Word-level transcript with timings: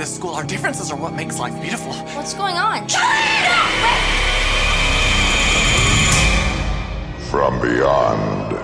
this 0.00 0.16
school. 0.16 0.34
Our 0.34 0.44
differences 0.44 0.92
are 0.92 1.00
what 1.00 1.12
makes 1.12 1.38
life 1.38 1.54
beautiful. 1.60 1.92
What's 1.92 2.34
going 2.34 2.56
on? 2.56 2.88
From 7.30 7.60
beyond. 7.60 8.54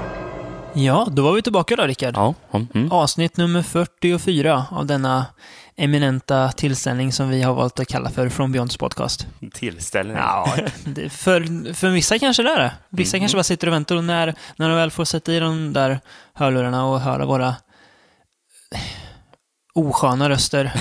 Ja, 0.75 1.09
då 1.11 1.23
var 1.23 1.33
vi 1.33 1.43
tillbaka 1.43 1.77
då, 1.77 1.83
Rickard. 1.83 2.15
Ja. 2.17 2.35
Mm. 2.75 2.93
Avsnitt 2.93 3.37
nummer 3.37 3.63
44 3.63 4.67
av 4.71 4.87
denna 4.87 5.27
eminenta 5.77 6.53
tillställning 6.53 7.13
som 7.13 7.29
vi 7.29 7.43
har 7.43 7.55
valt 7.55 7.81
att 7.81 7.89
kalla 7.89 8.11
för 8.11 8.29
From 8.29 8.53
Beyonds 8.53 8.77
podcast. 8.77 9.27
Tillställning. 9.53 10.17
Ja, 10.17 10.57
för, 11.11 11.75
för 11.75 11.89
vissa 11.89 12.19
kanske 12.19 12.43
det 12.43 12.51
är 12.51 12.59
det. 12.59 12.73
Vissa 12.89 13.19
kanske 13.19 13.37
bara 13.37 13.45
sitter 13.45 13.67
och 13.67 13.73
väntar 13.73 13.97
och 13.97 14.05
när, 14.05 14.35
när 14.57 14.69
de 14.69 14.77
väl 14.77 14.91
får 14.91 15.05
sätta 15.05 15.33
i 15.33 15.39
de 15.41 15.73
där 15.73 16.01
hörlurarna 16.35 16.87
och 16.87 17.01
höra 17.01 17.27
våra 17.27 17.55
osköna 19.77 20.29
röster. 20.29 20.73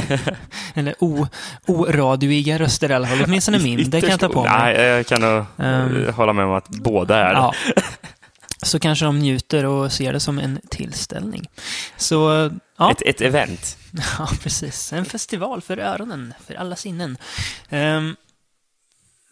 Eller 0.74 0.96
o, 1.00 1.28
oradioiga 1.66 2.60
röster 2.60 2.92
i 2.92 2.94
alla 2.94 3.08
fall. 3.08 3.24
Åtminstone 3.26 3.60
min. 3.60 3.90
Det 3.90 4.02
kan 4.02 4.10
jag 4.10 4.20
ta 4.20 4.30
på 4.30 4.44
mig. 4.44 4.52
Nej, 4.52 4.86
jag 4.86 5.08
kan 5.08 5.22
nog 5.22 5.46
eh, 5.58 6.16
hålla 6.16 6.34
med 6.34 6.46
om 6.46 6.52
att 6.52 6.70
båda 6.70 7.18
är. 7.18 7.34
Ja. 7.34 7.54
Så 8.62 8.80
kanske 8.80 9.06
de 9.06 9.20
njuter 9.20 9.66
och 9.66 9.92
ser 9.92 10.14
det 10.14 10.20
som 10.20 10.40
en 10.40 10.60
tillställning. 10.70 11.50
Så, 11.98 12.52
ja. 12.78 12.92
Ett, 12.92 13.02
ett 13.02 13.22
event. 13.22 13.78
Ja, 14.20 14.30
precis. 14.42 14.94
En 14.94 15.06
festival 15.06 15.62
för 15.62 15.78
öronen, 15.78 16.34
för 16.48 16.56
alla 16.56 16.76
sinnen. 16.76 17.18
Ehm, 17.70 18.16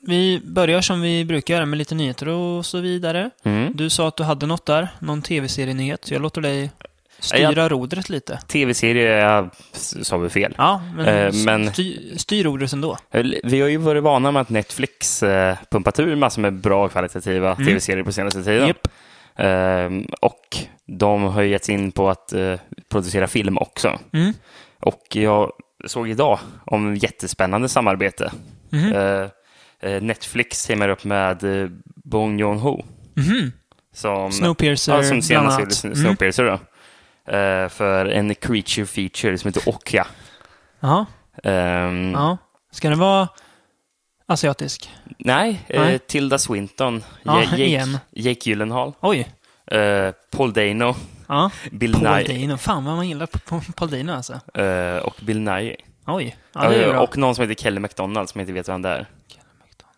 vi 0.08 0.42
börjar 0.46 0.82
som 0.82 1.02
vi 1.02 1.26
brukar 1.26 1.54
göra 1.54 1.66
med 1.66 1.78
lite 1.78 1.96
nyheter 1.96 2.28
och 2.28 2.66
så 2.66 2.80
vidare. 2.80 3.30
Mm. 3.44 3.76
Du 3.76 3.90
sa 3.90 4.08
att 4.08 4.18
du 4.18 4.24
hade 4.24 4.46
något 4.46 4.66
där, 4.66 4.88
någon 5.00 5.22
tv-serienyhet. 5.22 6.12
Jag 6.12 6.22
låter 6.22 6.42
dig 6.42 6.72
styra 7.24 7.70
rodret 7.70 8.10
lite. 8.10 8.40
Tv-serie 8.48 9.18
jag 9.18 9.50
sa 10.02 10.18
vi 10.18 10.30
fel. 10.30 10.56
Ja, 10.58 10.82
men, 10.96 11.08
Eh, 11.08 11.34
men- 11.46 11.74
Styr, 11.74 12.18
styr 12.18 12.44
rodret 12.44 12.74
ändå. 12.74 12.98
Vi 13.44 13.62
har 13.62 13.68
ju 13.70 13.78
varit 13.78 14.04
vana 14.04 14.32
med 14.32 14.42
att 14.42 14.50
Netflix 14.50 15.24
eh, 15.24 15.58
pumpat 15.72 16.00
ur 16.00 16.16
massor 16.16 16.42
med 16.42 16.54
bra 16.54 16.88
kvalitativa 16.90 17.56
tv-serier 17.56 18.04
på 18.04 18.12
senaste 18.12 18.44
tiden. 18.44 18.58
Mm. 18.58 18.68
Japp. 18.68 18.88
Ehm, 19.36 20.06
och 20.22 20.58
de 20.86 21.24
har 21.24 21.42
gett 21.44 21.66
sig 21.66 21.76
in 21.76 21.92
på 21.92 22.10
att 22.10 22.34
eh, 22.34 22.56
producera 22.92 23.28
film 23.28 23.58
också. 23.58 24.00
Mm. 24.14 24.34
Och 24.80 25.04
jag 25.16 25.52
såg 25.86 26.10
idag 26.10 26.40
om 26.66 26.96
jättespännande 26.96 27.70
samarbete. 27.70 28.32
Eh, 28.72 29.28
eh, 29.92 30.02
Netflix 30.02 30.66
teamar 30.68 30.90
upp 30.90 31.04
med 31.04 31.44
Bong 32.04 32.40
Joon-Ho. 32.42 32.86
Mhm. 33.16 33.52
Som, 33.96 34.32
Snowpiercer, 34.32 34.94
ja, 34.96 35.04
som 35.04 35.22
senast 35.22 35.60
gjorde 35.60 35.76
Mm. 35.84 35.96
Snowpiercer. 35.96 36.44
Då. 36.44 36.60
Eh, 37.28 37.70
för 37.70 38.06
en 38.06 38.36
creature 38.36 38.86
feature 38.86 39.38
som 39.38 39.48
heter 39.48 39.70
Okja. 39.70 40.08
Jaha, 40.80 41.06
Ehm, 41.44 42.12
ja. 42.12 42.38
Ska 42.72 42.90
den 42.90 43.00
vara 43.00 43.28
asiatisk? 44.28 44.92
Nej, 45.18 45.66
eh, 45.68 45.82
Nej. 45.82 46.00
Tilda 46.00 46.38
Swinton, 46.38 47.04
Ja, 47.24 47.38
Ja, 47.38 47.44
Jake, 47.44 47.64
igen. 47.64 47.98
Jake 48.12 48.50
Gyllenhaal, 48.50 48.94
Oj. 49.00 49.28
eh, 49.72 50.12
Paul 50.32 50.54
Dano, 50.54 50.96
Ja. 51.28 51.52
Bill 51.72 51.94
Paul 51.94 52.04
Nye 52.04 52.24
Dano. 52.42 52.58
Fan 52.58 52.86
vad 52.86 52.96
man 52.96 53.08
gillar 53.08 53.26
Paul 53.26 53.62
Paul 53.76 53.90
Dano 53.92 54.14
alltså. 54.14 54.34
eh, 54.62 54.98
och 54.98 55.16
Bill 55.22 55.40
Nye. 55.42 55.76
Oj. 56.08 56.36
Ja, 56.54 56.70
det 56.70 56.76
är 56.76 56.84
Eh, 56.88 56.90
bra. 56.90 57.02
och 57.02 57.18
någon 57.18 57.36
som 57.36 57.50
heter 57.50 57.64
Kelly 57.64 57.80
McDonald 57.80 58.30
som 58.30 58.40
jag 58.40 58.44
inte 58.44 58.54
vet 58.54 58.70
vem 58.70 58.82
det 58.82 58.90
är. 58.90 59.06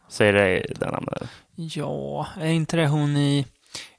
Säger 0.09 0.33
det 0.33 0.65
den 0.79 0.89
namnet? 0.93 1.23
Ja, 1.55 2.27
är 2.41 2.47
inte 2.49 2.77
det 2.77 2.87
hon 2.87 3.17
i... 3.17 3.45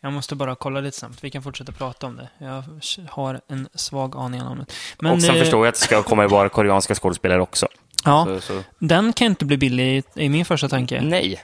Jag 0.03 0.13
måste 0.13 0.35
bara 0.35 0.55
kolla 0.55 0.81
lite 0.81 0.99
snabbt. 0.99 1.25
Vi 1.25 1.31
kan 1.31 1.43
fortsätta 1.43 1.73
prata 1.73 2.07
om 2.07 2.17
det. 2.17 2.29
Jag 2.39 2.63
har 3.11 3.41
en 3.49 3.69
svag 3.75 4.17
aning 4.17 4.41
om 4.41 4.47
namnet. 4.47 4.73
Men, 5.01 5.13
och 5.13 5.23
sen 5.23 5.35
eh, 5.35 5.41
förstår 5.41 5.67
jag 5.67 5.69
att 5.69 5.75
det 5.75 5.81
ska 5.81 6.03
komma 6.03 6.27
vara 6.27 6.49
koreanska 6.49 6.95
skådespelare 6.95 7.41
också. 7.43 7.69
Ja, 8.05 8.25
Så, 8.25 8.41
så. 8.41 8.63
den 8.79 9.13
kan 9.13 9.27
inte 9.27 9.45
bli 9.45 9.57
billig 9.57 10.05
i 10.15 10.29
min 10.29 10.45
första 10.45 10.69
tanke. 10.69 11.01
Nej, 11.01 11.43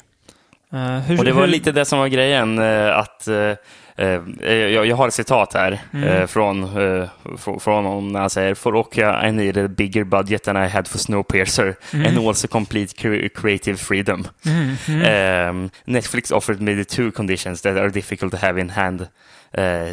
Eh, 0.74 0.98
hur, 0.98 1.18
och 1.18 1.24
det 1.24 1.32
var 1.32 1.40
hur, 1.40 1.48
lite 1.48 1.72
det 1.72 1.84
som 1.84 1.98
var 1.98 2.06
grejen. 2.08 2.58
eh, 2.58 2.98
att 2.98 3.28
eh, 3.28 3.52
jag, 3.96 4.86
jag 4.86 4.96
har 4.96 5.08
ett 5.08 5.14
citat 5.14 5.54
här 5.54 5.80
Mm. 5.92 6.08
eh, 6.08 6.26
från, 6.26 6.62
eh, 6.64 7.08
fr- 7.24 7.58
från 7.58 7.84
honom 7.84 8.08
när 8.12 8.20
han 8.20 8.30
säger 8.30 8.54
For 8.54 8.76
Okja 8.76 9.28
I 9.28 9.32
needed 9.32 9.64
a 9.64 9.68
bigger 9.68 10.04
budget 10.04 10.42
than 10.44 10.56
I 10.64 10.68
had 10.68 10.88
for 10.88 10.98
Snowpiercer 10.98 11.74
and 11.92 12.18
also 12.18 12.48
complete 12.48 12.94
cre- 12.96 13.28
creative 13.28 13.76
freedom. 13.78 14.26
Mm, 14.46 14.76
mm. 14.88 15.48
Um, 15.50 15.70
Netflix 15.84 16.30
offered 16.30 16.60
me 16.60 16.74
the 16.74 16.84
two 16.84 17.10
conditions 17.10 17.62
that 17.62 17.76
are 17.76 17.88
difficult 17.88 18.32
to 18.32 18.38
have 18.46 18.60
in 18.60 18.70
hand 18.70 19.00
uh, 19.58 19.92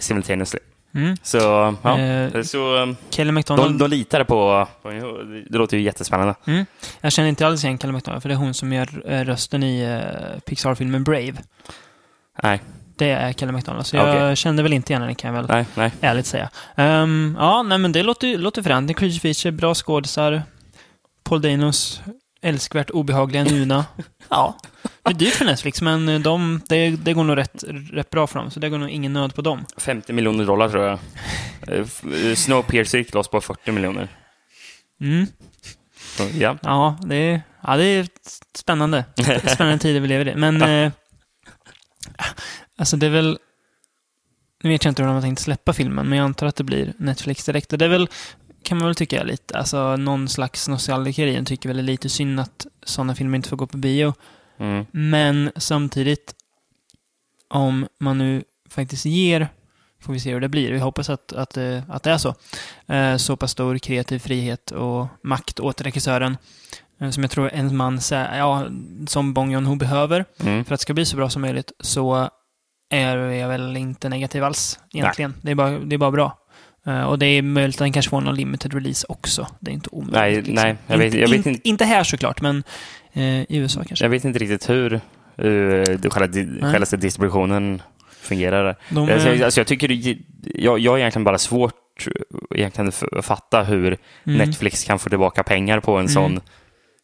simultaneously. 0.00 0.60
Mm. 0.94 1.16
Så, 1.22 1.38
ja. 1.82 1.98
Eh, 1.98 2.42
så 2.42 2.94
Kelly 3.10 3.32
McDonald. 3.32 3.70
de, 3.72 3.78
de 3.78 3.90
litar 3.96 4.24
på. 4.24 4.68
Det 5.50 5.58
låter 5.58 5.76
ju 5.76 5.82
jättespännande. 5.82 6.34
Mm. 6.46 6.66
Jag 7.00 7.12
känner 7.12 7.28
inte 7.28 7.46
alls 7.46 7.64
igen 7.64 7.78
Kelly 7.78 7.92
McDonald, 7.92 8.22
för 8.22 8.28
det 8.28 8.34
är 8.34 8.36
hon 8.36 8.54
som 8.54 8.72
gör 8.72 8.88
eh, 9.12 9.24
rösten 9.24 9.62
i 9.62 9.82
eh, 9.82 10.40
Pixar-filmen 10.40 11.04
Brave. 11.04 11.34
Nej, 12.42 12.60
Det 12.98 13.10
är 13.10 13.32
Kelly 13.32 13.52
McDonald, 13.52 13.86
så 13.86 13.96
jag 13.96 14.38
kände 14.38 14.62
väl 14.62 14.72
inte 14.72 14.92
igen 14.92 15.02
henne 15.02 15.14
kan 15.14 15.34
jag 15.34 15.42
väl 15.42 15.50
nej, 15.50 15.66
nej. 15.74 15.90
ärligt 16.00 16.26
säga. 16.26 16.50
Ehm, 16.76 17.36
ja, 17.38 17.62
nej 17.62 17.78
men 17.78 17.92
det 17.92 18.02
låter, 18.02 18.38
låter 18.38 18.62
fränt. 18.62 18.96
Creature 18.96 19.20
Feature, 19.20 19.52
bra 19.52 19.74
skådisar. 19.74 20.42
Paul 21.24 21.42
Danos 21.42 22.00
älskvärt 22.42 22.90
obehagliga 22.90 23.44
Nuna. 23.44 23.84
ja, 24.28 24.58
det 25.02 25.10
är 25.10 25.14
dyrt 25.14 25.34
för 25.34 25.44
Netflix, 25.44 25.82
men 25.82 26.08
eh, 26.08 26.20
de, 26.20 26.60
det, 26.68 26.90
det 26.90 27.12
går 27.12 27.24
nog 27.24 27.36
rätt, 27.36 27.64
rätt 27.92 28.10
bra 28.10 28.26
för 28.26 28.38
dem, 28.38 28.50
så 28.50 28.60
det 28.60 28.68
går 28.68 28.78
nog 28.78 28.90
ingen 28.90 29.12
nöd 29.12 29.34
på 29.34 29.42
dem. 29.42 29.66
50 29.76 30.12
miljoner 30.12 30.44
dollar 30.44 30.68
tror 30.68 30.84
jag. 30.84 30.98
Eh, 31.68 31.86
eh, 32.28 32.34
Snowpiercer 32.34 32.98
gick 32.98 33.14
loss 33.14 33.28
på 33.28 33.40
40 33.40 33.72
miljoner. 33.72 34.08
Mm. 35.00 35.26
Så, 36.16 36.28
Ja. 36.38 36.58
Ja, 36.62 36.98
det 37.02 37.16
är, 37.16 37.42
ja, 37.62 37.76
det 37.76 37.84
är 37.84 38.08
spännande. 38.54 39.04
Spännande 39.46 39.78
tider 39.78 40.00
vi 40.00 40.08
lever 40.08 40.28
i. 40.28 40.34
Men, 40.34 40.62
eh, 40.62 40.92
alltså 42.78 42.96
det 42.96 43.06
är 43.06 43.10
väl... 43.10 43.38
Nu 44.62 44.70
vet 44.70 44.84
jag 44.84 44.90
inte 44.90 45.02
hur 45.02 45.06
de 45.06 45.14
har 45.14 45.22
tänkt 45.22 45.38
släppa 45.40 45.72
filmen, 45.72 46.08
men 46.08 46.18
jag 46.18 46.24
antar 46.24 46.46
att 46.46 46.56
det 46.56 46.64
blir 46.64 46.92
Netflix 46.98 47.44
direkt. 47.44 47.72
Och 47.72 47.78
det 47.78 47.84
är 47.84 47.88
väl, 47.88 48.08
kan 48.62 48.78
man 48.78 48.86
väl 48.86 48.94
tycka 48.94 49.22
lite, 49.22 49.58
alltså 49.58 49.96
någon 49.96 50.28
slags 50.28 50.68
nostalgiker 50.68 51.26
i 51.26 51.44
tycker 51.44 51.68
väl 51.68 51.76
det 51.76 51.82
är 51.82 51.84
lite 51.84 52.08
synd 52.08 52.40
att 52.40 52.66
sådana 52.82 53.14
filmer 53.14 53.36
inte 53.36 53.48
får 53.48 53.56
gå 53.56 53.66
på 53.66 53.76
bio. 53.76 54.14
Mm. 54.58 54.86
Men 54.90 55.50
samtidigt, 55.56 56.34
om 57.48 57.86
man 58.00 58.18
nu 58.18 58.44
faktiskt 58.70 59.04
ger, 59.06 59.48
får 60.00 60.12
vi 60.12 60.20
se 60.20 60.32
hur 60.32 60.40
det 60.40 60.48
blir. 60.48 60.72
Vi 60.72 60.78
hoppas 60.78 61.10
att, 61.10 61.32
att, 61.32 61.56
eh, 61.56 61.82
att 61.90 62.02
det 62.02 62.10
är 62.10 62.18
så. 62.18 62.34
Eh, 62.86 63.16
Så 63.16 63.36
pass 63.36 63.50
stor 63.50 63.78
kreativ 63.78 64.18
frihet 64.18 64.70
och 64.70 65.06
makt 65.22 65.60
åt 65.60 65.80
regissören. 65.80 66.36
eh, 67.00 67.10
Som 67.10 67.22
jag 67.22 67.30
tror 67.30 67.50
en 67.52 67.76
man 67.76 68.00
ja, 68.10 68.66
som 69.06 69.34
Bong 69.34 69.52
Joon-Ho 69.54 69.76
behöver 69.76 70.24
Mm. 70.40 70.64
för 70.64 70.74
att 70.74 70.80
det 70.80 70.82
ska 70.82 70.94
bli 70.94 71.04
så 71.06 71.16
bra 71.16 71.30
som 71.30 71.42
möjligt. 71.42 71.72
Så 71.80 72.30
är 72.90 73.16
jag 73.16 73.48
väl 73.48 73.76
inte 73.76 74.08
negativ 74.08 74.44
alls 74.44 74.78
egentligen. 74.94 75.34
Det 75.42 75.50
är, 75.50 75.54
bara, 75.54 75.70
det 75.70 75.96
är 75.96 75.98
bara 75.98 76.10
bra. 76.10 76.38
Eh, 76.86 77.02
och 77.02 77.18
det 77.18 77.26
är 77.26 77.42
möjligt 77.42 77.76
att 77.76 77.78
den 77.78 77.92
kanske 77.92 78.10
får 78.10 78.20
någon 78.20 78.34
limited 78.34 78.74
release 78.74 79.06
också. 79.08 79.46
Det 79.60 79.70
är 79.70 79.74
inte 79.74 79.88
omöjligt. 79.92 80.54
Nej, 80.54 80.64
nej, 80.64 80.76
jag 80.86 80.98
vet- 80.98 81.06
inte, 81.06 81.18
jag 81.18 81.28
vet 81.28 81.36
inte, 81.36 81.48
inte- 81.50 81.68
inte 81.68 81.84
här 81.84 82.04
såklart, 82.04 82.40
men 82.40 82.62
eh, 83.12 83.22
i 83.24 83.46
USA 83.56 83.82
kanske. 83.86 84.04
Jag 84.04 84.10
vet 84.10 84.24
inte 84.24 84.38
riktigt 84.38 84.70
hur 84.70 84.92
uh, 84.94 85.00
själva, 86.10 86.70
själva 86.72 86.96
distributionen 86.96 87.82
fungerar. 88.20 88.76
De, 88.90 89.10
alltså, 89.12 89.28
jag, 89.28 89.42
alltså, 89.42 89.60
jag 89.60 89.66
tycker 89.66 89.88
det, 89.88 90.18
jag, 90.54 90.78
jag 90.78 90.90
har 90.92 90.98
egentligen 90.98 91.24
bara 91.24 91.38
svårt 91.38 91.74
egentligen 92.54 92.92
att 93.12 93.24
fatta 93.24 93.62
hur 93.62 93.86
mm, 94.26 94.38
Netflix 94.38 94.84
kan 94.84 94.98
få 94.98 95.08
tillbaka 95.08 95.42
pengar 95.42 95.80
på 95.80 95.92
en 95.92 95.98
Mm. 95.98 96.08
sån 96.08 96.40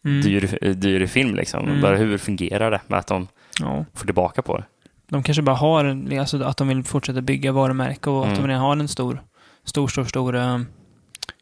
mm, 0.04 0.22
dyr, 0.22 0.74
dyr 0.74 1.06
film. 1.06 1.34
Liksom. 1.34 1.64
Mm. 1.64 1.80
Bara 1.80 1.96
hur 1.96 2.18
fungerar 2.18 2.70
det 2.70 2.80
med 2.86 2.98
att 2.98 3.06
de 3.06 3.28
ja. 3.60 3.84
får 3.94 4.04
tillbaka 4.04 4.42
på 4.42 4.56
det? 4.56 4.64
De 5.08 5.22
kanske 5.22 5.42
bara 5.42 5.56
har, 5.56 5.84
en- 5.84 6.18
alltså 6.20 6.42
att 6.42 6.56
de 6.56 6.68
vill 6.68 6.84
fortsätta 6.84 7.20
bygga 7.20 7.52
varumärke 7.52 8.10
och 8.10 8.20
att 8.22 8.28
Mm. 8.28 8.40
de 8.42 8.48
redan 8.48 8.62
har 8.62 8.76
en 8.76 8.88
stor, 8.88 9.22
stor, 9.64 9.88
stor, 9.88 10.04
stor 10.04 10.34
uh, 10.34 10.60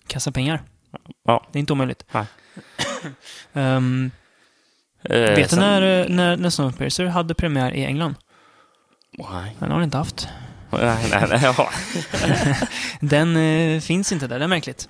kassa 0.06 0.32
pengar. 0.32 0.62
Ja. 1.24 1.46
Det 1.52 1.58
är 1.58 1.60
inte 1.60 1.72
omöjligt. 1.72 2.04
Ehm, 3.52 4.10
Eh, 5.04 5.18
vet 5.20 5.36
du 5.36 5.44
sen- 5.48 5.58
när, 5.58 6.00
eh, 6.00 6.08
när, 6.08 6.36
när 6.36 6.50
Snowpiercer 6.50 7.06
hade 7.06 7.34
premiär 7.34 7.72
i 7.74 7.84
England? 7.84 8.14
Nej, 9.18 9.56
Den 9.58 9.70
har 9.70 9.78
den 9.78 9.84
inte 9.84 9.96
haft. 9.98 10.28
nej, 10.70 10.96
nej, 11.10 11.26
nej, 11.30 11.40
ja. 11.42 11.70
Den 13.00 13.36
eh, 13.36 13.80
finns 13.80 14.12
inte 14.12 14.26
där, 14.26 14.38
det 14.38 14.44
är 14.44 14.48
märkligt. 14.48 14.88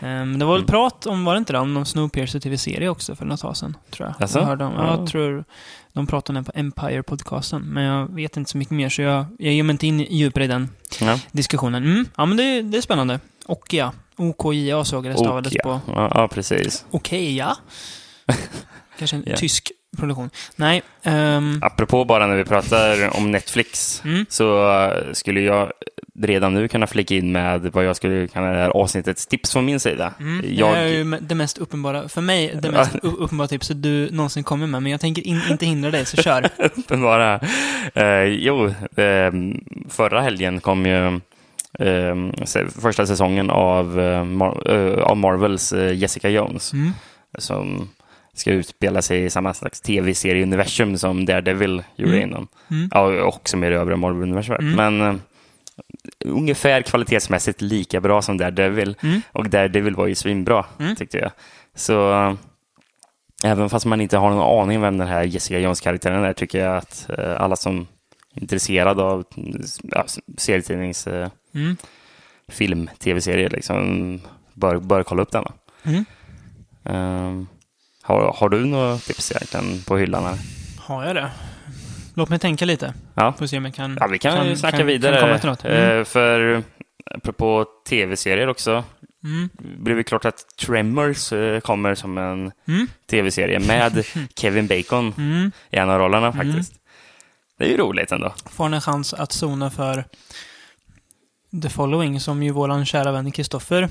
Ehm, 0.00 0.38
det 0.38 0.44
var 0.44 0.52
väl 0.52 0.60
Mm. 0.62 0.70
prat 0.70 1.06
om, 1.06 1.24
var 1.24 1.32
det 1.34 1.38
inte 1.38 1.52
det, 1.52 1.58
om 1.58 1.74
någon 1.74 1.86
Snowpiercer 1.86 2.40
TV-serie 2.40 2.88
också 2.88 3.16
för 3.16 3.24
något 3.24 3.40
tag 3.40 3.56
sedan, 3.56 3.76
tror 3.90 4.08
jag. 4.08 4.14
Jaså? 4.20 4.38
Jag, 4.38 4.46
hörde 4.46 4.64
om, 4.64 4.72
Ja. 4.72 4.96
jag 4.98 5.06
tror 5.08 5.44
de 5.92 6.06
pratade 6.06 6.38
om 6.38 6.44
den 6.44 6.70
på 6.70 6.80
Empire-podcasten, 6.80 7.58
men 7.64 7.84
jag 7.84 8.14
vet 8.14 8.36
inte 8.36 8.50
så 8.50 8.58
mycket 8.58 8.72
mer, 8.76 8.88
så 8.88 9.02
jag, 9.02 9.26
jag 9.38 9.52
ger 9.54 9.62
mig 9.62 9.74
inte 9.74 9.86
in 9.86 10.00
djupare 10.00 10.44
i 10.44 10.46
den 10.46 10.68
ja. 11.00 11.18
diskussionen. 11.32 11.84
Mm, 11.84 12.06
ja, 12.16 12.26
men 12.26 12.36
det, 12.36 12.62
det 12.62 12.78
är 12.78 12.82
spännande. 12.82 13.20
Okia. 13.46 13.92
OKIA 14.16 14.84
såg 14.84 15.06
jag 15.06 15.12
det 15.14 15.18
stavades 15.18 15.54
Och, 15.54 15.62
på. 15.62 15.80
ja. 15.86 16.12
Ja, 16.14 16.28
precis. 16.28 16.84
Okia. 16.90 17.56
Kanske 18.98 19.16
en 19.16 19.24
Ja. 19.26 19.36
tysk 19.36 19.72
produktion. 19.98 20.30
Nej. 20.56 20.82
ehm, 21.02 21.58
Apropå 21.62 22.04
bara 22.04 22.26
när 22.26 22.36
vi 22.36 22.44
pratar 22.44 23.16
om 23.16 23.30
Netflix 23.30 24.02
Mm. 24.04 24.26
så 24.28 24.68
skulle 25.12 25.40
jag 25.40 25.72
redan 26.18 26.54
nu 26.54 26.68
kunna 26.68 26.86
flika 26.86 27.14
in 27.14 27.32
med 27.32 27.60
vad 27.72 27.84
jag 27.84 27.96
skulle 27.96 28.28
kalla 28.28 28.46
det 28.46 28.58
här 28.58 28.70
avsnittets 28.70 29.26
tips 29.26 29.52
från 29.52 29.64
min 29.64 29.80
sida. 29.80 30.12
Mm, 30.20 30.44
jag, 30.54 30.74
Det 30.74 30.78
är 30.80 30.86
ju 30.88 31.04
det 31.20 31.34
mest 31.34 31.58
uppenbara, 31.58 32.08
för 32.08 32.20
mig, 32.20 32.58
det 32.62 32.70
mest 32.70 32.94
uppenbara 33.02 33.48
tipset 33.48 33.82
du 33.82 34.10
någonsin 34.10 34.44
kommer 34.44 34.66
med. 34.66 34.82
Men 34.82 34.92
jag 34.92 35.00
tänker 35.00 35.26
in, 35.26 35.40
inte 35.50 35.66
hindra 35.66 35.90
dig, 35.90 36.06
så 36.06 36.16
kör. 36.16 36.48
uppenbara. 36.76 37.40
Eh, 37.94 38.22
jo, 38.24 38.66
eh, 38.96 39.32
förra 39.88 40.20
helgen 40.20 40.60
kom 40.60 40.86
ju 40.86 41.06
eh, 41.78 42.16
första 42.82 43.06
säsongen 43.06 43.50
av, 43.50 44.00
eh, 44.00 44.20
eh, 44.74 44.98
av 45.02 45.16
Marvels 45.16 45.72
eh, 45.72 45.94
Jessica 45.94 46.28
Jones. 46.28 46.72
Mm. 46.72 46.90
Som 47.38 47.88
ska 48.34 48.50
utspela 48.50 49.02
sig 49.02 49.24
i 49.24 49.30
samma 49.30 49.54
slags 49.54 49.80
tv-serieuniversum 49.80 50.98
som 50.98 51.24
Daredevil 51.24 51.82
gjorde 51.96 52.16
Mm. 52.16 52.28
innan. 52.28 52.46
Mm. 52.70 52.88
Ja, 52.92 53.00
och 53.22 53.28
också 53.28 53.56
med 53.56 53.72
det 53.72 53.78
övriga 53.78 53.96
Marvel-universumet. 53.96 54.60
Mm. 54.60 54.74
Men 54.98 55.20
ungefär 56.24 56.82
kvalitetsmässigt 56.82 57.60
lika 57.60 58.00
bra 58.00 58.22
som 58.22 58.38
Daredevil. 58.38 58.96
Mm. 59.02 59.20
Och 59.32 59.48
Daredevil 59.50 59.94
var 59.96 60.06
ju 60.06 60.14
svinbra, 60.14 60.64
Mm. 60.78 60.96
tyckte 60.96 61.18
jag. 61.18 61.30
Så 61.74 62.12
även 63.44 63.70
fast 63.70 63.86
man 63.86 64.00
inte 64.00 64.16
har 64.18 64.30
någon 64.30 64.60
aning 64.62 64.76
om 64.76 64.82
vem 64.82 64.98
den 64.98 65.08
här 65.08 65.22
Jessica 65.22 65.58
Jones-karaktären 65.58 66.24
är, 66.24 66.32
tycker 66.32 66.64
jag 66.64 66.76
att 66.76 67.10
eh, 67.18 67.40
alla 67.40 67.56
som 67.56 67.86
är 68.34 68.40
intresserade 68.42 69.02
av 69.02 69.24
ja, 69.82 70.04
serietidnings, 70.38 71.06
eh, 71.06 71.28
Mm. 71.54 71.76
film, 72.48 72.90
tv-serier, 72.98 73.50
liksom, 73.50 74.20
bör, 74.54 74.76
bör 74.78 75.02
kolla 75.02 75.22
upp 75.22 75.30
denna. 75.32 75.52
Mm. 75.82 76.04
Eh, 76.84 77.46
har, 78.02 78.32
har 78.36 78.48
du 78.48 78.64
några 78.66 78.98
tips 78.98 79.32
egentligen 79.32 79.82
på 79.82 79.96
hyllan? 79.96 80.24
Här? 80.24 80.38
Har 80.80 81.04
jag 81.04 81.14
det? 81.16 81.30
Låt 82.14 82.28
mig 82.28 82.38
tänka 82.38 82.64
lite. 82.64 82.94
Ja. 83.14 83.32
Får 83.38 83.46
se 83.46 83.56
om 83.58 83.64
jag 83.64 83.74
kan... 83.74 83.96
Ja, 84.00 84.06
vi 84.06 84.18
kan, 84.18 84.48
ju 84.48 84.56
snacka 84.56 84.76
kan, 84.76 84.86
vidare. 84.86 85.20
Kan 85.20 85.22
komma 85.28 85.38
till 85.38 85.48
något. 85.48 85.64
Mm. 85.64 85.98
Eh, 85.98 86.04
För 86.04 86.62
apropå 87.10 87.66
tv-serier 87.88 88.48
också, 88.48 88.84
Mm. 89.24 89.48
blev 89.56 89.96
det 89.96 90.04
klart 90.04 90.24
att 90.24 90.44
Tremors 90.56 91.32
eh, 91.32 91.60
kommer 91.60 91.94
som 91.94 92.18
en 92.18 92.52
Mm. 92.68 92.86
tv-serie 93.10 93.58
med 93.58 94.04
Kevin 94.36 94.66
Bacon 94.66 95.14
Mm. 95.18 95.50
i 95.70 95.76
en 95.76 95.90
av 95.90 95.98
rollerna 95.98 96.32
faktiskt. 96.32 96.72
Det 97.58 97.64
är 97.64 97.68
ju 97.68 97.76
roligt 97.76 98.12
ändå. 98.12 98.34
Får 98.50 98.64
han 98.64 98.74
en 98.74 98.80
chans 98.80 99.14
att 99.14 99.32
zona 99.32 99.70
för 99.70 100.04
The 101.62 101.68
Following, 101.68 102.20
som 102.20 102.42
ju 102.42 102.50
våran 102.50 102.86
kära 102.86 103.12
vän 103.12 103.32
Kristoffer 103.32 103.82
eh, 103.82 103.88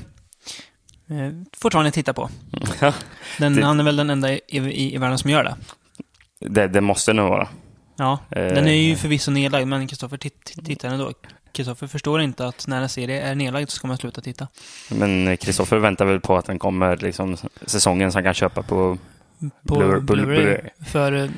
fortfarande 1.58 1.92
tittar 1.92 2.14
på. 2.14 2.30
Den, 3.38 3.56
Det- 3.56 3.66
Han 3.66 3.80
är 3.80 3.84
väl 3.84 3.96
den 3.96 4.10
enda 4.10 4.34
i, 4.34 4.42
i, 4.48 4.96
i 4.96 4.98
världen 4.98 5.18
som 5.18 5.30
gör 5.30 5.44
det. 5.44 5.56
Det, 6.40 6.68
det 6.68 6.82
måste 6.82 7.14
nog 7.14 7.30
vara. 7.30 7.48
Ja, 8.02 8.20
Eh. 8.30 8.46
den 8.54 8.68
är 8.68 8.72
ju 8.74 8.96
förvisso 8.96 9.32
nedlagd, 9.32 9.68
men 9.68 9.88
Kristoffer 9.88 10.18
tit- 10.18 10.44
tit- 10.46 10.66
tittar 10.66 10.90
ändå. 10.90 11.12
Kristoffer 11.54 11.88
förstår 11.88 12.22
inte 12.22 12.46
att 12.48 12.68
när 12.68 12.82
en 12.82 12.90
serie 12.90 13.22
är 13.22 13.36
nedlagd 13.36 13.70
så 13.70 13.76
ska 13.76 13.88
man 13.88 13.98
sluta 13.98 14.22
titta. 14.22 14.48
Men 14.90 15.38
Kristoffer 15.38 15.78
väntar 15.78 16.06
väl 16.06 16.20
på 16.20 16.38
att 16.38 16.46
den 16.46 16.60
kommer 16.60 16.98
liksom, 16.98 17.38
säsongen 17.66 18.12
som 18.12 18.24
kan 18.24 18.34
köpa 18.34 18.62
på... 18.64 18.98
På 19.68 19.76
Blu- 19.76 20.00
Blu-ray, 20.00 20.26
Blu- 20.62 20.86
för 20.86 21.12
eh, 21.12 21.30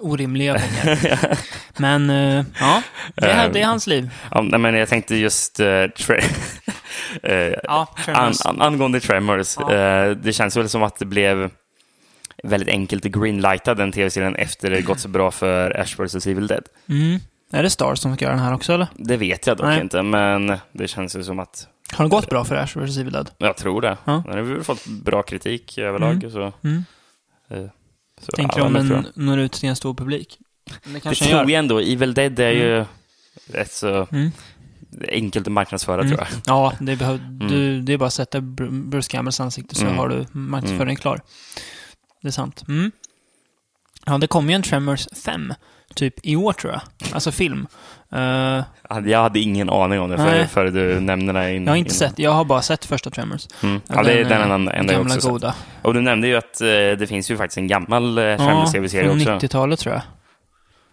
orimliga 0.00 0.54
pengar. 0.58 1.38
men 1.76 2.10
eh, 2.10 2.44
ja, 2.60 2.82
det 3.14 3.26
är, 3.26 3.48
det 3.52 3.60
är 3.60 3.66
hans 3.66 3.86
liv. 3.86 4.10
Ja, 4.30 4.42
men 4.42 4.74
jag 4.74 4.88
tänkte 4.88 5.16
just... 5.16 5.60
Uh, 5.60 5.66
eh, 7.22 7.54
Ja, 7.64 7.86
an, 8.06 8.32
an, 8.44 8.60
angående 8.62 9.00
Tremors. 9.00 9.56
Ja. 9.58 9.74
eh, 9.74 10.10
det 10.10 10.32
känns 10.32 10.56
väl 10.56 10.68
som 10.68 10.82
att 10.82 10.98
det 10.98 11.04
blev 11.04 11.50
väldigt 12.42 12.68
enkelt 12.68 13.06
att 13.06 13.12
greenlighta 13.12 13.74
den 13.74 13.92
tv-serien 13.92 14.36
efter 14.36 14.70
det 14.70 14.82
gått 14.82 15.00
så 15.00 15.08
bra 15.08 15.30
för 15.30 15.80
Ash 15.80 15.96
vs. 16.04 16.26
Evil 16.26 16.46
Dead. 16.46 16.64
Mm. 16.88 17.20
Är 17.52 17.62
det 17.62 17.70
Stars 17.70 17.98
som 17.98 18.16
ska 18.16 18.24
göra 18.24 18.34
den 18.34 18.44
här 18.44 18.54
också, 18.54 18.72
eller? 18.72 18.86
Det 18.96 19.16
vet 19.16 19.46
jag 19.46 19.56
dock 19.56 19.66
Nej. 19.66 19.80
inte, 19.80 20.02
men 20.02 20.56
det 20.72 20.88
känns 20.88 21.16
ju 21.16 21.24
som 21.24 21.38
att 21.38 21.68
Har 21.92 22.04
det 22.04 22.08
gått 22.10 22.28
bra 22.28 22.44
för 22.44 22.56
Ash 22.56 22.76
vs. 22.76 22.96
Evil 22.98 23.12
Dead? 23.12 23.30
jag 23.38 23.56
tror 23.56 23.80
det. 23.80 23.96
Ja. 24.04 24.22
Den 24.26 24.34
har 24.38 24.42
väl 24.42 24.62
fått 24.64 24.86
bra 24.86 25.22
kritik 25.22 25.78
överlag. 25.78 26.12
Mm. 26.24 26.30
Så, 26.30 26.52
Mm. 26.64 26.84
eh, 27.50 27.64
så, 28.20 28.32
Tänker 28.32 28.58
ja, 28.60 28.66
om 28.66 28.72
den 28.72 29.06
når 29.14 29.38
ut 29.38 29.52
till 29.52 29.68
en 29.68 29.76
stor 29.76 29.94
publik. 29.94 30.38
Det 30.84 30.92
Det 30.92 31.00
tror 31.00 31.28
den 31.28 31.48
jag 31.48 31.50
ändå. 31.50 31.78
Evil 31.80 32.14
Dead 32.14 32.38
är 32.38 32.50
ju 32.50 32.84
rätt 33.52 33.72
så 33.72 34.06
Mm. 34.10 34.30
enkelt 35.08 35.46
att 35.46 35.52
marknadsföra, 35.52 36.00
Mm. 36.00 36.08
tror 36.16 36.20
jag. 36.20 36.40
Ja, 36.46 36.72
det, 36.80 36.96
behöv, 36.96 37.20
du, 37.48 37.80
det 37.82 37.92
är 37.92 37.98
bara 37.98 38.06
att 38.06 38.12
sätta 38.12 38.38
Br- 38.40 38.88
Bruce 38.90 39.10
Campbells 39.10 39.40
ansikte 39.40 39.74
så 39.74 39.84
Mm. 39.84 39.96
har 39.98 40.08
du 40.08 40.26
marknadsföringen 40.32 40.96
klar. 40.96 41.20
Det 42.22 42.28
är 42.28 42.32
sant. 42.32 42.64
Mm. 42.68 42.90
Ja, 44.06 44.18
det 44.18 44.26
kommer 44.26 44.52
ju 44.52 44.54
en 44.56 44.62
Tremors 44.62 45.06
5, 45.24 45.54
typ 45.94 46.14
i 46.26 46.36
år 46.36 46.52
tror 46.52 46.72
jag. 46.72 46.80
Alltså 47.14 47.32
film. 47.32 47.66
Eh, 48.12 48.62
Jag 49.06 49.22
hade 49.22 49.40
ingen 49.40 49.70
aning 49.70 50.00
om 50.00 50.10
det 50.10 50.16
Nej. 50.16 50.40
för, 50.40 50.46
före 50.46 50.70
du 50.70 51.00
nämnde 51.00 51.32
det. 51.32 51.54
In, 51.54 51.64
jag 51.64 51.72
har 51.72 51.76
inte 51.76 51.88
innan. 51.88 51.98
sett, 51.98 52.18
jag 52.18 52.30
har 52.30 52.44
bara 52.44 52.62
sett 52.62 52.84
första 52.84 53.10
Tremors. 53.10 53.46
Mm. 53.62 53.80
Ja, 53.88 54.02
det 54.02 54.12
är 54.12 54.24
den 54.24 54.50
enda, 54.50 54.72
enda 54.72 54.92
jag 54.92 55.02
också 55.02 55.20
sett. 55.20 55.30
goda. 55.30 55.54
Och 55.82 55.94
du 55.94 56.00
nämnde 56.00 56.26
ju 56.28 56.36
att 56.36 56.60
eh, 56.60 56.66
det 56.68 57.06
finns 57.08 57.30
ju 57.30 57.36
faktiskt 57.36 57.58
en 57.58 57.66
gammal 57.68 58.18
eh, 58.18 58.24
Ja, 58.24 58.36
Tremors-tv-serie 58.38 59.08
från 59.08 59.16
också. 59.34 59.46
90-talet 59.46 59.78
tror 59.80 59.94
jag. 59.94 60.02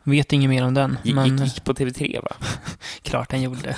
Vet 0.04 0.34
inget 0.34 0.50
mer 0.50 0.66
om 0.66 0.74
den, 0.74 0.98
Gick, 1.04 1.16
men 1.16 1.38
gick, 1.38 1.64
på 1.64 1.74
TV3, 1.74 2.22
va? 2.24 2.32
klart 3.02 3.30
den 3.30 3.42
gjorde. 3.42 3.76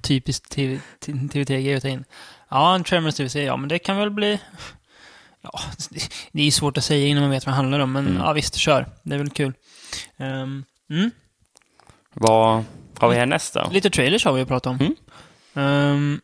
Typiskt 0.00 0.56
TV- 0.56 0.80
TV3-grej 1.06 1.74
att 1.74 1.82
ta 1.82 1.88
in. 1.88 2.04
Ja, 2.50 2.74
en 2.74 2.84
Tremors 2.84 3.14
TV-serie, 3.14 3.46
ja 3.46 3.56
men 3.56 3.68
det 3.68 3.78
kan 3.78 3.96
väl 3.96 4.10
bli... 4.10 4.38
Ja, 5.42 5.60
det 6.32 6.42
är 6.42 6.50
svårt 6.50 6.78
att 6.78 6.84
säga 6.84 7.06
innan 7.06 7.22
man 7.22 7.30
vet 7.30 7.46
vad 7.46 7.52
det 7.52 7.56
handlar 7.56 7.78
om, 7.78 7.92
men 7.92 8.06
Mm. 8.06 8.18
ja 8.22 8.32
visst, 8.32 8.56
kör. 8.56 8.86
Det 9.02 9.14
är 9.14 9.18
väl 9.18 9.30
kul. 9.30 9.52
Ehm, 10.16 10.64
mm. 10.90 11.10
Vad 12.14 12.64
har 12.98 13.08
vi 13.08 13.16
härnäst 13.16 13.54
då? 13.54 13.68
Lite 13.72 13.90
trailers 13.90 14.24
har 14.24 14.32
vi 14.32 14.42
att 14.42 14.48
prata 14.48 14.70
om. 14.70 14.78
Mm. 14.80 14.94
Ehm, 15.54 16.20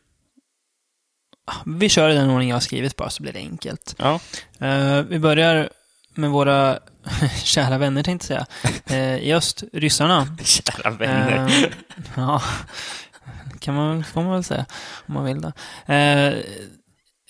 vi 1.65 1.89
kör 1.89 2.09
i 2.09 2.13
den 2.13 2.29
ordning 2.29 2.49
jag 2.49 2.55
har 2.55 2.61
skrivit 2.61 2.95
bara, 2.95 3.09
så 3.09 3.23
blir 3.23 3.33
det 3.33 3.39
enkelt. 3.39 3.95
Ja. 3.97 4.19
Eh, 4.59 5.01
vi 5.01 5.19
börjar 5.19 5.69
med 6.15 6.29
våra 6.29 6.79
kära 7.43 7.77
vänner, 7.77 8.03
tänkte 8.03 8.33
jag 8.33 8.45
säga. 8.87 9.15
Eh, 9.15 9.17
I 9.17 9.33
öst, 9.33 9.63
ryssarna. 9.73 10.37
Kära 10.43 10.89
vänner. 10.91 11.47
Eh, 11.65 11.71
ja, 12.15 12.41
kan 13.59 13.75
man, 13.75 14.03
får 14.03 14.21
man 14.21 14.31
väl 14.33 14.43
säga 14.43 14.65
om 15.07 15.13
man 15.13 15.25
vill 15.25 15.41
det. 15.41 15.53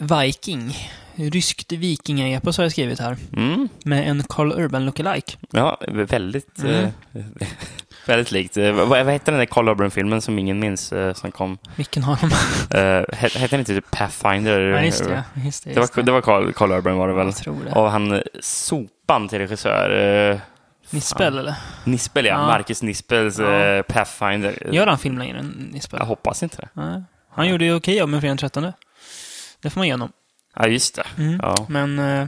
Eh, 0.01 0.17
Viking, 0.19 0.77
ryskt 1.15 1.71
vikingaepos 1.71 2.57
har 2.57 2.65
jag 2.65 2.71
skrivit 2.71 2.99
här. 2.99 3.17
Mm. 3.37 3.69
Med 3.85 4.09
en 4.09 4.23
Carl 4.29 4.51
Urban 4.51 4.85
lookalike. 4.85 5.37
Ja, 5.51 5.77
väldigt, 5.87 6.59
Mm. 6.63 6.75
eh, 7.13 7.21
väldigt 8.05 8.31
likt. 8.31 8.57
Eh, 8.57 8.71
Vad, 8.71 8.87
vad 8.87 9.05
hette 9.05 9.31
den 9.31 9.39
där 9.39 9.45
Carl 9.45 9.67
Urban-filmen 9.69 10.21
som 10.21 10.39
ingen 10.39 10.59
minns 10.59 10.91
eh, 10.93 11.13
som 11.13 11.31
kom? 11.31 11.57
Vilken 11.75 12.03
har 12.03 12.15
de? 12.21 12.29
Uh, 12.79 13.05
hette 13.13 13.47
den 13.47 13.59
inte 13.59 13.73
typ 13.75 13.91
Pathfinder? 13.91 14.59
Ja, 14.59 14.81
just 14.81 15.03
det. 15.05 15.23
Just 15.45 15.63
det, 15.63 15.69
Det 15.73 15.79
just 15.79 15.97
var, 15.97 16.03
det 16.03 16.11
var 16.11 16.21
Carl, 16.21 16.53
Carl 16.53 16.71
Urban 16.71 16.97
var 16.97 17.07
det 17.07 17.13
väl? 17.13 17.25
Jag 17.25 17.35
tror 17.35 17.63
det. 17.65 17.71
Och 17.71 17.91
han 17.91 18.11
eh, 18.11 18.21
sopan 18.39 19.27
till 19.27 19.39
regissör. 19.39 19.91
Uh, 20.31 20.39
Nispel, 20.89 21.37
eller? 21.37 21.55
Nispel, 21.83 22.25
ja. 22.25 22.31
Ja. 22.33 22.47
Marcus 22.47 22.81
Nispels 22.83 23.39
Ja. 23.39 23.51
eh, 23.53 23.81
Pathfinder. 23.81 24.67
Gör 24.71 24.87
han 24.87 24.97
film 24.97 25.17
längre 25.17 25.39
än 25.39 25.69
Nispel? 25.73 25.99
Jag 25.99 26.07
hoppas 26.07 26.43
inte 26.43 26.57
det. 26.57 26.67
Nej. 26.73 27.03
Han 27.31 27.47
gjorde 27.49 27.65
ju 27.65 27.75
okej 27.75 27.97
jobb 27.97 28.09
med 28.09 28.19
Fredag 28.21 28.29
den 28.31 28.37
13. 28.37 28.71
Det 29.61 29.69
får 29.69 29.79
man 29.79 29.87
ge 29.87 29.93
honom. 29.93 30.11
Ja, 30.55 30.67
just 30.67 30.95
det. 30.95 31.03
Mm. 31.23 31.39
Ja, 31.41 31.55
Men 31.69 31.99
eh, 31.99 32.27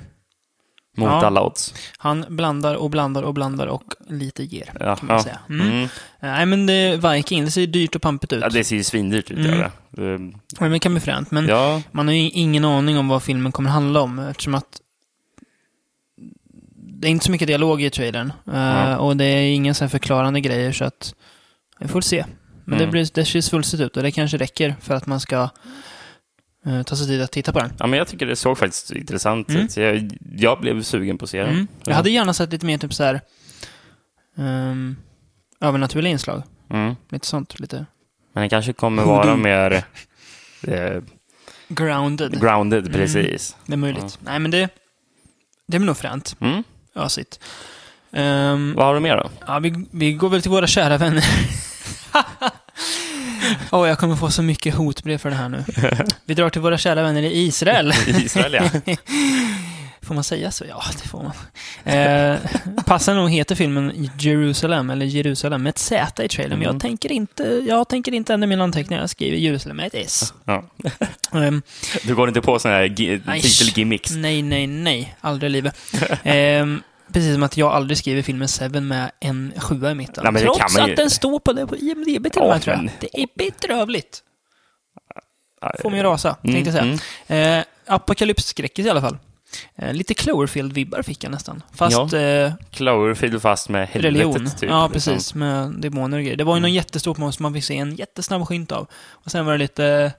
mot 0.98 1.08
Ja. 1.10 1.26
alla 1.26 1.44
odds. 1.44 1.74
han 1.98 2.26
blandar 2.30 2.76
och 2.76 2.90
blandar 2.90 3.24
och 3.24 3.34
blandar 3.34 3.68
och 3.68 3.84
lite 4.10 4.44
ger, 4.44 4.72
Ja, 4.80 4.96
kan 4.96 5.08
man 5.08 5.18
ja. 5.18 5.24
säga. 5.24 5.40
Mm. 5.50 5.68
Mm. 5.68 5.88
Nej, 6.20 6.46
men 6.46 6.66
det, 6.66 6.98
Viking, 6.98 7.46
det 7.46 7.52
ser 7.52 7.68
dyrt 7.68 7.96
och 7.96 8.02
pampigt 8.02 8.34
ut. 8.34 8.42
Ja, 8.42 8.50
det 8.50 8.64
ser 8.64 8.76
ju 8.76 8.84
svindyrt 8.84 9.32
ut. 9.32 9.38
Mm. 9.38 9.52
gör 9.60 9.72
det. 9.90 10.02
Det- 10.02 10.34
Men 10.60 10.72
det 10.72 10.80
kan 10.80 10.92
bli 10.94 11.02
fränt. 11.02 11.32
Men 11.32 11.46
Ja, 11.48 11.82
man 11.92 12.08
har 12.08 12.16
ju 12.16 12.30
ingen 12.30 12.66
aning 12.66 12.98
om 12.98 13.08
vad 13.08 13.24
filmen 13.24 13.52
kommer 13.52 13.70
handla 13.70 14.02
om 14.02 14.20
eftersom 14.20 14.56
att 14.56 14.82
det 17.02 17.08
är 17.08 17.12
inte 17.12 17.26
så 17.26 17.32
mycket 17.32 17.48
dialog 17.48 17.82
i 17.82 17.90
trailern. 17.90 18.34
Eh, 18.48 18.60
Ja. 18.60 18.98
och 18.98 19.18
det 19.18 19.26
är 19.26 19.54
ingen 19.54 19.76
så 19.76 19.84
här 19.84 19.90
förklarande 19.90 20.42
grejer 20.42 20.72
så 20.72 20.86
att 20.86 21.16
vi 21.80 21.88
får 21.88 22.02
se. 22.02 22.26
Men 22.66 22.78
det, 22.78 22.84
Mm. 22.84 22.92
blir, 22.92 23.08
det 23.14 23.26
ser 23.26 23.42
svulstigt 23.42 23.82
ut 23.84 23.98
och 23.98 24.04
det 24.04 24.12
kanske 24.12 24.38
räcker 24.38 24.76
för 24.82 24.96
att 24.96 25.06
man 25.06 25.20
ska 25.20 25.36
eh, 25.42 25.50
ta 26.86 26.96
sig 26.96 27.08
tid 27.08 27.22
att 27.22 27.32
titta 27.32 27.52
på 27.54 27.60
den. 27.60 27.74
ja, 27.80 27.88
men 27.88 27.98
jag 28.00 28.08
tycker 28.08 28.26
det 28.26 28.36
såg 28.36 28.58
faktiskt 28.58 28.92
intressant 28.92 29.50
Mm. 29.50 29.62
ut. 29.62 29.78
Jag, 29.78 30.12
jag 30.38 30.60
blev 30.60 30.84
sugen 30.84 31.18
på 31.18 31.24
att 31.24 31.30
se 31.30 31.42
den. 31.42 31.50
Mm. 31.50 31.68
Jag 31.86 31.96
hade 31.96 32.10
gärna 32.10 32.34
sett 32.34 32.52
lite 32.52 32.66
mer 32.66 32.78
typ 32.78 32.94
så 32.94 33.04
här 33.04 33.22
um, 34.36 34.98
övernaturliga 35.60 36.12
inslag. 36.12 36.44
Mm. 36.70 36.96
Lite 37.10 37.28
sånt. 37.28 37.60
Lite 37.60 37.86
Men 38.34 38.44
det 38.44 38.50
kanske 38.50 38.74
kommer 38.74 39.04
vara 39.04 39.24
Hoodoo. 39.24 39.38
mer 39.38 39.84
eh, 40.68 41.02
grounded. 41.68 42.42
grounded, 42.42 42.80
Mm. 42.80 42.94
precis. 42.94 43.56
det 43.66 43.74
är 43.74 43.78
möjligt. 43.78 44.20
Nej, 44.22 44.40
men 44.40 44.52
det, 44.52 44.70
det 45.68 45.80
blir 45.80 45.88
nog 45.88 45.98
fränt. 45.98 46.36
Mm. 46.40 46.64
Ösigt. 46.96 47.40
Um, 48.12 48.74
Vad 48.76 48.86
har 48.86 48.94
du 48.94 49.00
mer 49.00 49.18
då? 49.18 49.30
Ja, 49.48 49.60
vi, 49.60 49.86
vi 49.92 50.14
går 50.14 50.30
väl 50.30 50.42
till 50.42 50.52
våra 50.52 50.68
kära 50.68 50.98
vänner. 50.98 51.26
Åh, 53.72 53.88
jag 53.88 54.00
kommer 54.00 54.16
få 54.16 54.32
så 54.32 54.44
mycket 54.44 54.76
hotbrev 54.76 55.18
för 55.18 55.30
det 55.30 55.36
här 55.36 55.50
nu. 55.50 55.64
Vi 56.26 56.34
drar 56.34 56.50
till 56.50 56.62
våra 56.62 56.78
kära 56.78 57.04
vänner 57.04 57.22
i 57.24 57.42
Israel. 57.42 57.94
Israel, 58.08 58.54
ja. 58.54 58.96
Får 60.04 60.14
man 60.16 60.24
säga 60.24 60.52
så? 60.52 60.66
Ja, 60.70 60.84
det 61.02 61.08
får 61.10 61.24
man. 61.24 61.32
Eh, 61.96 62.38
passar 62.86 63.16
nog 63.16 63.30
heter 63.32 63.56
filmen 63.56 64.10
Jerusalem, 64.20 64.90
eller 64.90 65.06
Jerusalem, 65.06 65.64
med 65.64 65.70
ett 65.70 65.78
Z 65.78 66.24
i 66.24 66.28
trailern. 66.28 66.60
Men 66.60 66.68
jag 66.68 66.80
tänker 66.82 67.12
inte, 67.12 67.44
jag 67.68 67.90
tänker 67.90 68.12
inte 68.14 68.34
ändra 68.34 68.48
mina 68.48 68.64
anteckningar. 68.64 69.02
Jag 69.04 69.10
skriver 69.10 69.38
Jerusalem 69.38 69.78
med 69.78 69.86
ett 69.88 69.94
S. 69.96 70.34
Ja. 70.46 70.64
Ehm, 71.34 71.62
Du 72.04 72.16
går 72.16 72.28
inte 72.28 72.42
på 72.42 72.60
sådana 72.60 72.78
här 72.80 73.40
titelgimmicks? 73.42 74.12
Nej, 74.12 74.42
nej, 74.42 74.68
nej. 74.68 75.16
Aldrig 75.22 75.50
i 75.50 75.54
livet. 75.54 75.76
Ehm, 76.24 76.82
precis 77.14 77.34
som 77.34 77.44
att 77.44 77.58
jag 77.58 77.72
aldrig 77.72 77.98
skriver 77.98 78.22
filmen 78.22 78.48
Seven 78.48 78.88
med 78.88 79.12
en 79.20 79.54
sjua 79.58 79.92
i 79.92 79.96
mitten. 79.96 80.24
Nej, 80.24 80.34
men 80.34 80.42
det 80.42 80.46
Trots 80.48 80.78
man 80.78 80.86
ju- 80.88 80.92
att 80.94 80.98
den 80.98 81.10
står 81.10 81.40
på 81.40 81.54
det 81.54 81.68
på 81.68 81.76
IMDB 81.78 82.30
till 82.32 82.42
och 82.42 82.48
Ja, 82.48 82.54
med, 82.54 82.62
tror 82.62 82.76
jag. 82.76 82.84
men- 82.84 82.94
Det 83.00 83.22
är 83.22 83.28
bedrövligt. 83.36 84.24
Ja, 85.62 85.72
Får 85.82 85.90
mig 85.90 86.00
att 86.00 86.06
rasa, 86.06 86.36
Mm, 86.44 86.54
tänkte 86.56 86.72
jag 86.78 86.84
mm. 86.86 86.98
säga. 87.28 87.58
Eh, 87.60 87.64
Apokalypsskräckis 87.86 88.86
i 88.86 88.90
alla 88.90 89.02
fall. 89.02 89.18
Eh, 89.76 89.94
lite 89.94 90.14
Cloverfield-vibbar 90.14 91.02
fick 91.04 91.24
jag 91.24 91.32
nästan. 91.32 91.64
Fast 91.74 92.14
eh, 92.14 92.54
Cloverfield 92.72 93.42
fast 93.42 93.70
med 93.70 93.88
helvetet, 93.88 94.16
religion. 94.26 94.50
typ. 94.60 94.70
ja, 94.70 94.88
liksom. 94.94 95.14
precis. 95.14 95.34
Med 95.36 95.72
demoner 95.72 96.18
och 96.18 96.24
grejer. 96.24 96.38
Det 96.38 96.44
var 96.44 96.54
ju 96.56 96.58
Mm. 96.58 96.70
något 96.70 96.76
jättestort 96.76 97.18
monster 97.18 97.44
man 97.44 97.54
fick 97.54 97.64
se 97.64 97.78
en 97.78 97.96
jättesnabb 97.96 98.48
skymt 98.48 98.72
av. 98.72 98.88
Och 99.10 99.32
sen 99.32 99.46
var 99.46 99.52
det 99.52 99.58
lite 99.58 100.12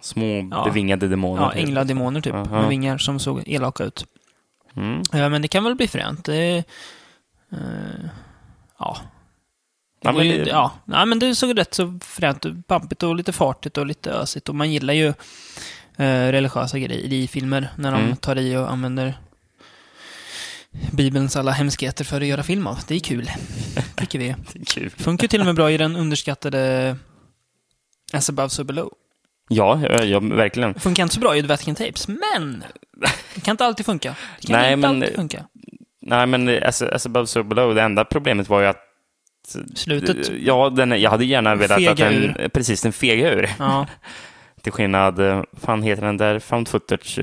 Små 0.00 0.48
Ja. 0.50 0.64
bevingade 0.64 1.08
demoner. 1.08 1.42
ja, 1.42 1.50
typ. 1.52 1.58
änglademoner 1.58 2.20
typ. 2.20 2.34
Aha. 2.34 2.60
Med 2.60 2.68
vingar 2.68 2.98
som 2.98 3.18
såg 3.18 3.42
elaka 3.46 3.84
ut. 3.84 4.04
Mm. 4.78 5.02
Ja, 5.12 5.28
men 5.28 5.42
det 5.42 5.48
kan 5.48 5.64
väl 5.64 5.74
bli 5.74 5.88
fränt. 5.88 6.24
Det, 6.24 6.64
eh, 7.52 7.58
ja. 8.78 8.96
Ja, 10.00 10.12
men 10.12 10.28
det- 10.28 10.34
ja. 10.48 10.72
Nej, 10.84 11.06
men 11.06 11.18
det 11.18 11.34
såg 11.34 11.58
rätt 11.58 11.74
så 11.74 11.98
fränt 12.02 12.46
ut. 12.46 12.66
Pampigt 12.66 13.02
och 13.02 13.16
lite 13.16 13.32
fartigt 13.32 13.78
och 13.78 13.86
lite 13.86 14.10
ösigt. 14.12 14.48
Och 14.48 14.54
man 14.54 14.72
gillar 14.72 14.94
ju 14.94 15.06
eh, 15.96 16.28
religiösa 16.32 16.78
grejer 16.78 17.12
i 17.12 17.28
filmer. 17.28 17.70
När 17.76 17.92
de 17.92 18.00
Mm. 18.04 18.16
tar 18.16 18.38
i 18.38 18.56
och 18.56 18.72
använder 18.72 19.18
Bibelns 20.92 21.36
alla 21.36 21.50
hemskheter 21.52 22.04
för 22.04 22.20
att 22.20 22.26
göra 22.26 22.42
film 22.42 22.66
av. 22.66 22.78
Det 22.88 22.94
är 22.94 23.00
kul. 23.00 23.30
Tycker 23.96 24.18
vi. 24.18 24.34
Det 24.52 24.60
är 24.60 24.64
Kul. 24.64 24.90
Funkar 24.90 25.28
till 25.28 25.40
och 25.40 25.46
med 25.46 25.54
bra 25.54 25.70
i 25.70 25.76
den 25.76 25.96
underskattade 25.96 26.96
As 28.12 28.28
above 28.30 28.50
so 28.50 28.64
below. 28.64 28.90
Ja, 29.48 29.80
ja, 29.90 30.04
ja, 30.04 30.20
verkligen. 30.20 30.72
Det 30.72 30.80
funkar 30.80 31.02
inte 31.02 31.14
så 31.14 31.20
bra 31.20 31.36
i 31.36 31.42
Vatican 31.42 31.74
Tapes, 31.74 32.08
men 32.08 32.64
det 33.34 33.40
kan 33.40 33.52
inte 33.52 33.64
alltid 33.64 33.86
funka. 33.86 34.14
Det 34.40 34.46
kan 34.46 34.60
Nej, 34.60 34.72
inte 34.72 34.88
men- 34.88 35.02
alltid 35.02 35.16
funka. 35.16 35.44
Nej, 36.02 36.26
men 36.26 36.62
as, 36.62 36.82
as 36.82 37.06
above 37.06 37.26
so 37.26 37.42
below, 37.42 37.74
det 37.74 37.82
enda 37.82 38.04
problemet 38.04 38.48
var 38.48 38.60
ju 38.60 38.66
att 38.66 38.84
Slutet. 39.74 40.30
Ja, 40.40 40.70
den, 40.70 41.00
jag 41.00 41.10
hade 41.10 41.24
gärna 41.24 41.54
velat 41.54 41.78
Fega 41.78 41.90
att 41.92 41.96
den... 41.98 42.12
ur. 42.14 42.48
Precis, 42.48 42.82
den 42.82 42.92
fega 42.92 43.30
ur. 43.32 43.50
Ja. 43.58 43.86
Till 44.62 44.72
skillnad, 44.72 45.18
eh, 45.20 45.42
fan 45.60 45.82
heter 45.82 46.02
den 46.02 46.16
där 46.16 46.38
found 46.38 46.68
footage... 46.68 47.18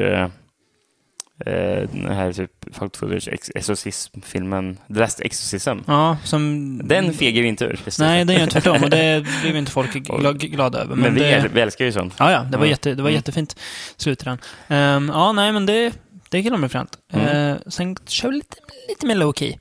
Eh, 1.46 1.89
den 1.92 2.08
här 2.13 2.34
typ 2.34 2.51
found 2.75 2.96
footage 2.96 3.27
ex- 3.27 3.51
exorcism-filmen, 3.56 4.77
The 4.88 4.94
Last 5.00 5.22
Exorcism. 5.22 5.77
Ja, 5.88 6.18
som... 6.24 6.82
Den 6.88 7.13
fegar 7.13 7.42
ju 7.42 7.48
inte 7.48 7.65
ur. 7.65 7.80
Nej, 8.00 8.25
den 8.25 8.36
gör 8.39 8.48
tvärtom 8.48 8.84
och 8.84 8.89
det 8.89 9.25
blev 9.42 9.56
inte 9.56 9.72
folk 9.72 9.94
gla, 9.94 10.34
glada 10.34 10.80
över. 10.80 10.96
Men, 10.96 11.04
Men, 11.04 11.13
vi, 11.13 11.20
det, 11.20 11.50
vi 11.54 11.62
älskar 11.62 11.86
ju 11.86 11.92
sånt. 11.92 12.13
Ja, 12.20 12.32
ja, 12.32 12.39
det 12.51 12.58
var, 12.58 12.65
Ja. 12.65 12.70
jätte, 12.70 12.89
det 12.96 13.01
var 13.04 13.10
Mm. 13.10 13.15
jättefint 13.20 13.56
slut 13.98 14.22
i 14.22 14.25
den. 14.25 14.38
Ehm, 14.68 15.10
ja, 15.13 15.32
nej, 15.32 15.51
men 15.51 15.65
det, 15.65 15.94
det 16.30 16.44
kan 16.44 16.60
bli 16.60 16.70
fränt. 16.70 16.98
Mm. 17.13 17.38
Uh, 17.51 17.58
sen 17.68 17.96
kör 18.08 18.30
vi 18.30 18.36
lite, 18.36 18.56
lite 18.89 19.06
mer 19.06 19.15
low 19.15 19.34
key. 19.34 19.56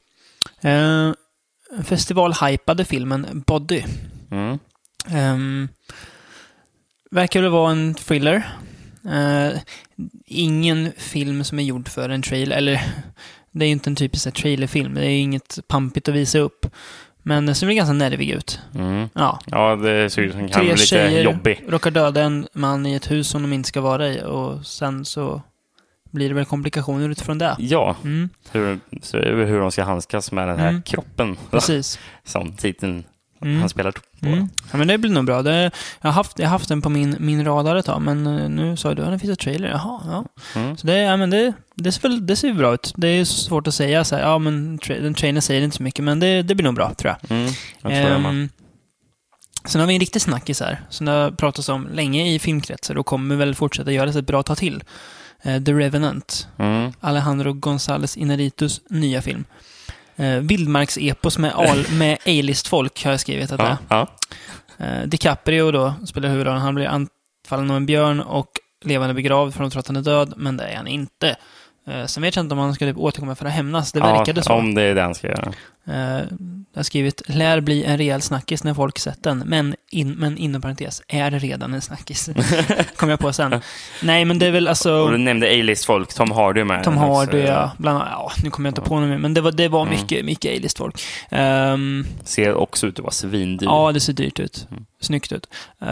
Uh, 0.65 1.13
Festivalhypade 1.85 2.85
filmen 2.85 3.43
Body. 3.47 3.83
Mm. 4.31 4.59
Um, 5.35 5.69
verkar 7.11 7.41
väl 7.43 7.51
vara 7.51 7.73
en 7.73 7.95
thriller. 7.95 8.49
Eh, 9.09 9.59
ingen 10.27 10.93
film 10.97 11.45
som 11.45 11.59
är 11.59 11.63
gjord 11.63 11.89
för 11.89 12.09
en 12.09 12.23
trailer, 12.23 12.57
eller 12.57 12.81
det 13.51 13.65
är 13.65 13.67
ju 13.67 13.73
inte 13.73 13.91
en 13.91 13.97
typisk 13.97 14.35
trailerfilm. 14.35 14.95
Det 14.95 15.07
är 15.07 15.21
inget 15.21 15.59
pampigt 15.69 16.09
att 16.09 16.15
visa 16.15 16.39
upp. 16.39 16.67
Men 17.27 17.47
det 17.47 17.55
ser 17.55 17.67
väl 17.67 17.77
ganska 17.77 17.93
nervig 17.93 18.31
ut. 18.31 18.61
Mm. 18.75 19.09
Ja. 19.15 19.41
Ja, 19.47 19.77
det 19.77 20.11
ser 20.11 20.23
ut 20.23 20.33
som 20.33 20.49
kan 20.49 20.65
bli 20.65 20.75
lite 20.75 21.21
jobbig. 21.25 21.65
råkar 21.69 21.91
döda 21.91 22.23
en 22.23 22.47
man 22.53 22.87
i 22.87 22.95
ett 22.95 23.11
hus 23.11 23.29
som 23.29 23.43
de 23.43 23.53
inte 23.53 23.69
ska 23.69 23.81
vara 23.81 24.09
i 24.09 24.23
och 24.25 24.67
sen 24.67 25.05
så 25.05 25.43
blir 26.11 26.29
det 26.29 26.35
väl 26.35 26.45
komplikationer 26.45 27.09
utifrån 27.09 27.39
det. 27.39 27.57
Ja, 27.59 27.97
Mm, 28.05 28.31
hur, 28.53 29.45
hur 29.47 29.61
de 29.61 29.73
ska 29.73 29.85
handskas 29.85 30.33
med 30.33 30.49
den 30.49 30.59
här 30.59 30.69
Mm. 30.69 30.83
kroppen. 30.83 31.37
precis. 31.51 31.99
Som 32.25 32.53
titeln 32.53 33.05
Mm. 33.45 33.61
han 33.61 33.69
spelar 33.69 33.93
på. 33.93 34.01
Mm. 34.23 34.49
Ja, 34.73 34.79
men 34.79 34.89
det 34.89 34.99
blir 34.99 35.11
nog 35.11 35.25
bra. 35.25 35.43
Det, 35.43 35.71
jag, 36.01 36.09
har 36.09 36.13
haft, 36.13 36.39
jag 36.39 36.49
haft 36.49 36.69
den 36.69 36.83
på 36.83 36.89
min, 36.89 37.17
min 37.21 37.45
radar 37.45 37.77
ett 37.77 37.87
tag, 37.87 38.03
men 38.03 38.27
eh, 38.27 38.49
nu 38.49 38.77
sa 38.77 38.95
du 38.95 39.03
att 39.03 39.11
det 39.11 39.19
finns 39.19 39.31
en 39.31 39.37
trailer. 39.37 39.69
Jaha, 39.69 40.01
ja. 40.07 40.25
Mm. 40.61 40.77
Så 40.77 40.87
det, 40.87 40.99
ja, 40.99 41.17
men 41.17 41.31
det, 41.31 41.53
det, 41.75 41.93
ser 41.93 42.03
väl, 42.03 42.27
det 42.27 42.37
ser 42.37 42.53
bra 42.53 42.75
ut. 42.75 42.93
Det 42.97 43.09
är 43.09 43.25
svårt 43.25 43.67
att 43.67 43.75
säga 43.75 44.05
så 44.05 44.17
här, 44.17 44.23
ja 44.23 44.39
men 44.39 44.79
tra 44.79 44.95
den 44.95 45.15
trailern 45.15 45.43
säger 45.43 45.63
inte 45.63 45.77
så 45.77 45.83
mycket, 45.83 46.05
men 46.05 46.21
det, 46.21 46.43
det 46.43 46.55
blir 46.55 46.65
nog 46.65 46.75
bra, 46.75 46.95
tror 46.95 47.15
jag. 47.21 47.39
Mm. 47.39 47.53
Jag 47.83 47.93
tror. 47.93 48.29
Ehm, 48.29 48.49
sen 49.65 49.81
har 49.81 49.89
vi 49.89 49.95
en 49.95 50.01
riktig 50.01 50.23
snackis 50.23 50.61
här, 50.61 50.81
som 50.91 51.07
det 51.07 51.13
har 51.13 51.31
pratats 51.31 51.69
om 51.69 51.89
länge 51.93 52.29
i 52.35 52.39
filmkretsar 52.39 52.99
och 52.99 53.07
kommer 53.07 53.37
väl 53.37 53.55
fortsätta 53.55 53.93
göras 53.93 54.17
ett 54.17 54.27
bra 54.27 54.43
tag 54.43 54.59
till. 54.59 54.85
Eh, 55.43 55.63
The 55.63 55.73
Revenant, 55.73 56.49
Mm. 56.59 56.93
Alejandro 57.01 57.53
González 57.53 58.19
Inarritus 58.19 58.81
nya 58.91 59.23
film. 59.23 59.45
Eh, 60.17 60.37
Vildmarksepos 60.39 61.39
med, 61.39 61.53
al- 61.55 61.89
med 61.99 62.19
A-list-folk 62.27 63.05
har 63.05 63.11
jag 63.11 63.21
skrivit 63.21 63.53
att 63.53 63.59
det 63.59 63.65
är. 63.65 63.77
Ja, 63.89 64.09
ja. 64.79 64.87
Eh, 64.87 65.03
DiCaprio 65.07 65.71
då 65.71 65.95
spelar 66.07 66.29
huvudrollen. 66.29 66.61
Han 66.61 66.75
blir 66.75 66.87
anfallen 66.87 67.71
av 67.71 67.77
en 67.77 67.87
björn 67.87 68.21
och 68.21 68.49
levande 68.85 69.15
begravd 69.15 69.55
från 69.55 69.67
att 69.67 69.73
tro 69.73 69.81
att 69.81 69.87
han 69.87 69.97
är 69.97 70.03
död, 70.03 70.35
men 70.37 70.57
det 70.57 70.65
är 70.65 70.77
han 70.77 70.87
inte. 70.87 71.37
Eh, 71.87 72.05
sen 72.07 72.23
vet 72.23 72.37
jag 72.37 72.45
inte 72.45 72.53
om 72.53 72.59
han 72.59 72.75
ska 72.75 72.85
typ 72.85 72.97
återkomma 72.99 73.35
för 73.35 73.47
att 73.47 73.53
hämnas. 73.53 73.93
Det 73.93 74.01
verkade 74.01 74.39
ja, 74.39 74.43
så. 74.43 74.53
Om 74.53 74.75
det 74.75 74.83
är 74.83 74.95
det 74.95 75.03
han 75.03 75.15
ska 75.15 75.27
göra. 75.27 75.53
Eh, 75.89 75.95
jag 76.73 76.79
har 76.79 76.83
skrivit 76.83 77.23
lär 77.29 77.61
bli 77.61 77.85
en 77.85 77.99
rejäl 77.99 78.23
snackis 78.23 78.65
när 78.65 78.75
folk 78.75 78.99
sett 78.99 79.23
den, 79.23 79.39
men, 79.39 79.75
in, 79.91 80.11
men 80.13 80.39
inom 80.39 80.63
parentes, 80.63 81.03
är 81.09 81.31
redan 81.31 81.75
en 81.75 81.81
snackis. 81.81 82.31
Kom 82.97 83.09
jag 83.09 83.19
på 83.19 83.33
sen. 83.33 83.61
Nej, 84.03 84.25
men 84.25 84.39
det 84.39 84.47
är 84.47 84.51
väl 84.51 84.69
alltså... 84.69 84.93
Och 84.95 85.11
du 85.11 85.19
nämnde 85.19 85.47
A-list-folk. 85.47 86.15
Tom 86.15 86.31
Hardy 86.31 86.65
med. 86.65 86.85
Tom 86.85 86.97
Hardy, 86.97 87.31
Så, 87.31 87.37
ja. 87.39 87.73
Bland 87.79 87.99
annat, 87.99 88.09
ja, 88.13 88.33
nu 88.45 88.51
kommer 88.51 88.69
jag 88.69 88.71
inte 88.71 88.81
på 88.81 89.01
något 89.01 89.09
mer, 89.09 89.19
men 89.19 89.35
det 89.35 89.41
var, 89.41 89.53
det 89.53 89.69
var 89.69 89.83
Mm. 89.87 89.95
mycket, 90.01 90.25
mycket 90.25 90.59
A-list-folk. 90.59 91.03
Ehm, 91.31 92.07
Ser 92.25 92.55
också 92.55 92.87
ut 92.87 92.99
att 92.99 93.03
vara 93.03 93.13
svindyr. 93.13 93.67
ja, 93.67 93.93
det 93.93 94.01
ser 94.01 94.13
dyrt 94.13 94.41
ut. 94.41 94.67
Mm. 94.71 94.85
Snyggt 95.01 95.33
ut. 95.33 95.47
Uh, 95.83 95.89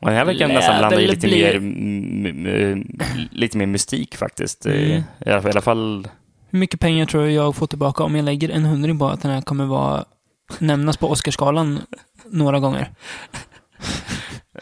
Och 0.00 0.08
den 0.08 0.14
här 0.16 0.24
verkar 0.24 0.48
nästan 0.48 0.78
blanda 0.78 1.00
i 1.00 1.06
lite 1.06 1.26
bli- 1.26 1.60
mer, 1.60 2.84
lite 3.30 3.58
mer 3.58 3.66
mystik 3.66 4.16
faktiskt. 4.16 4.66
Mm. 4.66 5.02
I 5.26 5.30
alla 5.30 5.60
fall... 5.60 6.08
Hur 6.54 6.58
mycket 6.58 6.80
pengar 6.80 7.06
tror 7.06 7.22
du 7.22 7.30
jag 7.30 7.56
får 7.56 7.66
tillbaka 7.66 8.04
om 8.04 8.16
jag 8.16 8.24
lägger 8.24 8.48
en 8.48 8.64
hundring 8.64 8.98
på 8.98 9.08
att 9.08 9.22
den 9.22 9.30
här 9.30 9.40
kommer 9.40 9.64
vara 9.64 10.04
nämnas 10.58 10.96
på 10.96 11.10
Oscarsgalan 11.10 11.80
några 12.30 12.58
gånger? 12.60 12.90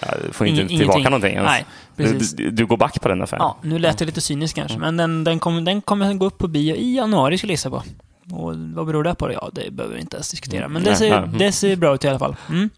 Ja, 0.01 0.09
du 0.27 0.33
får 0.33 0.47
inte 0.47 0.63
Ing- 0.63 0.69
tillbaka 0.69 0.83
ingenting. 0.83 1.05
någonting 1.05 1.35
ens. 1.35 1.47
Nej, 1.47 1.65
precis. 1.97 2.33
Du, 2.33 2.51
du, 2.51 2.67
går 2.67 2.77
back 2.77 3.01
på 3.01 3.09
den 3.09 3.23
affären. 3.23 3.41
Ja, 3.41 3.59
nu 3.63 3.79
lät 3.79 3.99
det 3.99 4.05
lite 4.05 4.21
cyniskt 4.21 4.57
kanske, 4.57 4.79
men 4.79 4.97
den, 4.97 5.25
den, 5.25 5.39
kommer, 5.39 5.61
den 5.61 5.81
kommer 5.81 6.15
gå 6.15 6.27
upp 6.27 6.39
på 6.39 6.49
bio 6.49 6.77
i 6.77 6.97
januari 6.97 7.39
skulle 7.39 7.51
jag 7.51 7.55
gissa 7.55 7.71
på. 7.71 7.83
Och 8.31 8.57
vad 8.57 8.87
beror 8.87 9.05
det 9.05 9.15
på? 9.15 9.33
Ja, 9.33 9.51
det 9.53 9.71
behöver 9.71 9.95
vi 9.95 10.01
inte 10.01 10.17
ens 10.17 10.31
diskutera. 10.31 10.69
Men 10.69 10.83
det 10.83 10.97
ser, 10.97 11.19
mm. 11.19 11.39
det 11.39 11.53
ser 11.53 11.77
bra 11.77 11.95
ut 11.95 12.05
i 12.05 12.09
alla 12.09 12.19
fall. 12.19 12.37
Mm. 12.49 12.71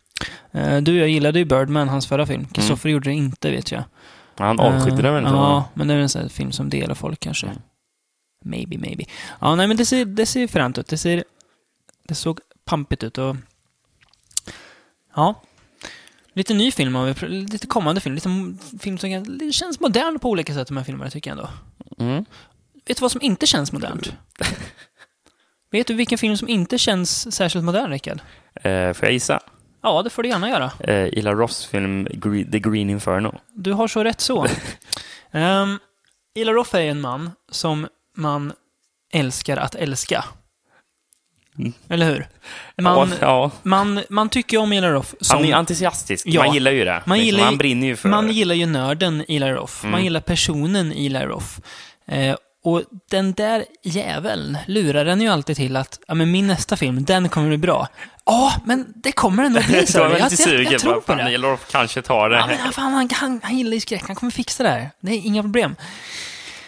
Eh, 0.53 0.83
Du 0.83 0.97
jag 0.97 1.09
gillade 1.09 1.39
ju 1.39 1.45
Birdman, 1.45 1.89
hans 1.89 2.07
förra 2.07 2.27
film. 2.27 2.47
Kristoffer 2.53 2.89
gjorde 2.89 3.11
det 3.11 3.15
inte, 3.15 3.51
vet 3.51 3.73
jag. 3.73 3.85
Han 4.39 4.61
avskydde 4.61 5.03
den 5.03 5.15
väl 5.15 5.25
Eh, 5.25 5.29
inte? 5.29 5.41
Ja, 5.41 5.65
men 5.75 5.89
det 5.89 5.95
är 5.95 5.97
väl 5.97 6.03
en 6.03 6.09
sån 6.09 6.29
film 6.29 6.53
som 6.53 6.71
delar 6.71 6.95
folk 6.95 7.21
kanske. 7.21 7.47
Maybe, 8.45 8.79
maybe. 8.79 9.05
Ja, 9.41 9.55
nej 9.55 9.69
men 9.69 9.77
det 9.77 9.87
ser, 9.87 10.05
det 10.05 10.27
ser 10.27 10.47
fränt 10.47 10.79
ut. 10.79 10.87
Det 10.87 10.99
ser... 10.99 11.25
Det 12.09 12.15
såg 12.15 12.41
pampigt 12.65 13.03
ut 13.03 13.19
och... 13.19 13.37
Ja. 15.15 15.43
Lite 16.33 16.55
ny 16.55 16.73
film 16.73 16.95
har 16.95 17.05
vi, 17.07 17.29
lite 17.29 17.67
kommande 17.67 18.01
film. 18.01 18.15
Lite 18.15 18.31
film 18.81 18.99
som 18.99 19.39
det 19.39 19.53
känns 19.53 19.81
modern 19.81 20.19
på 20.19 20.31
olika 20.31 20.55
sätt, 20.55 20.69
de 20.69 20.77
här 20.77 20.85
filmerna, 20.85 21.11
tycker 21.11 21.31
jag 21.31 21.39
ändå. 21.39 21.51
Mm. 22.05 22.25
Vet 22.87 22.97
du 22.97 23.01
vad 23.01 23.13
som 23.13 23.23
inte 23.23 23.47
känns 23.47 23.73
modernt? 23.73 24.13
Vet 25.71 25.87
du 25.87 25.95
vilken 25.95 26.19
film 26.19 26.37
som 26.37 26.49
inte 26.49 26.79
känns 26.79 27.35
särskilt 27.35 27.65
modern, 27.65 27.91
Rickard? 27.91 28.21
Eh, 28.55 28.93
får 28.93 29.07
jag 29.07 29.13
gissa? 29.13 29.41
Ja, 29.83 30.03
det 30.03 30.11
får 30.11 30.23
du 30.23 30.29
gärna 30.29 30.49
göra. 30.49 30.73
Eh, 30.81 31.19
Ila 31.19 31.35
Ross 31.35 31.67
film 31.67 32.07
The 32.53 32.59
Green 32.59 32.91
Inferno. 32.91 33.41
Du 33.55 33.73
har 33.73 33.89
så 33.89 34.05
rätt 34.05 34.21
så. 34.21 34.47
um, 35.33 35.79
Ila 36.35 36.53
Roth 36.53 36.77
är 36.77 36.81
en 36.81 37.01
man 37.01 37.31
som 37.51 37.89
man 38.17 38.53
älskar 39.13 39.57
att 39.57 39.75
älska. 39.75 40.25
Mm. 41.59 41.73
Eller 41.89 42.07
hur? 42.07 42.29
Man, 42.83 43.09
ja, 43.11 43.17
ja. 43.21 43.51
man, 43.63 44.03
man 44.11 44.29
tycker 44.29 44.59
om 44.59 44.73
Ila 44.73 44.91
Roth 44.93 45.15
som... 45.21 45.37
Han 45.39 45.47
är 45.47 45.55
entusiastisk. 45.55 46.27
Ja. 46.27 46.45
Man 46.45 46.55
gillar 46.55 46.71
ju 46.71 46.85
det. 46.85 47.03
Man 47.07 47.19
Liksom, 47.19 47.27
gillar 47.27 47.45
han 47.45 47.59
brinner 47.59 47.87
ju 47.87 47.97
för 47.97 48.09
Man 48.09 48.31
gillar 48.31 48.55
ju 48.55 48.67
nörden 48.67 49.25
Ila 49.29 49.51
Roth. 49.53 49.75
Man 49.85 49.93
Mm. 49.93 50.05
gillar 50.05 50.21
personen 50.21 50.93
Ila 50.93 51.27
Roth. 51.27 51.47
Eh, 52.07 52.37
och 52.65 52.83
den 53.11 53.33
där 53.33 53.65
jäveln 53.83 54.59
lurar 54.67 55.05
den 55.05 55.21
ju 55.21 55.29
alltid 55.29 55.57
till 55.57 55.77
att 55.77 56.01
ja, 56.09 56.15
men 56.15 56.31
min 56.31 56.47
nästa 56.47 56.77
film, 56.77 57.05
den 57.05 57.29
kommer 57.29 57.49
bli 57.49 57.59
bra. 57.59 57.89
Ja, 58.27 58.55
men 58.65 58.93
det 58.97 59.13
kommer 59.13 59.43
den 59.43 59.53
nog 59.53 59.65
bli, 59.65 59.87
Så 59.87 59.99
jag 60.01 60.21
Jag, 60.21 60.33
sugen. 60.33 60.73
jag 60.73 60.81
tror 60.81 60.95
på 60.95 61.01
fan, 61.01 61.17
det. 61.19 61.33
Ila 61.33 61.49
Roth 61.49 61.63
kanske 61.71 62.03
tar 62.03 62.31
det. 62.31 62.37
Ja, 62.37 62.47
men 62.47 62.73
fan, 62.73 62.93
han, 62.93 63.09
han, 63.13 63.41
han 63.43 63.59
gillar 63.59 63.73
ju 63.75 63.81
skräck. 63.81 64.03
Han 64.07 64.17
kommer 64.17 64.31
fixa 64.33 64.63
det 64.63 64.69
här. 64.69 64.91
Det 65.01 65.13
är 65.13 65.27
inga 65.27 65.43
problem. 65.43 65.77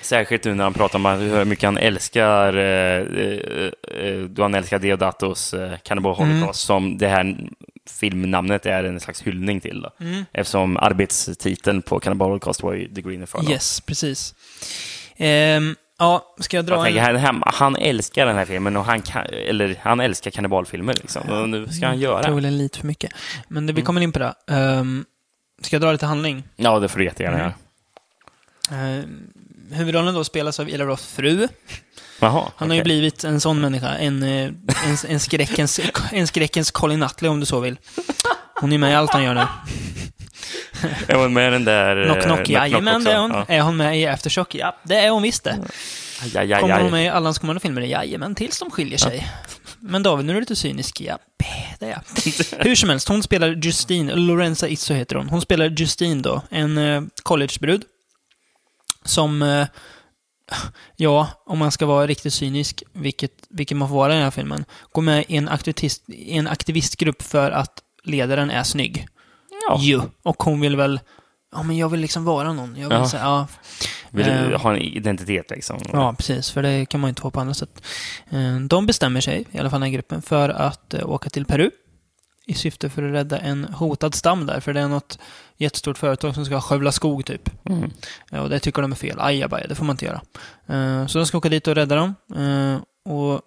Särskilt 0.06 0.44
nu 0.44 0.54
när 0.54 0.64
han 0.64 0.74
pratar 0.74 0.98
om 0.98 1.04
hur 1.04 1.44
mycket 1.44 1.64
han 1.64 1.78
älskar 1.78 2.56
eh, 2.56 3.02
eh, 3.22 3.70
eh, 4.06 4.18
då 4.20 4.42
han 4.42 4.54
älskar 4.54 4.78
Deodatos 4.78 5.54
Cannibal 5.82 6.14
Holocaust 6.14 6.60
som 6.60 6.98
det 6.98 7.08
här 7.08 7.36
filmnamnet 7.90 8.66
är 8.66 8.84
en 8.84 9.00
slags 9.00 9.22
hyllning 9.22 9.60
till. 9.60 9.80
Då. 9.82 9.90
Eftersom 10.32 10.76
arbetstiteln 10.76 11.82
på 11.82 12.00
Cannibal 12.00 12.28
Holocaust 12.28 12.62
var 12.62 12.72
ju 12.74 12.94
The 12.94 13.02
Green 13.02 13.20
Inferno. 13.20 13.50
Yes, 13.50 13.80
precis. 13.80 14.34
Ehm, 15.16 15.74
ja, 15.98 16.34
ska 16.40 16.56
jag 16.56 16.66
dra 16.66 16.74
Jag 16.74 16.84
tänker, 16.84 17.14
en... 17.14 17.20
han, 17.20 17.42
han, 17.46 17.76
älskar 17.76 18.26
den 18.26 18.36
här 18.36 18.44
filmen 18.44 18.76
och 18.76 18.84
han, 18.84 19.02
kan, 19.02 19.26
eller, 19.26 19.76
han 19.82 20.00
älskar 20.00 20.30
kannibalfilmer. 20.30 20.94
Liksom. 20.94 21.30
Och 21.30 21.48
nu 21.48 21.66
ska 21.68 21.86
han 21.86 22.00
Jag 22.00 22.22
tror 22.24 22.34
göra. 22.34 22.40
det 22.40 22.48
är 22.48 22.58
lite 22.58 22.78
för 22.78 22.86
mycket. 22.86 23.10
Men 23.48 23.56
Mm. 23.58 23.66
det, 23.66 23.72
vi 23.72 23.82
kommer 23.82 24.00
in 24.00 24.12
på 24.12 24.18
det. 24.18 24.34
Ehm, 24.50 25.04
ska 25.62 25.76
jag 25.76 25.80
dra 25.82 25.92
lite 25.92 26.06
handling? 26.06 26.42
Ja, 26.56 26.78
det 26.78 26.88
får 26.88 26.98
du 26.98 27.04
jättegärna 27.04 27.38
göra. 27.38 27.52
Ehm, 28.70 29.32
huvudrollen 29.70 30.14
då 30.14 30.24
spelas 30.24 30.60
av 30.60 30.68
Ila 30.68 30.84
Roths 30.84 31.06
fru. 31.06 31.48
Jaha, 32.20 32.52
Han 32.56 32.68
har 32.68 32.74
ju 32.74 32.80
okej. 32.80 32.84
blivit 32.84 33.24
en 33.24 33.40
sån 33.40 33.60
människa. 33.60 33.88
En, 33.96 34.22
eh, 34.22 34.44
en, 34.86 34.96
en, 35.08 35.20
skräckens, 35.20 35.80
en 36.12 36.26
skräckens 36.26 36.70
Colin 36.70 37.00
Nutley 37.00 37.28
om 37.30 37.40
du 37.40 37.46
så 37.46 37.60
vill. 37.60 37.78
Hon 38.60 38.72
är 38.72 38.78
med 38.78 38.92
i 38.92 38.94
allt 38.94 39.12
han 39.12 39.24
gör 39.24 39.34
nu. 39.34 39.44
Är 41.08 41.14
hon 41.14 41.32
med 41.32 41.48
i 41.48 41.50
den 41.50 41.64
där... 41.64 41.96
eh, 41.96 42.04
Knock 42.04 42.22
Knock, 42.22 42.36
Knock 42.36 42.48
jajamän 42.48 43.04
det 43.04 43.12
är 43.12 43.18
hon. 43.18 43.30
Ja. 43.30 43.44
Är 43.48 43.60
hon 43.60 43.76
med 43.76 44.00
i 44.00 44.06
Aftershock? 44.06 44.54
Ja, 44.54 44.76
det 44.82 44.96
är 44.96 45.10
hon 45.10 45.22
visst 45.22 45.44
det. 45.44 45.58
Aj, 46.22 46.38
aj, 46.38 46.52
aj, 46.52 46.60
Kommer 46.60 46.80
hon 46.80 46.90
med 46.90 47.04
i 47.04 47.08
alla 47.08 47.26
hans 47.26 47.38
kommande 47.38 47.60
filmer? 47.60 47.82
Jajamän, 47.82 48.34
tills 48.34 48.58
de 48.58 48.70
skiljer 48.70 48.98
sig. 48.98 49.28
Men 49.80 50.02
David, 50.02 50.26
nu 50.26 50.32
är 50.32 50.34
du 50.34 50.40
lite 50.40 50.56
cynisk. 50.56 51.00
Ja, 51.00 51.18
det 51.78 51.86
är 51.86 51.90
jag. 51.90 52.00
Hur 52.64 52.74
som 52.74 52.88
helst, 52.90 53.08
hon 53.08 53.22
spelar 53.22 53.48
Justine, 53.48 54.14
Lorenza 54.14 54.68
Izzo 54.68 54.94
heter 54.94 55.16
hon. 55.16 55.28
Hon 55.28 55.40
spelar 55.40 55.70
Justine 55.76 56.22
då, 56.22 56.42
en 56.50 56.78
eh, 56.78 57.02
collegebrud. 57.22 57.82
Som, 59.06 59.42
eh, 59.42 59.66
ja, 60.96 61.28
om 61.46 61.58
man 61.58 61.70
ska 61.72 61.86
vara 61.86 62.06
riktigt 62.06 62.34
cynisk, 62.34 62.82
vilket, 62.92 63.32
vilket 63.48 63.76
man 63.76 63.88
får 63.88 63.96
vara 63.96 64.12
i 64.12 64.14
den 64.14 64.24
här 64.24 64.30
filmen, 64.30 64.64
går 64.92 65.02
med 65.02 65.24
i 65.28 65.36
en, 65.36 65.48
aktivist, 65.48 66.04
i 66.08 66.32
en 66.38 66.46
aktivistgrupp 66.48 67.22
för 67.22 67.50
att 67.50 67.82
ledaren 68.04 68.50
är 68.50 68.62
snygg. 68.62 69.06
Ja. 69.68 69.78
Ju. 69.80 70.00
Och 70.22 70.42
hon 70.42 70.60
vill 70.60 70.76
väl, 70.76 71.00
ja 71.52 71.62
men 71.62 71.76
jag 71.76 71.88
vill 71.88 72.00
liksom 72.00 72.24
vara 72.24 72.52
någon. 72.52 72.76
Jag 72.76 72.88
vill 72.88 72.98
Ja. 72.98 73.08
säga, 73.08 73.22
ja, 73.22 73.46
Vill 74.10 74.28
Eh. 74.28 74.48
du 74.48 74.56
ha 74.56 74.74
en 74.76 74.82
identitet 74.82 75.50
liksom? 75.50 75.78
Ja, 75.92 76.12
precis. 76.18 76.50
För 76.50 76.62
det 76.62 76.86
kan 76.86 77.00
man 77.00 77.08
ju 77.08 77.10
inte 77.10 77.22
få 77.22 77.30
på 77.30 77.40
andra 77.40 77.54
sätt. 77.54 77.82
Eh, 78.30 78.56
De 78.60 78.86
bestämmer 78.86 79.20
sig, 79.20 79.44
i 79.52 79.58
alla 79.58 79.70
fall 79.70 79.80
den 79.80 79.86
här 79.90 79.94
gruppen, 79.94 80.22
för 80.22 80.48
att 80.48 80.94
eh, 80.94 81.08
åka 81.10 81.30
till 81.30 81.44
Peru 81.44 81.70
i 82.48 82.54
syfte 82.54 82.90
för 82.90 83.02
att 83.02 83.12
rädda 83.12 83.38
en 83.38 83.64
hotad 83.64 84.14
stam 84.14 84.46
där. 84.46 84.60
För 84.60 84.72
det 84.72 84.80
är 84.80 84.88
något 84.88 85.18
jättestort 85.56 85.98
företag 85.98 86.34
som 86.34 86.44
ska 86.44 86.60
skövla 86.60 86.92
skog, 86.92 87.24
typ. 87.26 87.50
Mm. 87.68 87.90
Ja, 88.30 88.40
Och 88.40 88.48
det 88.50 88.58
tycker 88.60 88.82
de 88.82 88.92
är 88.92 88.96
fel. 88.96 89.20
Ajabaja, 89.20 89.66
det 89.66 89.74
får 89.74 89.84
man 89.84 89.94
inte 89.94 90.04
göra. 90.04 90.20
Eh, 90.66 91.06
Så 91.06 91.18
de 91.18 91.26
ska 91.26 91.38
åka 91.38 91.48
dit 91.48 91.68
och 91.68 91.74
rädda 91.74 91.96
dem. 91.96 92.14
Eh, 92.36 92.78
Och 93.12 93.40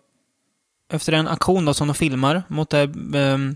efter 0.91 1.13
en 1.13 1.27
aktion 1.27 1.65
då 1.65 1.73
som 1.73 1.87
de 1.87 1.93
filmar 1.93 2.43
mot 2.47 2.69
det 2.69 2.77
här, 2.77 3.15
ehm, 3.15 3.55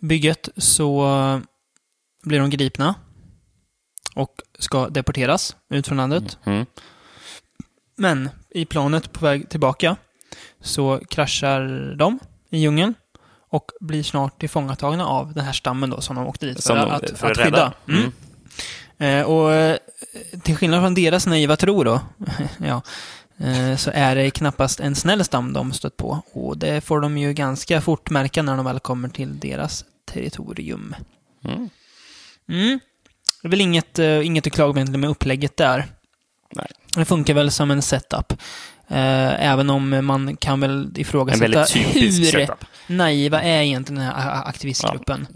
bygget 0.00 0.48
så 0.56 1.04
eh, 1.06 1.40
blir 2.22 2.38
de 2.40 2.50
gripna 2.50 2.94
och 4.14 4.42
ska 4.58 4.88
deporteras 4.88 5.56
ut 5.68 5.86
från 5.86 5.96
landet. 5.96 6.38
Mm. 6.44 6.66
Men 7.96 8.28
i 8.50 8.64
planet 8.64 9.12
på 9.12 9.24
väg 9.24 9.48
tillbaka 9.48 9.96
så 10.60 11.00
kraschar 11.08 11.94
de 11.98 12.18
i 12.50 12.58
djungeln 12.58 12.94
och 13.50 13.70
blir 13.80 14.02
snart 14.02 14.40
tillfångatagna 14.40 15.06
av 15.06 15.34
den 15.34 15.44
här 15.44 15.52
stammen 15.52 15.90
då 15.90 16.00
som 16.00 16.16
de 16.16 16.26
åkte 16.26 16.46
dit 16.46 16.66
för, 16.66 16.76
de- 16.76 16.90
att, 16.90 17.18
för 17.18 17.30
att 17.30 17.38
skydda. 17.38 17.72
Mm. 17.88 18.12
Eh, 18.98 19.26
och 19.26 19.52
eh, 19.52 19.76
till 20.42 20.56
skillnad 20.56 20.80
från 20.82 20.94
deras 20.94 21.26
naiva 21.26 21.56
tro 21.56 21.84
då, 21.84 22.00
ja, 22.58 22.82
eh, 23.38 23.76
så 23.76 23.90
är 23.94 24.14
det 24.16 24.30
knappast 24.30 24.80
en 24.80 24.94
snäll 24.94 25.24
stam 25.24 25.52
de 25.52 25.72
stött 25.72 25.96
på. 25.96 26.22
Och 26.32 26.58
det 26.58 26.80
får 26.80 27.00
de 27.00 27.18
ju 27.18 27.32
ganska 27.32 27.80
fort 27.80 28.10
märka 28.10 28.42
när 28.42 28.56
de 28.56 28.64
väl 28.64 28.80
kommer 28.80 29.08
till 29.08 29.40
deras 29.40 29.84
territorium. 30.12 30.94
Mm. 31.44 31.68
Mm. 32.48 32.80
Det 33.42 33.48
är 33.48 33.50
väl 33.50 33.60
inget, 33.60 33.98
eh, 33.98 34.26
inget 34.26 34.46
att 34.46 34.52
klaga 34.52 34.84
med 34.84 35.10
upplägget 35.10 35.56
där. 35.56 35.86
Nej. 36.56 36.66
Det 36.96 37.04
funkar 37.04 37.34
väl 37.34 37.50
som 37.50 37.70
en 37.70 37.82
setup. 37.82 38.32
Eh, 38.90 39.50
även 39.50 39.70
om 39.70 40.06
man 40.06 40.36
kan 40.36 40.60
väl 40.60 40.92
ifrågasätta 40.96 41.64
hur 41.74 42.10
setup. 42.10 42.64
naiva 42.86 43.42
är 43.42 43.62
egentligen 43.62 44.02
den 44.02 44.12
här 44.12 44.48
aktivistgruppen. 44.48 45.26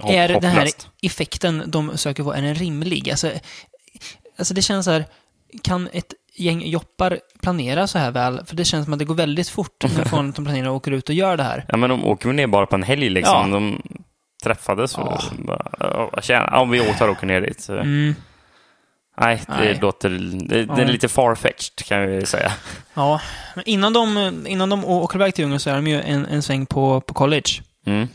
Hopp- 0.00 0.12
är 0.12 0.28
den 0.28 0.44
här 0.50 0.68
effekten 1.02 1.62
de 1.66 1.98
söker 1.98 2.22
få, 2.22 2.32
är 2.32 2.42
den 2.42 2.54
rimlig? 2.54 3.10
Alltså, 3.10 3.30
alltså 4.38 4.54
det 4.54 4.62
känns 4.62 4.84
så 4.84 4.90
här, 4.90 5.04
kan 5.62 5.88
ett 5.92 6.14
gäng 6.36 6.62
joppar 6.66 7.18
planera 7.42 7.86
så 7.86 7.98
här 7.98 8.10
väl? 8.10 8.40
För 8.46 8.56
det 8.56 8.64
känns 8.64 8.84
som 8.84 8.92
att 8.92 8.98
det 8.98 9.04
går 9.04 9.14
väldigt 9.14 9.48
fort 9.48 9.84
från 10.04 10.28
att 10.28 10.36
de 10.36 10.44
planerar 10.44 10.68
och 10.68 10.76
åker 10.76 10.90
ut 10.90 11.08
och 11.08 11.14
gör 11.14 11.36
det 11.36 11.42
här. 11.42 11.64
Ja, 11.68 11.76
men 11.76 11.90
de 11.90 12.04
åker 12.04 12.26
väl 12.28 12.36
ner 12.36 12.46
bara 12.46 12.66
på 12.66 12.74
en 12.76 12.82
helg 12.82 13.10
liksom. 13.10 13.50
Ja. 13.50 13.54
De 13.56 13.82
träffades 14.44 14.94
och 14.98 15.06
Ja. 15.06 15.20
bara, 15.38 15.70
ja, 15.80 16.20
tjena, 16.22 16.48
ja, 16.52 16.64
vi 16.64 16.80
åker 16.80 17.04
och 17.08 17.16
åker 17.16 17.26
ner 17.26 17.40
dit. 17.40 17.60
Så. 17.60 17.72
Mm. 17.76 18.14
Nej, 19.20 19.42
det 19.46 19.54
Nej. 19.54 19.78
låter... 19.82 20.08
Det, 20.48 20.64
det 20.64 20.82
är 20.82 20.86
lite 20.86 21.08
farfetched 21.08 21.86
kan 21.86 22.06
vi 22.06 22.26
säga. 22.26 22.52
Ja, 22.94 23.20
men 23.54 23.64
innan 23.68 23.92
de, 23.92 24.46
innan 24.46 24.68
de 24.68 24.84
åker 24.84 25.16
iväg 25.18 25.34
till 25.34 25.42
djungeln 25.42 25.60
så 25.60 25.70
är 25.70 25.74
de 25.74 25.86
ju 25.86 26.00
en, 26.02 26.26
en 26.26 26.42
sväng 26.42 26.66
på, 26.66 27.00
på 27.00 27.14
college. 27.14 27.50
Mm. 27.86 28.08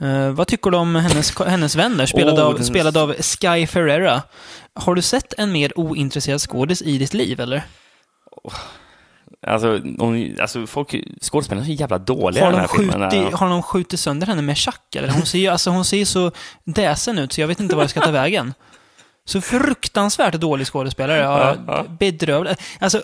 Eh, 0.00 0.30
vad 0.30 0.46
tycker 0.46 0.70
du 0.70 0.76
om 0.76 0.94
hennes, 0.94 1.38
hennes 1.40 1.76
vänner, 1.76 2.06
spelad, 2.06 2.38
Åh, 2.38 2.44
av, 2.46 2.54
den- 2.54 2.64
spelad 2.64 2.96
av 2.96 3.14
Sky 3.22 3.66
Ferreira? 3.66 4.22
Har 4.74 4.94
du 4.94 5.02
sett 5.02 5.34
en 5.38 5.52
mer 5.52 5.78
ointresserad 5.78 6.40
skådis 6.40 6.82
i 6.82 6.98
ditt 6.98 7.14
liv, 7.14 7.40
eller? 7.40 7.62
Alltså, 9.46 9.80
hon, 9.98 10.36
alltså 10.40 10.66
folk, 10.66 10.94
skådespelarna 11.22 11.66
är 11.66 11.66
så 11.66 11.80
jävla 11.80 11.98
dåliga 11.98 12.44
Har 12.44 12.50
i 12.52 12.54
den 12.56 12.62
de, 12.62 12.68
här 12.68 12.78
filmen. 12.78 13.10
skjutit, 13.10 13.28
Ja. 13.32 13.36
har 13.36 13.48
de 13.48 13.62
skjutit 13.62 14.00
sönder 14.00 14.26
henne 14.26 14.42
med 14.42 14.56
tjack, 14.56 14.94
eller? 14.96 15.08
Hon 15.08 15.26
ser 15.26 15.38
ju 15.38 15.48
alltså, 15.48 15.70
hon 15.70 15.84
ser 15.84 15.96
ju 15.96 16.04
så 16.04 16.30
däsen 16.64 17.18
ut, 17.18 17.32
så 17.32 17.40
jag 17.40 17.48
vet 17.48 17.60
inte 17.60 17.76
var 17.76 17.82
jag 17.82 17.90
ska 17.90 18.00
ta 18.00 18.10
vägen. 18.10 18.54
Så 19.28 19.40
fruktansvärt 19.40 20.34
dålig 20.34 20.66
skådespelare. 20.66 21.18
Ja. 21.66 21.84
Bedrövlig. 21.98 22.54
Alltså, 22.80 23.02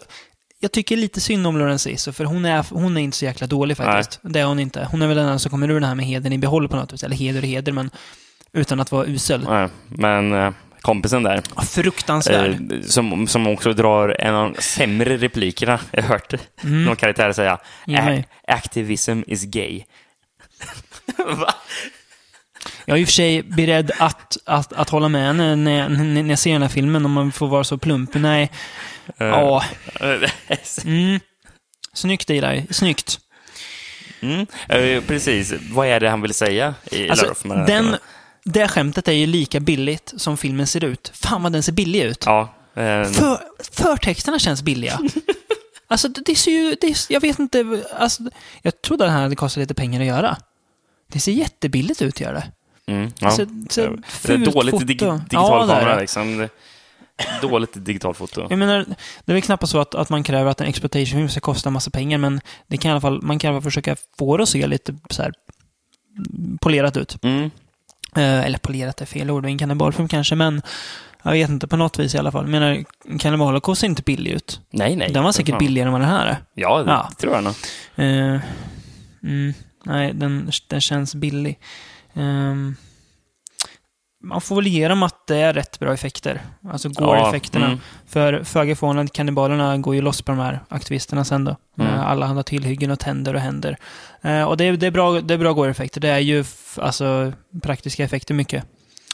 jag 0.60 0.72
tycker 0.72 0.96
lite 0.96 1.20
synd 1.20 1.46
om 1.46 1.58
Lorenz 1.58 1.86
Isso, 1.86 2.12
för 2.12 2.24
hon 2.24 2.44
är, 2.44 2.66
hon 2.70 2.96
är 2.96 3.00
inte 3.00 3.16
så 3.16 3.24
jäkla 3.24 3.46
dålig 3.46 3.76
faktiskt. 3.76 4.20
Det 4.22 4.40
är 4.40 4.44
hon 4.44 4.58
inte. 4.58 4.88
Hon 4.90 5.02
är 5.02 5.06
väl 5.06 5.16
den 5.16 5.38
som 5.38 5.50
kommer 5.50 5.70
ur 5.70 5.80
det 5.80 5.86
här 5.86 5.94
med 5.94 6.06
heden 6.06 6.32
i 6.32 6.38
behåll 6.38 6.68
på 6.68 6.76
något 6.76 6.92
vis. 6.92 7.02
Eller 7.04 7.16
heder 7.16 7.40
och 7.40 7.46
heder, 7.46 7.72
men 7.72 7.90
utan 8.52 8.80
att 8.80 8.92
vara 8.92 9.06
usel. 9.06 9.44
Nej, 9.48 9.68
men 9.88 10.32
eh, 10.32 10.52
kompisen 10.80 11.22
där, 11.22 11.42
Fruktansvärd. 11.66 12.72
eh, 12.72 12.80
som, 12.80 13.26
som 13.26 13.46
också 13.46 13.72
drar 13.72 14.16
en 14.20 14.34
av 14.34 14.52
de 14.52 14.62
sämre 14.62 15.16
replikerna 15.16 15.80
jag 15.90 16.02
hört 16.02 16.34
Mm. 16.64 16.84
någon 16.84 16.96
karaktär 16.96 17.32
säga. 17.32 17.58
Ge 17.86 18.02
mig. 18.02 18.26
"A- 18.48 18.52
Activism 18.52 19.20
is 19.26 19.44
gay. 19.44 19.82
Va? 21.16 21.54
Jag 22.84 22.96
är 22.96 23.00
i 23.00 23.04
och 23.04 23.08
för 23.08 23.12
sig 23.12 23.42
beredd 23.42 23.90
att, 23.98 24.36
att, 24.44 24.72
att 24.72 24.88
hålla 24.90 25.08
med 25.08 25.36
när, 25.36 25.78
jag- 25.80 25.90
när 25.90 26.28
jag 26.30 26.38
ser 26.38 26.52
den 26.52 26.62
här 26.62 26.68
filmen, 26.68 27.04
om 27.04 27.12
man 27.12 27.32
får 27.32 27.48
vara 27.48 27.64
så 27.64 27.78
plump. 27.78 28.14
Nej. 28.14 28.50
Eh, 29.18 29.26
Ja. 29.26 29.64
Mm. 30.84 31.20
Snyggt, 31.94 32.30
Eli. 32.30 32.66
Snyggt. 32.70 33.20
mm. 34.20 34.46
eh, 34.68 35.02
Precis, 35.04 35.52
vad 35.72 35.86
är 35.86 36.00
det 36.00 36.10
han 36.10 36.20
vill 36.22 36.34
säga 36.34 36.74
i 36.90 37.10
Alltså, 37.10 37.34
den, 37.66 37.96
det 38.44 38.68
skämtet 38.68 39.08
är 39.08 39.12
ju 39.12 39.26
lika 39.26 39.60
billigt 39.60 40.12
som 40.16 40.36
filmen 40.36 40.66
ser 40.66 40.84
ut. 40.84 41.10
Fan 41.14 41.42
vad 41.42 41.52
den 41.52 41.62
ser 41.62 41.72
billig 41.72 42.02
ut. 42.02 42.22
Ja, 42.26 42.54
eh, 42.74 43.04
För, 43.04 43.40
förtexterna 43.72 44.38
känns 44.38 44.62
billiga. 44.62 44.98
Alltså, 45.88 46.08
det, 46.08 46.34
ser 46.36 46.50
ju... 46.50 46.76
Det, 46.80 46.86
är- 46.86 47.12
jag 47.12 47.20
vet 47.20 47.38
inte... 47.38 47.82
Alltså, 47.98 48.22
jag 48.62 48.82
trodde 48.82 49.04
den 49.04 49.12
här 49.14 49.22
hade 49.22 49.36
kostat 49.36 49.60
lite 49.60 49.74
pengar 49.74 50.00
att 50.00 50.06
göra. 50.06 50.36
Det 51.12 51.20
ser 51.20 51.32
jättebilligt 51.32 52.02
ut, 52.02 52.20
gör 52.20 52.32
det. 52.34 52.44
Mm, 52.92 53.10
ja. 53.18 53.26
Det 53.28 53.32
ser, 53.72 54.02
ser 54.08 54.38
det 54.38 54.48
är 54.48 54.52
dåligt 54.52 54.70
foto. 54.70 54.84
dig 54.84 54.96
Ja, 55.00 55.12
digital 55.30 55.70
är 55.70 55.74
kamera 55.74 56.00
liksom. 56.00 56.38
Det- 56.38 56.48
Dåligt 57.42 57.84
digitalt 57.84 58.16
foto. 58.16 58.46
Jag 58.50 58.58
menar, 58.58 58.84
det 59.24 59.32
är 59.32 59.34
väl 59.34 59.42
knappast 59.42 59.72
så 59.72 59.80
att, 59.80 59.94
att 59.94 60.10
man 60.10 60.22
kräver 60.22 60.50
att 60.50 60.60
en 60.60 60.66
exploitation 60.66 61.28
ska 61.28 61.40
kosta 61.40 61.68
en 61.68 61.72
massa 61.72 61.90
pengar, 61.90 62.18
men 62.18 62.40
det 62.66 62.76
kan 62.76 62.88
i 62.88 62.92
alla 62.92 63.00
fall, 63.00 63.22
man 63.22 63.38
kan 63.38 63.48
i 63.48 63.50
alla 63.54 63.60
fall 63.62 63.70
försöka 63.70 63.96
få 64.18 64.36
det 64.36 64.42
att 64.42 64.48
se 64.48 64.66
lite 64.66 64.94
så 65.10 65.22
här 65.22 65.32
polerat 66.60 66.96
ut. 66.96 67.18
Mm. 67.22 67.50
Eh, 68.16 68.40
eller 68.46 68.58
polerat 68.58 69.00
är 69.00 69.06
fel 69.06 69.30
ord, 69.30 69.46
en 69.46 69.58
kannibalfilm 69.58 70.08
kanske, 70.08 70.34
men 70.34 70.62
jag 71.22 71.32
vet 71.32 71.48
inte, 71.50 71.66
på 71.68 71.76
något 71.76 71.98
vis 71.98 72.14
i 72.14 72.18
alla 72.18 72.32
fall. 72.32 72.44
Jag 72.44 72.50
menar, 72.50 72.84
Cannibal 73.18 73.46
Holocaust 73.46 73.80
ser 73.80 73.86
inte 73.88 74.02
billig 74.02 74.30
ut. 74.30 74.60
Nej, 74.70 74.96
nej. 74.96 75.12
den 75.12 75.24
var 75.24 75.32
säkert 75.32 75.52
fan. 75.52 75.58
billigare 75.58 75.86
än 75.86 75.92
vad 75.92 76.00
den 76.00 76.10
här 76.10 76.26
är. 76.26 76.36
Ja, 76.54 76.82
det 76.82 76.90
Ja. 76.90 77.10
tror 77.18 77.34
jag 77.34 77.44
nog. 77.44 77.54
Eh, 77.96 78.40
mm, 79.22 79.54
nej, 79.84 80.12
den, 80.14 80.50
den 80.68 80.80
känns 80.80 81.14
billig. 81.14 81.58
Ehm, 82.14 82.76
man 84.24 84.40
får 84.40 84.56
väl 84.56 84.66
ge 84.66 84.88
dem 84.88 85.02
att 85.02 85.26
det 85.26 85.36
är 85.36 85.52
rätt 85.52 85.78
bra 85.78 85.94
effekter. 85.94 86.40
Alltså 86.72 86.88
gore-effekterna. 86.88 87.66
mm. 87.66 87.78
För 88.06 88.44
föga 88.44 88.76
förvånande, 88.76 89.12
kannibalerna 89.14 89.78
går 89.78 89.94
ju 89.94 90.00
loss 90.02 90.22
på 90.22 90.32
de 90.32 90.38
här 90.38 90.60
aktivisterna 90.68 91.24
sen 91.24 91.44
då. 91.44 91.56
Mm. 91.78 91.92
Med 91.92 92.08
alla 92.08 92.26
andra 92.26 92.42
tillhyggen 92.42 92.90
och 92.90 92.98
tänder 92.98 93.34
och 93.34 93.40
händer. 93.40 93.76
Eh, 94.22 94.42
och 94.42 94.56
det 94.56 94.64
är, 94.64 94.76
det 94.76 94.86
är 94.86 94.90
bra, 94.90 95.20
det 95.20 95.34
är 95.34 95.38
bra 95.38 95.52
gore-effekter. 95.52 96.00
Det 96.00 96.08
är 96.08 96.18
ju 96.18 96.44
alltså 96.76 97.32
praktiska 97.62 98.04
effekter 98.04 98.34
mycket. 98.34 98.64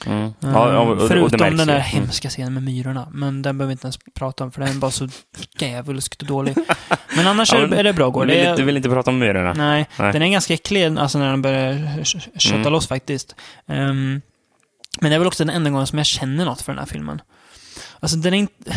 Mm. 0.06 0.18
Mm, 0.18 0.34
Ja, 0.40 0.78
och- 0.80 0.92
och 1.02 1.08
Förutom 1.08 1.40
märks 1.40 1.56
den 1.56 1.66
där 1.66 1.74
ju. 1.76 1.80
hemska 1.82 2.28
scenen 2.28 2.54
med 2.54 2.62
myrorna. 2.62 3.08
Men 3.12 3.42
den 3.42 3.58
behöver 3.58 3.68
vi 3.68 3.72
inte 3.72 3.84
ens 3.86 3.98
prata 4.14 4.44
om, 4.44 4.52
för 4.52 4.60
den 4.60 4.80
bara 4.80 4.90
så 4.90 5.08
djävulskt 5.60 6.18
dålig. 6.20 6.54
Men 7.16 7.26
annars 7.26 7.52
Ja, 7.52 7.58
är, 7.58 7.66
men 7.66 7.78
är 7.78 7.82
det 7.82 7.92
bra 7.92 8.10
går. 8.10 8.26
Du 8.26 8.34
vill, 8.34 8.56
du 8.56 8.62
vill 8.64 8.76
inte 8.76 8.88
prata 8.88 9.10
om 9.10 9.18
myrorna? 9.18 9.52
Nej, 9.52 9.86
Nej. 9.98 10.12
den 10.12 10.22
är 10.22 10.28
ganska 10.28 10.54
äcklig 10.54 10.98
alltså 10.98 11.18
när 11.18 11.30
den 11.30 11.42
börjar 11.42 12.04
kötta 12.38 12.56
Mm. 12.56 12.72
loss 12.72 12.86
faktiskt. 12.88 13.34
Ehm, 13.68 14.20
men 15.00 15.10
det 15.10 15.14
är 15.14 15.18
väl 15.18 15.28
också 15.28 15.44
den 15.44 15.56
enda 15.56 15.70
gången 15.70 15.86
som 15.86 15.98
jag 15.98 16.06
känner 16.06 16.44
något 16.44 16.62
för 16.62 16.72
den 16.72 16.78
här 16.78 16.86
filmen. 16.86 17.20
Alltså 18.00 18.16
den 18.16 18.34
är 18.34 18.38
inte... 18.38 18.76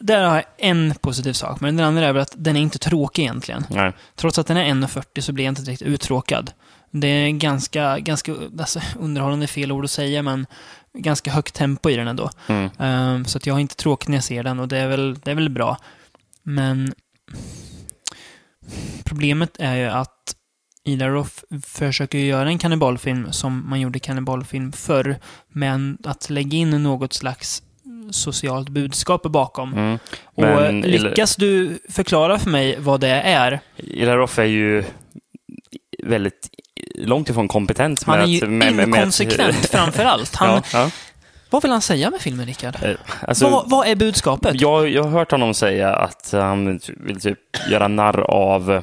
Där 0.00 0.24
har 0.24 0.34
jag 0.34 0.44
en 0.58 0.94
positiv 1.00 1.32
sak, 1.32 1.60
men 1.60 1.76
den 1.76 1.86
andra 1.86 2.06
är 2.06 2.12
väl 2.12 2.22
att 2.22 2.32
den 2.36 2.56
är 2.56 2.60
inte 2.60 2.78
tråkig 2.78 3.22
egentligen. 3.22 3.64
Nej. 3.70 3.92
Trots 4.16 4.38
att 4.38 4.46
den 4.46 4.56
är 4.56 4.64
1.40 4.64 5.20
så 5.20 5.32
blir 5.32 5.44
jag 5.44 5.52
inte 5.52 5.62
direkt 5.62 5.82
uttråkad. 5.82 6.50
Det 6.90 7.06
är 7.06 7.30
ganska, 7.30 7.98
ganska 7.98 8.34
alltså, 8.58 8.80
underhållande 8.98 9.46
fel 9.46 9.72
ord 9.72 9.84
att 9.84 9.90
säga, 9.90 10.22
men 10.22 10.46
ganska 10.92 11.30
högt 11.30 11.54
tempo 11.54 11.90
i 11.90 11.96
den 11.96 12.08
ändå. 12.08 12.30
Mm. 12.46 12.70
Ehm, 12.78 13.24
så 13.24 13.38
att 13.38 13.46
jag 13.46 13.54
har 13.54 13.60
inte 13.60 13.76
tråkigt 13.76 14.08
när 14.08 14.16
jag 14.16 14.24
ser 14.24 14.42
den 14.42 14.60
och 14.60 14.68
det 14.68 14.78
är 14.78 14.88
väl, 14.88 15.14
det 15.14 15.30
är 15.30 15.34
väl 15.34 15.48
bra. 15.48 15.76
Men 16.42 16.92
problemet 19.04 19.56
är 19.58 19.76
ju 19.76 19.86
att 19.86 20.36
Ida 20.84 21.08
Roth 21.08 21.42
försöker 21.62 22.18
göra 22.18 22.48
en 22.48 22.58
kannibalfilm 22.58 23.32
som 23.32 23.70
man 23.70 23.80
gjorde 23.80 23.98
kannibalfilm 23.98 24.72
förr, 24.72 25.16
men 25.48 25.98
att 26.04 26.30
lägga 26.30 26.58
in 26.58 26.82
något 26.82 27.12
slags 27.12 27.62
socialt 28.10 28.68
budskap 28.68 29.22
bakom. 29.22 29.72
Mm. 29.72 29.98
Och 30.24 30.72
lyckas 30.72 31.36
du 31.36 31.78
förklara 31.88 32.38
för 32.38 32.50
mig 32.50 32.76
vad 32.78 33.00
det 33.00 33.08
är? 33.08 33.60
Ila 33.76 34.16
Roth 34.16 34.40
är 34.40 34.44
ju 34.44 34.84
väldigt 36.02 36.50
långt 36.94 37.28
ifrån 37.30 37.48
kompetent. 37.48 38.02
Han 38.02 38.18
med 38.18 38.24
är 38.24 38.28
ju 38.28 38.36
att- 38.36 38.42
med- 38.50 38.74
med- 38.74 38.88
med 38.88 38.98
inkonsekvent 38.98 39.56
framför 39.70 40.04
allt. 40.04 40.36
Han, 40.36 40.62
Ja. 40.72 40.90
Vad 41.50 41.62
vill 41.62 41.70
han 41.72 41.80
säga 41.82 42.10
med 42.10 42.20
filmen, 42.20 42.46
Rickard? 42.46 42.76
Eh, 42.82 42.94
Alltså, 43.28 43.48
vad, 43.50 43.70
vad 43.70 43.86
är 43.88 43.94
budskapet? 43.96 44.60
jag, 44.60 44.88
jag 44.88 45.02
har 45.02 45.10
hört 45.10 45.30
honom 45.30 45.54
säga 45.54 45.94
att 45.96 46.28
han 46.32 46.80
vill 46.86 47.20
typ 47.20 47.38
göra 47.70 47.88
narr 47.88 48.20
av, 48.20 48.82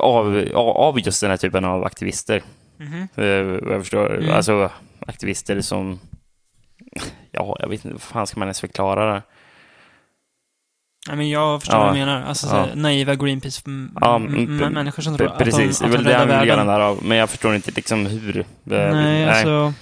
av, 0.00 0.48
av 0.54 1.00
just 1.00 1.20
den 1.20 1.30
här 1.30 1.36
typen 1.36 1.64
av 1.64 1.84
aktivister. 1.84 2.42
Eh, 3.16 3.24
vad 3.62 3.72
Jag 3.74 3.80
förstår, 3.80 4.16
Mm. 4.18 4.34
alltså 4.34 4.70
aktivister 5.06 5.60
som, 5.60 6.00
ja, 7.30 7.56
jag 7.60 7.68
vet 7.68 7.84
inte, 7.84 7.94
vad 7.94 8.02
fan 8.02 8.26
ska 8.26 8.38
man 8.40 8.46
ens 8.48 8.60
förklara 8.60 9.14
det? 9.14 9.22
Nej, 11.08 11.16
men 11.16 11.28
jag 11.28 11.60
förstår 11.60 11.78
Ja. 11.78 11.84
vad 11.84 11.94
du 11.94 11.98
menar. 11.98 12.22
Alltså, 12.22 12.46
Ja. 12.46 12.66
naiva 12.74 13.14
Greenpeace 13.14 13.62
m- 13.66 13.90
Ja, 14.00 14.16
mm, 14.16 14.62
m- 14.62 14.72
människor 14.72 15.02
som 15.02 15.16
tror 15.16 15.28
att 15.32 15.38
de, 15.38 15.44
Precis, 15.44 15.82
att 15.82 15.90
det 15.90 15.94
är 15.94 15.98
de 15.98 16.04
väl 16.04 16.04
det 16.04 16.10
räddar 16.10 16.18
han 16.18 16.40
vill 16.40 16.48
göra 16.48 16.56
världen. 16.56 16.66
narr 16.66 16.80
av, 16.80 16.98
men 17.04 17.18
jag 17.18 17.30
förstår 17.30 17.54
inte 17.54 17.70
liksom 17.70 18.06
hur. 18.06 18.36
Eh, 18.40 18.44
Nej, 18.64 19.28
alltså... 19.28 19.72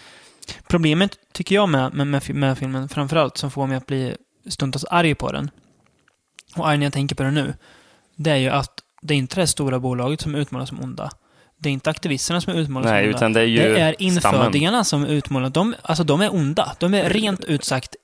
Problemet, 0.69 1.17
tycker 1.33 1.55
jag, 1.55 1.69
med, 1.69 1.95
med, 1.95 2.07
med, 2.07 2.23
fi- 2.23 2.33
med 2.33 2.59
filmen, 2.59 2.89
framförallt, 2.89 3.37
som 3.37 3.51
får 3.51 3.67
mig 3.67 3.77
att 3.77 3.87
bli 3.87 4.17
stundtals 4.49 4.85
arg 4.85 5.15
på 5.15 5.33
den, 5.33 5.51
och 6.57 6.69
arg 6.69 6.79
när 6.79 6.87
jag 6.87 6.93
tänker 6.93 7.15
på 7.17 7.23
det 7.23 7.31
nu, 7.31 7.55
det 8.17 8.31
är 8.31 8.37
ju 8.37 8.49
att 8.49 8.71
det 9.03 9.15
är 9.15 9.19
inte 9.19 9.41
det 9.41 9.47
stora 9.47 9.79
bolaget 9.79 10.21
som 10.21 10.35
utmålas 10.35 10.69
som 10.69 10.81
onda. 10.81 11.11
Det 11.59 11.69
är 11.69 11.73
inte 11.73 11.91
aktivisterna 11.91 12.41
som 12.41 12.53
utmålas 12.55 12.91
Nej, 12.91 13.03
som 13.03 13.09
onda. 13.09 13.19
utan 13.19 13.33
det 13.33 13.41
är 13.41 13.45
ju 13.45 13.57
det 13.59 13.81
är 13.81 13.93
stammen. 14.21 14.41
infödingarna 14.41 14.85
som 14.85 15.05
utmålas. 15.07 15.53
De, 15.53 15.75
alltså, 15.83 16.05
de 16.05 16.21
är 16.21 16.35
onda. 16.35 16.73
De 16.79 16.95
är 16.95 17.09
rent 17.11 17.45
utsagt 17.45 17.97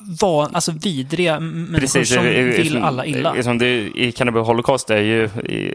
van, 0.00 0.54
alltså 0.54 0.72
vidriga 0.72 1.40
människor 1.40 2.04
som 2.04 2.26
eh, 2.26 2.38
eh, 2.38 2.44
vill 2.44 2.72
som- 2.72 2.82
alla 2.84 3.06
illa. 3.06 3.42
Som 3.42 3.58
det, 3.58 3.66
I 3.94 4.12
Cannibal 4.12 4.42
Holocaust 4.44 4.90
är 4.90 4.96
ju, 5.00 5.24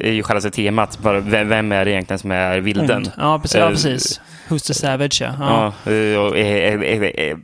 är 0.02 0.12
ju 0.12 0.24
själva 0.24 0.50
temat, 0.50 1.00
bara 1.00 1.20
vem, 1.20 1.50
vem 1.50 1.72
är 1.72 1.86
det 1.86 1.92
egentligen 1.92 2.20
som 2.20 2.32
är 2.32 2.60
vilden? 2.60 2.98
Ond. 2.98 3.12
Ja, 3.18 3.40
precis. 3.40 3.56
Ja, 3.58 3.64
Eh, 3.66 3.70
precis. 3.70 4.22
Who's 4.50 4.68
the 4.68 4.74
savage, 4.74 5.22
ja. 5.22 5.34
ja. 5.40 5.74
Ja, 5.86 5.92
eh, 5.92 6.18
och 6.20 6.38
är, 6.38 6.84
är, 6.84 7.04
är, 7.04 7.38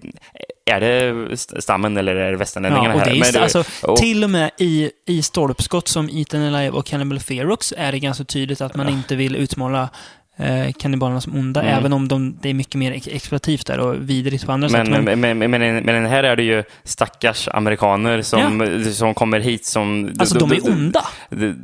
är, 0.66 0.80
det 0.80 1.38
stammen 1.38 1.98
eller 1.98 2.16
är 2.16 2.32
det 2.32 2.38
västerlänningarna 2.38 2.90
Ja, 2.90 2.94
och 2.94 3.00
det 3.00 3.06
här? 3.10 3.16
är, 3.16 3.20
Men 3.20 3.34
det- 3.34 3.42
alltså, 3.44 3.64
och- 3.84 3.98
till 3.98 4.24
och 4.24 4.30
med 4.30 4.52
i, 4.58 4.92
i 5.08 5.22
stolpskott 5.22 5.88
som 5.88 6.10
Ethan 6.10 6.42
Alive 6.42 6.70
och 6.70 6.86
Cannibal 6.86 7.20
Ferox 7.20 7.74
är 7.78 7.92
det 7.92 8.00
ganska 8.00 8.24
tydligt 8.24 8.62
att 8.62 8.76
man 8.76 8.90
inte 8.90 9.16
vill 9.16 9.36
utmåla 9.36 9.90
eh, 10.38 10.72
kannibalerna 10.80 11.22
som 11.22 11.36
onda, 11.36 11.62
Mm. 11.62 11.74
även 11.80 11.94
om 11.94 12.08
de, 12.08 12.38
det 12.42 12.50
är 12.50 12.54
mycket 12.54 12.76
mer 12.76 12.92
ex- 12.92 13.08
exploativt 13.08 13.66
där 13.68 13.80
och 13.80 14.10
vidrigt 14.10 14.46
på 14.46 14.52
andra 14.52 14.70
Men, 14.72 14.86
sätt. 14.86 15.04
men, 15.06 15.20
men, 15.20 15.38
men, 15.40 15.52
men, 15.52 15.84
men 15.86 16.06
här 16.06 16.24
är 16.24 16.36
det 16.36 16.44
ju 16.44 16.64
stackars 16.84 17.48
amerikaner 17.54 18.22
som, 18.22 18.84
som 18.94 19.14
kommer 19.14 19.40
hit 19.40 19.66
som... 19.66 20.12
alltså, 20.20 20.40
de 20.40 20.52
är 20.52 20.70
onda. 20.72 21.06
De, 21.30 21.56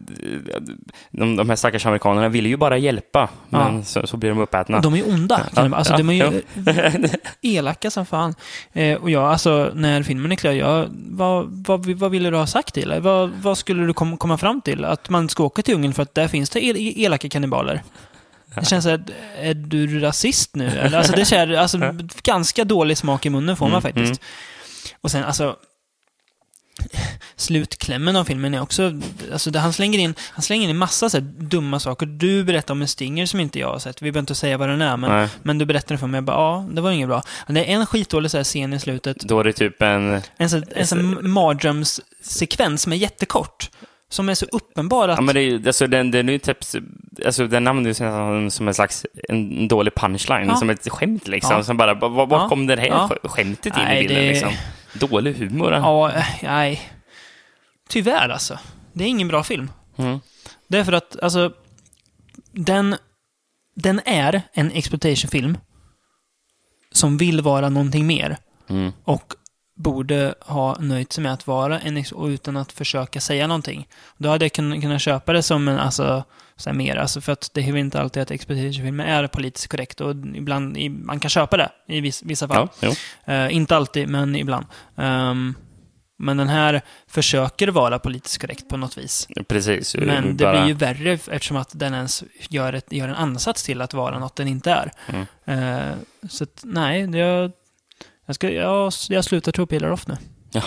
de, 1.12 1.36
de 1.36 1.50
här 1.50 1.56
stackars 1.56 1.86
amerikanerna 1.86 2.30
vill 2.30 2.46
ju 2.46 2.58
bara 2.58 2.78
hjälpa, 2.78 3.30
Ja. 3.50 3.72
men 3.72 3.86
så, 3.86 4.08
så 4.08 4.18
blir 4.18 4.30
de 4.30 4.40
uppätna. 4.40 4.80
De 4.80 4.94
är 4.96 5.10
onda. 5.10 5.42
Ja, 5.56 5.76
alltså, 5.76 5.94
ja, 5.94 5.98
de 5.98 6.10
är 6.10 6.14
ju 6.14 6.42
elaka 7.58 7.92
som 7.92 8.06
fan. 8.06 8.36
Eh, 8.74 8.98
och 8.98 9.10
jag, 9.10 9.24
alltså, 9.24 9.72
när 9.76 10.04
filmen 10.04 10.32
är 10.32 10.36
klar, 10.36 10.52
jag, 10.52 10.88
vad, 11.10 11.46
vad, 11.68 11.86
vad 11.86 12.12
ville 12.12 12.30
du 12.30 12.38
ha 12.38 12.48
sagt 12.48 12.74
till? 12.74 12.94
Vad, 13.02 13.30
vad 13.42 13.58
skulle 13.58 13.86
du 13.86 13.94
kom, 13.94 14.18
komma 14.18 14.38
fram 14.38 14.62
till? 14.62 14.86
Att 14.86 15.10
man 15.10 15.30
ska 15.30 15.44
åka 15.44 15.62
till 15.62 15.76
Ungern 15.76 15.94
för 15.94 16.04
att 16.04 16.16
där 16.16 16.28
finns 16.28 16.50
det 16.50 16.66
el, 16.66 16.76
elaka 16.78 17.30
kannibaler? 17.30 17.82
Det 18.56 18.66
känns 18.66 18.86
att, 18.86 19.02
är 19.42 19.54
du 19.54 20.00
rasist 20.00 20.56
nu? 20.56 20.68
Eller, 20.68 20.98
Alltså, 20.98 21.14
det 21.14 21.26
känns, 21.26 21.58
alltså, 21.58 21.80
ganska 22.24 22.64
dålig 22.66 22.98
smak 22.98 23.26
i 23.26 23.30
munnen 23.30 23.58
får 23.58 23.66
man 23.66 23.72
Mm, 23.72 23.82
faktiskt. 23.82 24.22
mm. 24.22 24.98
Och 25.02 25.12
sen, 25.12 25.24
alltså, 25.24 25.56
slutklämmen 27.36 28.16
av 28.16 28.26
filmen 28.26 28.54
är 28.54 28.62
också, 28.62 28.92
alltså 29.34 29.58
han 29.58 29.74
slänger 29.74 30.00
in, 30.00 30.16
han 30.32 30.42
slänger 30.42 30.70
in 30.70 30.78
massa 30.78 31.10
så 31.10 31.20
dumma 31.38 31.80
saker. 31.80 32.06
Du 32.06 32.44
berättar 32.44 32.74
om 32.74 32.82
en 32.82 32.88
stinger 32.88 33.26
som 33.26 33.40
inte 33.40 33.60
jag 33.60 33.68
har 33.72 33.80
sett. 33.80 34.02
Vi 34.02 34.12
behöver 34.12 34.20
inte 34.24 34.36
säga 34.36 34.58
vad 34.58 34.70
den 34.70 34.82
är, 34.82 34.98
men, 34.98 35.12
Nej. 35.12 35.28
men 35.44 35.58
du 35.58 35.66
berättade 35.66 35.98
för 35.98 36.08
mig. 36.08 36.18
Jag 36.18 36.24
bara, 36.24 36.38
ja, 36.38 36.68
det 36.72 36.82
var 36.82 36.92
inget 36.92 37.08
bra. 37.08 37.24
Det 37.48 37.60
är 37.72 37.76
en 37.76 37.86
skitdålig 37.86 38.32
så 38.32 38.44
scen 38.44 38.74
i 38.74 38.80
slutet. 38.80 39.18
Då 39.20 39.40
är 39.40 39.44
det 39.44 39.54
typ 39.54 39.82
en... 39.82 40.22
En 40.38 40.50
sån 40.50 40.64
en 40.76 40.88
sån 40.88 41.30
mardrömssekvens 41.32 42.82
som 42.82 42.92
är 42.94 42.98
jättekort. 42.98 43.70
Som 44.14 44.30
är 44.30 44.34
så 44.36 44.46
uppenbar 44.46 45.10
att... 45.10 45.18
Ja, 45.18 45.22
men 45.22 45.36
det 45.36 45.42
är, 45.42 45.68
alltså, 45.68 45.88
den, 45.88 46.12
den 46.12 46.30
är 46.30 46.38
typ, 46.38 46.58
alltså, 47.26 47.48
den 47.48 47.68
använder 47.68 47.90
ju 47.90 48.50
som, 48.50 48.68
en 48.68 48.74
slags 48.74 49.06
en 49.30 49.68
dålig 49.68 49.96
punchline, 49.96 50.48
Ja. 50.48 50.56
som 50.56 50.70
ett 50.70 50.90
skämt 50.92 51.28
liksom. 51.28 51.56
Ja. 51.56 51.64
Som 51.64 51.78
bara, 51.78 51.94
var, 51.94 52.10
var 52.26 52.38
Ja. 52.40 52.50
kom 52.50 52.68
det 52.68 52.76
här 52.80 52.88
Ja. 52.88 53.10
sk- 53.12 53.28
skämtet 53.28 53.66
in 53.78 53.84
Nej, 53.84 54.00
i 54.06 54.08
bilden 54.08 54.24
det- 54.24 54.30
liksom? 54.32 54.52
Dålig 54.94 55.34
humor. 55.36 55.74
Ja, 55.74 56.12
eh, 56.12 56.26
nej. 56.44 56.82
Tyvärr 57.90 58.30
alltså. 58.30 58.60
Det 58.94 59.04
är 59.04 59.08
ingen 59.08 59.28
bra 59.28 59.44
film. 59.44 59.72
Mm. 59.98 60.20
Det 60.68 60.78
är 60.78 60.84
för 60.84 60.94
att, 60.94 61.20
alltså, 61.20 61.54
den, 62.52 62.96
den 63.76 64.02
är 64.06 64.42
en 64.54 64.72
exploitation-film 64.72 65.58
som 66.92 67.18
vill 67.18 67.42
vara 67.42 67.70
någonting 67.70 68.08
mer. 68.08 68.38
Mm. 68.70 68.92
Och 69.04 69.34
borde 69.76 70.36
ha 70.40 70.78
nöjt 70.80 71.14
sig 71.14 71.24
med 71.24 71.34
att 71.34 71.48
vara 71.48 71.80
en 71.80 72.04
och 72.14 72.26
utan 72.28 72.58
att 72.58 72.72
försöka 72.72 73.20
säga 73.20 73.48
någonting. 73.48 73.88
Då 74.18 74.30
hade 74.30 74.46
jag 74.46 74.52
kun, 74.54 74.82
kunnat 74.82 75.02
köpa 75.02 75.34
det 75.34 75.44
som 75.44 75.68
en, 75.68 75.80
alltså, 75.80 76.24
så 76.56 76.70
här 76.70 76.78
mer, 76.78 76.96
alltså 76.96 77.22
för 77.22 77.32
att 77.32 77.50
det 77.54 77.62
är 77.62 77.76
inte 77.78 78.02
alltid 78.02 78.24
att 78.24 78.32
exploitation-filmer 78.32 79.06
är 79.06 79.28
politiskt 79.28 79.68
korrekt 79.68 80.02
och 80.02 80.12
ibland, 80.12 80.78
man 80.90 81.20
kan 81.20 81.30
köpa 81.30 81.58
det 81.58 81.70
i 81.88 82.02
viss, 82.02 82.24
vissa 82.24 82.48
fall. 82.48 82.68
Ja. 82.80 82.94
Eh, 83.34 83.56
inte 83.56 83.76
alltid, 83.76 84.08
men 84.10 84.36
ibland. 84.36 84.66
Ehm, 84.98 85.56
men 86.18 86.38
den 86.38 86.50
här 86.50 86.82
försöker 87.08 87.68
vara 87.68 88.00
politiskt 88.00 88.42
korrekt 88.42 88.70
på 88.70 88.78
något 88.78 88.98
vis. 88.98 89.28
precis. 89.48 89.96
Men 89.96 90.38
det 90.38 90.44
Bara- 90.44 90.52
blir 90.52 90.68
ju 90.68 90.74
värre 90.74 91.12
eftersom 91.14 91.58
att 91.58 91.70
den 91.74 91.94
ens 91.94 92.24
gör, 92.50 92.74
ett, 92.74 92.92
gör 92.92 93.08
en 93.08 93.16
ansats 93.16 93.64
till 93.64 93.82
att 93.82 93.94
vara 93.94 94.20
något 94.20 94.36
den 94.36 94.48
inte 94.48 94.72
är. 94.72 94.92
Mm. 95.08 95.26
Eh, 95.46 95.96
så 96.30 96.44
att, 96.44 96.62
nej, 96.64 97.18
jag, 97.18 97.52
jag, 98.26 98.36
ska, 98.36 98.50
jag, 98.50 98.94
jag 99.10 99.26
slutar 99.26 99.52
tro 99.52 99.68
på 99.68 99.76
Ila 99.76 99.88
Roth 99.88 100.04
nu. 100.08 100.18
Ja. 100.52 100.62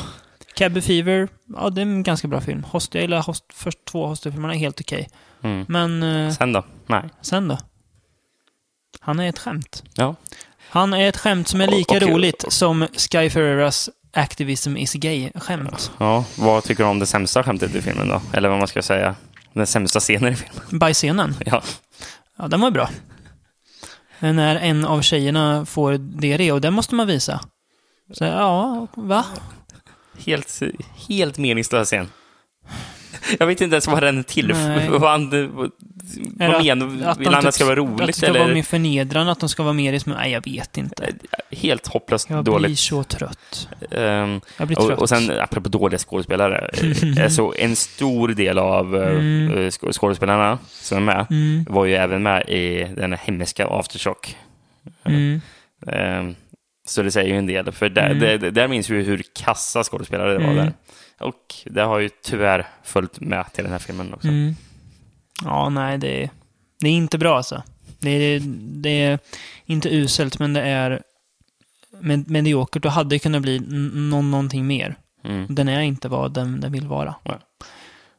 Cabby 0.54 0.80
Fever, 0.80 1.28
ja 1.56 1.70
det 1.70 1.80
är 1.80 1.82
en 1.82 2.02
ganska 2.02 2.28
bra 2.28 2.40
film. 2.40 2.64
Host, 2.64 2.94
jag 2.94 3.02
gillar 3.02 3.22
host, 3.22 3.44
först 3.54 3.84
två 3.84 4.06
Hostel-filmerna, 4.06 4.54
är 4.54 4.58
helt 4.58 4.80
okej. 4.80 5.08
Mm. 5.42 5.64
Men 5.68 6.02
eh, 6.02 6.32
Sen 6.34 6.52
då? 6.52 6.64
Nej. 6.86 7.02
sen 7.22 7.48
då? 7.48 7.58
Han 9.00 9.20
är 9.20 9.28
ett 9.28 9.38
skämt. 9.38 9.82
Ja. 9.94 10.14
Han 10.70 10.94
är 10.94 11.08
ett 11.08 11.16
skämt 11.16 11.48
som 11.48 11.60
är 11.60 11.66
lika 11.66 11.96
Okej. 11.96 12.08
roligt 12.14 12.44
som 12.48 12.86
Sky 12.96 13.30
Ferreras 13.30 13.90
Activism 14.12 14.76
is 14.76 14.92
gay-skämt. 14.92 15.90
ja. 15.98 16.24
Vad 16.38 16.64
tycker 16.64 16.84
du 16.84 16.90
om 16.90 16.98
det 16.98 17.06
sämsta 17.06 17.42
skämtet 17.42 17.74
i 17.74 17.82
filmen 17.82 18.08
då? 18.08 18.22
Eller 18.32 18.48
vad 18.48 18.58
man 18.58 18.68
ska 18.68 18.82
säga. 18.82 19.14
Den 19.52 19.66
sämsta 19.66 20.00
scenen 20.00 20.32
i 20.32 20.36
filmen. 20.36 20.78
Bajscenen, 20.78 21.34
Ja. 21.46 21.62
ja 22.36 22.48
den 22.48 22.60
var 22.60 22.70
bra. 22.70 22.90
När 24.20 24.56
en 24.56 24.84
av 24.84 25.02
tjejerna 25.02 25.66
får 25.66 25.98
diarré 25.98 26.52
och 26.52 26.60
den 26.60 26.74
måste 26.74 26.94
man 26.94 27.06
visa. 27.06 27.40
Så, 28.12 28.24
ja, 28.24 28.86
va? 28.94 29.24
Helt, 30.26 30.60
helt 31.08 31.38
meningslös 31.38 31.88
scen. 31.88 32.08
Jag 33.38 33.46
vet 33.46 33.60
inte 33.60 33.74
ens 33.74 33.86
vad 33.86 34.02
den 34.02 34.18
är 34.18 34.22
till 34.22 34.46
Nej. 34.48 34.88
vad, 34.90 35.10
han- 35.10 35.30
vad, 35.30 35.70
vad 36.38 36.64
menar 36.64 36.86
Vill 37.18 37.26
han 37.28 37.34
att 37.34 37.42
det 37.44 37.52
ska 37.52 37.64
vara 37.64 37.80
Att 37.80 37.96
det 37.98 38.02
roligt 38.04 38.16
ska 38.16 38.26
eller? 38.26 38.38
vara 38.40 38.54
mer 38.54 38.62
förnedrande, 38.62 39.32
att 39.32 39.40
de 39.40 39.48
ska 39.48 39.62
vara 39.62 39.72
mer 39.72 39.92
i 39.92 40.00
små... 40.00 40.14
Nej, 40.14 40.32
jag 40.32 40.44
vet 40.44 40.76
inte. 40.78 41.06
Helt 41.50 41.86
hopplöst 41.86 42.30
Jag 42.30 42.44
blir 42.44 42.52
dåligt. 42.52 42.78
så 42.78 43.02
trött. 43.04 43.68
Ehm, 43.90 44.40
Jag 44.58 44.66
blir 44.66 44.78
och, 44.78 44.86
trött. 44.86 44.98
och 45.00 45.08
sen, 45.08 45.30
apropå 45.40 45.68
dåliga 45.68 45.98
skådespelare, 45.98 46.70
eh, 47.18 47.28
så 47.28 47.54
en 47.58 47.76
stor 47.76 48.28
del 48.28 48.58
av 48.58 48.96
eh, 48.96 49.10
Mm. 49.10 49.50
eh, 49.58 49.70
skå- 49.70 49.92
skådespelarna 49.92 50.58
som 50.70 50.96
är 50.98 51.02
med 51.02 51.26
Mm, 51.30 51.64
var 51.68 51.84
ju 51.84 51.94
även 51.94 52.22
med 52.22 52.48
i 52.48 52.86
den 52.96 53.12
här 53.12 53.20
hemska 53.24 53.66
Aftershock. 53.66 54.36
mm. 55.04 55.40
Eh, 55.86 56.36
så 56.88 57.02
det 57.02 57.10
säger 57.10 57.28
ju 57.32 57.38
en 57.38 57.46
del, 57.46 57.72
för 57.72 57.88
där, 57.88 58.10
Mm. 58.10 58.18
där, 58.40 58.50
där 58.50 58.68
minns 58.68 58.90
vi 58.90 59.02
hur 59.02 59.22
kassa 59.34 59.84
skådespelare 59.84 60.32
det 60.32 60.38
var 60.38 60.44
Mm. 60.52 60.56
där. 60.56 60.72
Och 61.20 61.54
det 61.64 61.82
har 61.82 61.98
ju 61.98 62.08
tyvärr 62.22 62.66
följt 62.82 63.20
med 63.20 63.52
till 63.52 63.64
den 63.64 63.72
här 63.72 63.78
filmen 63.78 64.14
också. 64.14 64.28
Mm. 64.28 64.54
Ja, 65.44 65.68
nej, 65.68 65.98
det 65.98 66.22
är, 66.24 66.30
det 66.80 66.88
är 66.88 66.92
inte 66.92 67.18
bra 67.18 67.36
alltså. 67.36 67.62
Det 67.98 68.10
är, 68.10 68.40
det 68.82 69.02
är 69.02 69.18
inte 69.66 69.94
uselt, 69.94 70.38
men 70.38 70.52
det 70.52 70.60
är 70.60 71.02
med, 72.00 72.30
mediokert 72.30 72.84
och 72.84 72.92
hade 72.92 73.18
kunnat 73.18 73.42
bli 73.42 73.58
någonting 74.10 74.66
mer. 74.66 74.96
Mm. 75.24 75.46
Den 75.48 75.68
är 75.68 75.80
inte 75.80 76.08
vad 76.08 76.32
den, 76.32 76.60
den 76.60 76.72
vill 76.72 76.86
vara. 76.86 77.14
Nej. 77.22 77.36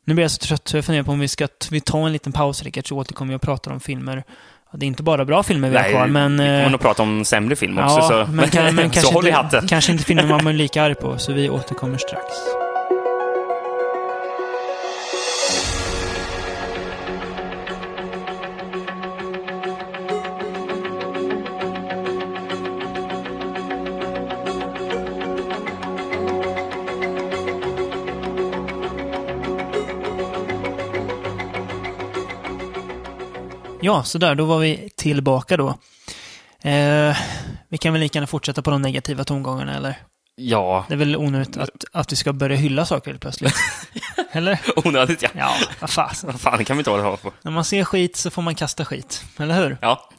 Nu 0.06 0.14
blir 0.14 0.24
jag 0.24 0.32
så 0.32 0.38
trött 0.38 0.68
så 0.68 0.78
jag 0.78 0.86
funderar 0.86 1.04
på 1.04 1.12
om 1.12 1.20
vi 1.20 1.28
ska 1.28 1.48
vi 1.72 1.82
tar 1.82 2.06
en 2.06 2.14
liten 2.14 2.32
paus, 2.32 2.64
Rickard, 2.64 2.88
så 2.88 2.98
återkommer 2.98 3.30
vi 3.30 3.38
och 3.38 3.42
pratar 3.42 3.72
om 3.72 3.80
filmer. 3.80 4.24
Ja, 4.72 4.78
Det 4.78 4.86
är 4.86 4.88
inte 4.88 5.04
bara 5.04 5.26
bra 5.26 5.44
filmer 5.44 5.70
vi 5.70 5.76
har 5.76 5.84
Nej, 5.84 5.92
kvar, 5.92 6.08
men... 6.08 6.32
vi 6.32 6.38
kommer 6.38 6.64
eh, 6.64 6.72
nog 6.72 6.82
prata 6.82 7.04
om 7.04 7.26
sämre 7.26 7.56
film 7.56 7.78
också, 7.78 7.98
ja, 7.98 8.26
så, 8.26 8.32
men, 8.32 8.50
kan, 8.50 8.76
men 8.76 8.94
så 8.94 9.12
kanske, 9.12 9.40
inte, 9.40 9.68
kanske 9.68 9.92
inte 9.92 10.04
filmer 10.04 10.28
man 10.28 10.40
blir 10.40 10.54
lika 10.54 10.84
arg 10.84 10.96
på, 10.96 11.18
så 11.18 11.34
vi 11.34 11.50
återkommer 11.50 11.98
strax. 11.98 12.26
Ja, 33.88 34.04
så 34.04 34.18
där, 34.18 34.36
då 34.36 34.46
var 34.46 34.60
vi 34.60 34.90
tillbaka 34.96 35.58
då. 35.58 35.68
Eh, 36.70 37.18
vi 37.70 37.78
kan 37.78 37.94
väl 37.94 38.00
lika 38.00 38.18
gärna 38.18 38.28
fortsätta 38.28 38.62
på 38.62 38.70
de 38.72 38.82
negativa 38.82 39.24
tongångarna, 39.24 39.76
eller? 39.76 39.96
Ja, 40.36 40.86
Det 40.88 40.94
är 40.94 40.98
väl 40.98 41.16
onödigt 41.16 41.58
att, 41.58 41.86
att 41.92 42.12
vi 42.12 42.16
ska 42.16 42.34
börja 42.34 42.58
hylla 42.58 42.86
saker 42.86 43.12
helt 43.12 43.22
plötsligt. 43.22 43.56
eller? 44.32 44.60
onödigt 44.86 45.22
ja. 45.22 45.30
Ja, 45.34 45.52
vad 45.80 45.90
fasen. 45.90 46.32
Vad 46.32 46.42
fan, 46.42 46.58
det 46.58 46.64
kan 46.64 46.78
vi 46.78 46.82
inte 46.82 46.92
hålla 46.92 47.18
på. 47.18 47.32
När 47.42 47.52
man 47.52 47.66
ser 47.66 47.84
skit 47.84 48.16
så 48.16 48.30
får 48.30 48.42
man 48.42 48.56
kasta 48.56 48.86
skit, 48.86 49.24
eller 49.38 49.56
hur? 49.56 49.78
Ja, 49.82 50.10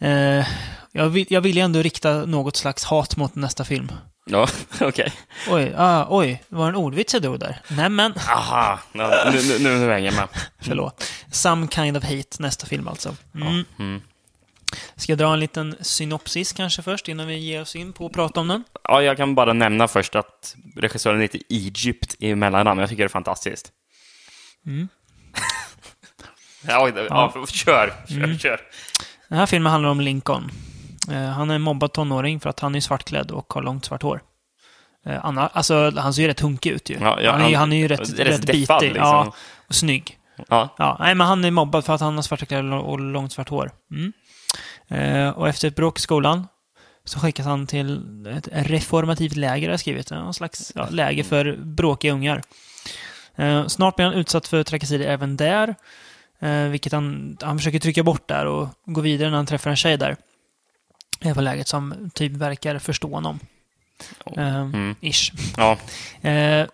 Eh, 0.00 0.46
jag, 0.92 1.08
vill, 1.08 1.26
jag 1.28 1.40
vill 1.40 1.56
ju 1.56 1.62
ändå 1.62 1.82
rikta 1.82 2.12
något 2.24 2.56
slags 2.56 2.84
hat 2.84 3.16
mot 3.16 3.34
nästa 3.34 3.64
film. 3.64 3.92
Ja 4.30 4.48
okej. 4.80 5.12
Oj, 5.48 5.74
ah, 5.76 6.06
oj, 6.08 6.42
det 6.48 6.56
var 6.56 6.68
en 6.68 6.74
ordvits 6.74 7.12
jag 7.14 7.22
drog 7.22 7.38
där. 7.40 7.60
Nämen, 7.68 8.14
Aha, 8.30 8.78
ja, 8.92 9.30
nu, 9.32 9.42
nu, 9.42 9.58
nu, 9.58 9.78
nu 9.78 9.92
hänger 9.92 10.06
jag 10.06 10.14
med. 10.14 10.28
förlåt. 10.60 11.04
Some 11.30 11.68
kind 11.68 11.96
of 11.96 12.04
hate, 12.04 12.36
nästa 12.42 12.66
film 12.66 12.88
alltså. 12.88 13.16
Mm. 13.34 13.64
Mm. 13.78 14.00
Ska 14.96 15.12
jag 15.12 15.18
dra 15.18 15.32
en 15.32 15.40
liten 15.40 15.76
synopsis 15.80 16.52
kanske 16.52 16.82
först, 16.82 17.08
innan 17.08 17.26
vi 17.26 17.36
ger 17.38 17.60
oss 17.62 17.76
in 17.76 17.92
på 17.92 18.06
att 18.06 18.12
prata 18.12 18.40
om 18.40 18.48
den? 18.48 18.64
Ja, 18.82 19.02
jag 19.02 19.16
kan 19.16 19.34
bara 19.34 19.52
nämna 19.52 19.88
först 19.88 20.14
att 20.16 20.56
regissören 20.76 21.20
heter 21.20 21.40
Egypt 21.48 22.14
i 22.18 22.34
mellannamn. 22.34 22.80
Jag 22.80 22.88
tycker 22.88 23.02
det 23.02 23.06
är 23.06 23.08
fantastiskt. 23.08 23.72
Mm. 24.66 24.88
ja, 26.66 26.88
ja, 27.08 27.32
kör, 27.48 27.92
kör, 28.08 28.16
Mm. 28.16 28.38
kör. 28.38 28.60
Den 29.28 29.38
här 29.38 29.46
filmen 29.46 29.72
handlar 29.72 29.90
om 29.90 30.00
Lincoln. 30.00 30.50
Eh, 31.10 31.28
han 31.28 31.50
är 31.50 31.54
en 31.54 31.62
mobbad 31.62 31.92
tonåring 31.92 32.40
för 32.40 32.50
att 32.50 32.60
han 32.60 32.74
är 32.74 32.80
svartklädd 32.80 33.30
och 33.30 33.52
har 33.52 33.62
långt 33.62 33.84
svart 33.84 34.02
hår. 34.02 34.22
Eh, 35.06 35.24
Anna, 35.24 35.46
alltså, 35.46 35.90
han 35.96 36.14
ser 36.14 36.22
ju 36.22 36.28
rätt 36.28 36.40
hunkig 36.40 36.70
ut 36.70 36.90
ju. 36.90 36.96
Ja, 37.00 37.20
ja, 37.20 37.32
han, 37.32 37.40
är, 37.42 37.56
han- 37.56 37.72
är 37.72 37.76
ju 37.76 37.88
rätt, 37.88 38.00
rätt 38.00 38.18
rätt 38.18 38.46
bitig. 38.46 38.66
liksom. 38.82 38.92
Ja, 39.02 39.34
och 39.68 39.74
snygg. 39.74 40.18
Ja, 40.48 40.74
Ja, 40.78 40.96
nej, 41.00 41.14
men 41.14 41.26
han 41.26 41.44
är 41.44 41.50
mobbad 41.50 41.84
för 41.84 41.92
att 41.94 42.00
han 42.00 42.14
har 42.14 42.22
svarta 42.22 42.46
kläder 42.46 42.72
och 42.72 42.90
och 42.92 43.00
långt 43.00 43.32
svart 43.32 43.48
hår. 43.48 43.70
Mm. 43.90 44.12
Eh, 44.88 45.28
och 45.30 45.48
efter 45.48 45.68
ett 45.68 45.76
bråk 45.76 45.98
i 45.98 46.02
skolan 46.02 46.46
så 47.04 47.18
skickas 47.20 47.46
han 47.46 47.66
till 47.66 48.26
ett 48.26 48.48
reformativt 48.52 49.36
läger, 49.36 49.68
har 49.68 49.72
jag 49.72 49.80
skrivit. 49.80 50.10
Någon 50.10 50.34
slags 50.34 50.72
ja, 50.74 50.88
läger 50.90 51.24
för 51.24 51.56
bråkiga 51.60 52.12
ungar. 52.12 52.42
Eh, 53.36 53.66
snart 53.66 53.96
blir 53.96 54.06
han 54.06 54.14
utsatt 54.14 54.46
för 54.48 54.62
trakasserier 54.62 55.08
även 55.10 55.36
där. 55.36 55.74
Eh, 56.40 56.62
vilket 56.62 56.92
han, 56.92 57.36
han 57.42 57.58
försöker 57.58 57.78
trycka 57.78 58.02
bort 58.02 58.28
där 58.28 58.46
och 58.46 58.68
gå 58.84 59.00
vidare 59.00 59.30
när 59.30 59.36
han 59.36 59.46
träffar 59.46 59.70
en 59.70 59.76
tjej 59.76 59.96
där. 59.96 60.16
På 61.34 61.40
läget 61.40 61.68
som 61.68 62.10
typ 62.14 62.32
verkar 62.32 62.78
förstå 62.78 63.14
honom. 63.14 63.38
Eh, 64.36 64.60
Mm. 64.60 64.94
Ish. 65.00 65.32
ja. 65.56 65.78
Eh, 66.30 66.66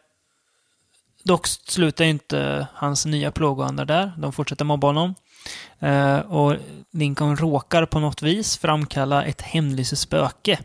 dock 1.24 1.46
slutar 1.46 2.04
inte 2.04 2.66
hans 2.74 3.06
nya 3.06 3.30
plågoandar 3.30 3.84
där. 3.84 4.12
De 4.18 4.32
fortsätter 4.32 4.64
mobba 4.64 4.86
honom. 4.86 5.14
Eh, 5.78 6.18
och 6.18 6.56
Lincoln 6.92 7.36
råkar 7.36 7.86
på 7.86 8.00
något 8.00 8.22
vis 8.22 8.58
framkalla 8.58 9.24
ett 9.24 9.40
hemlysespöke. 9.42 10.58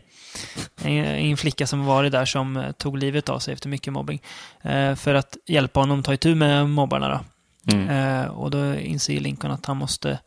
En, 0.82 1.04
en 1.04 1.36
flicka 1.36 1.66
som 1.66 1.84
varit 1.84 2.12
där 2.12 2.24
som 2.24 2.56
eh, 2.56 2.72
tog 2.72 2.98
livet 2.98 3.28
av 3.28 3.38
sig 3.38 3.54
efter 3.54 3.68
mycket 3.68 3.92
mobbing. 3.92 4.22
För 4.96 5.14
att 5.14 5.36
hjälpa 5.46 5.80
honom 5.80 6.02
ta 6.02 6.14
itu 6.14 6.34
med 6.34 6.68
mobbarna. 6.68 7.08
Då. 7.08 7.20
Mm. 7.76 8.30
Och 8.30 8.50
då 8.50 8.74
inser 8.74 9.20
Lincoln 9.20 9.52
att 9.52 9.66
han 9.66 9.76
måste, 9.76 10.18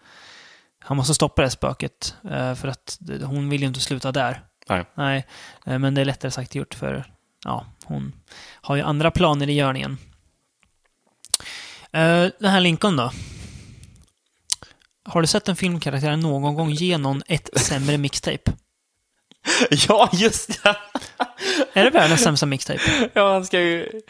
han 0.83 0.97
måste 0.97 1.13
stoppa 1.13 1.41
det 1.41 1.45
här 1.45 1.51
spöket. 1.51 2.15
Eh, 2.31 2.55
för 2.55 2.67
att 2.67 2.97
hon 3.23 3.49
vill 3.49 3.61
ju 3.61 3.67
inte 3.67 3.79
sluta 3.79 4.11
där. 4.11 4.41
Nej. 4.69 4.85
Nej, 4.95 5.27
eh, 5.65 5.79
men 5.79 5.93
det 5.93 6.01
är 6.01 6.05
lättare 6.05 6.31
sagt 6.31 6.55
gjort 6.55 6.73
för 6.73 7.05
ja, 7.45 7.65
hon 7.85 8.13
har 8.53 8.75
ju 8.75 8.81
andra 8.81 9.11
planer 9.11 9.49
i 9.49 9.53
görningen. 9.53 9.97
Eh, 11.91 12.27
Den 12.39 12.51
här 12.51 12.59
Lincoln 12.59 12.95
då? 12.95 13.11
Har 15.05 15.21
du 15.21 15.27
sett 15.27 15.49
en 15.49 15.55
filmkaraktär 15.55 16.15
någon 16.15 16.55
gång 16.55 16.71
ge 16.71 16.97
någon 16.97 17.23
ett 17.27 17.49
sämre 17.55 17.97
mixtape? 17.97 18.51
ja, 19.87 20.09
just 20.13 20.63
det! 20.63 20.75
Är 21.73 21.83
det 21.83 21.89
världens 21.89 22.23
sämsta 22.23 22.45
mixtape? 22.45 23.09
Ja, 23.13 23.33
han 23.33 23.45
ska 23.45 23.59
ju... 23.59 24.01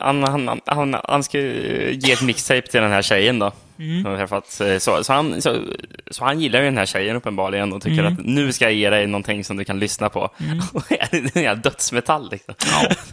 Han, 0.00 0.22
han, 0.22 0.60
han, 0.66 0.96
han 1.04 1.22
ska 1.24 1.38
ju 1.40 1.92
ge 2.02 2.12
ett 2.12 2.22
mixtape 2.22 2.62
till 2.62 2.80
den 2.80 2.90
här 2.90 3.02
tjejen 3.02 3.38
då. 3.38 3.52
Mm. 3.82 4.02
Som 4.02 4.10
jag 4.12 4.20
träffat. 4.20 4.50
Så, 4.80 5.04
så, 5.04 5.12
han, 5.12 5.42
så, 5.42 5.64
så 6.10 6.24
han 6.24 6.40
gillar 6.40 6.58
ju 6.58 6.64
den 6.64 6.78
här 6.78 6.86
tjejen 6.86 7.16
uppenbarligen 7.16 7.72
och 7.72 7.82
tycker 7.82 7.98
Mm. 8.04 8.12
att 8.12 8.18
nu 8.24 8.52
ska 8.52 8.64
jag 8.64 8.74
ge 8.74 8.90
dig 8.90 9.06
någonting 9.06 9.44
som 9.44 9.56
du 9.56 9.64
kan 9.64 9.78
lyssna 9.78 10.08
på. 10.08 10.20
Och 10.72 10.82
det 10.88 11.00
är 11.00 11.14
en 11.36 11.42
jävla 11.42 11.62
dödsmetall 11.62 12.30
liksom. 12.30 12.54
Ja. 12.72 12.88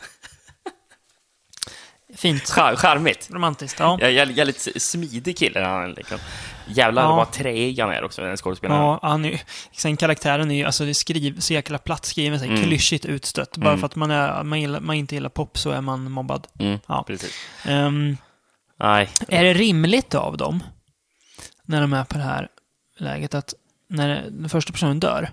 Fint. 2.15 2.49
Char, 2.49 2.75
charmigt. 2.75 3.29
Romantiskt, 3.31 3.79
ja. 3.79 3.97
Jag, 4.01 4.11
jag, 4.11 4.27
jag 4.31 4.37
är 4.39 4.45
lite 4.45 4.79
smidig 4.79 5.37
kille. 5.37 5.59
Han, 5.59 5.91
liksom. 5.93 6.17
Jävlar 6.67 7.01
Ja. 7.03 7.15
vad 7.15 7.31
träig 7.31 7.79
han 7.79 7.89
är 7.91 8.03
också, 8.03 8.21
den 8.21 8.37
skådespelaren. 8.37 8.81
Ja, 8.81 8.99
han 9.01 9.25
är, 9.25 9.41
sen 9.71 9.97
karaktären 9.97 10.51
är 10.51 10.55
ju, 10.55 10.63
alltså 10.63 10.83
det 10.83 10.91
är 10.91 10.93
skriv, 10.93 11.39
så 11.39 11.53
jäkla 11.53 11.77
platt 11.77 12.05
skriven, 12.05 12.39
så 12.39 12.45
här, 12.45 12.51
Mm. 12.51 12.63
klyschigt 12.63 13.05
utstött. 13.05 13.57
Bara 13.57 13.69
Mm. 13.69 13.79
för 13.79 13.85
att 13.85 13.95
man, 13.95 14.11
är, 14.11 14.43
man, 14.43 14.61
gillar, 14.61 14.79
man 14.79 14.95
inte 14.95 15.15
gillar 15.15 15.29
pop 15.29 15.57
så 15.57 15.71
är 15.71 15.81
man 15.81 16.11
mobbad. 16.11 16.47
Mm, 16.59 16.79
Ja. 16.87 17.03
precis. 17.07 17.33
Ehm, 17.65 18.17
Nej. 18.79 19.09
är 19.27 19.43
det 19.43 19.53
rimligt 19.53 20.15
av 20.15 20.37
dem, 20.37 20.63
när 21.63 21.81
de 21.81 21.93
är 21.93 22.03
på 22.03 22.17
det 22.17 22.23
här 22.23 22.47
läget, 22.97 23.33
att 23.33 23.53
när 23.89 24.07
den 24.31 24.49
första 24.49 24.71
personen 24.71 24.99
dör, 24.99 25.29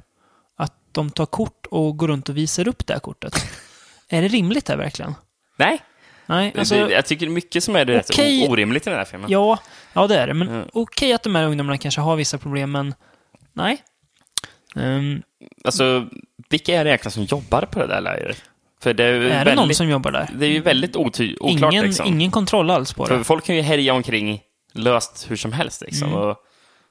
att 0.57 0.73
de 0.93 1.11
tar 1.11 1.27
kort 1.27 1.67
och 1.71 1.97
går 1.97 2.09
runt 2.09 2.29
och 2.29 2.37
visar 2.37 2.69
upp 2.69 2.87
det 2.87 2.93
här 2.93 3.01
kortet? 3.01 3.35
är 4.09 4.23
det 4.23 4.29
rimligt 4.29 4.67
det 4.67 4.77
verkligen? 4.77 5.15
Nej. 5.57 5.83
Nej, 6.29 6.55
alltså... 6.59 6.75
det, 6.75 6.93
jag 6.93 7.07
tycker 7.07 7.29
mycket 7.29 7.65
som 7.65 7.77
är 7.77 7.85
rätt 7.85 8.11
okej. 8.11 8.49
o- 8.49 8.53
orimligt 8.53 8.87
i 8.87 8.91
den 8.91 8.99
här 8.99 9.05
filmen. 9.05 9.31
Ja, 9.31 9.59
ja 9.93 10.07
det 10.07 10.19
är 10.19 10.27
det. 10.27 10.35
Men 10.35 10.49
Mm. 10.49 10.69
okej 10.73 11.13
att 11.13 11.23
de 11.23 11.35
här 11.35 11.45
ungdomarna 11.45 11.79
kanske 11.79 12.01
har 12.01 12.17
vissa 12.17 12.39
problem, 12.39 12.71
men 12.73 12.95
nej. 13.53 13.83
Ehm, 14.77 15.23
Alltså, 15.65 16.09
vilka 16.49 16.75
är 16.81 16.85
det 16.85 16.91
egentligen 16.91 17.13
som 17.13 17.23
jobbar 17.25 17.63
på 17.63 17.79
det 17.79 17.87
där 17.87 18.01
lägret? 18.01 18.43
För 18.81 18.95
det 18.95 19.05
är, 19.05 19.13
är 19.13 19.21
det 19.21 19.29
väldigt, 19.29 19.55
någon 19.57 19.75
som 19.75 19.89
jobbar 19.89 20.11
där? 20.11 20.29
det 20.35 20.47
är 20.47 20.51
ju 20.51 20.61
väldigt 20.61 20.97
oty- 20.97 21.37
oklart 21.41 21.73
ingen, 21.73 21.85
liksom. 21.85 22.07
ingen 22.07 22.31
kontroll 22.31 22.71
alls 22.71 22.93
på 22.93 23.07
För 23.07 23.19
det. 23.19 23.25
folk 23.25 23.45
kan 23.45 23.57
ju 23.57 23.63
härja 23.63 23.95
omkring 23.95 24.41
löst 24.73 25.27
hur 25.31 25.37
som 25.37 25.53
helst 25.53 25.81
liksom. 25.81 26.09
Mm. 26.09 26.21
Och 26.21 26.37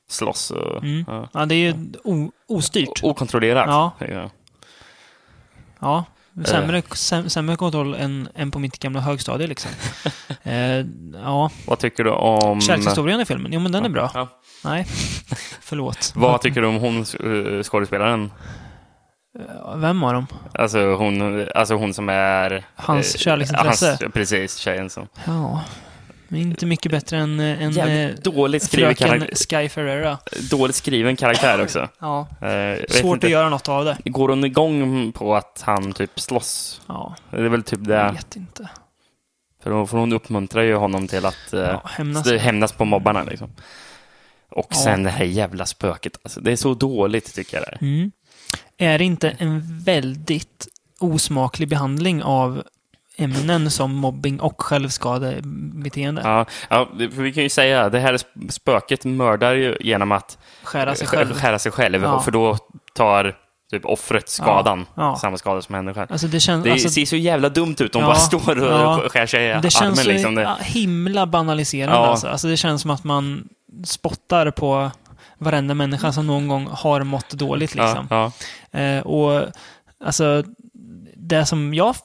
slåss 0.09 0.51
och... 0.51 0.83
Mm. 0.83 1.05
Ja. 1.07 1.29
Ja, 1.33 1.45
det 1.45 1.55
är 1.55 1.59
ju 1.59 1.73
o, 2.03 2.31
ostyrt. 2.47 3.03
Okontrollerat. 3.03 3.65
Ja. 3.67 3.91
Ja. 3.99 4.29
Ja, 5.79 6.05
sämre, 6.45 6.77
Eh. 6.77 6.83
säm, 6.93 7.29
sämre 7.29 7.55
kontroll 7.55 7.93
än, 7.93 8.29
än 8.35 8.51
på 8.51 8.59
mitt 8.59 8.79
gamla 8.79 8.99
högstadie 8.99 9.47
liksom. 9.47 9.71
eh, 10.43 10.85
ja, 11.23 11.49
Vad 11.67 11.79
tycker 11.79 12.03
du 12.03 12.09
om... 12.11 12.61
kärlekshistorien 12.61 13.21
i 13.21 13.25
filmen, 13.25 13.53
jo 13.53 13.59
men 13.59 13.71
den 13.71 13.85
är 13.85 13.89
bra. 13.89 14.27
Nej, 14.63 14.85
förlåt. 15.61 16.11
Vad 16.15 16.41
tycker 16.41 16.61
du 16.61 16.67
om 16.67 16.75
hon 16.75 16.97
eh, 16.99 17.63
skådespelaren? 17.63 18.31
Eh, 19.39 19.75
Vem 19.77 20.03
av 20.03 20.13
dem? 20.13 20.27
Alltså 20.53 20.79
hon, 20.95 21.47
alltså 21.55 21.75
hon 21.75 21.93
som 21.93 22.09
är... 22.09 22.65
Hans 22.75 23.15
eh, 23.15 23.19
kärleksintresse? 23.19 23.87
Hans, 24.01 24.13
precis, 24.13 24.57
tjejen 24.57 24.89
som... 24.89 25.07
Ja, 25.25 25.63
men 26.27 26.41
inte 26.41 26.65
mycket 26.65 26.91
bättre 26.91 27.17
än, 27.17 27.39
eh, 27.39 27.63
än 27.63 27.71
Jävligt 27.71 28.23
dåligt 28.23 28.63
skriven, 28.63 28.95
fröken 28.95 29.07
karaktär, 29.19 29.35
Sky 29.63 29.69
Ferreira. 29.69 30.17
dåligt 30.51 30.75
skriven 30.75 31.15
karaktär 31.15 31.61
också. 31.63 31.89
Ja, 31.99 32.27
Eh, 32.41 32.49
jag 32.49 32.91
svårt 32.91 33.15
inte. 33.15 33.27
att 33.27 33.31
göra 33.31 33.49
något 33.49 33.69
av 33.69 33.85
det. 33.85 33.97
Går 34.05 34.29
hon 34.29 34.45
igång 34.45 35.11
på 35.11 35.35
att 35.35 35.61
han 35.65 35.93
typ 35.93 36.19
slåss? 36.19 36.81
Ja, 36.87 37.15
Det 37.31 37.37
är 37.37 37.41
väl 37.49 37.63
typ 37.63 37.79
jag 37.79 37.87
det. 37.87 38.11
vet 38.11 38.35
inte. 38.35 38.69
För 39.63 39.71
hon, 39.71 39.87
för 39.87 39.97
hon 39.97 40.13
uppmuntrar 40.13 40.61
ju 40.63 40.75
honom 40.75 41.07
till 41.07 41.25
att 41.25 41.53
eh, 41.53 41.59
Ja, 41.61 41.81
hämnas. 41.85 42.31
hämnas 42.31 42.71
på 42.71 42.85
mobbarna 42.85 43.23
liksom. 43.23 43.49
Och 44.49 44.67
Ja. 44.69 44.75
sen 44.75 45.03
det 45.03 45.09
här 45.09 45.25
jävla 45.25 45.65
spöket. 45.65 46.17
Alltså, 46.23 46.39
det 46.41 46.51
är 46.51 46.55
så 46.55 46.73
dåligt 46.73 47.35
tycker 47.35 47.57
jag. 47.57 47.65
Det. 47.65 47.85
Mm. 47.85 48.11
Är 48.77 48.97
det 48.97 49.03
inte 49.03 49.29
en 49.29 49.79
väldigt 49.83 50.67
osmaklig 50.99 51.69
behandling 51.69 52.23
av 52.23 52.63
ämnen 53.17 53.71
som 53.71 53.95
mobbing 53.95 54.39
och 54.39 54.61
självskadebeteende? 54.61 56.21
Ja, 56.23 56.45
ja, 56.69 56.88
för 56.97 57.21
vi 57.21 57.33
kan 57.33 57.43
ju 57.43 57.49
säga 57.49 57.89
det 57.89 57.99
här 57.99 58.13
sp- 58.17 58.49
spöket 58.49 59.05
mördar 59.05 59.53
ju 59.53 59.77
genom 59.79 60.11
att 60.11 60.38
Skära 60.63 60.95
sig 60.95 61.07
själv. 61.07 61.33
skära 61.33 61.59
sig 61.59 61.71
själv. 61.71 62.03
Ja. 62.03 62.19
För 62.19 62.31
då 62.31 62.57
tar 62.95 63.35
typ 63.71 63.85
offret 63.85 64.29
skadan. 64.29 64.85
Ja. 64.95 65.15
Samma 65.21 65.38
skada 65.38 65.61
som 65.61 65.73
människan. 65.73 66.07
Alltså 66.09 66.27
det 66.27 66.39
känns... 66.39 66.63
Det 66.63 66.71
alltså, 66.71 66.89
ser 66.89 67.05
så 67.05 67.15
jävla 67.15 67.49
dumt 67.49 67.75
ut. 67.79 67.93
De 67.93 68.01
Ja, 68.01 68.07
bara 68.07 68.15
står 68.15 68.59
och 68.63 68.71
ja. 68.71 69.09
skär 69.09 69.25
sig 69.25 69.43
i 69.45 69.47
det 69.47 69.53
armen. 69.57 69.69
känns 69.71 70.01
så 70.03 70.07
Liksom. 70.09 70.35
Det, 70.35 70.41
ja, 70.41 70.57
himla 70.61 71.25
banaliserande. 71.25 71.97
Ja. 71.97 72.05
Alltså. 72.07 72.27
alltså 72.27 72.47
det 72.47 72.57
känns 72.57 72.81
som 72.81 72.91
att 72.91 73.03
man 73.03 73.47
spottar 73.85 74.51
på 74.51 74.91
varenda 75.45 75.73
människa 75.73 76.12
som 76.12 76.27
någon 76.27 76.47
gång 76.47 76.67
har 76.71 77.03
mått 77.03 77.29
dåligt. 77.29 77.75
Liksom. 77.75 78.08
ja, 78.10 78.31
ja. 78.71 78.79
Eh, 78.79 79.01
och 79.01 79.51
alltså, 79.99 80.43
det 81.15 81.45
som 81.45 81.73
jag 81.73 81.95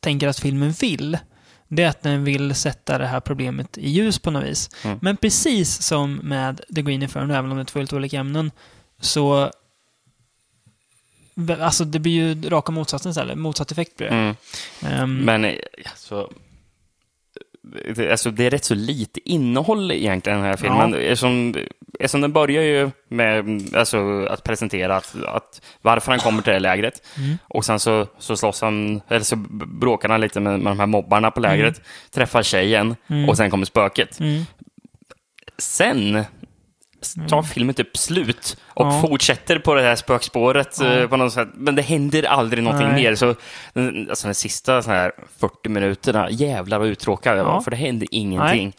tänker 0.00 0.28
att 0.28 0.38
filmen 0.38 0.72
vill, 0.72 1.18
det 1.68 1.82
är 1.82 1.88
att 1.88 2.02
den 2.02 2.24
vill 2.24 2.54
sätta 2.54 2.98
det 2.98 3.06
här 3.06 3.20
problemet 3.20 3.78
i 3.78 3.90
ljus 3.90 4.18
på 4.18 4.30
något 4.30 4.44
vis. 4.44 4.70
Mm. 4.84 4.98
Men 5.02 5.16
precis 5.16 5.82
som 5.82 6.14
med 6.14 6.60
The 6.74 6.82
Green 6.82 7.02
Inferno, 7.02 7.34
även 7.34 7.50
om 7.50 7.56
det 7.56 7.62
är 7.62 7.64
två 7.64 7.78
helt 7.78 7.92
olika 7.92 8.18
ämnen, 8.18 8.50
så... 9.00 9.50
Alltså 11.60 11.84
det 11.84 11.98
blir 11.98 12.12
ju 12.12 12.50
raka 12.50 12.72
motsatsen 12.72 13.10
istället. 13.10 13.38
Motsatt 13.38 13.72
effekt 13.72 13.96
blir 13.96 14.08
det. 14.08 14.14
Mm. 14.14 14.36
Ehm, 14.82 15.18
Men 15.18 15.56
alltså, 15.90 16.30
alltså, 18.10 18.30
det 18.30 18.46
är 18.46 18.50
rätt 18.50 18.64
så 18.64 18.74
lite 18.74 19.30
innehåll 19.30 19.90
egentligen 19.92 20.38
den 20.38 20.48
här 20.48 20.56
filmen. 20.56 20.94
Eftersom, 20.94 21.54
eftersom 21.98 22.20
den 22.20 22.32
börjar 22.32 22.62
ju 22.62 22.90
med 23.08 23.44
alltså, 23.74 24.26
att 24.30 24.44
presentera 24.44 24.96
att, 24.96 25.16
att 25.24 25.62
varför 25.82 26.10
han 26.12 26.20
kommer 26.20 26.42
till 26.42 26.52
det 26.52 26.58
lägret. 26.60 27.02
Mm. 27.18 27.38
Och 27.48 27.64
sen 27.64 27.78
så, 27.80 28.06
så 28.18 28.36
slåss 28.36 28.60
han, 28.60 29.00
eller 29.08 29.20
så 29.24 29.36
bråkar 29.66 30.08
han 30.08 30.20
lite 30.20 30.40
med, 30.40 30.60
med 30.60 30.70
de 30.70 30.78
här 30.78 30.86
mobbarna 30.86 31.30
på 31.30 31.40
lägret. 31.40 31.80
Träffar 32.10 32.42
tjejen 32.42 32.96
Mm. 33.08 33.28
och 33.28 33.36
sen 33.36 33.50
kommer 33.50 33.66
spöket. 33.66 34.20
mm, 34.20 34.42
Sen 35.58 36.24
tar 37.28 37.42
filmen 37.42 37.74
typ 37.74 37.96
slut 37.96 38.56
och 38.66 38.86
Ja. 38.86 39.00
fortsätter 39.00 39.58
på 39.58 39.74
det 39.74 39.82
här 39.82 39.96
spökspåret 39.96 40.78
Ja. 40.80 40.86
eh, 40.92 41.08
på 41.08 41.16
något 41.16 41.32
sätt. 41.32 41.48
Men 41.54 41.74
det 41.74 41.82
händer 41.82 42.22
aldrig 42.22 42.64
någonting 42.64 42.88
Nej. 42.88 43.02
mer. 43.02 43.14
Så 43.14 43.34
den- 43.72 44.06
alltså, 44.10 44.28
de 44.28 44.34
sista 44.34 44.82
så 44.82 44.90
här 44.90 45.12
40 45.38 45.68
minuterna, 45.68 46.30
jävlar 46.30 46.78
vad 46.78 46.88
uttråkad 46.88 47.38
jag 47.38 47.44
var, 47.44 47.60
för 47.60 47.70
det 47.70 47.76
hände 47.76 48.06
ingenting. 48.10 48.72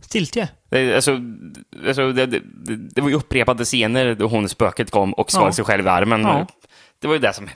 Stiltje. 0.00 0.48
Det, 0.70 0.94
alltså, 0.94 1.20
alltså, 1.86 2.12
det, 2.12 2.26
det, 2.26 2.40
det, 2.94 3.00
var 3.00 3.08
ju 3.08 3.14
upprepade 3.14 3.64
scener 3.64 4.14
då 4.14 4.26
hon 4.26 4.48
spöket 4.48 4.90
kom 4.90 5.12
och 5.14 5.30
skar 5.32 5.50
sig 5.50 5.64
själv 5.64 5.86
i 5.86 5.88
armen. 5.88 6.22
Det 7.00 7.06
var 7.06 7.14
ju 7.14 7.20
det 7.20 7.32
som... 7.32 7.48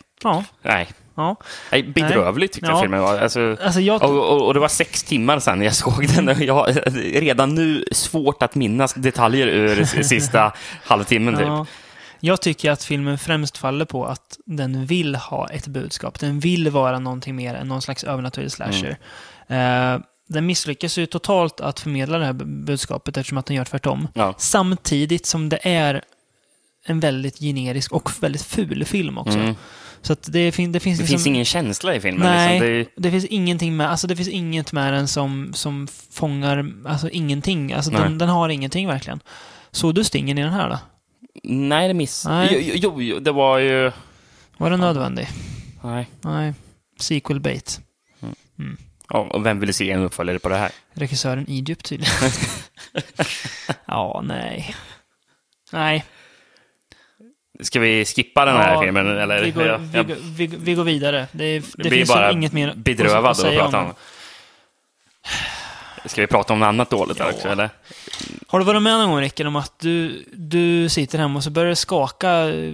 Nej. 0.62 0.88
Ja. 1.14 1.36
Nej, 1.72 1.82
bedrövligt 1.82 2.52
tyckte 2.52 2.70
jag 2.70 2.76
Ja. 2.76 2.80
filmen 2.82 3.00
var. 3.02 3.18
Alltså, 3.18 3.56
Alltså 3.62 3.80
jag... 3.80 4.02
och, 4.02 4.32
och, 4.32 4.46
och 4.46 4.54
det 4.54 4.60
var 4.60 4.68
sex 4.68 5.02
timmar 5.02 5.38
sedan 5.38 5.62
jag 5.62 5.74
såg 5.74 6.06
den. 6.16 6.42
Jag 6.46 6.54
har 6.54 6.72
redan 7.20 7.54
nu 7.54 7.84
svårt 7.92 8.42
att 8.42 8.54
minnas 8.54 8.94
detaljer 8.94 9.46
ur 9.46 9.84
sista 10.02 10.52
halvtimmen. 10.84 11.34
Typ. 11.36 11.46
Ja. 11.46 11.66
Jag 12.20 12.40
tycker 12.42 12.70
att 12.70 12.84
filmen 12.84 13.18
främst 13.18 13.58
faller 13.58 13.84
på 13.84 14.04
att 14.06 14.38
den 14.46 14.86
vill 14.86 15.14
ha 15.14 15.48
ett 15.48 15.66
budskap. 15.66 16.20
Den 16.20 16.40
vill 16.40 16.70
vara 16.70 16.98
någonting 16.98 17.36
mer 17.36 17.54
än 17.54 17.68
någon 17.68 17.82
slags 17.82 18.04
övernaturlig 18.04 18.52
slasher. 18.52 18.96
Mm. 19.48 19.94
Eh, 19.94 20.00
den 20.28 20.46
misslyckas 20.46 20.98
ju 20.98 21.06
totalt 21.06 21.60
att 21.60 21.80
förmedla 21.80 22.18
det 22.18 22.24
här 22.24 22.32
bu- 22.32 22.64
budskapet 22.64 23.16
eftersom 23.16 23.38
att 23.38 23.46
den 23.46 23.56
gör 23.56 23.64
tvärtom. 23.64 24.08
Ja. 24.14 24.34
Samtidigt 24.38 25.26
som 25.26 25.48
det 25.48 25.58
är 25.62 26.02
en 26.86 27.00
väldigt 27.00 27.38
generisk 27.38 27.92
och 27.92 28.10
väldigt 28.22 28.42
ful 28.42 28.84
film 28.84 29.18
också. 29.18 29.38
Mm. 29.38 29.54
Så 30.06 30.12
att 30.12 30.32
det, 30.32 30.52
fin- 30.52 30.72
det 30.72 30.80
finns 30.80 30.98
Det 30.98 31.02
liksom... 31.02 31.14
finns 31.18 31.26
ingen 31.26 31.44
känsla 31.44 31.94
i 31.94 32.00
filmen. 32.00 32.26
Nej, 32.26 32.60
Liksom. 32.60 32.92
det... 33.02 33.10
finns 33.10 33.24
ingenting 33.24 33.76
med, 33.76 33.90
alltså 33.90 34.06
det 34.06 34.16
finns 34.16 34.28
inget 34.28 34.72
med 34.72 34.92
den 34.92 35.08
som, 35.08 35.52
som 35.54 35.88
fångar, 36.10 36.72
alltså 36.86 37.08
ingenting. 37.10 37.72
Alltså 37.72 37.90
den, 37.90 38.18
den 38.18 38.28
har 38.28 38.48
ingenting 38.48 38.86
verkligen. 38.88 39.20
Såg 39.70 39.94
du 39.94 40.04
stingen 40.04 40.38
i 40.38 40.42
den 40.42 40.52
här 40.52 40.68
då? 40.68 40.74
Det, 40.74 41.48
nej, 41.54 41.88
det 41.88 41.94
miss... 41.94 42.24
Nej. 42.26 42.48
Jo, 42.52 42.72
jo, 42.74 43.02
jo, 43.02 43.18
det 43.18 43.32
var 43.32 43.58
ju... 43.58 43.92
Var 44.56 44.70
den 44.70 44.80
nödvändig? 44.80 45.28
Nej. 45.82 46.08
Nej. 46.20 46.54
Sequel 47.00 47.40
bait. 47.40 47.80
Ja, 49.08 49.18
och 49.18 49.46
vem 49.46 49.60
ville 49.60 49.72
se 49.72 49.90
en 49.90 50.02
uppföljare 50.02 50.38
på 50.38 50.48
det 50.48 50.56
här? 50.56 50.70
Regissören 50.94 51.46
Egypt 51.48 51.84
tydligen. 51.84 52.14
ja, 53.86 54.22
nej. 54.24 54.74
Nej. 55.72 56.04
Ska 57.60 57.80
vi 57.80 58.04
skippa 58.04 58.44
den 58.44 58.56
här 58.56 58.74
ja, 58.74 58.82
filmen? 58.82 59.18
Eller? 59.18 59.42
Vi 59.42 59.50
går, 59.50 59.78
vi, 59.78 59.98
går- 59.98 60.16
vi, 60.36 60.46
vi 60.46 60.74
går 60.74 60.84
vidare. 60.84 61.26
Det, 61.32 61.58
det, 61.58 61.76
blir 61.76 61.90
finns 61.90 62.08
bara 62.08 62.32
inget 62.32 62.52
mer 62.52 62.72
bedrövad 62.76 63.24
att 63.24 63.30
att 63.30 63.36
säga 63.36 63.60
prata 63.60 63.78
om. 63.78 63.86
om. 63.86 63.94
Ska 66.06 66.20
vi 66.20 66.26
prata 66.26 66.52
om 66.52 66.58
något 66.60 66.66
annat 66.66 66.90
dåligt 66.90 67.18
Ja. 67.18 67.30
också, 67.30 67.48
eller? 67.48 67.70
Har 68.48 68.58
du 68.58 68.64
varit 68.64 68.82
med 68.82 68.92
någon 68.98 69.10
gång, 69.10 69.20
Rickard, 69.20 69.46
om 69.46 69.56
att 69.56 69.78
du, 69.78 70.24
du 70.32 70.88
sitter 70.88 71.18
hemma 71.18 71.36
och 71.36 71.44
så 71.44 71.50
börjar 71.50 71.68
det 71.68 71.76
skaka, 71.76 72.28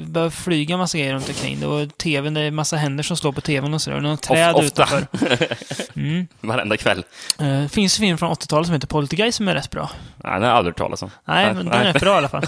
börjar 0.07 0.31
flyga 0.31 0.77
massa 0.77 0.99
grejer 0.99 1.14
runt 1.14 1.29
omkring 1.29 1.61
dig 1.61 1.69
och 1.69 1.97
tvn, 1.99 2.35
det 2.35 2.40
är 2.40 2.51
massa 2.51 2.77
händer 2.77 3.03
som 3.05 3.16
slår 3.16 3.33
på 3.33 3.40
tvn 3.40 3.75
och 3.75 3.83
sådär. 3.83 3.97
Och 3.97 4.03
någon 4.03 4.19
träd 4.19 4.55
ofta. 4.55 4.66
utanför. 4.66 5.07
Mm. 5.97 6.27
Varenda 6.40 6.77
kväll. 6.77 7.05
Det 7.38 7.69
finns 7.73 7.99
en 7.99 8.03
film 8.03 8.19
från 8.19 8.33
80-talet 8.35 8.66
som 8.66 8.75
heter 8.75 8.87
Poltergeist 8.87 9.37
som 9.37 9.49
är 9.49 9.55
rätt 9.55 9.71
bra. 9.71 9.90
Nej, 10.16 10.33
det 10.40 10.47
har 10.47 10.47
jag 10.47 10.57
aldrig 10.57 10.73
hört 10.73 10.79
talas 10.79 11.03
om. 11.03 11.11
Nej, 11.25 11.55
men 11.55 11.64
den 11.66 11.75
är 11.75 11.93
rätt 11.93 12.01
bra 12.03 12.14
i 12.14 12.16
alla 12.16 12.29
fall. 12.29 12.47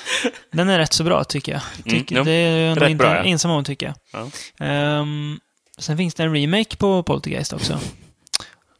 Den 0.52 0.68
är 0.68 0.78
rätt 0.78 0.92
så 0.92 1.04
bra, 1.04 1.24
tycker 1.24 1.52
jag. 1.52 1.60
Tycker, 1.84 2.16
Mm, 2.16 2.18
jo. 2.18 2.24
det 2.24 2.32
är 2.32 2.68
jag 2.68 2.82
Rätt 2.82 2.90
inte 2.90 3.04
bra, 3.04 3.16
ja. 3.16 3.22
ensam 3.24 3.50
om, 3.50 3.64
tycker 3.64 3.86
jag. 3.86 3.94
Ja. 4.58 4.64
Ehm, 4.66 5.38
sen 5.78 5.96
finns 5.96 6.14
det 6.14 6.22
en 6.22 6.34
remake 6.34 6.76
på 6.76 7.02
Poltergeist 7.02 7.52
också. 7.52 7.78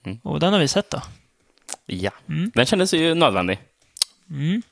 Mm. 0.06 0.18
Och 0.22 0.40
den 0.40 0.52
har 0.52 0.60
vi 0.60 0.68
sett 0.68 0.90
då. 0.90 1.00
Ja. 1.86 2.10
Mm. 2.28 2.50
Den 2.54 2.66
kändes 2.66 2.94
ju 2.94 3.14
nödvändig. 3.14 3.58
Mm. 4.30 4.62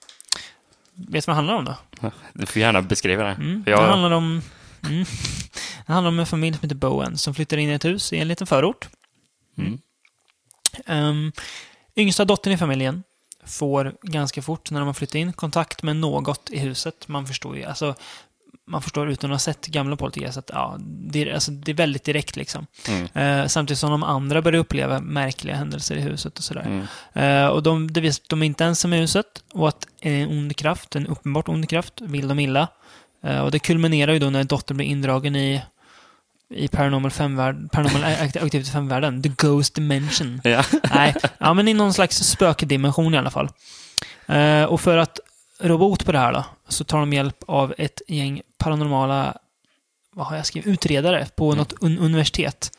Vet 0.95 1.27
du 1.27 1.33
vad 1.33 1.37
det 1.37 1.37
handlar 1.37 1.55
om 1.55 1.65
då? 1.65 1.77
Du 2.33 2.47
får 2.47 2.63
gärna 2.63 2.83
beskriva 2.83 3.25
det. 3.25 3.31
Mm. 3.31 3.65
För 3.65 3.71
Det 3.71 3.77
jag, 3.77 3.87
handlar 3.87 4.11
om... 4.11 4.43
Mm. 4.89 5.05
Det 5.87 5.93
handlar 5.93 6.09
om 6.09 6.19
en 6.19 6.27
familj 6.27 6.57
som 6.57 6.63
heter 6.63 6.77
Bowen 6.77 7.19
som 7.19 7.35
flyttar 7.35 7.57
in 7.57 7.71
i 7.71 7.73
ett 7.73 7.85
hus 7.85 8.13
i 8.13 8.19
en 8.19 8.29
liten 8.29 8.47
förort. 8.47 8.89
Mm. 9.59 9.79
Um, 10.87 11.33
yngsta 11.97 12.25
dottern 12.25 12.53
i 12.53 12.57
familjen 12.57 13.03
får 13.45 13.95
ganska 14.03 14.43
fort 14.43 14.71
när 14.71 14.81
de 14.81 14.87
har 14.87 14.95
flyttat 14.95 15.15
in 15.15 15.33
kontakt 15.33 15.83
med 15.83 15.97
något 15.97 16.51
i 16.51 16.59
huset. 16.59 17.09
Man 17.09 17.27
förstår 17.27 17.57
ju, 17.57 17.65
alltså 17.65 17.95
man 18.73 18.83
förstår 18.83 19.11
utan 19.11 19.31
att 19.31 19.35
ha 19.35 19.39
sett 19.39 19.67
gamla 19.67 19.97
Poltergeist 19.97 20.39
att 20.39 20.51
ja, 20.53 20.77
det, 20.81 21.23
är, 21.23 21.35
alltså, 21.35 21.51
det 21.51 21.73
är 21.73 21.77
väldigt 21.77 22.05
direkt 22.05 22.37
liksom. 22.37 22.67
Mm. 22.89 23.09
Eh, 23.15 23.47
samtidigt 23.47 23.79
som 23.79 23.91
de 23.91 24.03
andra 24.03 24.43
börjar 24.43 24.61
uppleva 24.61 25.01
märkliga 25.01 25.57
händelser 25.57 25.97
i 25.97 26.01
huset 26.01 26.39
och 26.39 26.45
sådär. 26.45 26.67
Mm. 26.67 26.87
Eh, 27.13 27.47
och 27.49 27.63
de, 27.63 27.93
det 27.93 28.01
visar 28.01 28.23
att 28.23 28.29
de 28.29 28.43
är 28.43 28.47
inte 28.47 28.65
ensamma 28.65 28.97
i 28.97 29.01
huset 29.01 29.27
och 29.53 29.69
att 29.69 29.87
en 30.01 30.29
ond 30.29 30.57
kraft, 30.57 30.97
en 30.97 31.07
uppenbart 31.07 31.49
ond 31.49 31.69
kraft, 31.69 32.01
vill 32.01 32.29
dem 32.29 32.39
illa. 32.39 32.69
Eh, 33.25 33.41
och 33.41 33.51
det 33.51 33.59
kulminerar 33.59 34.13
ju 34.13 34.19
då 34.19 34.31
när 34.31 34.45
dottern 34.45 34.77
blir 34.77 34.87
indragen 34.87 35.37
i, 35.37 35.63
i 36.55 36.69
Paranormal 36.69 37.11
5-värld, 37.11 37.71
Paranormal 37.73 38.03
Act- 38.05 38.45
Activity 38.45 38.71
5-världen, 38.71 39.23
The 39.23 39.29
Ghost 39.29 39.75
Dimension. 39.75 40.41
Ja. 40.45 40.65
Nej, 40.95 41.15
ja, 41.39 41.55
men 41.55 41.69
i 41.69 41.75
någon 41.75 41.95
slags 41.95 42.17
spökdimension 42.17 43.15
i 43.15 43.19
alla 43.19 43.31
fall. 43.31 43.49
Eh, 44.27 44.65
och 44.65 44.81
för 44.81 44.99
att 44.99 45.21
rå 45.63 45.79
bot 45.79 46.05
på 46.05 46.13
det 46.13 46.19
här 46.19 46.33
då, 46.33 46.45
så 46.69 46.85
tar 46.85 46.99
de 46.99 47.13
hjälp 47.13 47.37
av 47.47 47.75
ett 47.79 48.03
gäng 48.09 48.43
paranormala, 48.59 49.37
vad 50.15 50.27
har 50.27 50.37
jag 50.37 50.47
skrivit, 50.47 50.67
utredare 50.67 51.27
på 51.37 51.55
något 51.55 51.73
un- 51.73 51.99
universitet. 52.01 52.71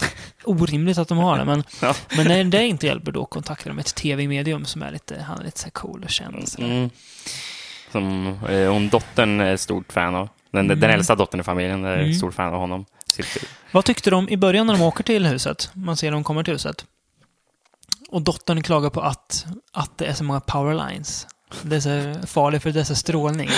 Orimligt 0.44 0.98
att 0.98 1.08
de 1.08 1.18
har 1.18 1.38
det, 1.38 1.44
men, 1.44 1.64
Ja. 1.82 1.94
men 2.16 2.26
när 2.28 2.44
det 2.44 2.66
inte 2.66 2.86
hjälper 2.86 3.12
då 3.12 3.24
kontaktar 3.26 3.70
de 3.70 3.78
ett 3.78 3.94
tv-medium 3.94 4.64
som 4.64 4.82
är 4.82 4.90
lite, 4.90 5.22
han 5.22 5.38
är 5.40 5.44
lite 5.44 5.60
så 5.60 5.70
cool 5.70 6.04
och 6.04 6.10
känd. 6.10 6.34
och 6.36 6.48
sådär. 6.48 6.66
Mm. 6.68 6.90
Som 7.92 8.26
eh, 8.48 8.72
hon 8.72 8.88
dottern 8.88 9.40
är 9.40 9.56
stort 9.56 9.92
fan 9.92 10.14
av. 10.14 10.28
Den, 10.50 10.64
Mm. 10.66 10.80
den 10.80 10.90
äldsta 10.90 11.14
dottern 11.14 11.40
i 11.40 11.44
familjen 11.44 11.84
är 11.84 11.98
Mm. 11.98 12.14
stort 12.14 12.34
fan 12.34 12.54
av 12.54 12.60
honom. 12.60 12.84
Vad 13.72 13.84
tyckte 13.84 14.10
de 14.10 14.28
i 14.28 14.36
början 14.36 14.66
när 14.66 14.74
de 14.74 14.82
åker 14.82 15.04
till 15.04 15.26
huset? 15.26 15.70
Man 15.74 15.96
ser 15.96 16.10
dem 16.10 16.24
komma 16.24 16.44
till 16.44 16.52
huset. 16.52 16.84
Och 18.08 18.22
dottern 18.22 18.62
klagar 18.62 18.90
på 18.90 19.00
att, 19.00 19.46
att 19.72 19.98
det 19.98 20.06
är 20.06 20.12
så 20.14 20.24
många 20.24 20.40
powerlines. 20.40 21.26
Så 21.80 22.26
farligt 22.26 22.62
för 22.62 22.70
dessa 22.70 22.94
strålning. 22.94 23.50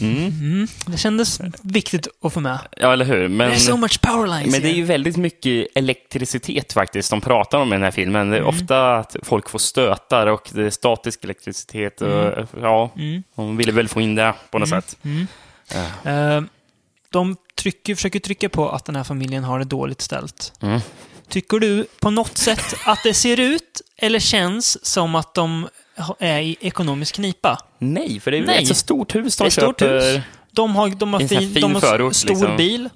Mm. 0.00 0.26
Mm, 0.26 0.68
det 0.86 0.96
kändes 0.96 1.40
viktigt 1.62 2.08
att 2.22 2.32
få 2.32 2.40
med. 2.40 2.58
Ja, 2.76 2.92
eller 2.92 3.04
hur? 3.04 3.28
Men, 3.28 3.50
There's 3.52 3.56
so 3.58 3.76
much 3.76 4.00
powerlines 4.00 4.52
men 4.52 4.62
det 4.62 4.68
är 4.68 4.74
ju 4.74 4.84
väldigt 4.84 5.16
mycket 5.16 5.66
elektricitet 5.74 6.72
faktiskt 6.72 7.10
de 7.10 7.20
pratar 7.20 7.58
om 7.58 7.68
i 7.68 7.76
den 7.76 7.82
här 7.82 7.90
filmen. 7.90 8.30
Det 8.30 8.36
är 8.36 8.40
Mm. 8.40 8.48
ofta 8.54 8.96
att 8.96 9.16
folk 9.22 9.48
får 9.50 9.58
stötar 9.58 10.26
och 10.26 10.50
det 10.52 10.62
är 10.66 10.70
statisk 10.70 11.24
elektricitet. 11.24 12.00
Och, 12.02 12.46
Ja, 12.60 12.90
Mm, 12.96 13.22
de 13.34 13.56
ville 13.56 13.72
väl 13.72 13.88
få 13.88 14.00
in 14.00 14.14
det 14.14 14.34
på 14.50 14.58
något 14.58 14.68
Mm. 14.68 14.82
sätt. 14.82 14.96
mm. 15.02 15.26
Ja. 16.04 16.10
Eh, 16.10 16.42
de 17.10 17.36
trycker, 17.54 17.94
försöker 17.94 18.18
trycka 18.20 18.48
på 18.48 18.70
att 18.70 18.84
den 18.84 18.96
här 18.96 19.04
familjen 19.04 19.44
har 19.44 19.58
det 19.58 19.64
dåligt 19.64 20.00
ställt. 20.00 20.52
Mm. 20.62 20.80
Tycker 21.28 21.58
du 21.58 21.86
på 22.00 22.10
något 22.10 22.38
sätt 22.38 22.74
att 22.86 22.98
det 23.04 23.14
ser 23.14 23.40
ut 23.40 23.80
eller 23.96 24.18
känns 24.18 24.84
som 24.86 25.14
att 25.14 25.34
de 25.34 25.68
är 26.18 26.40
i 26.40 26.56
ekonomisk 26.60 27.14
knipa. 27.14 27.58
Nej, 27.78 28.20
för 28.20 28.30
det 28.30 28.38
är 28.38 28.46
Nej. 28.46 28.62
ett 28.62 28.68
så 28.68 28.74
stort 28.74 29.14
hus 29.14 29.36
de 29.36 29.44
Det 29.44 29.44
är 29.44 29.48
ett 29.48 29.52
stort 29.52 29.80
köper. 29.80 30.14
hus. 30.14 30.24
De 30.50 30.76
har, 30.76 30.88
de 30.88 31.12
har, 31.12 31.20
fin, 31.20 31.28
fin 31.28 31.62
de 31.62 31.74
har 31.74 31.80
förort, 31.80 32.14
stor 32.14 32.28
liksom. 32.28 32.56
bil, 32.56 32.88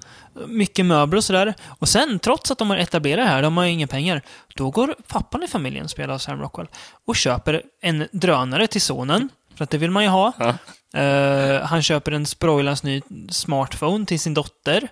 mycket 0.47 0.85
möbler 0.85 1.17
och 1.17 1.23
sådär. 1.23 1.53
Och 1.79 1.89
sen, 1.89 2.19
trots 2.19 2.51
att 2.51 2.57
de 2.57 2.69
har 2.69 2.77
etablerat 2.77 3.25
det 3.25 3.29
här, 3.29 3.41
de 3.41 3.57
har 3.57 3.65
ju 3.65 3.71
inga 3.71 3.87
pengar, 3.87 4.21
då 4.55 4.69
går 4.69 4.95
pappan 5.07 5.43
i 5.43 5.47
familjen, 5.47 5.89
spelad 5.89 6.13
av 6.13 6.17
Sam 6.17 6.41
Rockwell, 6.41 6.67
och 7.05 7.15
köper 7.15 7.61
en 7.81 8.07
drönare 8.11 8.67
till 8.67 8.81
sonen, 8.81 9.29
för 9.55 9.63
att 9.63 9.69
det 9.69 9.77
vill 9.77 9.91
man 9.91 10.03
ju 10.03 10.09
ha. 10.09 10.31
Ja. 10.39 10.53
Eh, 10.99 11.61
han 11.61 11.81
köper 11.83 12.11
en 12.11 12.25
sproilans 12.25 12.83
ny 12.83 13.01
smartphone 13.29 14.05
till 14.05 14.19
sin 14.19 14.33
dotter. 14.33 14.87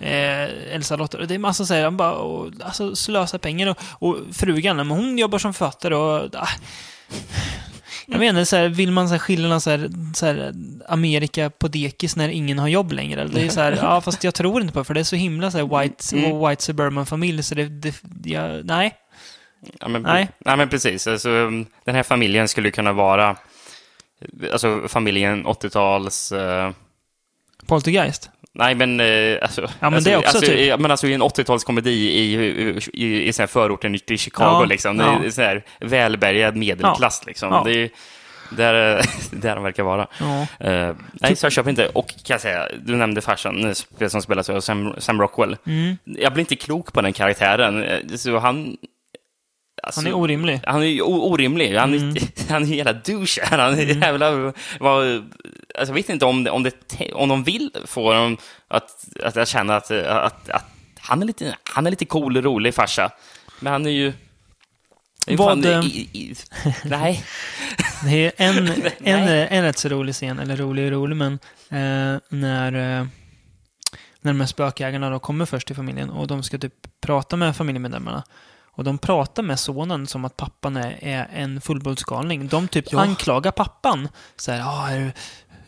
Eh, 0.00 0.74
Elsa 0.74 0.96
dotter. 0.96 1.18
Det 1.18 1.34
är 1.34 1.38
massa 1.38 1.66
så 1.66 1.74
här, 1.74 1.84
han 1.84 1.96
bara, 1.96 2.12
och, 2.12 2.52
alltså 2.64 2.96
slösa 2.96 3.38
pengar. 3.38 3.66
Och, 3.66 3.78
och 4.08 4.16
frugan, 4.32 4.76
men 4.76 4.90
hon 4.90 5.18
jobbar 5.18 5.38
som 5.38 5.54
författare 5.54 5.94
och... 5.94 6.34
Ah, 6.34 6.48
jag 8.06 8.18
menar, 8.18 8.44
så 8.44 8.56
här, 8.56 8.68
vill 8.68 8.90
man 8.92 9.08
så 9.08 9.14
här, 9.14 9.18
skildra 9.18 9.60
så 9.60 9.70
här, 9.70 9.90
så 10.14 10.26
här, 10.26 10.52
Amerika 10.88 11.50
på 11.50 11.68
dekis 11.68 12.16
när 12.16 12.28
ingen 12.28 12.58
har 12.58 12.68
jobb 12.68 12.92
längre? 12.92 13.24
Det 13.24 13.42
är 13.42 13.48
så 13.48 13.60
här, 13.60 13.78
ja, 13.82 14.00
fast 14.00 14.24
jag 14.24 14.34
tror 14.34 14.60
inte 14.62 14.72
på 14.72 14.78
det, 14.78 14.84
för 14.84 14.94
det 14.94 15.00
är 15.00 15.04
så 15.04 15.16
himla 15.16 15.50
så 15.50 15.58
här, 15.58 15.80
white, 15.82 16.16
Mm. 16.16 16.48
white 16.48 16.62
suburban-familj, 16.62 17.42
så 17.42 17.54
det, 17.54 17.68
det 17.68 17.94
jag, 18.24 18.66
nej. 18.66 18.94
Ja, 19.80 19.88
men, 19.88 20.02
Nej. 20.02 20.28
Nej, 20.38 20.56
men 20.56 20.68
precis. 20.68 21.06
Alltså, 21.06 21.28
den 21.84 21.94
här 21.94 22.02
familjen 22.02 22.48
skulle 22.48 22.70
kunna 22.70 22.92
vara 22.92 23.36
alltså, 24.52 24.88
familjen 24.88 25.46
80-tals... 25.46 26.32
eh, 26.32 26.70
Poltergeist. 27.66 28.30
Nej, 28.54 28.74
men... 28.74 29.00
eh, 29.00 29.38
alltså, 29.42 29.60
Ja, 29.60 29.68
men 29.80 29.94
alltså, 29.94 30.10
det 30.10 30.14
är 30.14 30.18
också 30.18 30.36
alltså, 30.36 30.52
typ. 30.52 30.80
men 30.80 30.90
alltså, 30.90 31.06
i 31.06 31.14
en 31.14 31.22
80-talskomedi 31.22 31.88
i, 31.88 32.34
i, 32.34 32.80
i, 32.92 33.28
i 33.28 33.32
här 33.38 33.46
förorten 33.46 33.94
i 33.94 34.18
Chicago, 34.18 34.60
Ja, 34.60 34.64
liksom. 34.64 34.96
Det 34.96 35.04
är 35.04 35.30
här 35.42 35.64
välbärgad 35.80 36.56
medelklass, 36.56 37.26
liksom. 37.26 37.62
Det 37.64 37.72
är 37.72 37.90
där, 38.50 39.02
där 39.30 39.54
de 39.54 39.64
verkar 39.64 39.82
vara. 39.82 40.06
Eh, 40.60 40.96
nej, 41.12 41.36
så 41.36 41.46
jag 41.46 41.52
köper 41.52 41.70
inte. 41.70 41.88
Och 41.88 42.06
kan 42.08 42.34
jag 42.34 42.40
säga, 42.40 42.68
du 42.84 42.96
nämnde 42.96 43.20
farsan 43.20 43.74
eh, 43.98 44.08
som 44.08 44.22
spelas 44.22 44.50
av 44.50 44.60
Sam, 44.60 44.94
Sam 44.98 45.20
Rockwell. 45.20 45.56
Mm. 45.66 45.96
Jag 46.04 46.32
blir 46.32 46.40
inte 46.40 46.56
klok 46.56 46.92
på 46.92 47.00
den 47.00 47.12
karaktären. 47.12 47.84
Så 48.18 48.38
han... 48.38 48.76
alltså, 49.84 50.00
Han 50.00 50.06
är 50.06 50.14
orimlig. 50.16 50.60
Han 50.66 50.82
är 50.82 51.02
orimlig. 51.02 51.76
Han 51.76 51.94
Mm. 51.94 52.16
han 52.48 52.62
är 52.62 52.66
en 52.66 52.72
jävla 52.72 52.92
douche. 52.92 53.40
Han 53.50 53.60
är 53.60 54.02
jävla... 54.02 54.52
Vad, 54.80 55.06
alltså 55.08 55.90
jag 55.90 55.94
vet 55.94 56.08
inte 56.08 56.24
om, 56.24 56.44
det, 56.44 56.50
om, 56.50 56.62
det, 56.62 57.12
om 57.12 57.28
de 57.28 57.44
vill 57.44 57.70
få 57.84 58.12
dem 58.12 58.36
att, 58.68 59.06
att 59.22 59.36
jag 59.36 59.48
känner 59.48 59.74
att, 59.74 59.90
att, 59.90 60.48
att 60.50 60.64
han, 60.98 61.22
är 61.22 61.26
lite, 61.26 61.56
han 61.64 61.86
är 61.86 61.90
lite 61.90 62.04
cool 62.04 62.36
och 62.36 62.44
rolig 62.44 62.74
farsa. 62.74 63.10
Men 63.60 63.72
han 63.72 63.86
är 63.86 63.90
ju... 63.90 64.12
Vad, 65.26 65.62
fan- 65.62 65.64
eh, 65.64 65.86
i, 65.86 66.08
i, 66.12 66.34
nej. 66.84 67.24
Det 68.04 68.24
är 68.26 68.32
en, 68.36 68.68
en, 68.98 69.28
en 69.28 69.62
rätt 69.62 69.78
så 69.78 69.88
rolig 69.88 70.14
scen, 70.14 70.38
eller 70.38 70.56
rolig 70.56 70.84
och 70.84 70.90
rolig, 70.92 71.16
men 71.16 71.32
eh, 71.70 72.20
när, 72.28 72.72
eh, 72.72 73.06
när 74.20 74.32
de 74.32 74.40
här 74.40 74.46
spökjägarna 74.46 75.10
då 75.10 75.18
kommer 75.18 75.46
först 75.46 75.66
till 75.66 75.76
familjen 75.76 76.10
och 76.10 76.26
de 76.26 76.42
ska 76.42 76.58
typ 76.58 76.72
prata 77.00 77.36
med 77.36 77.56
familjemedlemmarna. 77.56 78.22
Och 78.76 78.84
de 78.84 78.98
pratar 78.98 79.42
med 79.42 79.60
sonen 79.60 80.06
som 80.06 80.24
att 80.24 80.36
pappan 80.36 80.76
är, 80.76 80.98
är 81.00 81.28
en 81.32 81.60
fullblodsgalning. 81.60 82.48
De 82.48 82.68
typ 82.68 82.84
Ja. 82.92 83.00
anklagar 83.00 83.50
pappan. 83.50 84.08
Så 84.36 84.52
här, 84.52 84.62
ah, 84.64 84.90
är, 84.90 84.98
du, 84.98 85.06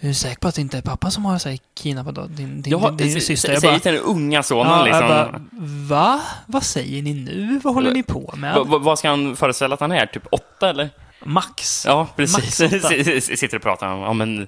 är 0.01 0.09
du 0.09 0.15
säker 0.15 0.39
på 0.41 0.49
att 0.49 0.55
det 0.55 0.61
inte 0.61 0.79
är 0.79 0.83
pappa 0.83 1.11
som 1.11 1.25
har 1.25 1.39
så 1.39 1.49
här, 1.49 1.59
kidnappat 1.81 2.37
din, 2.37 2.63
din, 2.63 2.73
Ja, 2.73 2.91
din, 2.91 2.97
din 2.97 3.21
syster? 3.21 3.53
Jag 3.53 3.61
Säg 3.61 3.71
bara, 3.71 3.79
till 3.81 3.93
den 3.93 4.03
unga 4.03 4.43
sonen 4.43 4.73
ja, 4.73 4.85
liksom. 4.85 5.09
bara, 5.09 5.41
va? 5.89 6.21
Vad 6.47 6.63
säger 6.63 7.03
ni 7.03 7.15
nu? 7.15 7.61
Vad 7.65 7.75
håller 7.75 7.91
ni 7.93 8.03
på 8.03 8.35
med? 8.37 8.55
Va- 8.55 8.79
vad 8.79 8.99
ska 8.99 9.09
han 9.11 9.37
föreställa 9.37 9.75
att 9.75 9.81
han 9.81 9.93
är? 9.93 10.07
Typ 10.07 10.27
åtta 10.31 10.71
eller? 10.71 10.91
Max. 11.25 11.85
Ja, 11.87 12.09
precis. 12.17 12.61
Max 12.61 13.25
Sitter 13.41 13.57
och 13.57 13.63
pratar 13.63 13.89
om, 13.93 14.01
ja 14.01 14.13
men, 14.13 14.47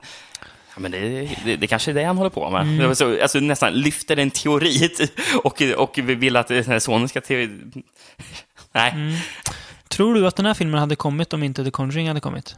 men 0.77 0.91
det, 0.91 1.31
det, 1.45 1.57
det 1.57 1.67
kanske 1.67 1.91
är 1.91 1.95
det 1.95 2.05
han 2.05 2.17
håller 2.17 2.31
på 2.31 2.51
med. 2.51 2.63
Mm. 2.63 2.95
Så, 2.95 3.23
alltså 3.23 3.41
nästan 3.41 3.73
lyfter 3.73 4.17
en 4.17 4.31
teori 4.31 4.91
och, 5.45 5.63
och 5.77 5.99
vi 6.03 6.15
vill 6.15 6.37
att 6.37 6.51
sonen 6.83 7.09
ska 7.09 7.21
te... 7.21 7.49
Nej, 8.79 8.93
Mm. 8.93 9.15
Tror 9.89 10.15
du 10.15 10.27
att 10.27 10.37
den 10.37 10.47
här 10.47 10.55
filmen 10.55 10.81
hade 10.81 10.97
kommit 10.97 11.33
om 11.33 11.43
inte 11.43 11.65
The 11.65 11.71
Conjuring 11.71 12.09
hade 12.09 12.21
kommit? 12.21 12.57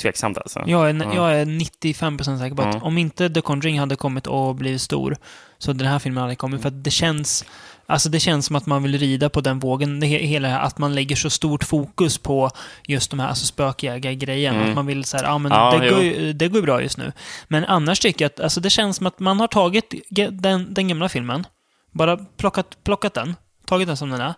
tveksamt 0.00 0.38
alltså. 0.38 0.62
Jag 0.66 0.90
är, 0.90 0.94
Ja. 0.94 1.14
jag 1.14 1.40
är 1.40 1.44
95% 1.44 2.38
säker 2.38 2.56
på 2.56 2.62
att 2.62 2.74
Ja. 2.74 2.80
om 2.82 2.98
inte 2.98 3.30
The 3.30 3.40
Conjuring 3.40 3.78
hade 3.80 3.96
kommit 3.96 4.26
och 4.26 4.54
blivit 4.54 4.80
stor 4.80 5.16
så 5.58 5.70
hade 5.70 5.84
den 5.84 5.92
här 5.92 5.98
filmen 5.98 6.22
aldrig 6.22 6.38
kommit. 6.38 6.62
För 6.62 6.68
att 6.68 6.84
det 6.84 6.90
känns, 6.90 7.44
alltså 7.86 8.08
det 8.08 8.20
känns 8.20 8.46
som 8.46 8.56
att 8.56 8.66
man 8.66 8.82
vill 8.82 8.98
rida 8.98 9.28
på 9.28 9.40
den 9.40 9.58
vågen. 9.58 10.00
Det, 10.00 10.06
he- 10.06 10.26
hela 10.26 10.48
här, 10.48 10.60
att 10.60 10.78
man 10.78 10.94
lägger 10.94 11.16
så 11.16 11.30
stort 11.30 11.64
fokus 11.64 12.18
på 12.18 12.50
just 12.86 13.10
de 13.10 13.20
här 13.20 13.28
alltså 13.28 13.46
spökjägargrejen. 13.46 14.54
Mm. 14.54 14.68
Att 14.68 14.74
man 14.74 14.86
vill 14.86 15.04
säga, 15.04 15.22
ja 15.22 15.38
men 15.38 15.52
Ja, 15.52 15.78
det, 15.78 15.86
jo. 15.86 15.94
går, 15.96 16.32
det 16.32 16.48
går 16.48 16.62
bra 16.62 16.82
just 16.82 16.98
nu. 16.98 17.12
Men 17.48 17.64
annars 17.64 18.00
tycker 18.00 18.24
jag 18.24 18.30
att 18.30 18.40
alltså 18.40 18.60
det 18.60 18.70
känns 18.70 18.96
som 18.96 19.06
att 19.06 19.18
man 19.20 19.40
har 19.40 19.48
tagit 19.48 19.94
den, 20.30 20.74
den 20.74 20.88
gamla 20.88 21.08
filmen, 21.08 21.46
bara 21.92 22.16
plockat, 22.16 22.76
plockat 22.84 23.14
den, 23.14 23.36
tagit 23.66 23.86
den 23.88 23.96
som 23.96 24.10
den 24.10 24.20
är, 24.20 24.34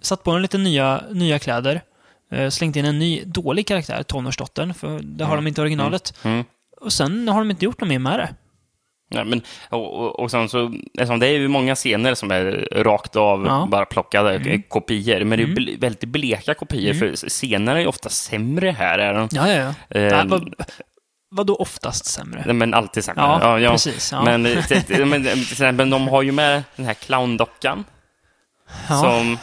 satt 0.00 0.22
på 0.24 0.32
den 0.32 0.42
lite 0.42 0.58
nya, 0.58 1.02
nya 1.12 1.38
kläder, 1.38 1.82
eh, 2.32 2.48
slängt 2.48 2.76
in 2.76 2.84
en 2.84 2.98
ny 2.98 3.22
dålig 3.24 3.66
karaktär, 3.66 4.02
tonårsdottern, 4.02 4.74
för 4.74 5.00
det 5.02 5.24
har 5.24 5.36
de 5.36 5.46
inte 5.46 5.60
i 5.60 5.62
originalet. 5.62 6.14
Mm. 6.22 6.44
Och 6.80 6.92
sen 6.92 7.28
har 7.28 7.38
de 7.38 7.50
inte 7.50 7.64
gjort 7.64 7.80
något 7.80 7.88
mer 7.88 7.98
med 7.98 8.18
det. 8.18 8.34
Ja, 9.10 9.24
men, 9.24 9.42
och, 9.70 10.20
och, 10.20 10.30
sen 10.30 10.48
så, 10.48 10.72
eftersom 10.94 11.18
det 11.18 11.26
är 11.26 11.32
ju 11.32 11.48
många 11.48 11.74
scener 11.74 12.14
som 12.14 12.30
är 12.30 12.68
rakt 12.72 13.16
av 13.16 13.46
Ja. 13.46 13.68
bara 13.70 13.84
plockade 13.84 14.34
Mm. 14.34 14.62
kopior, 14.62 15.24
men 15.24 15.38
det 15.38 15.44
är 15.44 15.46
ble, 15.54 15.76
väldigt 15.76 16.04
bleka 16.04 16.54
kopior, 16.54 16.94
för 16.94 17.28
scenerna 17.28 17.72
är 17.78 17.80
ju 17.80 17.86
ofta 17.86 18.08
sämre 18.08 18.70
här. 18.70 18.98
Är 18.98 19.14
de. 19.14 19.28
Ja, 19.32 19.48
ja, 19.52 19.54
ja. 19.54 19.98
Eh, 20.00 20.16
Nej, 20.16 20.26
vad, 20.26 20.54
vadå 21.30 21.54
oftast 21.56 22.04
sämre? 22.06 22.42
Nej, 22.46 22.54
Men 22.54 22.74
alltid 22.74 23.04
sämre. 23.04 23.22
Ja, 23.60 23.70
precis, 23.70 24.12
ja. 24.12 24.24
Men, 24.24 24.46
eh, 24.46 25.06
men, 25.06 25.26
exempel, 25.26 25.90
de 25.90 26.08
har 26.08 26.22
ju 26.22 26.32
med 26.32 26.62
den 26.76 26.86
här 26.86 26.94
clowndockan 26.94 27.84
Ja. 28.88 28.96
som 29.00 29.38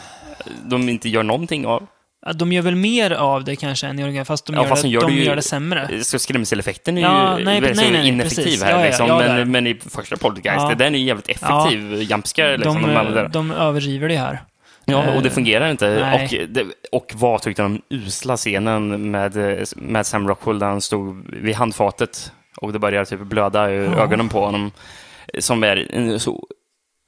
de 0.64 0.88
inte 0.88 1.08
gör 1.08 1.22
någonting 1.22 1.66
av. 1.66 1.86
Ja, 2.26 2.32
De 2.32 2.52
gör 2.52 2.62
väl 2.62 2.74
mer 2.76 3.10
av 3.10 3.44
det 3.44 3.56
kanske 3.56 3.86
än 3.86 3.98
i 3.98 4.04
original, 4.04 4.24
fast 4.24 4.46
de, 4.46 4.54
Ja, 4.56 4.62
gör, 4.62 4.68
fast 4.68 4.82
det, 4.82 4.88
de 4.88 4.92
gör 4.92 5.00
de 5.00 5.06
det 5.06 5.12
ju- 5.18 5.24
gör 5.24 5.36
det 5.36 5.42
sämre. 5.42 6.04
Så 6.04 6.18
skrämseleffekten 6.18 6.98
är 6.98 7.02
Ja, 7.02 7.38
ju 7.38 7.44
nej, 7.44 7.60
väldigt 7.60 7.76
nej, 7.82 7.92
nej, 7.92 8.08
ineffektiv 8.08 8.44
precis. 8.44 8.62
här. 8.62 8.84
Liksom. 8.86 9.08
men, 9.08 9.50
men 9.50 9.66
i 9.66 9.74
första 9.90 10.16
Poltergeist, 10.16 10.66
Ja. 10.68 10.74
den 10.74 10.94
är 10.94 10.98
ju 10.98 11.04
jävligt 11.04 11.28
effektiv. 11.28 11.92
Ja. 11.92 11.98
Jumpscare 12.02 12.56
liksom. 12.56 12.82
De, 12.82 12.94
De, 12.94 13.04
de, 13.04 13.14
de, 13.14 13.28
de 13.32 13.50
överdriver 13.50 14.08
det 14.08 14.16
här. 14.16 14.42
ja, 14.84 15.14
och 15.16 15.22
det 15.22 15.28
eh, 15.28 15.34
fungerar 15.34 15.70
inte. 15.70 15.88
nej. 15.88 16.24
Och, 16.42 16.48
det, 16.48 16.64
och 16.92 17.12
vad 17.14 17.42
tyckte 17.42 17.62
de 17.62 17.82
usla 17.90 18.36
scenen 18.36 19.10
med, 19.10 19.36
med 19.76 20.06
Sam 20.06 20.28
Rockwell 20.28 20.58
där 20.58 20.66
han 20.66 20.80
stod 20.80 21.34
vid 21.34 21.54
handfatet 21.54 22.32
och 22.60 22.72
det 22.72 22.78
började 22.78 23.06
typ 23.06 23.20
blöda 23.20 23.70
i 23.72 23.74
ögonen 23.76 24.28
på 24.28 24.44
honom. 24.44 24.70
Som 25.38 25.64
är 25.64 25.88
en 25.94 26.20
så... 26.20 26.46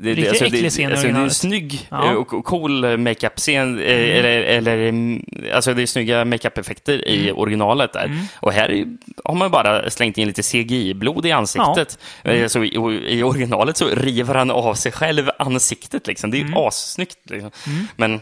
Det, 0.02 0.08
Riktigt 0.10 0.28
alltså, 0.28 0.44
äcklig 0.44 0.70
scen 0.70 0.88
i 0.88 0.92
alltså, 0.92 1.06
det 1.08 1.12
är 1.12 1.22
en 1.22 1.30
snygg 1.30 1.86
Ja. 1.90 1.96
Mm. 2.02 2.08
eh, 2.10 2.16
och 2.16 2.34
och 2.34 2.44
cool 2.44 2.96
makeup-scen, 2.98 3.78
eh, 3.78 3.84
eller, 4.18 4.40
eller 4.42 4.78
mm, 4.78 5.24
alltså 5.54 5.74
det 5.74 5.82
är 5.82 5.86
snygga 5.86 6.24
makeup-effekter 6.24 7.08
i 7.08 7.22
Mm. 7.28 7.38
originalet 7.38 7.92
där. 7.92 8.18
Och 8.40 8.52
här 8.52 8.70
är, 8.70 8.84
har 9.24 9.34
man 9.34 9.50
bara 9.50 9.90
slängt 9.90 10.18
in 10.18 10.26
lite 10.26 10.42
CGI-blod 10.42 11.26
i 11.26 11.32
ansiktet. 11.32 11.98
Mm. 12.24 12.42
Eh, 12.42 12.48
Så 12.48 12.64
i, 12.64 12.74
I 13.08 13.22
originalet 13.22 13.76
så 13.76 13.88
river 13.88 14.34
han 14.34 14.50
av 14.50 14.74
sig 14.74 14.92
själv 14.92 15.30
ansiktet 15.38 16.06
liksom. 16.06 16.30
Det 16.30 16.38
är 16.38 16.42
Mm. 16.42 16.56
assnyggt. 16.56 17.30
Liksom. 17.30 17.50
Men 17.96 18.20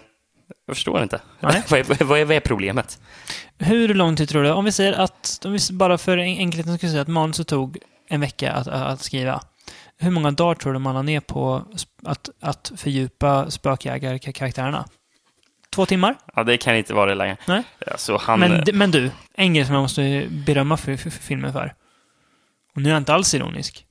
jag 0.66 0.76
förstår 0.76 1.02
inte. 1.02 1.20
Vad, 1.40 1.54
är, 1.54 2.04
vad, 2.04 2.18
är, 2.20 2.24
vad 2.24 2.36
är 2.36 2.40
problemet? 2.40 2.98
Hur 3.58 3.94
lång 3.94 4.16
tid 4.16 4.28
tror 4.28 4.42
du? 4.42 4.50
Om 4.50 4.64
vi 4.64 4.72
säger 4.72 4.92
att, 4.92 5.40
om 5.44 5.52
vi 5.52 5.58
bara 5.72 5.98
för 5.98 6.18
en- 6.18 6.38
enkelheten 6.38 6.76
skulle 6.78 6.90
säga 6.92 7.02
att 7.02 7.08
manuset 7.08 7.46
tog 7.48 7.78
en 8.08 8.20
vecka 8.20 8.52
att, 8.52 8.68
att 8.68 9.02
skriva. 9.02 9.40
Hur 9.98 10.10
många 10.10 10.30
dagar 10.30 10.54
tror 10.54 10.72
du 10.72 10.78
man 10.78 10.94
la 10.94 11.02
ner 11.02 11.20
på 11.20 11.64
att, 12.04 12.28
att 12.40 12.72
fördjupa 12.76 13.50
spökjägarkaraktärerna? 13.50 14.84
Två 15.74 15.86
timmar? 15.86 16.14
Ja, 16.34 16.44
det 16.44 16.56
kan 16.56 16.76
inte 16.76 16.94
vara 16.94 17.06
det 17.06 17.14
längre. 17.14 17.36
Nej. 17.46 17.62
Alltså, 17.90 18.16
han, 18.16 18.40
Men, 18.40 18.64
d- 18.64 18.72
men 18.72 18.90
du, 18.90 19.10
en 19.34 19.54
grej 19.54 19.64
som 19.64 19.74
jag 19.74 19.82
måste 19.82 20.26
berömma 20.30 20.76
för, 20.76 20.96
för, 20.96 21.10
för 21.10 21.22
filmen 21.22 21.52
för. 21.52 21.74
Och 22.74 22.82
nu 22.82 22.88
är 22.88 22.92
jag 22.92 23.00
inte 23.00 23.14
alls 23.14 23.34
ironisk. 23.34 23.86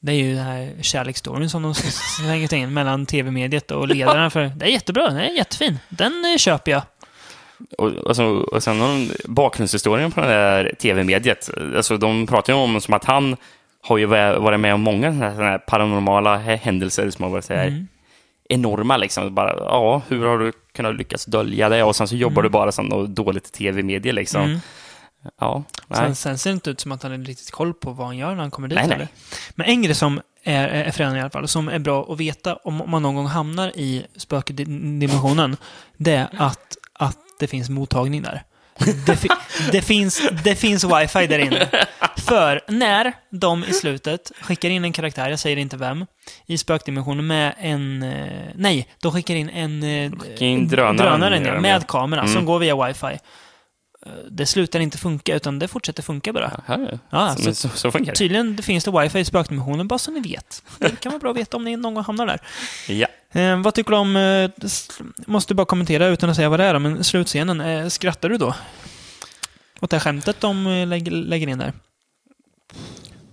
Det 0.00 0.12
är 0.12 0.16
ju 0.16 0.34
den 0.34 0.44
här 0.44 0.72
kärleksstoryn 0.82 1.50
som 1.50 1.62
de 1.62 1.74
slänger 1.74 2.54
in 2.54 2.72
mellan 2.74 3.06
tv-mediet 3.06 3.70
och 3.70 3.88
ledarna 3.88 4.30
för. 4.30 4.52
Det 4.56 4.64
är 4.64 4.70
jättebra, 4.70 5.06
den 5.08 5.16
är 5.16 5.36
jättefin. 5.36 5.78
Den 5.88 6.24
eh, 6.24 6.36
köper 6.38 6.70
jag. 6.72 6.82
Och, 7.78 7.88
och, 7.88 8.16
så, 8.16 8.26
och 8.26 8.62
sen 8.62 9.10
bakgrundshistorien 9.24 10.12
på 10.12 10.20
det 10.20 10.26
där 10.26 10.74
tv-mediet. 10.78 11.50
Alltså, 11.76 11.96
de 11.96 12.26
pratar 12.26 12.52
ju 12.52 12.58
om 12.58 12.80
som 12.80 12.94
att 12.94 13.04
han 13.04 13.36
har 13.82 13.98
ju 13.98 14.06
va- 14.06 14.38
varit 14.38 14.60
med 14.60 14.74
om 14.74 14.80
många 14.80 15.12
sådana 15.12 15.50
här, 15.50 15.58
paranormala 15.58 16.36
hä- 16.38 16.56
händelser 16.62 17.10
som 17.10 17.22
har 17.22 17.30
varit 17.30 17.44
så 17.44 17.54
här 17.54 17.66
Mm. 17.66 17.86
enorma. 18.48 18.96
Liksom. 18.96 19.34
Bara, 19.34 19.54
ja, 19.58 20.02
hur 20.08 20.26
har 20.26 20.38
du 20.38 20.52
kunnat 20.74 20.94
lyckas 20.96 21.24
dölja 21.24 21.68
det? 21.68 21.82
Och 21.82 21.96
sen 21.96 22.08
så 22.08 22.16
jobbar 22.16 22.42
du 22.42 22.48
bara 22.48 22.72
som 22.72 22.86
något 22.86 23.10
dåligt 23.10 23.52
tv-medie. 23.52 24.12
Liksom. 24.12 24.42
Mm. 24.44 24.58
Ja. 25.40 25.62
Sen, 25.90 26.14
sen 26.14 26.38
ser 26.38 26.50
det 26.50 26.54
inte 26.54 26.70
ut 26.70 26.80
som 26.80 26.92
att 26.92 27.02
han 27.02 27.12
har 27.12 27.18
riktigt 27.18 27.50
koll 27.50 27.74
på 27.74 27.90
vad 27.90 28.06
han 28.06 28.16
gör 28.16 28.30
när 28.34 28.40
han 28.42 28.50
kommer 28.50 28.68
dit. 28.68 28.78
Nej, 28.78 28.88
nej. 28.98 29.08
Men 29.54 29.66
en 29.66 29.82
grej 29.82 29.94
som 29.94 30.20
är, 30.44 30.68
är 30.68 30.90
förändring 30.90 31.18
i 31.18 31.22
alla 31.22 31.30
fall, 31.30 31.48
som 31.48 31.68
är 31.68 31.78
bra 31.78 32.06
att 32.12 32.20
veta 32.20 32.54
om 32.56 32.82
man 32.86 33.02
någon 33.02 33.14
gång 33.14 33.26
hamnar 33.26 33.68
i 33.76 34.06
spökdimensionen, 34.16 35.56
det 35.96 36.12
är 36.12 36.28
att, 36.38 36.76
att 36.92 37.16
det 37.38 37.46
finns 37.46 37.68
mottagning 37.70 38.22
där. 38.22 38.42
Det, 39.06 39.16
fi 39.16 39.28
det, 39.72 39.82
finns, 39.82 40.22
det 40.44 40.54
finns 40.54 40.84
wifi 40.84 41.26
där 41.26 41.38
inne. 41.38 41.68
För 42.16 42.60
när 42.68 43.12
de 43.30 43.64
i 43.64 43.72
slutet 43.72 44.32
skickar 44.40 44.70
in 44.70 44.84
en 44.84 44.92
karaktär, 44.92 45.30
jag 45.30 45.38
säger 45.38 45.56
inte 45.56 45.76
vem, 45.76 46.06
i 46.46 46.58
spökdimensionen 46.58 47.26
med 47.26 47.54
en... 47.58 48.02
eh, 48.02 48.48
Nej, 48.54 48.88
de 49.02 49.12
skickar 49.12 49.34
in 49.34 49.48
en 49.48 49.82
eh, 49.82 50.10
Skickar 50.18 50.46
in 50.46 50.68
drönaren, 50.68 50.96
drönare 50.96 51.34
gör 51.36 51.42
ner, 51.42 51.52
de, 51.54 51.60
med 51.62 51.74
ja. 51.82 51.84
kamera 51.88 52.20
Mm. 52.20 52.32
som 52.34 52.44
går 52.44 52.58
via 52.58 52.86
wifi. 52.86 53.06
Eh, 54.06 54.12
Det 54.30 54.46
slutar 54.46 54.80
inte 54.80 54.98
funka, 54.98 55.34
utan 55.34 55.58
det 55.58 55.68
fortsätter 55.68 56.02
funka 56.02 56.32
bara. 56.32 56.60
Ja, 56.66 56.78
Ja, 57.10 57.34
så, 57.36 57.42
så- 57.42 57.54
så, 57.54 57.68
så 57.68 57.90
funkar 57.90 58.12
det. 58.12 58.18
Tydligen 58.18 58.58
finns 58.62 58.84
det 58.84 58.90
wifi 59.00 59.18
i 59.18 59.24
spökdimensionen, 59.24 59.88
bara 59.88 59.98
så 59.98 60.10
ni 60.10 60.20
vet. 60.20 60.62
Det 60.78 61.00
kan 61.00 61.12
vara 61.12 61.20
bra 61.20 61.30
att 61.30 61.36
veta 61.36 61.56
om 61.56 61.64
ni 61.64 61.76
någon 61.76 61.94
gång 61.94 62.04
hamnar 62.04 62.26
där. 62.26 62.40
Ja. 62.88 63.06
Eh, 63.32 63.60
vad 63.60 63.74
tycker 63.74 63.90
du 63.90 63.96
om, 63.96 64.16
eh, 64.16 64.50
måste 65.26 65.54
bara 65.54 65.66
kommentera 65.66 66.06
utan 66.06 66.30
att 66.30 66.36
säga 66.36 66.48
vad 66.48 66.60
det 66.60 66.64
är, 66.64 66.78
men 66.78 67.04
slutscenen, 67.04 67.60
eh, 67.60 67.88
skrattar 67.88 68.28
du 68.28 68.36
då? 68.36 68.54
Åt 69.80 69.90
det 69.90 69.96
här 69.96 70.00
skämtet 70.00 70.40
de 70.40 70.66
eh, 70.66 70.86
lägger, 70.86 71.10
lägger 71.10 71.46
in 71.46 71.58
där? 71.58 71.72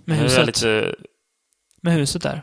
Med 0.04 0.18
huset, 0.18 0.46
lite... 0.46 0.94
med 1.82 1.94
huset 1.94 2.22
där. 2.22 2.42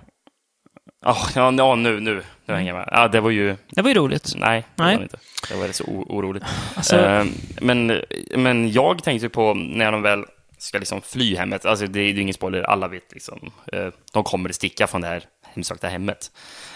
Oh, 1.05 1.29
ja, 1.35 1.53
ja, 1.57 1.75
nu, 1.75 1.99
nu, 1.99 2.23
nu 2.45 2.53
hänger 2.53 2.73
jag 2.73 2.77
med. 2.77 2.89
Ja, 2.91 3.07
det 3.07 3.21
var 3.21 3.29
ju... 3.29 3.55
Det 3.69 3.81
var 3.81 3.89
ju 3.89 3.95
roligt. 3.95 4.33
Nej, 4.35 4.65
det 4.75 4.83
Nej. 4.83 4.93
var 4.93 4.99
det 4.99 5.03
inte. 5.03 5.17
Det 5.49 5.55
var 5.55 5.67
rätt 5.67 5.75
så 5.75 5.83
oroligt. 5.83 6.43
Alltså, 6.75 6.95
Eh, 6.97 7.25
men, 7.61 8.01
men 8.35 8.71
jag 8.71 9.03
tänkte 9.03 9.29
på 9.29 9.53
när 9.53 9.91
de 9.91 10.01
väl 10.01 10.25
ska 10.57 10.77
liksom 10.77 11.01
fly 11.01 11.35
hemmet, 11.35 11.65
alltså 11.65 11.87
det 11.87 11.99
är 11.99 12.13
ju 12.13 12.21
ingen 12.21 12.33
spoiler, 12.33 12.61
alla 12.61 12.87
vet 12.87 13.13
liksom, 13.13 13.51
eh, 13.73 13.87
de 14.13 14.23
kommer 14.23 14.49
att 14.49 14.55
sticka 14.55 14.87
från 14.87 15.01
det 15.01 15.07
här 15.07 15.23
hemsökta 15.53 15.87
hemmet. 15.87 16.31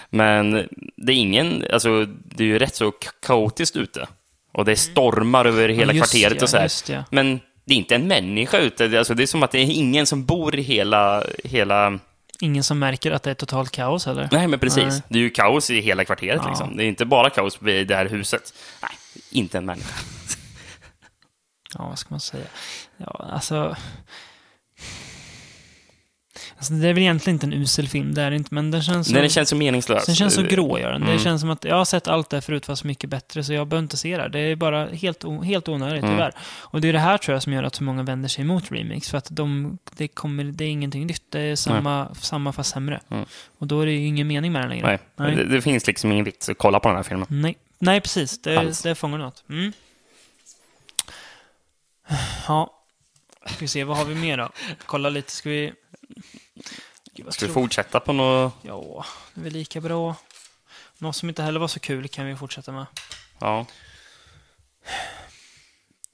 Men 0.10 0.68
det 0.98 1.12
är 1.12 1.16
ingen, 1.16 1.66
alltså 1.74 2.06
det 2.06 2.44
är 2.44 2.48
ju 2.48 2.60
rätt 2.60 2.76
så 2.76 2.90
ka- 2.90 3.10
kaotiskt 3.26 3.76
ute. 3.76 4.08
Och 4.54 4.66
det 4.66 4.76
stormar 4.76 5.46
över 5.46 5.70
hela 5.70 5.94
just 5.94 6.12
kvarteret 6.14 6.38
ja, 6.38 6.44
och 6.44 6.50
så 6.50 6.58
här. 6.58 6.72
Ja. 6.90 7.04
Men 7.12 7.40
det 7.66 7.74
är 7.74 7.78
inte 7.78 7.96
en 7.96 8.08
människa 8.08 8.58
ute, 8.60 8.88
Det- 8.88 8.98
alltså 8.98 9.14
det 9.14 9.24
är 9.24 9.28
som 9.28 9.44
att 9.44 9.52
det 9.52 9.60
är 9.60 9.72
ingen 9.72 10.06
som 10.06 10.26
bor 10.26 10.56
i 10.56 10.62
hela, 10.62 11.24
hela 11.44 12.00
Ingen 12.42 12.64
som 12.64 12.80
märker 12.80 13.12
att 13.12 13.24
det 13.24 13.30
är 13.32 13.36
totalt 13.36 13.72
kaos 13.72 14.08
eller? 14.08 14.30
Nej, 14.32 14.48
men 14.48 14.60
precis. 14.60 14.84
Nej. 14.84 15.02
Det 15.10 15.20
är 15.20 15.24
ju 15.24 15.30
kaos 15.30 15.70
i 15.70 15.80
hela 15.82 16.06
kvarteret. 16.06 16.42
Ja. 16.44 16.50
Liksom. 16.50 16.78
Det 16.78 16.84
är 16.84 16.88
inte 16.88 17.06
bara 17.06 17.30
kaos 17.30 17.62
vid 17.62 17.88
det 17.88 17.96
här 17.96 18.06
huset. 18.06 18.54
Nej, 18.82 18.92
inte 19.32 19.58
en 19.58 19.66
människa. 19.66 19.96
Ja, 21.74 21.88
vad 21.88 22.00
ska 22.00 22.08
man 22.10 22.20
säga? 22.20 22.44
Ja, 22.98 23.30
alltså... 23.34 23.76
Alltså, 26.60 26.74
det 26.74 26.88
är 26.88 26.94
väl 26.94 27.04
egentligen 27.04 27.36
inte 27.36 27.46
en 27.46 27.54
usel 27.54 27.88
film, 27.88 28.14
det 28.14 28.22
är 28.22 28.30
det 28.30 28.36
inte, 28.36 28.54
men 28.54 28.72
den 28.72 28.82
känns 28.82 29.08
så... 29.08 29.14
Den 29.14 29.30
känns 29.30 29.50
så 29.50 29.56
meningslös. 29.56 30.06
Den 30.06 30.16
känns 30.16 30.34
så 30.34 30.42
grå, 30.44 30.80
gör 30.80 30.92
den. 30.92 31.02
Det 31.02 31.08
Mm. 31.08 31.20
känns 31.20 31.42
som 31.42 31.50
att 31.50 31.64
jag 31.64 31.76
har 31.76 31.86
sett 31.86 32.08
allt 32.08 32.30
det 32.30 32.36
här 32.38 32.42
förut, 32.42 32.66
fast 32.66 32.84
mycket 32.84 33.10
bättre, 33.10 33.44
så 33.44 33.54
jag 33.54 33.68
behöver 33.68 33.84
inte 33.84 33.98
se 33.98 34.18
det. 34.18 34.30
Det 34.30 34.40
är 34.40 34.56
bara 34.56 34.86
helt, 34.86 35.24
helt 35.46 35.68
onödigt, 35.70 36.04
Mm. 36.04 36.16
tyvärr. 36.16 36.32
Och 36.62 36.82
det 36.82 36.90
är 36.90 36.94
det 36.94 37.00
här, 37.00 37.18
tror 37.18 37.36
jag, 37.36 37.44
som 37.44 37.54
gör 37.54 37.64
att 37.64 37.76
så 37.76 37.84
många 37.84 38.04
vänder 38.04 38.30
sig 38.30 38.42
emot 38.42 38.72
remakes, 38.72 39.10
för 39.10 39.18
att 39.18 39.28
de, 39.32 39.78
det, 39.98 40.08
kommer, 40.08 40.44
det 40.44 40.64
är 40.64 40.70
ingenting 40.70 41.08
nytt. 41.08 41.24
Det 41.30 41.40
är 41.42 41.56
samma, 41.56 42.16
samma 42.16 42.54
fast 42.54 42.72
sämre. 42.74 43.02
Mm. 43.10 43.26
Och 43.58 43.68
då 43.68 43.82
är 43.82 43.86
det 43.86 43.92
ju 43.92 44.06
ingen 44.06 44.28
mening 44.28 44.52
med 44.52 44.62
den 44.62 44.70
längre. 44.70 44.88
Nej, 44.88 45.00
Nej. 45.16 45.36
Det, 45.36 45.44
det 45.44 45.62
finns 45.62 45.88
liksom 45.88 46.12
ingen 46.12 46.26
vits 46.26 46.50
att 46.50 46.58
kolla 46.58 46.80
på 46.80 46.88
den 46.90 46.96
här 46.96 47.04
filmen. 47.04 47.28
Nej, 47.30 47.56
Nej 47.80 48.02
precis. 48.02 48.42
Det, 48.42 48.58
Alls. 48.58 48.82
det 48.82 48.96
fångar 48.96 49.18
något. 49.18 49.44
Mm. 49.50 49.72
Ja. 52.48 52.76
Ska 53.46 53.56
vi 53.60 53.68
se, 53.68 53.84
vad 53.84 53.98
har 53.98 54.06
vi 54.06 54.16
mer 54.16 54.38
då? 54.38 54.50
Kolla 54.86 55.10
lite, 55.10 55.32
ska 55.32 55.50
vi... 55.50 55.74
Gud, 57.16 57.34
Ska 57.34 57.46
vi 57.48 57.54
fortsätta 57.54 58.00
på 58.00 58.14
något? 58.14 58.54
Ja, 58.62 59.06
det 59.34 59.40
är 59.42 59.44
väl 59.44 59.54
lika 59.54 59.82
bra. 59.82 60.16
Något 60.98 61.16
som 61.16 61.30
inte 61.30 61.44
heller 61.44 61.60
var 61.60 61.68
så 61.68 61.80
kul 61.80 62.08
kan 62.08 62.26
vi 62.26 62.36
fortsätta 62.36 62.72
med. 62.72 62.86
Ja. 63.40 63.66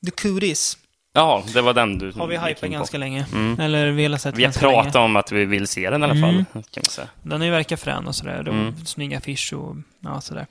The 0.05 0.11
Cooties 0.11 0.77
ja, 1.13 1.43
det 1.53 1.61
var 1.61 1.73
den 1.73 1.97
du 1.97 2.11
har 2.11 2.27
vi 2.27 2.37
hypat 2.37 2.69
ganska 2.69 2.97
länge. 2.97 3.25
Mm. 3.31 3.59
Eller 3.59 3.91
vi 3.91 4.05
har 4.05 4.17
sett 4.17 4.35
Vi 4.35 4.43
har 4.43 4.47
ganska 4.47 4.59
pratat 4.59 4.93
länge. 4.93 5.05
om 5.05 5.15
att 5.15 5.31
vi 5.31 5.45
vill 5.45 5.67
se 5.67 5.89
den 5.89 6.01
i 6.01 6.03
alla 6.03 6.13
Mm. 6.13 6.45
fall. 6.45 6.45
Kan 6.53 6.63
man 6.85 6.85
säga. 6.85 7.07
Den 7.23 7.51
verkat 7.51 7.79
frän 7.79 8.07
och 8.07 8.15
sådär. 8.15 8.39
Mm. 8.39 8.61
Mm. 8.61 8.85
Snygga 8.85 9.17
affisch 9.17 9.53
och 9.53 9.75
ja, 9.99 10.21
sådär. 10.21 10.47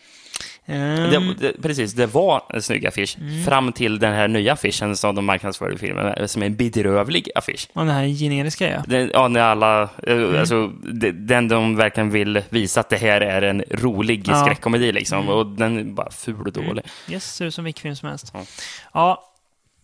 Det, 0.66 0.72
Ehm, 0.74 1.34
det, 1.40 1.62
precis, 1.62 1.92
det 1.92 2.06
var 2.06 2.42
en 2.54 2.62
snygg 2.62 2.86
affisch. 2.86 3.16
Mm. 3.20 3.44
Fram 3.44 3.72
till 3.72 3.98
den 3.98 4.12
här 4.14 4.28
nya 4.28 4.52
affischen 4.52 4.96
som 4.96 5.14
de 5.14 5.24
marknadsförde 5.24 5.78
filmen, 5.78 6.28
som 6.28 6.42
är 6.42 6.46
en 6.46 6.56
bedrövlig 6.56 7.28
affisch. 7.34 7.68
och 7.72 7.86
den 7.86 7.94
här 7.94 8.06
generiska 8.06 8.70
ja. 8.70 8.82
Den, 8.86 9.10
ja, 9.14 9.28
när 9.28 9.40
alla, 9.40 9.82
eh, 9.82 9.88
Mm. 10.16 10.40
alltså, 10.40 10.66
de- 10.92 11.10
den 11.12 11.48
de 11.48 11.76
verkligen 11.76 12.10
vill 12.10 12.42
visa 12.48 12.80
att 12.80 12.88
det 12.88 12.96
här 12.96 13.20
är 13.20 13.42
en 13.42 13.64
rolig 13.70 14.28
Ja. 14.28 14.44
skräckkomedi 14.44 14.92
liksom. 14.92 15.18
Mm. 15.18 15.30
Och 15.34 15.46
den 15.46 15.78
är 15.78 15.84
bara 15.84 16.10
ful 16.10 16.46
och 16.46 16.52
dålig. 16.52 16.84
Yes, 17.08 17.34
ser 17.34 17.44
ut 17.44 17.54
som 17.54 17.64
vilken 17.64 17.82
film 17.82 17.96
som 17.96 18.08
helst. 18.08 18.30
Ja. 18.34 18.44
Ja, 18.94 19.24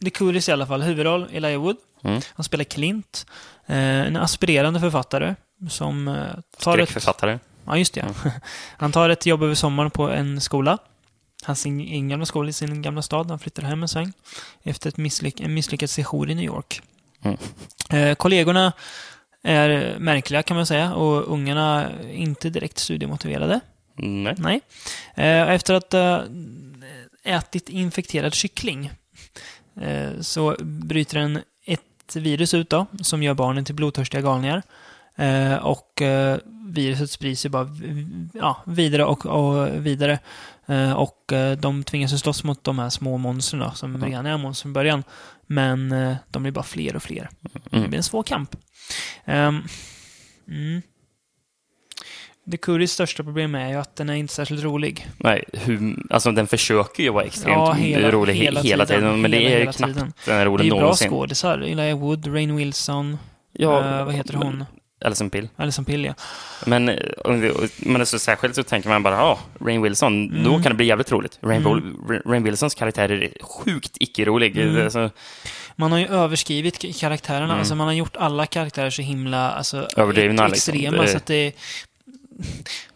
The 0.04 0.10
Cooties 0.10 0.48
i 0.48 0.52
alla 0.52 0.66
fall. 0.66 0.82
Huvudroll, 0.82 1.26
Elijah 1.32 1.60
Wood. 1.62 1.76
Mm. 2.04 2.20
Han 2.34 2.44
spelar 2.44 2.64
Clint. 2.64 3.26
Eh, 3.66 3.76
en 3.78 4.16
aspirerande 4.16 4.80
författare 4.80 5.34
som 5.68 6.08
eh, 6.08 6.14
tar 6.14 6.78
ett... 6.78 6.88
Skräckförfattare. 6.88 7.38
Ja, 7.70 7.76
just 7.78 7.94
det. 7.94 8.14
Ja. 8.24 8.30
Han 8.76 8.92
tar 8.92 9.10
ett 9.10 9.26
jobb 9.26 9.42
över 9.42 9.54
sommaren 9.54 9.90
på 9.90 10.08
en 10.10 10.40
skola. 10.40 10.78
Hans 11.44 11.64
gamla 12.08 12.26
skola 12.26 12.48
i 12.48 12.52
sin 12.52 12.82
gamla 12.82 13.02
stad. 13.02 13.30
Han 13.30 13.38
flyttar 13.38 13.62
hem 13.62 13.82
en 13.82 13.88
sväng 13.88 14.12
efter 14.62 14.88
ett 14.88 14.96
misslyck- 14.96 15.44
en 15.44 15.54
misslyckad 15.54 15.90
session 15.90 16.30
i 16.30 16.34
New 16.34 16.44
York. 16.44 16.82
Mm. 17.22 17.36
Eh, 17.90 18.14
kollegorna 18.14 18.72
är 19.42 19.96
märkliga 19.98 20.42
kan 20.42 20.56
man 20.56 20.66
säga 20.66 20.94
och 20.94 21.32
ungarna 21.32 21.84
är 21.90 22.12
inte 22.12 22.50
direkt 22.50 22.78
studiemotiverade. 22.78 23.60
Nej. 23.96 24.34
Nej. 24.38 24.60
Eh, 25.14 25.50
Efter 25.50 25.74
att 25.74 25.92
ha 25.92 26.24
ätit 27.24 27.68
infekterad 27.68 28.34
kyckling 28.34 28.90
eh, 29.80 30.20
så 30.20 30.56
bryter 30.60 31.18
en 31.18 31.40
ett 31.64 32.16
virus 32.16 32.54
ut 32.54 32.70
då, 32.70 32.86
som 33.02 33.22
gör 33.22 33.34
barnen 33.34 33.64
till 33.64 33.74
blodtörstiga 33.74 34.20
galningar. 34.20 34.62
Eh, 35.16 35.54
Och 35.54 36.02
eh, 36.02 36.38
viruset 36.66 37.10
sprids 37.10 37.46
ju 37.46 37.48
bara 37.50 37.68
ja, 38.34 38.62
vidare 38.66 39.04
och, 39.04 39.26
och 39.26 39.86
vidare. 39.86 40.18
Eh, 40.66 40.92
Och 40.92 41.32
de 41.58 41.84
tvingas 41.84 42.12
ju 42.12 42.18
slåss 42.18 42.44
mot 42.44 42.64
de 42.64 42.78
här 42.78 42.90
små 42.90 43.18
monstren 43.18 43.60
då, 43.60 43.70
som 43.74 44.04
redan 44.04 44.26
är 44.26 44.36
monster 44.38 44.62
från 44.62 44.72
början. 44.72 45.04
Men 45.46 45.94
de 46.30 46.42
blir 46.42 46.52
bara 46.52 46.64
fler 46.64 46.96
och 46.96 47.02
fler. 47.02 47.28
Det 47.70 47.76
Mm. 47.76 47.88
blir 47.88 47.96
en 47.96 48.02
svår 48.02 48.22
kamp. 48.22 48.56
Um, 49.26 49.62
mm. 50.48 50.82
The 52.50 52.56
Curies 52.56 52.92
största 52.92 53.22
problem 53.24 53.54
är 53.54 53.68
ju 53.68 53.74
att 53.74 53.96
den 53.96 54.10
är 54.10 54.14
inte 54.14 54.34
särskilt 54.34 54.62
rolig. 54.62 55.08
Nej, 55.16 55.44
hur, 55.52 55.96
alltså 56.10 56.32
den 56.32 56.46
försöker 56.46 57.02
ju 57.02 57.10
vara 57.10 57.24
extremt 57.24 57.56
Ja, 57.56 57.72
hela- 57.72 58.10
rolig 58.10 58.32
he- 58.34 58.36
hela 58.36 58.60
hela, 58.60 58.86
tiden. 58.86 59.00
tiden, 59.02 59.20
men 59.20 59.30
det 59.30 59.36
Hela- 59.38 59.50
är 59.50 59.58
ju 59.58 59.72
knappt 59.72 59.78
tiden. 59.94 60.12
den 60.26 60.34
är 60.34 60.38
Det 60.38 60.44
rolig 60.44 60.62
är 60.62 60.64
ju 60.64 60.70
bra 60.70 60.80
någonsin. 60.80 61.10
skådisar. 61.10 61.58
Elijah 61.58 61.98
Wood, 61.98 62.26
Rain 62.34 62.56
Wilson, 62.56 63.18
Ja, 63.52 63.98
eh, 63.98 64.04
vad 64.04 64.14
heter 64.14 64.34
hon? 64.34 64.64
Alison 65.04 65.30
Pill. 65.30 65.48
Alison 65.56 65.84
Pill, 65.84 66.04
ja. 66.04 66.14
Men, 66.66 66.88
eh, 66.88 66.96
men 67.78 68.06
så 68.06 68.18
särskilt 68.18 68.54
så 68.54 68.62
tänker 68.62 68.88
man 68.88 69.02
bara, 69.02 69.14
ja, 69.14 69.38
Rain 69.60 69.82
Wilson, 69.82 70.42
då 70.44 70.50
Mm. 70.50 70.62
kan 70.62 70.72
det 70.72 70.76
bli 70.76 70.86
jävligt 70.86 71.12
roligt. 71.12 71.38
Rain, 71.42 71.64
Rain, 71.64 72.22
Rain 72.26 72.42
Wilsons 72.42 72.74
karaktär 72.74 73.08
är 73.12 73.30
sjukt 73.42 73.96
icke-rolig. 74.00 74.56
Mm. 74.58 74.74
Det 74.74 74.82
är 74.84 74.88
så- 74.90 75.10
Man 75.76 75.92
har 75.92 75.98
ju 75.98 76.06
överskrivit 76.06 76.96
karaktärerna. 77.00 77.44
Mm. 77.44 77.58
Alltså 77.58 77.74
man 77.74 77.86
har 77.86 77.94
gjort 77.94 78.16
alla 78.16 78.46
karaktärer 78.46 78.90
så 78.90 79.02
himla 79.02 79.50
alltså, 79.50 79.88
Överdrivna, 79.96 80.48
liksom. 80.48 80.74
extrema. 80.74 81.02
Det- 81.02 81.08
Så 81.08 81.16
att 81.16 81.26
det 81.26 81.52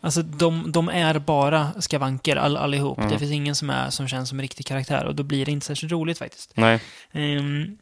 Alltså 0.00 0.22
de, 0.22 0.72
de 0.72 0.88
är 0.88 1.18
bara 1.18 1.68
skavanker 1.80 2.36
all, 2.36 2.56
allihop. 2.56 2.98
Mm. 2.98 3.10
Det 3.10 3.18
finns 3.18 3.32
ingen 3.32 3.54
som, 3.54 3.70
är, 3.70 3.90
som 3.90 4.08
känns 4.08 4.28
som 4.28 4.38
en 4.38 4.42
riktig 4.42 4.66
karaktär 4.66 5.04
och 5.04 5.14
då 5.14 5.22
blir 5.22 5.46
det 5.46 5.52
inte 5.52 5.66
särskilt 5.66 5.92
roligt 5.92 6.18
faktiskt. 6.18 6.52
Nej. 6.54 6.80
Ehm, 7.12 7.76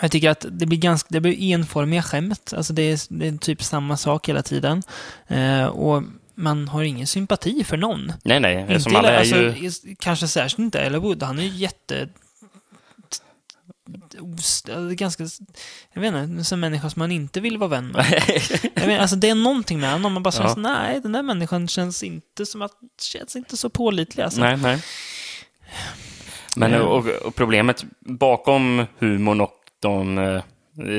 jag 0.00 0.10
tycker 0.10 0.30
att 0.30 0.46
det 0.50 0.66
blir 0.66 0.78
ganska, 0.78 1.08
det 1.10 1.20
blir 1.20 1.52
enformiga 1.52 2.02
skämt. 2.02 2.52
Alltså 2.56 2.72
det 2.72 2.82
är, 2.82 3.18
det 3.18 3.28
är 3.28 3.36
typ 3.38 3.62
samma 3.62 3.96
sak 3.96 4.28
hela 4.28 4.42
tiden. 4.42 4.82
Eh, 5.26 5.64
och 5.66 6.02
man 6.34 6.68
har 6.68 6.82
ingen 6.82 7.06
sympati 7.06 7.64
för 7.64 7.76
någon. 7.76 8.12
Nej, 8.22 8.40
nej. 8.40 8.60
Inte 8.60 8.80
Som 8.80 8.96
alla 8.96 9.10
är 9.10 9.18
alltså, 9.18 9.36
ju... 9.36 9.96
Kanske 9.98 10.28
särskilt 10.28 10.58
inte 10.58 10.80
Ella 10.80 10.98
Wood. 10.98 11.22
Han 11.22 11.38
är 11.38 11.42
ju 11.42 11.48
jätte... 11.48 12.08
alltså, 14.20 14.94
Ganska... 14.94 15.26
Jag 15.92 16.00
vet 16.00 16.14
inte, 16.14 16.54
en 16.54 16.60
människa 16.60 16.90
som 16.90 17.00
man 17.00 17.12
inte 17.12 17.40
vill 17.40 17.58
vara 17.58 17.70
vän 17.70 17.88
med. 17.88 18.22
jag 18.74 18.86
vet, 18.86 19.00
alltså 19.00 19.16
det 19.16 19.28
är 19.28 19.34
någonting 19.34 19.80
med 19.80 19.92
honom. 19.92 20.12
Man 20.12 20.22
bara 20.22 20.32
känner 20.32 20.48
Ja. 20.48 20.54
så, 20.54 20.60
nej, 20.60 21.00
den 21.00 21.12
där 21.12 21.22
människan 21.22 21.68
känns 21.68 22.02
inte 22.02 22.46
som 22.46 22.62
att... 22.62 22.72
Känns 23.02 23.36
inte 23.36 23.56
så 23.56 23.68
pålitlig 23.68 24.22
alltså. 24.22 24.40
Nej, 24.40 24.56
nej. 24.56 24.82
Men 26.56 26.72
Ja. 26.72 26.80
och, 26.82 27.06
och 27.06 27.34
problemet 27.34 27.84
bakom 28.00 28.86
humorn 28.98 29.40
och 29.40 29.63
de 29.84 30.18
eh, 30.18 30.42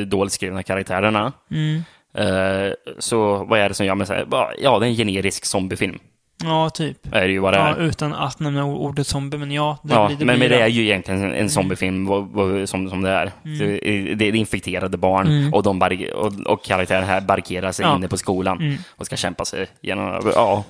dåligt 0.07 0.33
skrivna 0.33 0.63
karaktärerna, 0.63 1.31
Mm. 1.51 1.83
eh, 2.17 2.73
så 2.99 3.43
vad 3.45 3.59
är 3.59 3.69
det 3.69 3.75
som 3.75 3.86
gör 3.86 3.95
mig 3.95 4.07
så 4.07 4.13
här, 4.13 4.25
bara, 4.25 4.47
ja, 4.61 4.79
det 4.79 4.86
är 4.86 4.89
en 4.89 4.95
generisk 4.95 5.45
zombiefilm. 5.45 5.99
Ja, 6.43 6.69
typ. 6.69 6.97
Är 7.13 7.21
det 7.21 7.31
ju 7.31 7.39
vad 7.39 7.53
det 7.53 7.57
Ja, 7.59 7.67
är. 7.67 7.81
utan 7.81 8.13
att 8.13 8.39
nämna 8.39 8.65
ordet 8.65 9.07
zombie, 9.07 9.38
men 9.38 9.51
ja. 9.51 9.77
Det 9.83 9.93
Ja, 9.93 10.07
blir, 10.07 10.17
det 10.17 10.25
men, 10.25 10.39
blir 10.39 10.49
men 10.49 10.57
det 10.57 10.63
är 10.63 10.67
ju 10.67 10.83
egentligen 10.83 11.19
en- 11.19 11.25
Mm. 11.29 11.39
en 11.41 11.49
zombiefilm 11.49 12.07
som, 12.67 12.89
som 12.89 13.01
det 13.01 13.09
är. 13.09 13.31
Det, 13.43 13.89
är- 13.89 14.15
det 14.15 14.25
är 14.25 14.36
infekterade 14.36 14.97
barn 14.97 15.27
Mm. 15.27 15.53
och, 15.53 15.63
de 15.63 15.79
bar, 15.79 16.13
och, 16.13 16.33
och 16.47 16.63
karaktären 16.65 17.03
här 17.03 17.21
barrikerar 17.21 17.71
sig 17.71 17.86
Ja. 17.86 17.95
inne 17.95 18.07
på 18.07 18.17
skolan 18.17 18.57
Mm. 18.61 18.77
och 18.95 19.05
ska 19.05 19.15
kämpa 19.15 19.45
sig 19.45 19.67
genom... 19.81 20.31
Ja, 20.36 20.63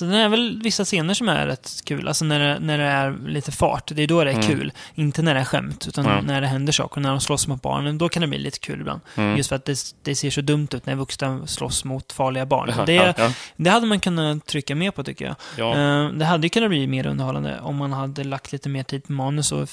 Den 0.00 0.14
är 0.14 0.28
väl 0.28 0.60
vissa 0.62 0.84
scener 0.84 1.14
som 1.14 1.28
är 1.28 1.46
rätt 1.46 1.70
kul. 1.84 2.08
Alltså 2.08 2.24
när 2.24 2.38
det, 2.40 2.58
när 2.60 2.78
det 2.78 2.84
är 2.84 3.16
lite 3.28 3.52
fart. 3.52 3.90
Det 3.94 4.02
är 4.02 4.06
då 4.06 4.24
det 4.24 4.30
är 4.30 4.34
Mm. 4.34 4.46
kul. 4.46 4.72
Inte 4.94 5.22
när 5.22 5.34
det 5.34 5.40
är 5.40 5.44
skämt, 5.44 5.84
utan 5.88 6.06
Mm. 6.06 6.24
när 6.24 6.40
det 6.40 6.46
händer 6.46 6.72
saker. 6.72 7.00
När 7.00 7.10
de 7.10 7.20
slåss 7.20 7.46
mot 7.48 7.62
barnen, 7.62 7.98
då 7.98 8.08
kan 8.08 8.20
det 8.20 8.26
bli 8.26 8.38
lite 8.38 8.58
kul 8.58 8.80
ibland. 8.80 9.00
Mm. 9.16 9.36
Just 9.36 9.48
för 9.48 9.56
att 9.56 9.64
det, 9.64 9.78
det 10.02 10.14
ser 10.14 10.30
så 10.30 10.40
dumt 10.40 10.68
ut 10.74 10.86
när 10.86 10.94
vuxna 10.94 11.46
slåss 11.46 11.84
mot 11.84 12.12
farliga 12.12 12.46
barn. 12.46 12.72
Ja, 12.76 12.84
det, 12.84 12.92
ja, 12.94 13.14
ja. 13.16 13.32
det 13.56 13.70
hade 13.70 13.86
man 13.86 14.00
kunnat 14.00 14.46
trycka 14.46 14.74
mer 14.74 14.90
på, 14.90 15.04
tycker 15.04 15.24
jag. 15.24 15.34
Ja. 15.56 15.70
Eh, 16.04 16.08
Det 16.12 16.24
hade 16.24 16.46
ju 16.46 16.48
kunnat 16.50 16.70
bli 16.70 16.86
mer 16.86 17.06
underhållande 17.06 17.60
om 17.60 17.76
man 17.76 17.92
hade 17.92 18.24
lagt 18.24 18.52
lite 18.52 18.68
mer 18.68 18.82
tid 18.82 19.04
på 19.04 19.12
manus 19.12 19.52
och 19.52 19.68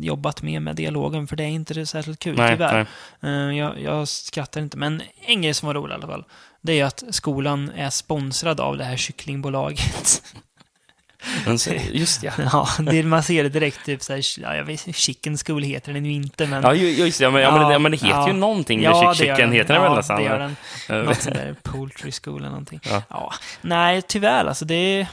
jobbat 0.00 0.42
mer 0.42 0.60
med 0.60 0.76
dialogen, 0.76 1.26
för 1.26 1.36
det 1.36 1.44
är 1.44 1.48
inte 1.48 1.74
det 1.74 1.86
särskilt 1.86 2.18
kul, 2.18 2.36
Nej, 2.36 2.52
tyvärr. 2.56 2.86
nej. 3.20 3.32
Eh, 3.50 3.56
Jag, 3.58 3.80
jag 3.82 4.08
skrattar 4.08 4.60
inte, 4.60 4.76
men 4.76 5.02
en 5.26 5.42
grej 5.42 5.54
som 5.54 5.66
var 5.66 5.74
rolig 5.74 5.92
i 5.92 5.94
alla 5.94 6.06
fall, 6.06 6.24
det 6.62 6.80
är 6.80 6.84
att 6.84 7.04
skolan 7.10 7.70
är 7.76 7.90
sponsrad 7.90 8.60
av 8.60 8.76
det 8.78 8.84
här 8.84 8.96
kycklingbolaget. 8.96 10.22
Så- 11.58 11.70
Just 11.92 12.22
ja. 12.22 12.32
ja, 12.52 12.68
det, 12.90 13.02
man 13.02 13.22
ser 13.22 13.42
det 13.42 13.48
direkt, 13.48 13.84
typ 13.86 14.02
såhär, 14.02 14.22
ja, 14.40 14.56
jag 14.56 14.64
vet 14.64 14.96
Chicken 14.96 15.36
School 15.38 15.62
heter 15.62 15.92
den 15.92 16.04
ju 16.04 16.12
inte, 16.12 16.46
men... 16.46 16.62
Ja, 16.62 16.74
ju- 16.74 16.90
just 16.90 17.18
det. 17.18 17.24
Ja, 17.24 17.30
men, 17.30 17.42
ja, 17.42 17.50
men, 17.58 17.66
det- 17.66 17.72
ja, 17.72 17.78
men 17.78 17.92
det 17.92 17.96
heter 17.98 18.08
ja. 18.18 18.26
ju 18.28 18.32
någonting. 18.34 18.82
Ja, 18.82 19.02
Ja, 19.04 19.08
det 19.10 19.14
Chicken 19.16 19.52
heter 19.52 19.74
den 19.74 19.82
väl 19.82 19.90
ja, 19.92 19.96
nästan? 19.96 20.16
det 20.16 20.24
gör 20.24 20.38
den. 20.38 20.56
Eh, 20.88 20.96
Något 20.96 21.22
sånt 21.22 21.34
där, 21.36 21.54
Poultry 21.62 22.12
School 22.12 22.38
eller 22.40 22.48
någonting. 22.48 22.80
Ja. 22.84 23.02
Ja. 23.10 23.32
Nej, 23.60 24.02
tyvärr 24.02 24.44
alltså, 24.44 24.64
det 24.64 24.74
är... 24.74 25.06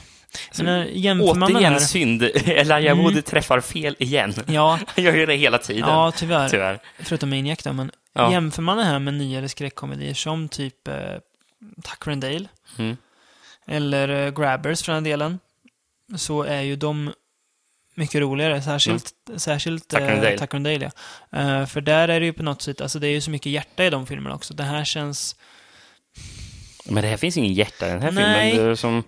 Men, 0.58 1.02
den 1.02 1.20
Återigen 1.20 1.72
här... 1.72 1.78
synd. 1.78 2.22
Elijah 2.46 2.92
Mm. 2.92 2.98
Wood 3.04 3.24
träffar 3.24 3.60
fel 3.60 3.96
igen. 3.98 4.34
Ja, 4.46 4.78
Han 4.86 5.04
gör 5.04 5.14
ju 5.14 5.26
det 5.26 5.34
hela 5.36 5.58
tiden. 5.58 5.88
ja, 5.88 6.12
tyvärr. 6.16 6.48
Tyvärr. 6.48 6.78
Förutom 6.98 7.30
Maniac 7.30 7.58
då, 7.64 7.72
men 7.72 7.90
Ja. 8.14 8.32
jämför 8.32 8.62
man 8.62 8.76
det 8.76 8.84
här 8.84 8.98
med 8.98 9.14
nyare 9.14 9.48
skräckkomedier 9.48 10.14
som 10.14 10.48
typ 10.48 10.88
eh, 10.88 10.94
Tucker 11.84 12.10
and 12.10 12.22
Dale 12.22 12.48
Mm. 12.78 12.96
eller 13.66 14.08
eh, 14.08 14.30
Grabbers 14.34 14.82
för 14.82 14.92
den 14.92 15.04
delen, 15.04 15.38
så 16.16 16.42
är 16.42 16.60
ju 16.60 16.76
de 16.76 17.12
mycket 17.94 18.20
roligare, 18.20 18.62
särskilt, 18.62 19.12
särskilt 19.36 19.92
Mm. 19.92 20.02
Tucker 20.08 20.14
and 20.16 20.24
eh, 20.24 20.30
Dale. 20.30 20.38
Tucker 20.38 20.56
and 20.56 20.64
Dale 20.66 20.90
ja. 21.30 21.38
Eh, 21.38 21.66
för 21.66 21.80
där 21.80 22.08
är 22.08 22.20
det 22.20 22.26
ju 22.26 22.32
på 22.32 22.42
något 22.42 22.62
sätt, 22.62 22.80
alltså 22.80 22.98
det 22.98 23.06
är 23.08 23.12
ju 23.12 23.20
så 23.20 23.30
mycket 23.30 23.52
hjärta 23.52 23.84
i 23.84 23.90
de 23.90 24.06
filmerna 24.06 24.34
också. 24.34 24.54
Det 24.54 24.62
här 24.64 24.84
känns, 24.84 25.36
Men 26.88 27.02
det 27.02 27.08
här 27.08 27.16
finns 27.16 27.36
ingen 27.36 27.54
hjärta 27.54 27.86
i 27.86 27.90
den 27.90 28.02
här 28.02 28.10
Nej, 28.12 28.52
filmen. 28.52 28.76
Som, 28.76 29.02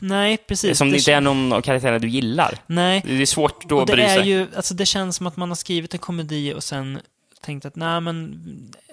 nej 0.00 0.36
precis. 0.36 0.78
som 0.78 0.90
det 0.90 0.96
inte 0.98 1.12
är 1.12 1.20
någon 1.20 1.52
av 1.52 1.60
karaktärerna 1.60 1.98
du 1.98 2.08
gillar. 2.08 2.58
Nej, 2.66 3.02
Det 3.06 3.22
är 3.22 3.26
svårt 3.26 3.68
då 3.68 3.76
och 3.76 3.82
att 3.82 3.86
det 3.88 3.92
bry 3.92 4.02
är 4.02 4.16
sig. 4.16 4.28
ju, 4.28 4.46
alltså 4.56 4.74
det 4.74 4.86
känns 4.86 5.16
som 5.16 5.26
att 5.26 5.36
man 5.36 5.48
har 5.50 5.56
skrivit 5.56 5.94
en 5.94 5.98
komedi 6.00 6.54
och 6.54 6.64
sen 6.64 7.00
tänkt 7.42 7.64
att 7.64 7.76
nej 7.76 8.00
men 8.00 8.42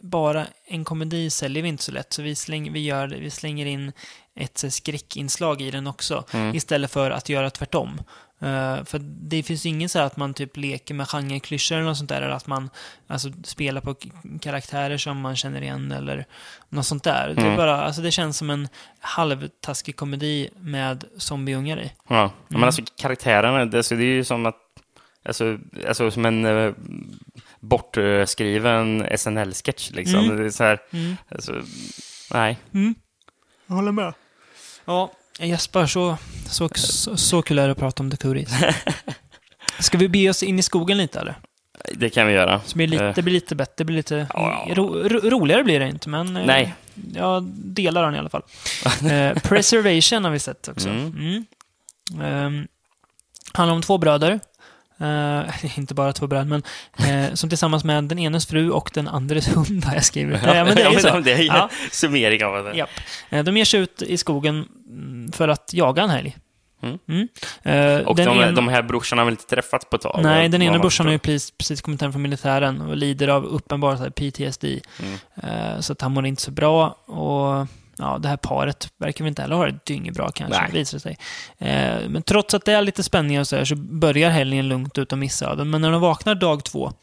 bara 0.01 0.45
en 0.67 0.83
komedi 0.85 1.29
säljer 1.29 1.63
vi 1.63 1.69
inte 1.69 1.83
så 1.83 1.91
lätt 1.91 2.13
så 2.13 2.21
vi, 2.21 2.35
släng, 2.35 2.73
vi, 2.73 2.79
gör, 2.85 3.07
det- 3.07 3.19
vi 3.19 3.29
slänger 3.29 3.65
in 3.65 3.91
ett 4.35 4.63
här, 4.63 4.69
skräckinslag 4.69 5.61
i 5.61 5.71
den 5.71 5.87
också 5.87 6.23
Mm. 6.33 6.55
istället 6.55 6.91
för 6.91 7.11
att 7.11 7.29
göra 7.29 7.49
tvärtom. 7.49 8.01
Eh, 8.41 8.83
för 8.85 8.99
det 9.03 9.43
finns 9.43 9.65
ju 9.65 9.69
ingen 9.69 9.89
så 9.89 9.99
här 9.99 10.05
att 10.05 10.17
man 10.17 10.33
typ 10.33 10.57
leker 10.57 10.93
med 10.93 11.07
genreklyschor 11.07 11.75
eller 11.75 11.85
något 11.87 11.97
sånt 11.97 12.09
där 12.09 12.21
eller 12.21 12.35
att 12.35 12.47
man 12.47 12.69
alltså, 13.07 13.29
spelar 13.43 13.81
på 13.81 13.95
karaktärer 14.41 14.97
som 14.97 15.19
man 15.19 15.35
känner 15.35 15.61
igen 15.61 15.91
eller 15.91 16.25
något 16.69 16.85
sånt 16.85 17.03
där. 17.03 17.27
Det, 17.35 17.41
är 17.41 17.45
Mm. 17.45 17.57
bara, 17.57 17.81
alltså, 17.81 18.01
det 18.01 18.11
känns 18.11 18.37
som 18.37 18.49
en 18.49 18.67
halvtaskig 18.99 19.95
komedi 19.95 20.49
med 20.59 21.03
zombieungar 21.17 21.79
i. 21.79 21.91
Ja, 22.07 22.19
Mm. 22.21 22.31
men 22.47 22.63
alltså 22.63 22.81
karaktärerna, 22.97 23.65
det, 23.65 23.77
alltså, 23.77 23.95
det 23.95 24.03
är 24.03 24.15
ju 24.15 24.23
som 24.23 24.45
att 24.45 24.55
Alltså, 25.25 25.57
alltså 25.87 26.11
som 26.11 26.25
en 26.25 26.45
uh, 26.45 26.73
bortskriven 27.59 29.05
SNL-sketch 29.17 29.91
liksom. 29.91 30.19
Mm. 30.19 30.37
Det 30.37 30.45
är 30.45 30.49
så 30.49 30.63
här, 30.63 30.79
Mm. 30.93 31.17
alltså, 31.31 31.61
nej. 32.33 32.57
Jag 33.67 33.75
håller 33.75 33.91
med. 33.91 34.13
Ja, 34.85 35.11
Jesper, 35.39 35.85
så, 35.85 36.17
så, 36.49 36.69
så, 36.75 37.17
så 37.17 37.41
kul 37.41 37.59
är 37.59 37.65
det 37.65 37.71
att 37.71 37.77
prata 37.77 38.03
om 38.03 38.11
The 38.11 38.17
Cooties. 38.17 38.49
Ska 39.79 39.97
vi 39.97 40.09
be 40.09 40.29
oss 40.29 40.43
in 40.43 40.59
i 40.59 40.61
skogen 40.61 40.97
lite 40.97 41.19
eller? 41.19 41.35
Det 41.93 42.09
kan 42.09 42.27
vi 42.27 42.33
göra. 42.33 42.61
Så 42.65 42.75
blir 42.77 42.87
det, 42.87 42.91
lite, 42.91 43.05
Eh, 43.05 43.13
det 43.15 43.21
blir 43.21 43.33
lite 43.33 43.55
bättre, 43.55 43.73
det 43.77 43.85
blir 43.85 43.95
lite... 43.95 44.27
Ja, 44.33 44.65
ja. 44.67 44.75
Ro, 44.75 44.93
ro, 45.03 45.19
roligare 45.29 45.63
blir 45.63 45.79
det 45.79 45.87
inte, 45.89 46.09
men... 46.09 46.37
eh, 46.37 46.45
Nej. 46.45 46.73
Jag 47.13 47.43
delar 47.53 48.03
den 48.03 48.15
i 48.15 48.19
alla 48.19 48.29
fall. 48.29 48.43
eh, 49.11 49.33
Preservation 49.39 50.23
har 50.23 50.31
vi 50.31 50.39
sett 50.39 50.67
också. 50.67 50.89
Mm. 50.89 51.07
Mm. 51.17 51.45
Ehm, 52.21 52.67
handlar 53.53 53.75
om 53.75 53.81
två 53.81 53.97
bröder. 53.97 54.39
Eh, 55.01 55.77
inte 55.79 55.93
bara 55.93 56.13
två 56.13 56.27
bröder, 56.27 56.45
men 56.45 56.63
eh, 57.27 57.33
som 57.33 57.49
tillsammans 57.49 57.83
med 57.83 58.03
den 58.03 58.19
enes 58.19 58.45
fru 58.47 58.71
och 58.71 58.91
den 58.93 59.07
andres 59.07 59.55
hund 59.55 59.85
har 59.85 59.93
jag 59.93 60.05
skrivit. 60.05 60.39
Ja, 60.45 60.53
men 60.65 60.75
det 60.75 60.81
är 60.83 60.91
ju 60.93 60.99
så. 60.99 61.19
det 61.19 61.31
är 61.33 61.37
ju 61.37 61.43
Ja. 61.45 61.69
summering 61.91 62.43
av 62.45 62.63
det. 62.63 62.73
Japp. 62.77 62.89
Eh, 63.29 63.43
De 63.43 63.57
ger 63.57 63.65
sig 63.65 63.79
ut 63.79 64.01
i 64.01 64.17
skogen 64.17 64.65
mm, 64.89 65.31
för 65.31 65.47
att 65.47 65.73
jaga 65.73 66.03
en 66.03 66.09
helg. 66.09 66.37
Mm. 66.81 67.27
Eh, 67.63 68.07
Och 68.07 68.15
de, 68.15 68.23
ena- 68.23 68.51
de 68.51 68.67
här 68.67 68.81
brorsorna 68.81 69.21
har 69.21 69.25
väl 69.25 69.33
inte 69.33 69.47
träffats 69.47 69.85
på 69.89 69.95
ett 69.95 70.01
tag? 70.01 70.19
Nej, 70.23 70.49
den 70.49 70.61
ena 70.61 70.79
brorsan 70.79 71.05
har 71.05 71.13
ju 71.13 71.19
precis, 71.19 71.51
precis 71.51 71.81
kommit 71.81 72.01
hem 72.01 72.11
från 72.11 72.21
militären 72.21 72.81
och 72.81 72.97
lider 72.97 73.27
av 73.27 73.45
uppenbar 73.45 74.09
PTSD. 74.09 74.65
Mm. 74.99 75.13
Eh, 75.43 75.79
så 75.79 75.93
att 75.93 76.01
han 76.01 76.11
mår 76.11 76.25
inte 76.25 76.41
så 76.41 76.51
bra. 76.51 76.87
Och 77.05 77.67
ja, 77.99 78.17
det 78.17 78.27
här 78.29 78.37
paret 78.37 78.89
verkar 78.97 79.23
väl 79.23 79.29
inte 79.29 79.41
heller 79.41 79.55
ha 79.55 79.65
det 79.65 79.85
dyngbra 79.85 80.31
kanske, 80.31 80.61
Nej. 80.61 80.71
visar 80.73 80.97
det 80.97 81.01
sig. 81.01 81.17
Eh, 81.57 82.09
men 82.09 82.21
trots 82.23 82.53
att 82.53 82.65
det 82.65 82.73
är 82.73 82.81
lite 82.81 83.03
spänningar 83.03 83.41
och 83.41 83.47
så 83.47 83.55
här 83.55 83.65
så 83.65 83.75
börjar 83.75 84.29
helgen 84.29 84.67
lugnt 84.67 84.97
utom 84.97 85.19
missöden. 85.19 85.69
Men 85.69 85.81
när 85.81 85.91
de 85.91 86.01
vaknar 86.01 86.35
dag 86.35 86.63
två 86.63 86.93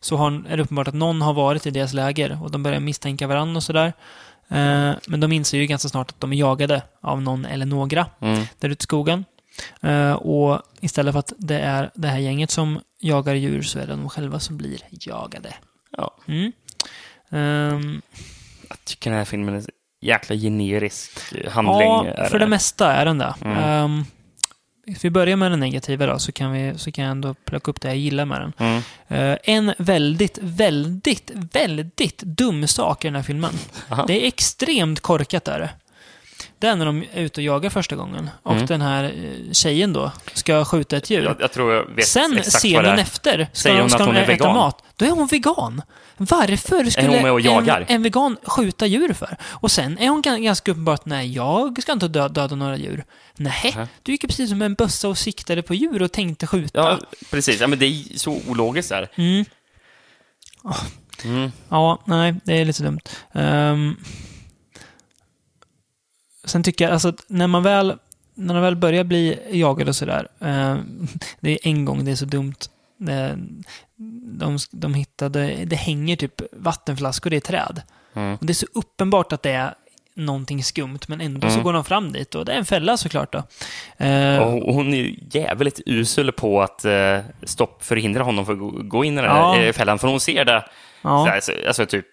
så 0.00 0.16
har, 0.16 0.44
är 0.48 0.56
det 0.56 0.62
uppenbart 0.62 0.88
att 0.88 0.94
någon 0.94 1.22
har 1.22 1.32
varit 1.32 1.66
i 1.66 1.70
deras 1.70 1.92
läger 1.92 2.42
och 2.42 2.50
de 2.50 2.62
börjar 2.62 2.80
misstänka 2.80 3.26
varandra 3.26 3.56
och 3.56 3.62
sådär. 3.62 3.92
Eh, 4.48 4.92
men 5.08 5.20
de 5.20 5.32
inser 5.32 5.58
ju 5.58 5.66
ganska 5.66 5.88
snart 5.88 6.10
att 6.10 6.20
de 6.20 6.32
är 6.32 6.36
jagade 6.36 6.82
av 7.00 7.22
någon 7.22 7.44
eller 7.44 7.66
några 7.66 8.06
Mm. 8.20 8.44
där 8.58 8.68
ute 8.68 8.82
i 8.82 8.84
skogen. 8.84 9.24
Eh, 9.82 10.12
och 10.12 10.62
istället 10.80 11.12
för 11.14 11.18
att 11.18 11.32
det 11.38 11.58
är 11.58 11.90
det 11.94 12.08
här 12.08 12.18
gänget 12.18 12.50
som 12.50 12.80
jagar 13.00 13.34
djur 13.34 13.62
så 13.62 13.78
är 13.78 13.86
det 13.86 13.92
de 13.92 14.08
själva 14.08 14.40
som 14.40 14.56
blir 14.56 14.78
jagade. 14.90 15.54
Ja. 15.96 16.16
Mm. 16.28 16.52
Ehm, 17.30 18.02
Jag 18.68 18.84
tycker 18.84 19.10
den 19.10 19.18
här 19.18 19.24
filmen 19.24 19.54
är 19.54 19.64
jäkla 20.00 20.36
generisk 20.36 21.10
handling. 21.48 21.88
ja, 22.16 22.24
för 22.30 22.38
det 22.38 22.46
mesta 22.46 22.92
är 22.92 23.04
den 23.04 23.18
det. 23.18 23.34
Mm. 23.44 24.04
If 24.86 25.04
vi 25.04 25.10
börjar 25.10 25.36
med 25.36 25.52
den 25.52 25.60
negativa 25.60 26.06
då, 26.06 26.18
så 26.18 26.32
kan, 26.32 26.52
vi, 26.52 26.78
så 26.78 26.92
kan 26.92 27.04
jag 27.04 27.10
ändå 27.10 27.34
plocka 27.34 27.70
upp 27.70 27.80
det 27.80 27.88
jag 27.88 27.96
gillar 27.96 28.24
med 28.24 28.40
den. 28.40 28.52
Mm. 28.58 28.82
Eh, 29.08 29.38
en 29.42 29.74
väldigt, 29.78 30.38
väldigt, 30.42 31.30
väldigt 31.52 32.22
dum 32.22 32.66
sak 32.66 33.04
i 33.04 33.08
den 33.08 33.14
här 33.14 33.22
filmen. 33.22 33.52
Aha. 33.88 34.04
Det 34.06 34.22
är 34.22 34.26
extremt 34.28 35.00
korkat 35.00 35.44
där. 35.44 35.72
Det 36.60 36.66
är 36.66 36.76
när 36.76 36.86
de 36.86 37.02
är 37.14 37.20
ute 37.22 37.40
och 37.40 37.44
jagar 37.44 37.70
första 37.70 37.96
gången. 37.96 38.30
Och 38.42 38.52
Mm. 38.52 38.66
den 38.66 38.80
här 38.80 39.04
eh, 39.04 39.52
tjejen 39.52 39.92
då 39.92 40.12
ska 40.34 40.64
skjuta 40.64 40.96
ett 40.96 41.10
djur. 41.10 41.22
Jag, 41.24 41.36
jag 41.40 41.52
tror 41.52 41.72
jag 41.74 41.84
vet 41.94 42.06
Sen 42.06 42.38
exakt 42.38 42.64
vad 42.64 42.72
det 42.72 42.78
scenen 42.80 42.98
är. 42.98 43.02
efter 43.02 43.44
ska, 43.52 43.62
Säger 43.62 43.80
hon 43.80 43.90
ska 43.90 43.98
att 44.02 44.06
hon 44.06 44.16
är 44.16 44.20
äta 44.22 44.32
vegan? 44.32 44.54
mat. 44.54 44.82
Då 44.96 45.04
är 45.04 45.10
hon 45.10 45.26
vegan. 45.26 45.82
Varför 46.16 46.90
skulle 46.90 47.18
en, 47.78 47.84
en 47.88 48.02
vegan 48.02 48.36
skjuta 48.44 48.86
djur 48.86 49.12
för? 49.12 49.36
Och 49.44 49.70
sen 49.70 49.98
är 49.98 50.08
hon 50.08 50.22
gan- 50.22 50.42
ganska 50.42 50.70
uppenbart, 50.70 51.04
nej, 51.04 51.32
jag 51.32 51.82
ska 51.82 51.92
inte 51.92 52.08
dö, 52.08 52.28
döda 52.28 52.54
några 52.56 52.76
djur. 52.76 53.04
Nej, 53.36 53.52
Nähä. 53.74 53.88
du 54.02 54.12
gick 54.12 54.22
ju 54.24 54.28
precis 54.28 54.50
som 54.50 54.62
en 54.62 54.74
bössa 54.74 55.08
och 55.08 55.18
siktade 55.18 55.62
på 55.62 55.74
djur 55.74 56.02
och 56.02 56.12
tänkte 56.12 56.46
skjuta. 56.46 56.78
Ja, 56.80 56.98
precis. 57.30 57.60
Ja, 57.60 57.66
men 57.66 57.78
det 57.78 57.86
är 57.86 58.18
så 58.18 58.38
ologiskt 58.48 58.88
där. 58.88 59.08
Mm. 59.14 59.44
Mm. 61.24 61.52
Ja, 61.68 61.98
nej, 62.04 62.34
det 62.44 62.52
är 62.60 62.64
lite 62.64 62.82
dumt. 62.82 63.00
Ehm, 63.32 63.96
sen 66.50 66.62
tycker 66.62 66.84
jag, 66.84 66.92
alltså 66.92 67.12
när 67.26 67.46
man 67.46 67.62
väl, 67.62 67.94
när 68.34 68.54
man 68.54 68.62
väl 68.62 68.76
börjar 68.76 69.04
bli 69.04 69.38
jagad 69.50 69.88
och 69.88 69.96
sådär, 69.96 70.28
ehm, 70.40 71.06
det 71.40 71.50
är 71.52 71.58
en 71.62 71.84
gång 71.84 72.04
det 72.04 72.10
är 72.10 72.16
så 72.16 72.24
dumt. 72.24 72.54
Det, 72.98 73.38
de, 74.38 74.58
de 74.70 74.94
hittade, 74.94 75.64
det 75.64 75.76
hänger 75.76 76.16
typ 76.16 76.40
vattenflaskor 76.52 77.34
i 77.34 77.40
träd. 77.40 77.82
Mm. 78.14 78.34
Och 78.40 78.46
det 78.46 78.52
är 78.52 78.54
så 78.54 78.66
uppenbart 78.74 79.32
att 79.32 79.42
det 79.42 79.50
är 79.50 79.74
någonting 80.14 80.64
skumt, 80.64 80.98
men 81.08 81.20
ändå 81.20 81.48
så 81.48 81.52
Mm. 81.54 81.64
går 81.64 81.72
de 81.72 81.84
fram 81.84 82.12
dit 82.12 82.34
och 82.34 82.44
det 82.44 82.52
är 82.52 82.56
en 82.58 82.64
fälla 82.64 82.96
såklart 82.96 83.32
då. 83.32 83.42
Ehm, 83.98 84.42
Och 84.42 84.74
hon 84.74 84.94
är 84.94 84.98
ju 84.98 85.16
jävligt 85.30 85.80
usel 85.86 86.32
på 86.32 86.62
att 86.62 86.84
eh, 86.84 87.18
stopp 87.42 87.84
förhindra 87.84 88.22
honom 88.22 88.46
från 88.46 88.78
att 88.80 88.88
gå- 88.88 89.04
in 89.04 89.12
i 89.12 89.16
den 89.16 89.24
Ja. 89.24 89.52
här 89.52 89.66
eh, 89.66 89.72
fällan. 89.72 89.98
För 89.98 90.08
hon 90.08 90.20
ser 90.20 90.44
det 90.44 90.64
ja. 91.02 91.24
så 91.24 91.30
här, 91.30 91.40
så, 91.40 91.52
alltså 91.66 91.86
typ 91.86 92.06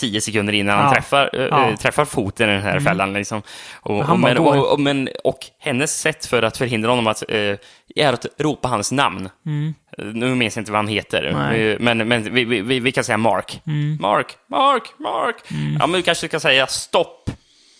tio 0.00 0.20
sekunder 0.20 0.52
innan 0.52 0.78
han 0.78 0.86
Ja. 0.86 0.92
träffar, 0.94 1.30
eh, 1.32 1.40
Ja. 1.42 1.58
Mm. 1.58 1.70
eh, 1.70 1.76
träffar 1.76 2.04
foten 2.04 2.50
i 2.50 2.52
den 2.52 2.62
här 2.62 2.80
fällan. 2.80 3.12
Liksom. 3.12 3.42
Och, 3.74 4.04
Han 4.04 4.10
och, 4.10 4.18
men, 4.20 4.38
och, 4.38 4.72
och, 4.72 4.80
men, 4.80 5.08
och 5.24 5.38
hennes 5.58 6.00
sätt 6.00 6.26
för 6.26 6.42
att 6.42 6.56
förhindra 6.56 6.90
honom 6.90 7.06
att, 7.06 7.22
eh, 7.28 7.56
är 7.96 8.12
att 8.12 8.26
ropa 8.38 8.68
hans 8.68 8.92
namn. 8.92 9.28
Mm. 9.46 9.74
Nu 10.14 10.34
minns 10.34 10.56
jag 10.56 10.60
inte 10.60 10.72
vad 10.72 10.78
han 10.78 10.88
heter, 10.88 11.32
Nej. 11.34 11.76
Men, 11.80 12.08
men 12.08 12.34
vi, 12.34 12.44
vi, 12.44 12.60
vi, 12.60 12.80
vi 12.80 12.92
kan 12.92 13.04
säga 13.04 13.16
Mark. 13.18 13.60
Mm. 13.66 13.98
Mark, 14.00 14.36
Mark, 14.50 14.82
Mark. 14.98 15.36
Ja, 15.78 15.86
men 15.86 15.92
du 15.92 16.02
kanske 16.02 16.28
ska 16.28 16.40
säga 16.40 16.66
stopp. 16.66 17.30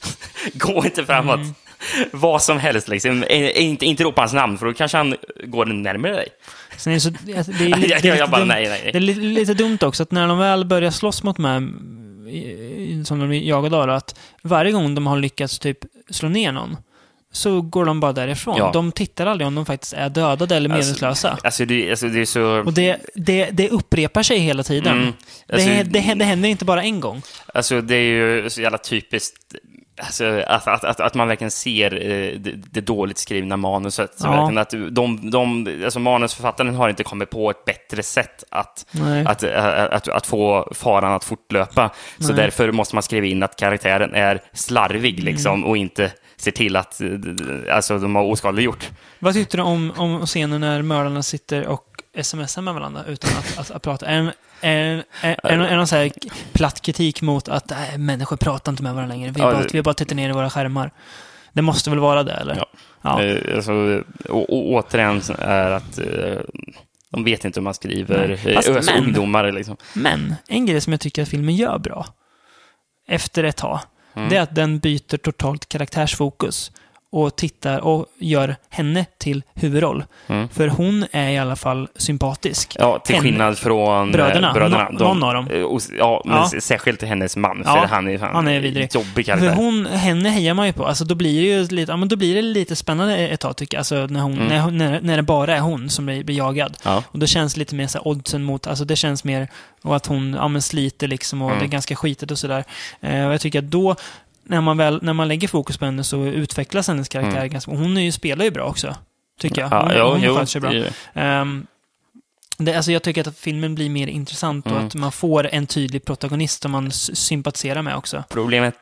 Gå 0.54 0.84
inte 0.84 1.04
framåt. 1.04 1.34
Mm. 1.36 1.54
Vad 2.12 2.42
som 2.42 2.58
helst, 2.58 2.88
liksom. 2.88 3.24
Inte, 3.28 3.86
inte 3.86 4.04
ropa 4.04 4.20
hans 4.20 4.32
namn, 4.32 4.58
för 4.58 4.66
då 4.66 4.72
kanske 4.74 4.96
han 4.98 5.16
går 5.44 5.64
närmare 5.66 6.12
dig. 6.12 6.28
Sen 6.82 6.92
är 6.92 6.96
det, 6.96 7.00
så, 7.00 7.10
det 7.10 7.32
är, 7.32 7.44
det 7.58 7.64
är 7.64 7.76
lite, 7.78 8.08
Jag- 8.08 8.18
jag 8.18 8.30
bara, 8.30 8.38
dumt, 8.38 8.48
nej, 8.48 8.68
nej. 8.68 8.90
Det 8.92 8.98
är 8.98 9.00
lite, 9.00 9.20
lite 9.20 9.54
dumt 9.54 9.78
också 9.80 10.02
att 10.02 10.10
när 10.10 10.28
de 10.28 10.38
väl 10.38 10.64
börjar 10.64 10.90
slåss 10.90 11.22
mot 11.22 11.36
de 11.36 11.44
här 11.44 11.68
som 13.04 13.18
de 13.20 13.34
jagade 13.34 13.76
av, 13.76 13.90
att 13.90 14.14
varje 14.42 14.72
gång 14.72 14.94
de 14.94 15.06
har 15.06 15.18
lyckats 15.18 15.58
typ 15.58 15.78
slå 16.10 16.28
ner 16.28 16.52
någon 16.52 16.76
så 17.32 17.60
går 17.60 17.84
de 17.84 18.00
bara 18.00 18.12
därifrån. 18.12 18.56
Ja. 18.58 18.70
De 18.72 18.92
tittar 18.92 19.26
aldrig 19.26 19.46
om 19.48 19.54
de 19.54 19.66
faktiskt 19.66 19.92
är 19.92 20.08
dödade 20.08 20.56
eller 20.56 20.68
medvetslösa. 20.68 21.38
Alltså, 21.44 21.64
det, 21.64 21.90
alltså, 21.90 22.08
det 22.08 22.20
är 22.20 22.24
så... 22.24 22.42
Och 22.60 22.72
det, 22.72 22.96
det, 23.14 23.50
det 23.52 23.68
upprepar 23.68 24.22
sig 24.22 24.38
hela 24.38 24.62
tiden. 24.62 24.98
Mm. 25.02 25.12
Alltså, 25.52 25.68
det, 25.68 25.82
det, 25.82 26.14
det 26.14 26.24
händer 26.24 26.48
inte 26.48 26.64
bara 26.64 26.82
en 26.82 27.00
gång. 27.00 27.22
Alltså 27.54 27.80
det 27.80 27.94
är 27.96 28.00
ju 28.42 28.50
så 28.50 28.60
jävla 28.60 28.78
typiskt 28.78 29.54
alltså, 30.00 30.42
att, 30.46 30.66
att, 30.68 30.84
att, 30.84 31.00
att 31.00 31.14
man 31.14 31.28
verkligen 31.28 31.50
ser 31.50 31.94
eh, 31.94 32.38
det, 32.38 32.52
det 32.70 32.80
dåligt 32.80 33.18
skrivna 33.18 33.56
manuset. 33.56 34.18
Så 34.18 34.26
Ja. 34.26 34.30
verkligen 34.30 34.58
att 34.58 34.94
de, 34.94 35.30
de, 35.30 35.66
alltså 35.84 35.98
manusförfattaren 36.00 36.74
har 36.74 36.88
inte 36.88 37.02
kommit 37.04 37.30
på 37.30 37.50
ett 37.50 37.64
bättre 37.64 38.02
sätt 38.02 38.44
att, 38.50 38.86
att, 39.26 39.44
att, 39.44 39.92
att, 39.92 40.08
att 40.08 40.26
få 40.26 40.72
faran 40.74 41.12
att 41.12 41.24
fortlöpa. 41.24 41.90
Så 42.18 42.26
Nej. 42.32 42.36
därför 42.36 42.72
måste 42.72 42.96
man 42.96 43.02
skriva 43.02 43.26
in 43.26 43.42
att 43.42 43.56
karaktären 43.56 44.14
är 44.14 44.40
slarvig 44.52 45.12
Mm. 45.20 45.24
liksom, 45.24 45.64
och 45.64 45.76
inte 45.76 46.12
ser 46.36 46.50
till 46.50 46.76
att 46.76 47.00
eh, 47.00 47.08
alltså, 47.76 47.98
de 47.98 48.14
har 48.16 48.22
oskadliggjort. 48.22 48.90
Vad 49.18 49.34
tyckte 49.34 49.56
du 49.56 49.62
om, 49.62 49.92
om 49.96 50.26
scenen 50.26 50.60
när 50.60 50.82
mördarna 50.82 51.22
sitter 51.22 51.66
och 51.66 51.84
smsar 52.22 52.62
med 52.62 52.74
varandra 52.74 53.04
utan 53.06 53.30
att, 53.38 53.58
att, 53.58 53.70
att 53.70 53.82
prata? 53.82 54.06
Är, 54.06 54.32
är, 54.62 55.76
någon- 55.76 55.86
så 55.86 55.96
här 55.96 56.12
platt 56.52 56.80
kritik 56.82 57.22
mot 57.22 57.48
att 57.48 57.70
äh, 57.70 57.98
människor 57.98 58.36
pratar 58.36 58.72
inte 58.72 58.82
med 58.82 58.94
varandra 58.94 59.14
längre? 59.14 59.30
Vi, 59.30 59.40
Ja, 59.40 59.52
bara, 59.52 59.62
det- 59.62 59.74
vi 59.74 59.82
bara 59.82 59.94
tittar 59.94 60.16
ner 60.16 60.28
i 60.28 60.32
våra 60.32 60.50
skärmar. 60.50 60.90
Det 61.52 61.62
måste 61.62 61.90
väl 61.90 61.98
vara 61.98 62.22
det, 62.22 62.32
eller? 62.32 62.56
Ja. 62.56 62.66
Ja. 63.02 63.54
Alltså, 63.56 64.02
återigen 64.28 65.22
är 65.38 65.70
att 65.70 65.98
eh, 65.98 66.40
de 67.10 67.24
vet 67.24 67.44
inte 67.44 67.60
hur 67.60 67.64
man 67.64 67.74
skriver 67.74 68.40
Nej. 68.44 68.54
Fast 68.54 68.68
eh, 68.68 68.74
men- 68.74 69.04
ungdomar. 69.04 69.52
Liksom. 69.52 69.76
Men 69.94 70.34
en 70.48 70.66
grej 70.66 70.80
som 70.80 70.92
jag 70.92 71.00
tycker 71.00 71.22
att 71.22 71.28
filmen 71.28 71.56
gör 71.56 71.78
bra, 71.78 72.06
efter 73.08 73.44
ett 73.44 73.56
tag, 73.56 73.80
Mm. 74.16 74.28
det 74.28 74.36
är 74.36 74.40
att 74.40 74.54
den 74.54 74.78
byter 74.78 75.16
totalt 75.16 75.68
karaktärsfokus 75.68 76.72
och 77.12 77.36
tittar 77.36 77.78
och 77.80 78.06
gör 78.18 78.56
henne 78.70 79.04
till 79.18 79.42
huvudroll. 79.54 80.04
Mm. 80.26 80.48
För 80.48 80.68
hon 80.68 81.04
är 81.12 81.28
i 81.30 81.38
alla 81.38 81.56
fall 81.56 81.88
sympatisk. 81.96 82.76
Ja, 82.78 82.98
till 82.98 83.14
Henne- 83.14 83.28
skillnad 83.28 83.58
från 83.58 84.08
eh, 84.08 84.12
Bröderna. 84.12 84.52
bröderna. 84.52 84.88
Nå- 84.90 84.98
någon 85.14 85.22
av 85.22 85.34
dem. 85.34 85.48
eh, 85.50 85.62
och- 85.62 85.80
Ja, 85.98 86.22
men 86.24 86.36
Ja. 86.52 86.60
särskilt 86.60 87.02
hennes 87.02 87.36
man, 87.36 87.62
Ja, 87.64 87.80
för 87.80 87.86
han 87.88 88.08
är, 88.08 88.18
fan 88.18 88.34
han 88.34 88.48
är 88.48 88.60
vidrig. 88.60 88.88
jobbig 88.94 89.12
För 89.14 89.22
karaktär. 89.22 89.54
hon, 89.54 89.86
henne 89.86 90.28
hejar 90.28 90.54
man 90.54 90.66
ju 90.66 90.72
på. 90.72 90.86
Alltså 90.86 91.04
då 91.04 91.14
blir 91.14 91.40
det 91.42 91.46
ju 91.48 91.76
lite, 91.76 91.92
ja, 91.92 91.96
men 91.96 92.08
då 92.08 92.16
blir 92.16 92.34
det 92.34 92.42
lite 92.42 92.76
spännande 92.76 93.16
ett 93.18 93.40
tag 93.40 93.56
tycker 93.56 93.76
jag. 93.76 93.80
Alltså 93.80 94.06
när, 94.06 94.20
hon, 94.20 94.34
när, 94.34 94.60
hon- 94.60 94.78
när, 94.78 95.00
när 95.00 95.16
det 95.16 95.22
bara 95.22 95.56
är 95.56 95.60
hon 95.60 95.90
som 95.90 96.06
blir, 96.06 96.24
blir 96.24 96.36
jagad. 96.36 96.76
Ja. 96.84 97.02
Och 97.06 97.18
då 97.18 97.26
känns 97.26 97.54
det 97.54 97.58
lite 97.58 97.74
mer 97.74 97.86
så 97.86 97.98
här 97.98 98.08
oddsen 98.08 98.42
mot, 98.42 98.66
alltså 98.66 98.84
det 98.84 98.96
känns 98.96 99.24
mer, 99.24 99.48
och 99.82 99.96
att 99.96 100.06
hon 100.06 100.34
ja, 100.34 100.48
men 100.48 100.62
sliter 100.62 101.08
liksom 101.08 101.42
och 101.42 101.48
Mm. 101.50 101.58
det 101.60 101.66
är 101.66 101.68
ganska 101.68 101.96
skitigt 101.96 102.30
och 102.30 102.38
sådär. 102.38 102.64
Eh, 103.00 103.26
och 103.26 103.32
jag 103.34 103.40
tycker 103.40 103.58
att 103.58 103.70
då, 103.70 103.96
när 104.52 104.60
man 104.60 104.76
väl, 104.76 104.98
när 105.02 105.12
man 105.12 105.28
lägger 105.28 105.48
fokus 105.48 105.78
på 105.78 105.84
henne 105.84 106.04
så 106.04 106.24
utvecklas 106.24 106.88
hennes 106.88 107.08
karaktär 107.08 107.36
Mm. 107.38 107.48
ganska, 107.48 107.70
hon 107.70 107.96
är 107.96 108.00
ju, 108.00 108.12
spelar 108.12 108.44
ju 108.44 108.50
bra 108.50 108.64
också. 108.64 108.94
Tycker 109.40 109.60
jag. 109.62 109.72
Ja, 109.72 109.82
Hon, 109.82 109.92
jo, 109.96 110.04
hon 110.04 110.20
jo, 110.22 110.32
sköter 110.34 110.46
sig 110.46 110.60
bra. 110.60 110.70
det- 110.70 110.92
Ehm, 111.14 111.66
det, 112.58 112.74
alltså 112.74 112.92
jag 112.92 113.02
tycker 113.02 113.28
att 113.28 113.38
filmen 113.38 113.74
blir 113.74 113.90
mer 113.90 114.06
intressant 114.06 114.66
och 114.66 114.72
Mm. 114.72 114.86
att 114.86 114.94
man 114.94 115.12
får 115.12 115.48
en 115.52 115.66
tydlig 115.66 116.04
protagonist 116.04 116.62
som 116.62 116.70
man 116.72 116.90
sympatiserar 116.90 117.82
med 117.82 117.96
också. 117.96 118.24
Problemet, 118.28 118.74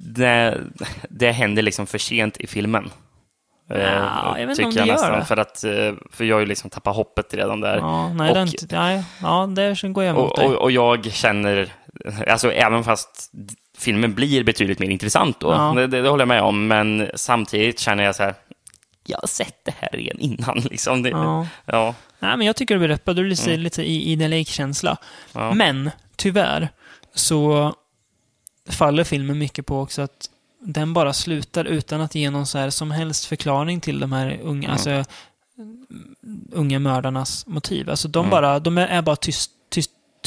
det, 0.00 0.58
det 1.10 1.32
händer 1.32 1.62
liksom 1.62 1.86
för 1.86 1.98
sent 1.98 2.36
i 2.36 2.46
filmen. 2.46 2.90
Eh, 3.70 3.78
Ja, 3.80 4.38
jag 4.38 4.46
vet 4.46 4.58
inte 4.58 4.68
om 4.68 4.74
det 4.74 4.80
gör 4.86 4.94
nästan, 4.94 5.18
det. 5.18 5.24
För, 5.24 5.36
att, 5.36 5.64
eh, 5.64 5.92
för 6.12 6.24
jag 6.24 6.36
har 6.36 6.40
ju 6.40 6.46
liksom 6.46 6.70
tappat 6.70 6.96
hoppet 6.96 7.34
redan 7.34 7.60
där. 7.60 7.76
Ja, 7.76 8.08
nej, 8.14 8.30
Och- 8.30 8.36
den, 8.36 8.48
nej, 8.70 9.04
ja, 9.22 9.46
där 9.46 9.88
går 9.88 10.04
jag 10.04 10.16
emot 10.16 10.30
Och, 10.32 10.38
dig. 10.38 10.46
och, 10.48 10.62
och 10.62 10.70
jag 10.70 11.04
känner, 11.12 11.72
alltså 12.28 12.52
även 12.52 12.84
fast 12.84 13.30
filmen 13.78 14.14
blir 14.14 14.44
betydligt 14.44 14.78
mer 14.78 14.88
intressant 14.90 15.40
då, 15.40 15.52
Ja. 15.52 15.72
det, 15.76 15.86
det, 15.86 16.02
det 16.02 16.08
håller 16.08 16.22
jag 16.22 16.28
med 16.28 16.42
om, 16.42 16.66
men 16.66 17.10
samtidigt 17.14 17.78
känner 17.78 18.04
jag 18.04 18.16
så 18.16 18.22
här, 18.22 18.34
jag 19.06 19.18
har 19.18 19.28
sett 19.28 19.64
det 19.64 19.74
här 19.78 19.88
redan 19.92 20.18
innan. 20.20 20.58
Liksom. 20.70 21.02
Det, 21.02 21.08
Ja. 21.10 21.46
ja. 21.64 21.94
Nej, 22.18 22.36
men 22.36 22.46
jag 22.46 22.56
tycker 22.56 22.74
det 22.74 22.78
blir 22.78 22.88
rätt 22.88 23.04
bra. 23.04 23.14
Det 23.14 23.22
blir 23.22 23.30
lite, 23.30 23.56
lite 23.56 23.82
i, 23.82 24.12
i 24.12 24.16
den 24.16 24.30
Lake-känsla. 24.30 24.96
Ja. 25.32 25.54
Men, 25.54 25.90
tyvärr, 26.16 26.68
så 27.14 27.74
faller 28.70 29.04
filmen 29.04 29.38
mycket 29.38 29.66
på 29.66 29.80
också 29.80 30.02
att 30.02 30.30
den 30.60 30.92
bara 30.94 31.12
slutar 31.12 31.64
utan 31.64 32.00
att 32.00 32.14
ge 32.14 32.30
någon 32.30 32.46
så 32.46 32.58
här 32.58 32.70
som 32.70 32.90
helst 32.90 33.24
förklaring 33.26 33.80
till 33.80 34.00
de 34.00 34.12
här 34.12 34.38
unga, 34.42 34.68
Mm. 34.68 34.70
alltså, 34.72 35.04
unga 36.52 36.78
mördarnas 36.78 37.46
motiv. 37.46 37.90
Alltså 37.90 38.08
de, 38.08 38.18
Mm. 38.18 38.30
bara, 38.30 38.58
de 38.58 38.78
är, 38.78 38.86
är 38.86 39.02
bara 39.02 39.16
tyst, 39.16 39.50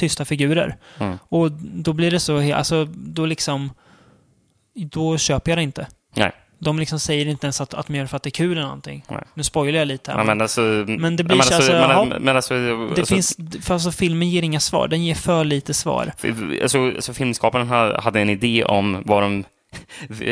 tysta 0.01 0.25
figurer. 0.25 0.75
Mm. 0.99 1.17
Och 1.29 1.51
då 1.61 1.93
blir 1.93 2.11
det 2.11 2.19
så, 2.19 2.53
alltså 2.55 2.85
då 2.95 3.25
liksom, 3.25 3.69
då 4.75 5.17
köper 5.17 5.51
jag 5.51 5.57
det 5.57 5.63
inte. 5.63 5.87
Nej. 6.15 6.31
De 6.59 6.79
liksom 6.79 6.99
säger 6.99 7.25
inte 7.27 7.45
ens 7.47 7.61
att, 7.61 7.73
att 7.73 7.87
de 7.87 7.95
gör 7.95 8.01
det 8.03 8.07
för 8.07 8.17
att 8.17 8.23
det 8.23 8.29
är 8.29 8.31
kul 8.31 8.51
eller 8.51 8.61
någonting. 8.61 9.03
Nej. 9.09 9.23
Nu 9.33 9.43
spoilar 9.43 9.79
jag 9.79 9.87
lite 9.87 10.11
här. 10.11 10.17
Ja, 10.17 10.23
men- 10.23 10.41
alltså, 10.41 10.61
Men 10.61 11.15
det 11.15 11.23
blir 11.23 11.37
men 11.37 11.45
så- 11.45 11.55
alltså, 11.55 11.73
alltså, 11.73 12.05
men, 12.05 12.23
men 12.23 12.35
alltså, 12.35 12.53
Det 12.53 12.99
alltså, 12.99 13.05
finns, 13.15 13.37
för 13.61 13.73
alltså 13.73 13.91
filmen 13.91 14.29
ger 14.29 14.43
inga 14.43 14.59
svar. 14.59 14.87
Den 14.87 15.03
ger 15.05 15.15
för 15.15 15.43
lite 15.43 15.73
svar. 15.73 16.11
Alltså, 16.61 16.85
alltså 16.95 17.13
filmskaparen 17.13 17.67
ha- 17.67 18.01
hade 18.01 18.19
en 18.21 18.29
idé 18.29 18.63
om 18.65 19.03
vad 19.05 19.23
de... 19.23 19.43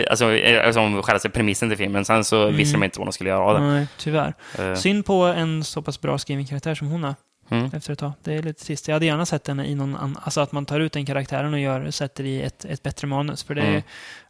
Alltså, 0.10 0.26
alltså 0.66 0.80
om 0.82 1.04
själva 1.04 1.30
premissen 1.30 1.70
till 1.70 1.78
filmen. 1.78 2.06
Sen 2.06 2.24
så 2.24 2.44
Mm. 2.44 2.56
visste 2.58 2.78
de 2.78 2.84
inte 2.84 3.00
vad 3.00 3.08
de 3.08 3.12
skulle 3.14 3.30
göra 3.30 3.44
av 3.44 3.54
det. 3.60 3.68
Nej, 3.68 3.88
tyvärr. 3.98 4.34
Eh, 4.60 4.76
Synd 4.76 5.06
på 5.06 5.24
en 5.24 5.64
så 5.64 5.82
pass 5.82 6.02
bra 6.02 6.18
skriven 6.18 6.46
karaktär 6.46 6.76
som 6.76 6.88
hon 6.88 7.04
är. 7.04 7.16
Mm. 7.50 7.72
Efter 7.74 7.94
ett 7.94 8.00
tag. 8.00 8.12
Det 8.24 8.34
är 8.34 8.44
lite 8.44 8.66
trist. 8.66 8.88
Jag 8.88 8.96
hade 8.96 9.06
gärna 9.06 9.26
sett 9.26 9.48
henne 9.48 9.66
i 9.66 9.76
någon 9.76 9.96
annan... 9.96 10.18
Alltså 10.24 10.42
att 10.42 10.52
man 10.52 10.66
tar 10.66 10.80
ut 10.80 10.94
den 10.94 11.06
karaktären 11.06 11.54
och 11.54 11.60
gör, 11.60 11.92
sätter 11.92 12.24
i 12.24 12.42
ett, 12.42 12.66
ett 12.66 12.84
bättre 12.84 13.08
manus. 13.08 13.44
För 13.44 13.56
det 13.56 13.62
är 13.62 13.70
Mm. 13.70 13.82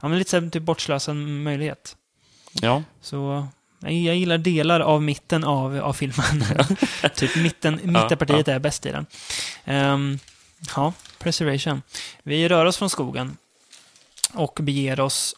ja, 0.02 0.08
men 0.08 0.20
lite 0.20 0.50
typ 0.50 0.64
bortslösad 0.64 1.16
möjlighet. 1.16 1.96
Ja. 2.62 2.84
Så 3.02 3.48
jag, 3.80 3.92
jag 3.92 4.16
gillar 4.16 4.38
delar 4.38 4.80
av 4.80 5.02
mitten 5.02 5.44
av, 5.44 5.80
av 5.80 5.94
filmen. 5.94 6.44
typ 7.16 7.36
mitten, 7.36 7.80
mittenpartiet 7.84 8.48
är 8.48 8.60
bäst 8.60 8.86
i 8.86 8.92
den. 8.92 9.06
Ehm, 9.66 10.20
ja, 10.76 10.94
preservation. 11.20 11.82
Vi 12.24 12.48
rör 12.50 12.66
oss 12.66 12.78
från 12.78 12.90
skogen 12.90 13.38
och 14.34 14.60
beger 14.62 15.00
oss... 15.00 15.36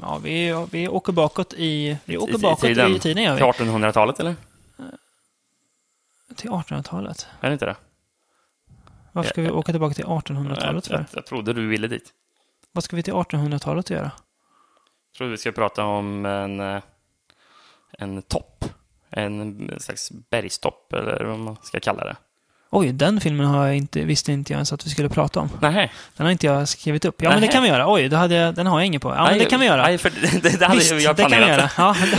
Ja, 0.00 0.18
vi, 0.22 0.66
vi 0.70 0.88
åker 0.88 1.12
bakåt 1.12 1.52
i... 1.52 1.98
Vi 2.04 2.16
åker 2.16 2.38
I- 2.38 2.38
bakåt 2.38 2.64
i 2.64 2.74
tiden. 2.74 3.00
tiden, 3.00 3.22
gör 3.22 3.34
vi. 3.34 3.38
Till 3.38 3.66
1800-talet, 3.66 4.20
eller? 4.20 4.34
Till 6.36 6.50
1800-talet. 6.50 7.26
Är 7.40 7.48
det 7.48 7.52
inte 7.52 7.66
det? 7.66 7.76
Varför 9.12 9.30
ska 9.30 9.42
vi 9.42 9.50
åka 9.50 9.72
tillbaka 9.72 9.94
till 9.94 10.04
1800-talet 10.04 10.90
jag, 10.90 11.08
för? 11.08 11.16
jag 11.16 11.26
trodde 11.26 11.52
du 11.52 11.66
ville 11.68 11.88
dit. 11.88 12.12
Vad 12.72 12.84
ska 12.84 12.96
vi 12.96 13.02
till 13.02 13.12
1800-talet 13.14 13.90
göra? 13.90 14.10
Jag 15.12 15.18
trodde 15.18 15.30
vi 15.30 15.38
skulle 15.38 15.52
prata 15.52 15.84
om 15.84 16.26
en, 16.26 16.60
eh, 16.60 16.82
en 17.98 18.22
topp. 18.22 18.64
En 19.10 19.70
slags 19.80 20.10
bergstopp, 20.30 20.92
eller 20.92 21.24
vad 21.24 21.38
man 21.38 21.56
ska 21.62 21.80
kalla 21.80 22.04
det. 22.04 22.16
Oj, 22.70 22.92
den 22.92 23.20
filmen 23.20 23.46
har 23.46 23.66
jag 23.66 23.76
inte, 23.76 24.00
visste 24.00 24.32
inte 24.32 24.52
jag 24.52 24.56
ens 24.56 24.72
att 24.72 24.86
vi 24.86 24.90
skulle 24.90 25.08
prata 25.08 25.40
om. 25.40 25.50
Nej. 25.60 25.92
Den 26.16 26.26
har 26.26 26.30
inte 26.32 26.46
jag 26.46 26.68
skrivit 26.68 27.04
upp. 27.04 27.22
Ja, 27.22 27.30
men 27.30 27.40
det 27.40 27.48
kan 27.48 27.62
vi 27.62 27.68
göra. 27.68 27.92
Oj, 27.92 28.08
då 28.08 28.16
hade 28.16 28.34
jag, 28.34 28.54
den 28.54 28.66
har 28.66 28.80
jag 28.80 28.86
ingen 28.86 29.00
på. 29.00 29.08
Ja, 29.14 29.24
men 29.30 29.38
det 29.38 29.44
kan 29.44 29.60
vi 29.60 29.66
göra. 29.66 29.82
Nej, 29.82 29.98
för 29.98 30.10
det, 30.42 30.58
det 30.58 30.66
hade 30.66 30.78
Visst, 30.78 30.90
jag 31.00 31.16
det 31.16 31.22
kan 31.22 31.30
vi 31.30 31.36
göra. 31.36 31.68
planerat. 31.68 31.72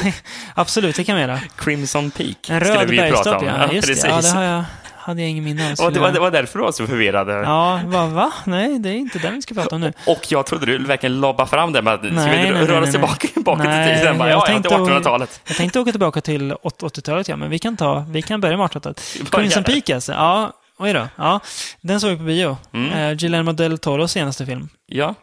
Ja, 0.04 0.12
absolut, 0.56 0.96
det 0.96 1.04
kan 1.04 1.16
vi 1.16 1.22
göra. 1.22 1.40
Crimson 1.58 2.12
Peak 2.12 2.50
En 2.50 2.60
skulle 2.62 2.80
röd 2.82 2.90
vi 2.90 2.98
prata 3.12 3.38
om. 3.38 3.46
ja. 3.46 3.72
Just 3.74 4.02
det. 4.02 4.08
Ja, 4.10 4.22
det 4.22 4.30
har 4.30 4.44
jag, 4.44 4.64
hade 5.08 5.22
jag 5.22 5.30
ingen 5.30 5.44
minne 5.44 5.76
av. 5.80 5.94
Det, 5.94 6.00
var, 6.00 6.12
det 6.12 6.20
var 6.20 6.32
därför 6.32 6.60
du 6.60 6.66
var 6.66 6.72
så 6.72 6.88
förvirrad. 6.88 7.30
Ja, 7.46 7.82
va, 7.86 8.06
va? 8.06 8.34
Nej, 8.46 8.80
det 8.80 8.90
är 8.90 8.94
inte 8.94 9.20
den 9.20 9.36
vi 9.36 9.42
ska 9.42 9.54
prata 9.56 9.76
om 9.76 9.82
nu. 9.82 9.94
Och 10.08 10.26
jag 10.32 10.46
trodde 10.46 10.66
du 10.66 10.78
verkligen 10.86 11.22
lobba 11.22 11.46
fram 11.46 11.74
det 11.74 11.82
med 11.82 11.94
att 11.94 12.00
ska 12.00 12.10
Nej, 12.10 12.44
vi 12.46 12.52
nej, 12.54 12.66
röra 12.66 12.80
nej, 12.80 12.84
oss 12.88 12.92
tillbaka, 12.92 13.28
tillbaka 13.28 13.64
Nej, 13.64 13.88
till 13.88 14.00
tiden. 14.00 14.18
Bara, 14.18 14.30
jag 14.30 14.38
ja, 14.38 14.42
ja, 14.42 14.54
tänkte- 14.54 14.70
till 14.70 14.78
1800-talet. 14.78 15.42
Jag 15.48 15.58
tänkte 15.58 15.80
åka 15.80 15.92
tillbaka 15.92 16.22
till 16.22 16.54
80-talet, 16.54 17.28
ja, 17.28 17.36
men 17.36 17.50
vi 17.50 17.60
kan, 17.60 17.78
ta, 17.78 18.06
vi 18.10 18.22
kan 18.22 18.42
börja 18.42 18.58
med 18.58 18.68
1800-talet. 18.68 19.02
Bara 19.32 19.42
Crimson 19.42 19.64
göra. 19.64 19.74
Peak 19.74 19.90
alltså. 19.90 20.12
Ja, 20.12 20.54
oj 20.78 20.94
då. 20.94 21.08
Ja, 21.16 21.40
den 21.82 22.00
såg 22.02 22.10
vi 22.12 22.18
på 22.18 22.24
bio. 22.24 22.58
Mm. 22.74 22.92
Eh, 22.92 23.14
Guillermo 23.14 23.52
del 23.52 23.78
Toros 23.78 24.12
senaste 24.12 24.46
film. 24.46 24.70
Ja. 24.86 25.16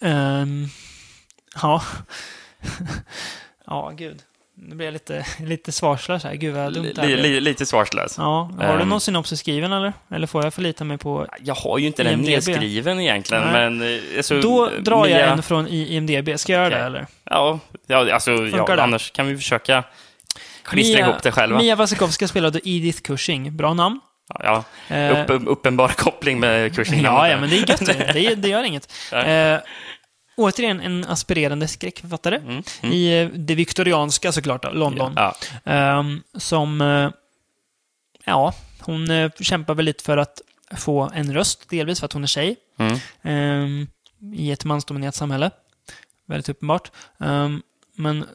Ehm, 0.00 0.66
ja. 1.62 1.82
ja, 3.66 3.92
gud. 3.96 4.18
Nu 4.68 4.74
blir 4.74 4.86
jag 4.86 4.92
lite, 4.92 5.26
lite 5.40 5.72
svarslös 5.72 6.24
här. 6.24 6.34
Gud 6.34 6.54
vad 6.54 6.72
dumt 6.74 6.92
det 6.94 7.06
Li, 7.06 7.16
li, 7.16 7.40
lite 7.40 7.66
svarslös. 7.66 8.14
Ja, 8.18 8.50
har 8.60 8.76
du 8.76 8.82
Ehm. 8.82 8.88
någon 8.88 9.00
synopsis 9.00 9.40
skriven 9.40 9.72
eller? 9.72 9.92
Eller 10.10 10.26
får 10.26 10.44
jag 10.44 10.54
förlita 10.54 10.84
mig 10.84 10.98
på... 10.98 11.26
Jag 11.40 11.54
har 11.54 11.78
ju 11.78 11.86
inte 11.86 12.02
den 12.02 12.12
IMDb. 12.12 12.26
nedskriven 12.28 13.00
egentligen, 13.00 13.42
Nej. 13.42 13.70
men... 13.70 13.82
eh, 13.94 14.00
Alltså, 14.16 14.40
Då 14.40 14.70
drar 14.80 15.06
jag 15.06 15.16
Mia- 15.18 15.32
en 15.32 15.42
från 15.42 15.68
IMDB. 15.68 16.38
Ska 16.38 16.52
jag 16.52 16.58
göra 16.60 16.66
Okej. 16.68 16.78
det 16.80 16.86
eller? 16.86 17.06
Ja, 17.24 17.58
ja 17.86 18.14
alltså, 18.14 18.30
ja, 18.32 18.82
annars 18.82 19.10
kan 19.10 19.26
vi 19.26 19.36
försöka 19.36 19.84
klistra 20.62 21.00
ihop 21.00 21.22
det 21.22 21.32
själva. 21.32 21.58
Mia 21.58 21.76
Wasikowska 21.76 22.28
spelade 22.28 22.60
Edith 22.68 23.00
Cushing. 23.02 23.56
Bra 23.56 23.74
namn. 23.74 24.00
Ja, 24.44 24.64
Eh, 24.88 25.22
upp, 25.30 25.42
uppenbar 25.48 25.88
koppling 25.88 26.40
med 26.40 26.74
kursen. 26.76 27.00
Ja, 27.02 27.28
ja, 27.28 27.36
men 27.40 27.50
det 27.50 27.56
är 27.58 27.68
gött. 27.70 27.86
det, 28.14 28.34
det 28.34 28.48
gör 28.48 28.62
inget. 28.64 28.92
Nej. 29.12 29.60
Återigen 30.36 30.80
en 30.80 31.04
aspirerande 31.04 31.68
skräckförfattare 31.68 32.36
Mm, 32.36 32.62
i 32.94 33.20
eh, 33.22 33.28
det 33.28 33.54
viktorianska 33.54 34.32
såklart, 34.32 34.74
London. 34.74 35.12
Ja. 35.16 35.34
Ehm, 35.64 36.22
som, 36.34 36.80
eh, 36.80 37.10
ja, 38.24 38.54
hon 38.80 39.10
eh, 39.10 39.30
kämpar 39.40 39.74
väl 39.74 39.84
lite 39.84 40.04
för 40.04 40.16
att 40.16 40.40
få 40.76 41.10
en 41.14 41.34
röst, 41.34 41.68
delvis 41.68 42.00
för 42.00 42.04
att 42.06 42.12
hon 42.12 42.22
är 42.22 42.26
tjej. 42.26 42.56
Mm. 42.78 42.98
Ehm, 43.22 43.86
i 44.34 44.50
ett 44.52 44.64
mansdominerat 44.64 45.14
samhälle. 45.14 45.50
Väldigt 46.26 46.48
uppenbart. 46.48 46.90
Um, 47.18 47.62
men 47.96 48.26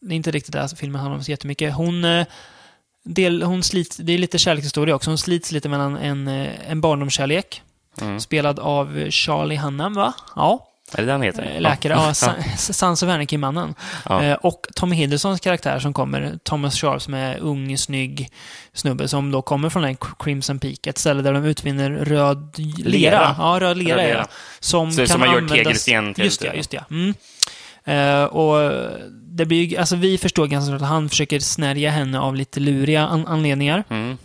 det 0.00 0.14
är 0.14 0.16
inte 0.16 0.30
riktigt 0.30 0.52
det 0.52 0.68
filmen 0.76 1.00
handlar 1.00 1.18
om 1.18 1.24
så 1.24 1.30
jättemycket. 1.30 1.74
Hon, 1.74 2.24
del, 3.04 3.42
hon 3.42 3.62
slits, 3.62 3.96
det 3.96 4.12
är 4.12 4.18
lite 4.18 4.38
kärlekshistoria 4.38 4.94
också. 4.94 5.10
Hon 5.10 5.18
slits 5.18 5.52
lite 5.52 5.68
mellan 5.68 5.96
en, 5.96 6.28
en 6.28 6.80
barndomskärlek, 6.80 7.62
Mm. 8.00 8.20
spelad 8.20 8.58
av 8.58 9.10
Charlie 9.10 9.56
Hunnam, 9.56 9.94
va? 9.94 10.14
Ja. 10.36 10.68
Är 10.98 11.06
det 11.06 11.12
han 11.12 11.22
heter? 11.22 11.52
Eh, 11.54 11.60
Läkare, 11.60 11.92
ja. 11.92 12.14
Sa- 12.14 12.32
Sons 12.72 13.02
of 13.02 13.08
Anarchy-mannen. 13.08 13.74
Ja. 14.08 14.22
Eh, 14.22 14.34
Och 14.34 14.66
Tommy 14.74 14.96
Hiddlestons 14.96 15.40
karaktär 15.40 15.78
som 15.78 15.92
kommer, 15.92 16.38
Thomas 16.42 16.80
Sharp, 16.80 17.02
som 17.02 17.14
är 17.14 17.38
ung, 17.38 17.78
snygg 17.78 18.28
snubbe 18.72 19.08
som 19.08 19.30
då 19.30 19.42
kommer 19.42 19.68
från 19.70 19.82
den 19.82 19.96
Crimson 20.18 20.58
Peak, 20.58 20.86
ett 20.86 20.98
ställe 20.98 21.22
där 21.22 21.32
de 21.32 21.44
utvinner 21.44 21.90
röd 21.90 22.54
lera. 22.78 22.88
Lera. 22.90 23.34
Ja, 23.38 23.56
röd 23.60 23.76
lera, 23.76 23.96
Röd 23.96 24.04
ja. 24.04 24.08
lera. 24.08 24.26
Som 24.60 24.92
Så- 24.92 24.98
kan 24.98 25.08
som 25.08 25.20
man 25.20 25.32
gör 25.32 25.48
tegelsten 25.48 26.14
till 26.14 26.24
Just 26.24 26.40
det, 26.40 26.54
just 26.56 26.70
det. 26.70 26.84
Mm. 26.90 27.14
Eh, 27.86 28.24
och 28.24 28.80
det 29.10 29.44
blir, 29.46 29.78
alltså 29.78 29.96
vi 29.96 30.18
förstår 30.18 30.46
ganska 30.46 30.66
snart 30.68 30.82
att 30.82 30.88
han 30.88 31.08
försöker 31.08 31.40
snärja 31.40 31.90
henne 31.90 32.20
av 32.20 32.34
lite 32.36 32.60
luriga 32.60 33.06
an- 33.06 33.26
anledningar. 33.26 33.84
Mm. 33.90 34.18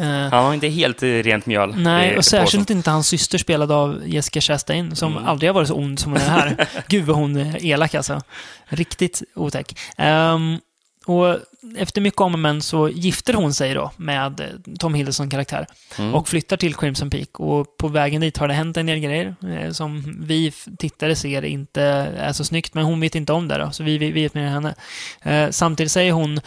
Eh, 0.00 0.30
Han 0.30 0.44
var 0.44 0.54
inte 0.54 0.68
helt 0.68 1.02
eh, 1.02 1.06
rent 1.06 1.46
mjöl. 1.46 1.74
Nej, 1.76 2.14
i 2.14 2.18
och 2.18 2.24
särskilt 2.24 2.70
inte 2.70 2.90
hans 2.90 3.08
syster 3.08 3.38
spelad 3.38 3.72
av 3.72 4.02
Jessica 4.06 4.40
Chastain, 4.40 4.96
som 4.96 5.12
Mm. 5.12 5.26
aldrig 5.28 5.48
har 5.50 5.54
varit 5.54 5.68
så 5.68 5.74
ond 5.74 5.98
som 5.98 6.12
hon 6.12 6.20
är 6.20 6.28
här. 6.28 6.68
Gud 6.88 7.04
vad 7.04 7.16
hon 7.16 7.36
är 7.36 7.64
elak 7.64 7.94
alltså. 7.94 8.22
Riktigt 8.68 9.22
otäck. 9.34 9.78
Ehm, 9.96 10.58
och 11.06 11.36
efter 11.78 12.00
mycket 12.00 12.20
om 12.20 12.32
och 12.32 12.38
men 12.38 12.62
så 12.62 12.88
gifter 12.88 13.34
hon 13.34 13.54
sig 13.54 13.74
då 13.74 13.90
med 13.96 14.40
eh, 14.40 14.46
Tom 14.78 14.94
Hiddleston 14.94 15.30
karaktär 15.30 15.66
Mm. 15.98 16.14
och 16.14 16.28
flyttar 16.28 16.56
till 16.56 16.74
Crimson 16.74 17.10
Peak. 17.10 17.40
Och 17.40 17.76
på 17.76 17.88
vägen 17.88 18.20
dit 18.20 18.36
har 18.38 18.48
det 18.48 18.54
hänt 18.54 18.76
en 18.76 18.86
del 18.86 18.98
grejer 18.98 19.34
eh, 19.60 19.70
som 19.70 20.16
vi 20.26 20.52
tittare 20.78 21.16
ser 21.16 21.44
inte 21.44 21.82
är 22.18 22.32
så 22.32 22.44
snyggt, 22.44 22.74
men 22.74 22.84
hon 22.84 23.00
vet 23.00 23.14
inte 23.14 23.32
om 23.32 23.48
det 23.48 23.58
då, 23.58 23.70
så 23.70 23.82
vi, 23.82 23.98
vi, 23.98 24.10
vi 24.10 24.22
vet 24.22 24.34
mer 24.34 24.42
än 24.42 24.52
henne. 24.52 24.74
Eh, 25.22 25.50
samtidigt 25.50 25.92
säger 25.92 26.12
hon 26.12 26.40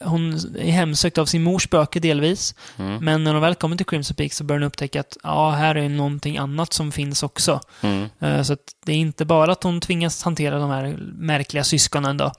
hon 0.00 0.34
är 0.58 0.70
hemsökt 0.70 1.18
av 1.18 1.26
sin 1.26 1.42
mors 1.42 1.62
spöke 1.64 2.00
delvis. 2.00 2.54
Mm. 2.76 3.04
Men 3.04 3.24
när 3.24 3.32
de 3.32 3.42
väl 3.42 3.54
kommer 3.54 3.76
till 3.76 3.86
Crimson 3.86 4.14
Peak 4.14 4.32
så 4.32 4.44
börjar 4.44 4.60
hon 4.60 4.66
upptäcka 4.66 5.00
att 5.00 5.16
ja, 5.22 5.50
här 5.50 5.74
är 5.74 5.88
någonting 5.88 6.36
annat 6.38 6.72
som 6.72 6.92
finns 6.92 7.22
också. 7.22 7.60
Mm. 7.80 8.08
Eh, 8.20 8.42
Så 8.42 8.56
det 8.86 8.92
är 8.92 8.96
inte 8.96 9.24
bara 9.24 9.52
att 9.52 9.62
hon 9.62 9.80
tvingas 9.80 10.22
hantera 10.22 10.58
de 10.58 10.70
här 10.70 10.96
märkliga 11.18 11.64
syskonen 11.64 12.16
då, 12.16 12.32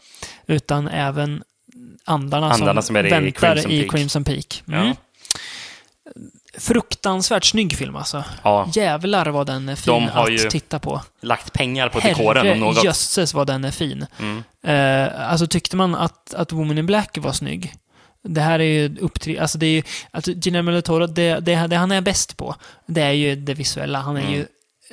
utan 0.48 0.88
även 0.88 1.44
andarna, 2.06 2.52
Andarna 2.52 2.82
som, 2.82 2.88
som 2.88 2.96
är 2.96 3.06
i 3.06 3.10
väntar 3.10 3.54
Crimson 3.56 3.72
i 3.72 3.80
Peak. 3.82 3.92
Crimson 3.92 4.24
Peak. 4.24 4.64
Mm. 4.68 4.88
Ja. 4.88 4.94
Fruktansvärt 6.58 7.46
snygg 7.46 7.78
film 7.78 7.96
alltså. 7.96 8.24
ja, 8.44 8.70
Jävlar 8.74 9.26
vad 9.26 9.48
den 9.48 9.70
är 9.70 9.76
fin 9.76 9.94
De 9.94 10.08
har 10.08 10.24
att 10.24 10.32
ju 10.32 10.38
titta 10.50 10.80
på. 10.80 11.02
lagt 11.22 11.54
pengar 11.54 11.90
på 11.90 12.00
dekoren 12.00 12.52
om 12.52 12.60
något. 12.60 12.84
Jösses 12.84 13.34
vad 13.34 13.48
den 13.48 13.66
är 13.66 13.72
fin. 13.72 14.06
Mm. 14.20 14.44
Eh, 14.64 15.32
alltså 15.32 15.48
tyckte 15.48 15.76
man 15.76 15.96
att, 15.96 16.34
att 16.34 16.52
Woman 16.52 16.78
in 16.78 16.86
Black 16.86 17.18
var 17.18 17.32
snygg? 17.32 17.74
Det 18.24 18.42
här 18.42 18.60
är 18.60 18.64
ju 18.64 18.98
upp 19.00 19.20
till, 19.22 19.40
alltså 19.40 19.58
det 19.58 19.66
är 19.66 19.72
ju, 19.72 19.84
alltså 20.12 20.32
Guillermo 20.34 20.72
del 20.72 20.84
Toro, 20.84 21.08
det, 21.08 21.40
det, 21.40 21.68
det 21.68 21.76
han 21.76 21.92
är 21.92 22.02
bäst 22.02 22.38
på, 22.38 22.56
det 22.86 23.02
är 23.02 23.12
ju 23.12 23.36
det 23.36 23.54
visuella. 23.54 24.00
Han 24.00 24.18
är 24.18 24.22
Mm. 24.22 24.34
ju, 24.34 24.46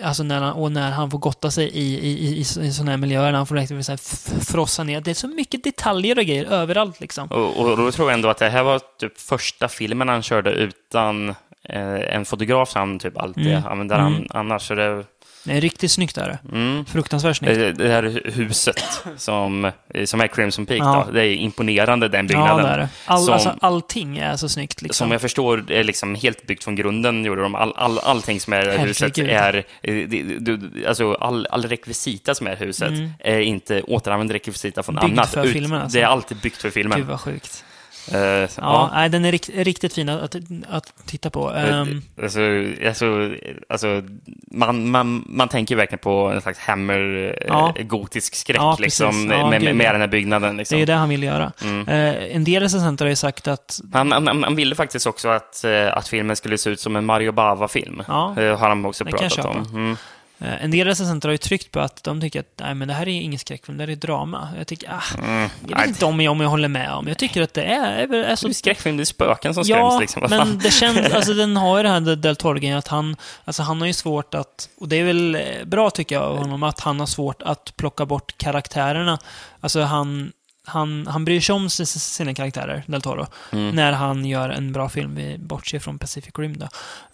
alltså 0.02 0.22
när 0.22 0.40
han, 0.40 0.52
och 0.52 0.72
när 0.72 0.90
han 0.90 1.10
får 1.10 1.18
gotta 1.18 1.50
sig 1.50 1.68
i, 1.68 1.98
i, 1.98 2.10
i, 2.10 2.38
i 2.40 2.44
sådana 2.44 2.90
här 2.90 2.98
miljöer, 2.98 3.30
när 3.30 3.38
han 3.38 3.46
får 3.46 3.54
riktigt 3.56 3.86
så 3.86 3.92
här 3.92 4.40
frossa 4.44 4.84
ner. 4.84 5.00
Det 5.00 5.10
är 5.10 5.14
så 5.14 5.28
mycket 5.28 5.64
detaljer 5.64 6.18
och 6.18 6.24
grejer 6.24 6.44
överallt 6.44 7.00
liksom. 7.00 7.28
Och, 7.28 7.56
och 7.60 7.76
då 7.76 7.92
tror 7.92 8.10
jag 8.10 8.14
ändå 8.14 8.28
att 8.28 8.38
det 8.38 8.48
här 8.50 8.62
var 8.62 8.80
typ 9.00 9.18
första 9.20 9.68
filmen 9.68 10.08
han 10.08 10.22
körde 10.22 10.50
utan 10.50 11.34
en 11.68 12.24
fotograf 12.24 12.72
han 12.74 12.98
typ 12.98 13.18
alltid 13.18 13.46
Mm. 13.46 13.64
använder 13.66 13.98
han, 13.98 14.14
Mm. 14.14 14.26
annars. 14.30 14.62
Så 14.68 14.74
det, 14.74 15.04
Det 15.46 15.52
är 15.52 15.60
riktigt 15.60 15.90
snyggt 15.90 16.14
där. 16.14 16.38
mm. 16.52 16.84
Fruktansvärt 16.84 17.36
snyggt. 17.36 17.54
det, 17.54 17.72
det 17.72 17.88
här 17.88 18.20
huset 18.34 18.82
som, 19.16 19.70
som 20.04 20.20
är 20.20 20.26
Crimson 20.26 20.66
Peak, 20.66 20.80
Ja. 20.80 21.04
då, 21.06 21.12
det 21.12 21.26
är 21.26 21.34
imponerande 21.34 22.08
den 22.08 22.24
Ja, 22.24 22.28
byggnaden. 22.28 22.64
det 22.66 22.70
är 22.70 22.78
det. 22.78 22.88
All, 23.06 23.20
Som- 23.24 23.34
alltså, 23.34 23.54
allting 23.60 24.18
är 24.18 24.36
så 24.36 24.48
snyggt 24.48 24.82
liksom. 24.82 25.04
Som 25.04 25.12
jag 25.12 25.20
förstår 25.20 25.64
är 25.72 25.84
liksom 25.84 26.14
helt 26.14 26.46
byggt 26.46 26.64
från 26.64 26.74
grunden. 26.76 27.24
Gjorde 27.24 27.42
de 27.42 27.54
all, 27.54 27.72
all, 27.76 27.98
allting 27.98 28.40
som 28.40 28.52
är 28.52 28.56
Herregud. 28.56 28.80
huset 28.86 29.18
är... 29.18 29.64
eh, 29.82 29.94
det- 30.08 30.88
Alltså 30.88 31.14
all, 31.14 31.46
all 31.50 31.62
rekvisita 31.64 32.34
som 32.34 32.46
är 32.46 32.56
huset 32.56 32.92
är 33.18 33.38
inte 33.40 33.82
återanvänd 33.82 34.30
rekvisita 34.30 34.82
från 34.82 34.98
Mm. 34.98 35.10
Byggd 35.10 35.18
annat. 35.18 35.30
för 35.30 35.46
filmen, 35.46 35.82
alltså. 35.82 35.98
Det 35.98 36.02
är 36.02 36.06
alltid 36.08 36.36
byggt 36.36 36.56
för 36.62 36.70
filmen. 36.70 36.98
Gud 36.98 37.06
vad 37.08 37.20
sjukt. 37.20 37.64
Eh, 38.12 38.18
Ja, 38.20 38.48
ja. 38.56 38.90
Nej, 38.94 39.08
den 39.08 39.24
är 39.24 39.32
rikt, 39.32 39.50
riktigt 39.54 39.94
fin 39.94 40.08
att, 40.08 40.36
att 40.68 40.92
titta 41.06 41.30
på. 41.30 41.50
Ehm, 41.52 42.02
Alltså, 42.22 42.40
alltså, 42.86 43.30
alltså, 43.68 44.02
man, 44.50 44.90
man, 44.90 45.24
man 45.28 45.48
tänker 45.48 45.76
verkligen 45.76 45.98
på 45.98 46.26
en 46.34 46.40
slags 46.40 46.58
Hammer 46.58 47.36
Ja. 47.48 47.72
eh, 47.76 47.86
gotisk 47.86 48.34
skräck 48.34 48.56
Ja, 48.60 48.76
liksom, 48.80 49.30
Ja, 49.30 49.50
med, 49.50 49.62
med, 49.62 49.76
med 49.76 49.86
ja. 49.86 49.92
den 49.92 50.00
här 50.00 50.08
byggnaden. 50.08 50.56
Det 50.56 50.58
Liksom. 50.60 50.74
är 50.76 50.80
ju 50.80 50.86
det 50.86 50.94
han 50.94 51.08
vill 51.08 51.22
göra. 51.22 51.52
Mm. 51.62 51.88
Eh, 51.88 52.36
en 52.36 52.44
del 52.44 52.62
recensenter 52.62 53.04
har 53.04 53.10
ju 53.10 53.16
sagt 53.16 53.48
att 53.48 53.80
Han, 53.92 54.12
han, 54.12 54.42
han 54.44 54.56
ville 54.56 54.74
faktiskt 54.74 55.06
också 55.06 55.28
att, 55.28 55.64
att 55.92 56.08
filmen 56.08 56.36
skulle 56.36 56.58
se 56.58 56.70
ut 56.70 56.80
som 56.80 56.96
en 56.96 57.04
Mario 57.04 57.32
Bava-film. 57.32 58.02
Ja. 58.08 58.34
Eh, 58.40 58.58
har 58.58 58.68
han 58.68 58.84
också 58.84 59.04
Det 59.04 59.10
pratat 59.10 59.44
om. 59.44 59.56
Mm. 59.72 59.96
Eh, 60.44 60.64
en 60.64 60.70
del 60.70 60.86
recensenter 60.86 61.28
har 61.28 61.32
ju 61.32 61.38
tryckt 61.38 61.70
på 61.70 61.80
att 61.80 62.04
de 62.04 62.20
tycker 62.20 62.40
att 62.40 62.52
nej, 62.60 62.74
men 62.74 62.88
det 62.88 62.94
här 62.94 63.08
är 63.08 63.20
ingen 63.20 63.38
skräckfilm, 63.38 63.78
det 63.78 63.84
här 63.84 63.90
är 63.92 63.96
drama. 63.96 64.48
Jag 64.58 64.66
tycker, 64.66 64.88
ah, 64.90 65.18
Mm. 65.18 65.50
jag 65.68 65.78
vet 65.78 65.86
inte 65.88 66.04
om 66.04 66.20
jag, 66.20 66.30
om 66.32 66.40
jag 66.40 66.48
håller 66.48 66.68
med 66.68 66.92
om. 66.92 67.08
Jag 67.08 67.18
tycker 67.18 67.42
att 67.42 67.54
det 67.54 67.62
är, 67.62 67.92
är, 67.92 68.02
är 68.02 68.08
Det 68.08 68.48
är 68.48 68.52
skräckfilm, 68.52 68.96
det 68.96 69.02
är 69.02 69.04
spöken 69.04 69.54
som 69.54 69.64
skräms. 69.64 69.78
Ja, 69.78 70.00
liksom. 70.00 70.22
Vad 70.22 70.30
fan? 70.30 70.48
men 70.48 70.58
det 70.62 70.70
känns, 70.70 70.98
alltså 70.98 71.34
den 71.34 71.56
har 71.56 71.76
ju 71.76 71.82
det 71.82 71.88
här 71.88 72.16
Del 72.16 72.36
Toro 72.36 72.76
att 72.78 72.88
han, 72.88 73.16
alltså 73.44 73.62
han 73.62 73.80
har 73.80 73.86
ju 73.86 73.92
svårt 73.92 74.34
att, 74.34 74.68
och 74.80 74.88
det 74.88 74.96
är 74.96 75.04
väl 75.04 75.34
eh, 75.34 75.64
bra 75.64 75.90
tycker 75.90 76.14
jag 76.14 76.24
av 76.24 76.38
honom, 76.38 76.62
att 76.62 76.80
han 76.80 77.00
har 77.00 77.06
svårt 77.06 77.42
att 77.42 77.76
plocka 77.76 78.06
bort 78.06 78.38
karaktärerna. 78.38 79.18
Alltså 79.60 79.80
han, 79.82 80.32
han, 80.66 81.06
han 81.06 81.24
bryr 81.24 81.40
sig 81.40 81.52
om 81.54 81.70
sina 81.70 82.34
karaktärer, 82.34 82.82
Del 82.86 83.02
Toro, 83.02 83.26
Mm. 83.52 83.76
när 83.76 83.92
han 83.92 84.24
gör 84.24 84.48
en 84.48 84.72
bra 84.72 84.88
film, 84.88 85.14
vi 85.14 85.38
bortser 85.38 85.78
från 85.78 85.98
Pacific 85.98 86.32
Rim 86.38 86.56
då. 86.58 86.64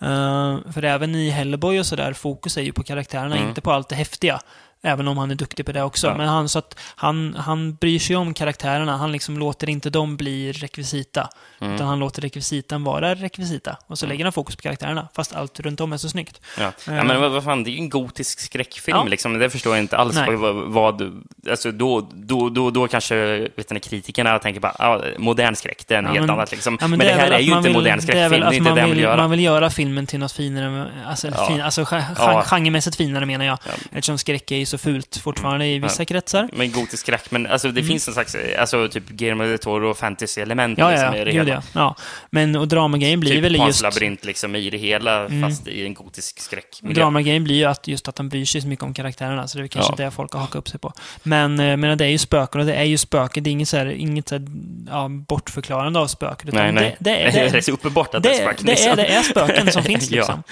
Eh, 0.07 0.59
för 0.73 0.85
även 0.85 1.15
i 1.15 1.31
Hellboy 1.31 1.81
och 1.81 1.87
sådär, 1.87 2.13
fokus 2.13 2.57
är 2.57 2.63
ju 2.63 2.73
på 2.73 2.83
karaktärerna, 2.83 3.37
Mm. 3.37 3.49
inte 3.49 3.61
på 3.61 3.73
allt 3.73 3.89
det 3.89 3.97
häftiga. 3.97 4.41
Även 4.83 5.09
om 5.09 5.19
han 5.19 5.31
är 5.31 5.35
duktig 5.35 5.67
på 5.67 5.73
det 5.73 5.83
också. 5.83 6.07
Ja. 6.07 6.17
Men 6.17 6.29
han, 6.29 6.49
så 6.49 6.59
att 6.59 6.79
han, 6.97 7.35
han 7.39 7.75
bryr 7.75 7.99
sig 7.99 8.17
om 8.17 8.35
karaktärerna. 8.35 8.97
Han 8.97 9.13
liksom 9.13 9.39
låter 9.39 9.71
inte 9.71 9.91
dem 9.91 10.17
bli 10.17 10.53
rekvisita. 10.53 11.29
Mm. 11.61 11.75
Utan 11.75 11.87
han 11.87 11.99
låter 11.99 12.23
rekvisitan 12.23 12.85
vara 12.85 13.15
rekvisita. 13.15 13.77
Och 13.87 13.99
så 13.99 14.07
lägger 14.07 14.25
han 14.25 14.33
fokus 14.33 14.57
på 14.57 14.63
karaktärerna. 14.63 15.09
Fast 15.15 15.35
allt 15.35 15.61
runt 15.61 15.81
om 15.81 15.93
är 15.93 15.97
så 15.97 16.09
snyggt. 16.09 16.41
Ja. 16.59 16.73
ja, 16.87 17.05
men 17.05 17.21
vad, 17.21 17.31
vad 17.31 17.45
fan, 17.45 17.65
det 17.65 17.71
är 17.71 17.73
ju 17.73 17.79
en 17.79 17.89
gotisk 17.89 18.41
skräckfilm. 18.41 18.97
Ja. 18.99 19.05
Liksom. 19.05 19.39
Det 19.39 19.51
förstår 19.51 19.77
jag 19.77 19.83
inte 19.85 19.97
alls. 19.97 20.15
Nej. 20.15 20.37
Vad, 20.37 20.55
vad, 20.55 21.23
alltså, 21.51 21.73
då, 21.73 22.09
då, 22.15 22.49
då, 22.49 22.71
då 22.71 22.89
kanske 22.89 23.39
vet 23.57 23.71
ni, 23.71 23.81
kritikerna 23.81 24.39
tänker 24.39 24.61
bara 24.61 24.73
ah, 24.79 25.01
modern 25.19 25.57
skräck, 25.57 25.85
det 25.89 25.95
är 25.95 25.99
en 25.99 26.05
Ja, 26.05 26.11
helt 26.13 26.21
men- 26.27 26.31
annat. 26.31 26.51
Liksom. 26.51 26.79
Ja, 26.81 26.87
men, 26.89 26.99
det 26.99 27.05
här 27.05 27.17
väl 27.17 27.33
är 27.33 27.37
att 27.37 27.43
ju 27.43 27.47
inte 27.57 27.61
vill- 27.69 27.73
modern 27.73 27.85
Det 27.85 27.91
är 27.91 28.01
skräckfilm, 28.01 28.31
väl 28.31 28.41
det 28.41 28.47
är 28.47 28.49
att 28.49 28.55
inte 28.55 28.71
man 28.71 28.77
det 28.77 28.85
vill, 28.85 28.91
vill 28.95 29.03
göra. 29.03 29.17
man 29.17 29.31
vill 29.31 29.41
göra 29.41 29.71
filmen 29.71 30.07
till 30.07 30.19
något 30.19 30.33
finare. 30.33 30.91
Alltså, 31.07 31.29
Ja. 31.29 31.47
fin, 31.49 31.61
alltså 31.61 31.87
Ja. 32.19 32.43
genremässigt 32.47 32.97
finare 32.97 33.27
menar 33.27 33.45
jag. 33.45 33.59
Ja. 33.65 33.71
Eftersom 33.93 34.19
skräck 34.19 34.51
är 34.51 34.57
ju 34.57 34.67
så 34.71 34.79
fult 34.79 35.17
fortfarande 35.17 35.67
i 35.67 35.79
vissa 35.79 36.05
kretsar. 36.05 36.49
Men 36.53 36.73
gotisk 36.73 37.03
skräck, 37.03 37.31
men 37.31 37.47
alltså, 37.47 37.71
det 37.71 37.83
finns 37.83 38.09
en 38.09 38.15
slags, 38.15 38.37
alltså, 38.59 38.89
typ 38.89 39.09
Guillermo 39.09 39.43
del 39.45 39.59
Toro 39.59 39.95
fantasy-element 39.95 40.79
Mm. 40.79 40.91
Ja, 40.91 40.91
liksom, 40.91 41.15
ja, 41.15 41.23
i 41.23 41.25
det 41.25 41.31
ja. 41.33 41.43
Gud, 41.43 41.49
hela. 41.49 41.63
ja. 41.73 41.81
ja. 41.81 41.97
Men 42.31 42.57
och 42.57 42.69
dramagrejen 42.69 43.21
blir 43.21 43.31
Typ 43.31 43.45
väl 43.45 43.57
just... 43.57 43.83
labyrint 43.83 44.25
liksom, 44.25 44.57
i 44.57 44.71
det 44.71 44.79
hela, 44.79 45.21
Mm. 45.27 45.43
fast 45.43 45.69
i 45.69 45.87
en 45.87 45.95
gotisk 45.95 46.41
skräckmiljö. 46.41 47.01
Dramagrejen 47.03 47.45
blir 47.45 47.55
ju 47.57 47.65
att 47.65 47.89
just 47.89 48.09
att 48.09 48.19
han 48.19 48.29
bryr 48.29 48.45
sig 48.45 48.61
så 48.61 48.69
mycket 48.69 48.83
om 48.83 48.95
karaktärerna, 48.95 49.49
så 49.49 49.59
det 49.59 49.65
är 49.65 49.69
kanske 49.69 49.93
Ja. 49.99 50.05
det 50.05 50.11
folk 50.11 50.33
har 50.33 50.41
hakat 50.41 50.55
upp 50.57 50.69
sig 50.69 50.81
på. 50.81 50.93
Men, 51.23 51.61
eh, 51.61 51.77
men 51.77 51.99
det 51.99 52.05
är 52.05 52.09
ju 52.09 52.19
spöken, 52.19 52.61
och 52.61 52.67
det 52.67 52.75
är 52.75 52.85
ju 52.85 52.99
spöken. 52.99 53.43
Det 53.45 53.51
är 53.51 53.53
inget, 53.53 53.69
så 53.69 53.77
här, 53.77 53.87
inget 53.87 54.29
så 54.29 54.35
här, 54.35 54.47
ja, 54.91 55.09
bortförklarande 55.09 55.99
av 55.99 56.07
spöken. 56.07 56.49
Utan 56.49 56.63
Nej, 56.63 56.73
nej. 56.73 56.97
Det, 57.01 57.11
det, 57.11 57.17
är, 57.23 57.33
det 57.33 57.49
det, 57.53 57.59
är 57.59 57.61
så 57.63 57.73
uppenbart 57.73 58.15
att 58.15 58.23
det, 58.23 58.29
det, 58.29 58.35
är 58.35 58.43
spöken. 58.43 58.67
det, 58.67 58.73
liksom. 58.73 58.91
är, 58.93 58.97
det 58.97 59.07
är 59.07 59.23
spöken 59.23 59.73
som 59.73 59.83
finns 59.91 60.11
Ja. 60.11 60.17
liksom. 60.17 60.43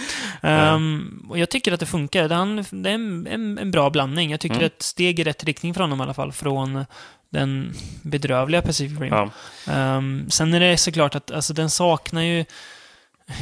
Ehm, 0.42 1.26
och 1.30 1.38
jag 1.38 1.48
tycker 1.50 1.72
att 1.72 1.80
det 1.80 1.86
funkar. 1.86 2.28
Det 2.28 2.34
är 2.34 2.38
en, 2.38 2.64
det 2.70 2.90
är 2.90 2.94
en, 2.94 3.26
en, 3.26 3.58
en 3.58 3.70
bra 3.70 3.90
blandning. 3.90 4.07
Jag 4.16 4.40
tycker 4.40 4.54
Mm. 4.56 4.66
ett 4.66 4.82
steg 4.82 5.20
i 5.20 5.24
rätt 5.24 5.44
riktning 5.44 5.74
för 5.74 5.80
honom 5.80 6.00
i 6.00 6.02
alla 6.02 6.14
fall, 6.14 6.32
från 6.32 6.86
den 7.30 7.74
bedrövliga 8.02 8.62
Pacific 8.62 9.00
Rim. 9.00 9.12
Ja. 9.14 9.30
Ehm, 9.72 10.30
sen 10.30 10.54
är 10.54 10.60
det 10.60 10.76
såklart 10.76 11.14
att 11.14 11.30
alltså, 11.30 11.54
den 11.54 11.70
saknar 11.70 12.22
ju... 12.22 12.44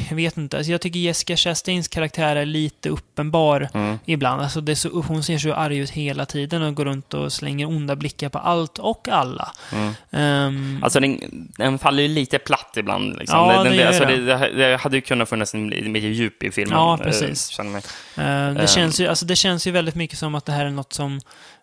Jag 0.09 0.15
vet 0.15 0.37
inte. 0.37 0.57
Alltså, 0.57 0.71
jag 0.71 0.81
tycker 0.81 0.99
Jessica 0.99 1.35
Chastains 1.37 1.87
karaktär 1.87 2.35
är 2.35 2.45
lite 2.45 2.89
uppenbar 2.89 3.69
Mm. 3.73 3.99
ibland. 4.05 4.41
Alltså, 4.41 4.61
det 4.61 4.75
så, 4.75 4.89
hon 5.01 5.23
ser 5.23 5.37
så 5.37 5.53
arg 5.53 5.77
ut 5.77 5.89
hela 5.89 6.25
tiden 6.25 6.61
och 6.61 6.75
går 6.75 6.85
runt 6.85 7.13
och 7.13 7.33
slänger 7.33 7.67
onda 7.67 7.95
blickar 7.95 8.29
på 8.29 8.39
allt 8.39 8.77
och 8.79 9.07
alla. 9.09 9.51
Mm. 9.73 9.93
Ehm, 10.11 10.79
Alltså 10.83 10.99
den, 10.99 11.19
den 11.57 11.79
faller 11.79 12.03
ju 12.03 12.09
lite 12.09 12.39
platt 12.39 12.73
ibland. 12.77 13.17
Liksom. 13.19 13.39
Ja, 13.39 13.63
den, 13.63 13.71
det 13.71 13.75
gör 13.77 13.87
alltså, 13.87 14.05
det. 14.05 14.15
det, 14.25 14.51
det 14.69 14.77
hade 14.77 14.95
ju 14.97 15.01
kunnat 15.01 15.53
en, 15.53 15.67
mer 15.91 15.99
djup 15.99 16.43
i 16.43 16.51
filmen. 16.51 16.77
Ja, 16.77 16.93
eh, 16.93 17.03
precis. 17.03 17.59
Eh, 17.59 17.65
det, 17.65 17.81
Ehm. 18.21 18.67
känns 18.67 18.99
ju, 18.99 19.07
alltså, 19.07 19.25
det 19.25 19.35
känns 19.35 19.67
ju 19.67 19.71
väldigt 19.71 19.95
mycket 19.95 20.19
som 20.19 20.35
att 20.35 20.45
det 20.45 20.51
här 20.51 20.65
är 20.65 20.69
något 20.69 20.93
som, 20.93 21.19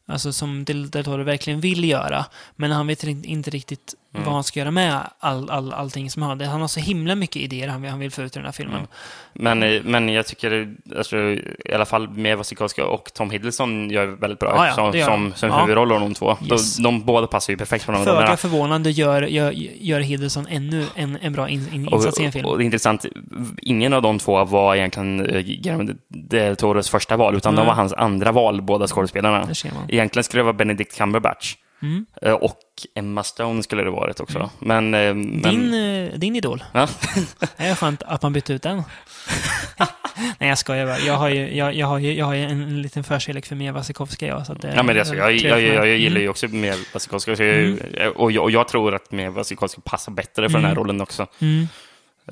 alltså, 0.09 0.33
som 0.33 0.65
Del, 0.65 0.91
Toro 0.91 1.23
verkligen 1.23 1.61
vill 1.61 1.85
göra. 1.85 2.25
Men 2.57 2.71
han 2.71 2.87
vet 2.87 3.05
inte 3.05 3.51
riktigt 3.51 3.95
vad 4.25 4.35
han 4.35 4.45
ska 4.45 4.61
göra 4.61 4.71
med 4.71 5.01
all, 5.19 5.51
all, 5.51 5.73
allting 5.73 6.11
som 6.11 6.23
han 6.23 6.41
har. 6.41 6.47
Han 6.47 6.61
har 6.61 6.69
så 6.69 6.81
himla 6.81 7.15
mycket 7.15 7.37
idéer 7.43 7.69
han 7.69 7.85
han 7.85 7.99
vill 7.99 8.11
få 8.11 8.23
ut 8.23 8.37
i 8.37 8.39
den 8.39 8.45
här 8.45 8.53
filmen. 8.53 8.87
Men, 9.33 9.63
eh, 9.63 9.83
men 9.85 10.09
jag 10.09 10.27
tycker, 10.27 10.75
alltså, 10.97 11.17
i 11.17 11.73
alla 11.75 11.85
fall 11.85 12.09
med 12.09 12.39
Wasikowska 12.39 12.87
och 12.87 13.11
Tom 13.15 13.31
Hiddleston 13.31 13.91
gör 13.91 14.07
väldigt 14.07 14.39
bra 14.39 14.53
Ja, 14.57 14.67
ja, 14.67 14.75
som, 14.75 14.93
som, 14.93 15.31
de. 15.31 15.37
som 15.37 15.49
Ja. 15.49 15.61
huvudroller 15.61 15.99
de 16.01 16.15
två. 16.15 16.37
Yes. 16.51 16.77
De, 16.77 16.83
de 16.83 17.05
båda 17.05 17.27
passar 17.27 17.53
ju 17.53 17.57
perfekt 17.57 17.87
på 17.87 17.93
de 17.93 18.05
Föga 18.05 18.17
rollerna. 18.17 18.37
förvånande 18.37 18.91
gör, 18.91 19.23
gör, 19.23 19.51
gör 19.81 20.01
Hiddleston 20.01 20.47
ännu 20.51 20.87
en, 20.95 21.19
en 21.23 21.33
bra 21.33 21.49
in, 21.49 21.69
in, 21.75 21.89
insats 21.89 22.21
i 22.21 22.25
en 22.25 22.33
film. 22.33 22.45
Och, 22.47 22.53
och 22.53 22.59
det 22.59 22.65
är 22.65 22.67
intressant, 22.67 23.05
ingen 23.63 23.93
av 23.93 24.03
de 24.03 24.19
två 24.19 24.45
var 24.45 24.75
egentligen 24.75 25.27
eh, 25.27 25.41
Guillermo 25.41 25.93
del 26.09 26.57
Toros 26.57 26.91
första 26.91 27.17
val, 27.17 27.37
utan 27.37 27.55
de 27.55 27.61
Nej. 27.61 27.67
var 27.67 27.75
hans 27.75 27.93
andra 27.93 28.33
val, 28.33 28.63
båda 28.63 28.87
skådespelarna. 28.87 29.49
Egentligen 29.89 30.25
skulle 30.25 30.41
det 30.41 30.45
vara 30.45 30.53
Benedict 30.53 30.97
Cumberbatch. 30.99 31.55
Mm. 31.85 32.07
Eh, 32.23 32.33
Och 32.33 32.59
Emma 32.95 33.25
Stone 33.25 33.63
skulle 33.63 33.83
det 33.85 33.91
varit 33.91 34.21
också. 34.21 34.51
Men... 34.59 34.95
eh, 34.95 35.15
men 35.15 35.43
Din, 35.43 35.75
eh, 35.75 36.19
din 36.19 36.37
idol. 36.37 36.65
ja. 36.73 36.89
Det 37.57 37.65
är 37.65 37.75
skönt 37.75 38.03
att 38.03 38.23
man 38.23 38.33
bytte 38.33 38.53
ut 38.53 38.63
den. 38.63 38.83
Nej, 40.39 40.49
jag 40.49 40.59
skojar 40.59 40.87
bara. 40.87 40.99
Jag 40.99 41.15
har 41.15 41.29
ju, 41.29 41.57
jag, 41.57 41.75
jag 41.75 41.87
har 41.87 41.99
ju, 41.99 42.15
jag 42.15 42.27
har 42.27 42.35
ju 42.35 42.43
en, 42.45 42.63
en 42.63 42.83
liten 42.83 43.05
förkärlek 43.05 43.47
för 43.47 43.55
Mia 43.57 43.73
Wasikowska, 43.73 44.27
jag. 44.27 44.47
Så 44.47 44.53
att 44.53 44.63
det, 44.63 44.73
Ja, 44.77 44.83
men 44.83 44.95
det 44.95 45.01
är 45.01 45.05
så. 45.05 45.15
Jag, 45.15 45.33
jag, 45.37 45.61
jag, 45.63 45.87
jag 45.87 45.97
gillar 45.99 46.11
Mm. 46.17 46.23
ju 46.23 46.29
också 46.29 46.49
med 46.49 46.75
Wasikowska, 46.95 47.35
jag, 47.35 47.79
och, 48.17 48.33
jag, 48.33 48.45
och 48.45 48.51
jag 48.51 48.69
tror 48.69 48.95
att 48.95 49.13
med 49.13 49.33
Wasikowska 49.33 49.81
passar 49.85 50.13
bättre 50.13 50.49
för 50.51 50.59
den 50.59 50.69
här 50.69 50.75
rollen 50.75 51.01
också. 51.01 51.27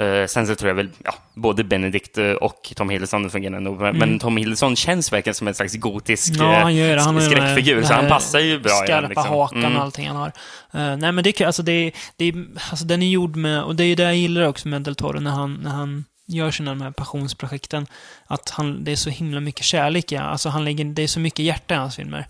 Mm. 0.01 0.21
Eh, 0.23 0.27
sen 0.27 0.47
så 0.47 0.55
tror 0.55 0.69
jag 0.69 0.75
väl, 0.75 0.89
ja, 1.05 1.15
både 1.35 1.65
Benedict 1.65 2.19
eh, 2.19 2.31
och 2.31 2.73
Tom 2.77 2.91
Hiddleston 2.91 3.31
fungerar 3.31 3.61
nog, 3.61 3.81
men- 3.81 3.99
men 3.99 4.19
Tom 4.19 4.37
Hiddleston 4.37 4.77
känns 4.77 5.13
verkligen 5.13 5.35
som 5.35 5.49
en 5.49 5.55
slags 5.55 5.77
gotisk 5.77 6.35
Mm. 6.35 6.47
Ja, 6.47 6.55
eh, 6.57 6.63
han 6.63 6.75
gör 6.75 6.97
det. 6.97 7.03
Han 7.03 7.23
skräckfigur, 7.23 7.75
den 7.77 7.87
så 7.87 7.95
han 7.95 8.09
passar 8.09 8.39
ju 8.39 8.61
bra. 8.61 8.85
i 8.85 8.87
den, 8.89 9.05
liksom. 9.09 9.29
hakan 9.29 9.59
Mm. 9.65 9.77
och 9.77 9.83
allting 9.83 10.07
han 10.09 10.17
har. 10.17 10.33
Eh, 10.75 10.97
nej, 10.97 11.13
men 11.13 11.25
det. 11.25 11.41
Alltså, 11.41 11.63
det, 11.63 11.93
det 12.17 12.33
alltså, 12.71 12.85
den 12.85 13.03
är 13.03 13.09
gjord 13.09 13.37
med, 13.37 13.63
och 13.63 13.77
det 13.77 13.85
är 13.85 13.97
det 13.97 14.03
jag 14.03 14.17
gillar 14.17 14.43
också 14.49 14.69
med 14.69 14.83
Del 14.83 14.95
Toro 14.97 15.21
när 15.21 15.31
han, 15.31 15.55
när 15.55 15.71
han 15.71 16.05
gör 16.27 16.51
sina 16.51 16.71
de 16.71 16.81
här 16.83 16.91
passionsprojekten. 16.91 17.87
Att 18.27 18.51
han, 18.51 18.85
det 18.85 18.93
är 18.93 18.97
så 18.97 19.11
himla 19.11 19.41
mycket 19.41 19.65
kärlek, 19.65 20.13
ja. 20.13 20.23
Alltså, 20.23 20.49
han 20.49 20.65
lägger, 20.65 20.85
det 20.85 21.03
är 21.03 21.07
så 21.09 21.21
mycket 21.21 21.45
hjärta 21.45 21.75
i 21.75 21.77
hans 21.77 21.97
filmer. 21.97 22.27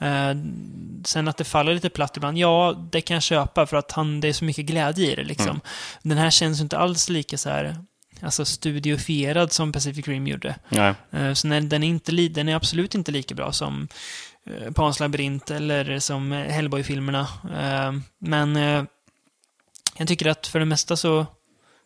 Eh, 0.00 0.34
sen 1.04 1.28
att 1.28 1.36
det 1.36 1.44
faller 1.44 1.74
lite 1.74 1.90
platt 1.90 2.16
ibland, 2.16 2.38
ja, 2.38 2.74
det 2.92 3.00
kan 3.00 3.14
jag 3.14 3.22
köpa 3.22 3.66
för 3.66 3.76
att 3.76 3.92
han, 3.92 4.20
det 4.20 4.28
är 4.28 4.32
så 4.32 4.44
mycket 4.44 4.64
glädje 4.66 5.12
i 5.12 5.14
det 5.14 5.24
liksom. 5.24 5.48
Mm. 5.48 5.60
Den 6.02 6.18
här 6.18 6.30
känns 6.30 6.58
ju 6.58 6.62
inte 6.62 6.78
alls 6.78 7.08
lika 7.08 7.38
så 7.38 7.50
här, 7.50 7.76
alltså 8.22 8.44
studiofierad 8.44 9.52
som 9.52 9.72
Pacific 9.72 10.08
Rim 10.08 10.26
gjorde. 10.26 10.54
Eh, 11.10 11.32
Så 11.34 11.48
nej, 11.48 11.60
den 11.60 11.82
är, 11.82 11.88
inte, 11.88 12.12
den 12.12 12.48
är 12.48 12.54
absolut 12.54 12.94
inte 12.94 13.12
lika 13.12 13.34
bra 13.34 13.52
som 13.52 13.88
eh, 14.46 14.72
Pans 14.72 15.00
labyrint 15.00 15.50
eller 15.50 15.98
som 15.98 16.32
Hellboy-filmerna. 16.32 17.26
Eh, 17.58 17.92
Men 18.18 18.56
eh, 18.56 18.84
jag 19.96 20.08
tycker 20.08 20.26
att 20.26 20.46
för 20.46 20.58
det 20.58 20.64
mesta 20.64 20.96
så 20.96 21.26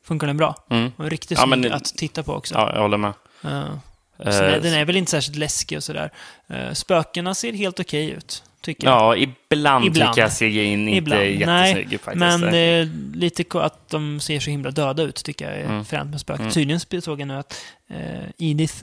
funkar 0.04 0.26
den 0.26 0.36
bra. 0.36 0.54
Mm. 0.70 0.92
Och 0.96 1.10
riktigt 1.10 1.38
Ja, 1.38 1.44
snygg 1.46 1.72
att 1.72 1.84
titta 1.84 2.22
på 2.22 2.32
också. 2.34 2.54
Ja, 2.54 2.72
jag 2.74 2.82
håller 2.82 2.98
med. 2.98 3.12
Eh, 3.44 3.74
Så 4.18 4.24
den, 4.24 4.62
den 4.62 4.74
är 4.74 4.84
väl 4.84 4.96
inte 4.96 5.10
särskilt 5.10 5.36
läskig 5.38 5.78
och 5.78 5.84
sådär. 5.84 6.10
Eh, 6.48 6.72
Spökena 6.72 7.34
ser 7.34 7.52
helt 7.52 7.80
okej 7.80 8.10
ut, 8.10 8.42
tycker 8.60 8.86
jag. 8.86 8.94
Ja, 8.96 9.16
ibland, 9.16 9.84
Ibland. 9.86 10.12
tycker 10.14 10.22
jag 10.22 10.32
CGI 10.38 10.64
inte 10.64 10.92
Ibland. 10.96 11.22
är 11.22 11.26
jättesnygg 11.26 11.86
Nej, 11.90 11.98
faktiskt. 11.98 12.16
Men 12.16 12.40
är 12.58 12.88
lite 13.16 13.44
att 13.60 13.88
de 13.90 14.20
ser 14.20 14.40
så 14.40 14.50
himla 14.50 14.70
döda 14.70 15.02
ut, 15.02 15.24
tycker 15.24 15.50
jag 15.50 15.60
är 15.60 15.64
Mm. 15.64 15.84
fränt 15.84 16.10
med 16.10 16.20
spöken. 16.20 16.42
Mm. 16.42 16.52
Tydligen 16.54 16.80
såg 17.04 17.20
jag 17.20 17.28
nu 17.28 17.34
att 17.36 17.60
eh, 17.90 17.96
Edith 18.38 18.74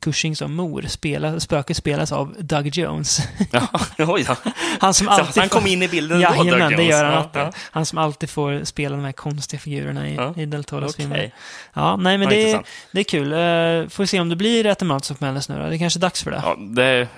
Cushing 0.00 0.36
som 0.36 0.54
mor, 0.54 0.82
spelar, 0.88 1.38
spöket 1.38 1.76
spelas 1.76 2.12
av 2.12 2.34
Doug 2.38 2.76
Jones. 2.76 3.18
Ja, 3.50 3.68
oj 3.98 4.24
då. 4.28 4.36
Han 4.80 4.94
som 4.94 5.08
alltid 5.08 5.40
han 5.42 5.48
kom 5.48 5.66
in 5.66 5.82
i 5.82 5.88
bilden 5.88 6.20
då, 6.20 6.26
Doug 6.28 6.36
Jajamän, 6.46 6.68
det 6.70 6.74
Jones. 6.76 6.90
gör 6.90 7.04
han 7.04 7.12
Ja, 7.14 7.18
alltid. 7.20 7.42
ja. 7.42 7.52
Han 7.70 7.86
som 7.86 7.98
alltid 7.98 8.30
får 8.30 8.64
spela 8.64 8.96
de 8.96 9.04
här 9.04 9.12
konstiga 9.12 9.60
figurerna 9.60 10.08
i, 10.08 10.14
Ja. 10.14 10.34
i 10.36 10.46
Del 10.46 10.64
Toros 10.64 10.92
Okej. 10.94 11.02
filmer. 11.04 11.30
Ja, 11.74 11.96
nej 11.96 12.18
men 12.18 12.28
Ja, 12.28 12.34
det, 12.34 12.52
är- 12.52 12.62
det 12.92 13.00
är 13.00 13.04
kul. 13.04 13.32
Uh, 13.32 13.88
får 13.88 14.04
se 14.06 14.20
om 14.20 14.28
det 14.28 14.36
blir 14.36 14.66
At 14.66 14.78
the 14.78 14.84
Mouths 14.84 15.10
of 15.10 15.20
Madness 15.20 15.48
nu 15.48 15.58
då. 15.62 15.68
Det 15.68 15.76
är 15.76 15.78
kanske 15.78 15.98
är 15.98 16.00
dags 16.00 16.22
för 16.22 16.30
det. 16.30 16.42
Ja, 16.44 16.56
det 16.58 17.08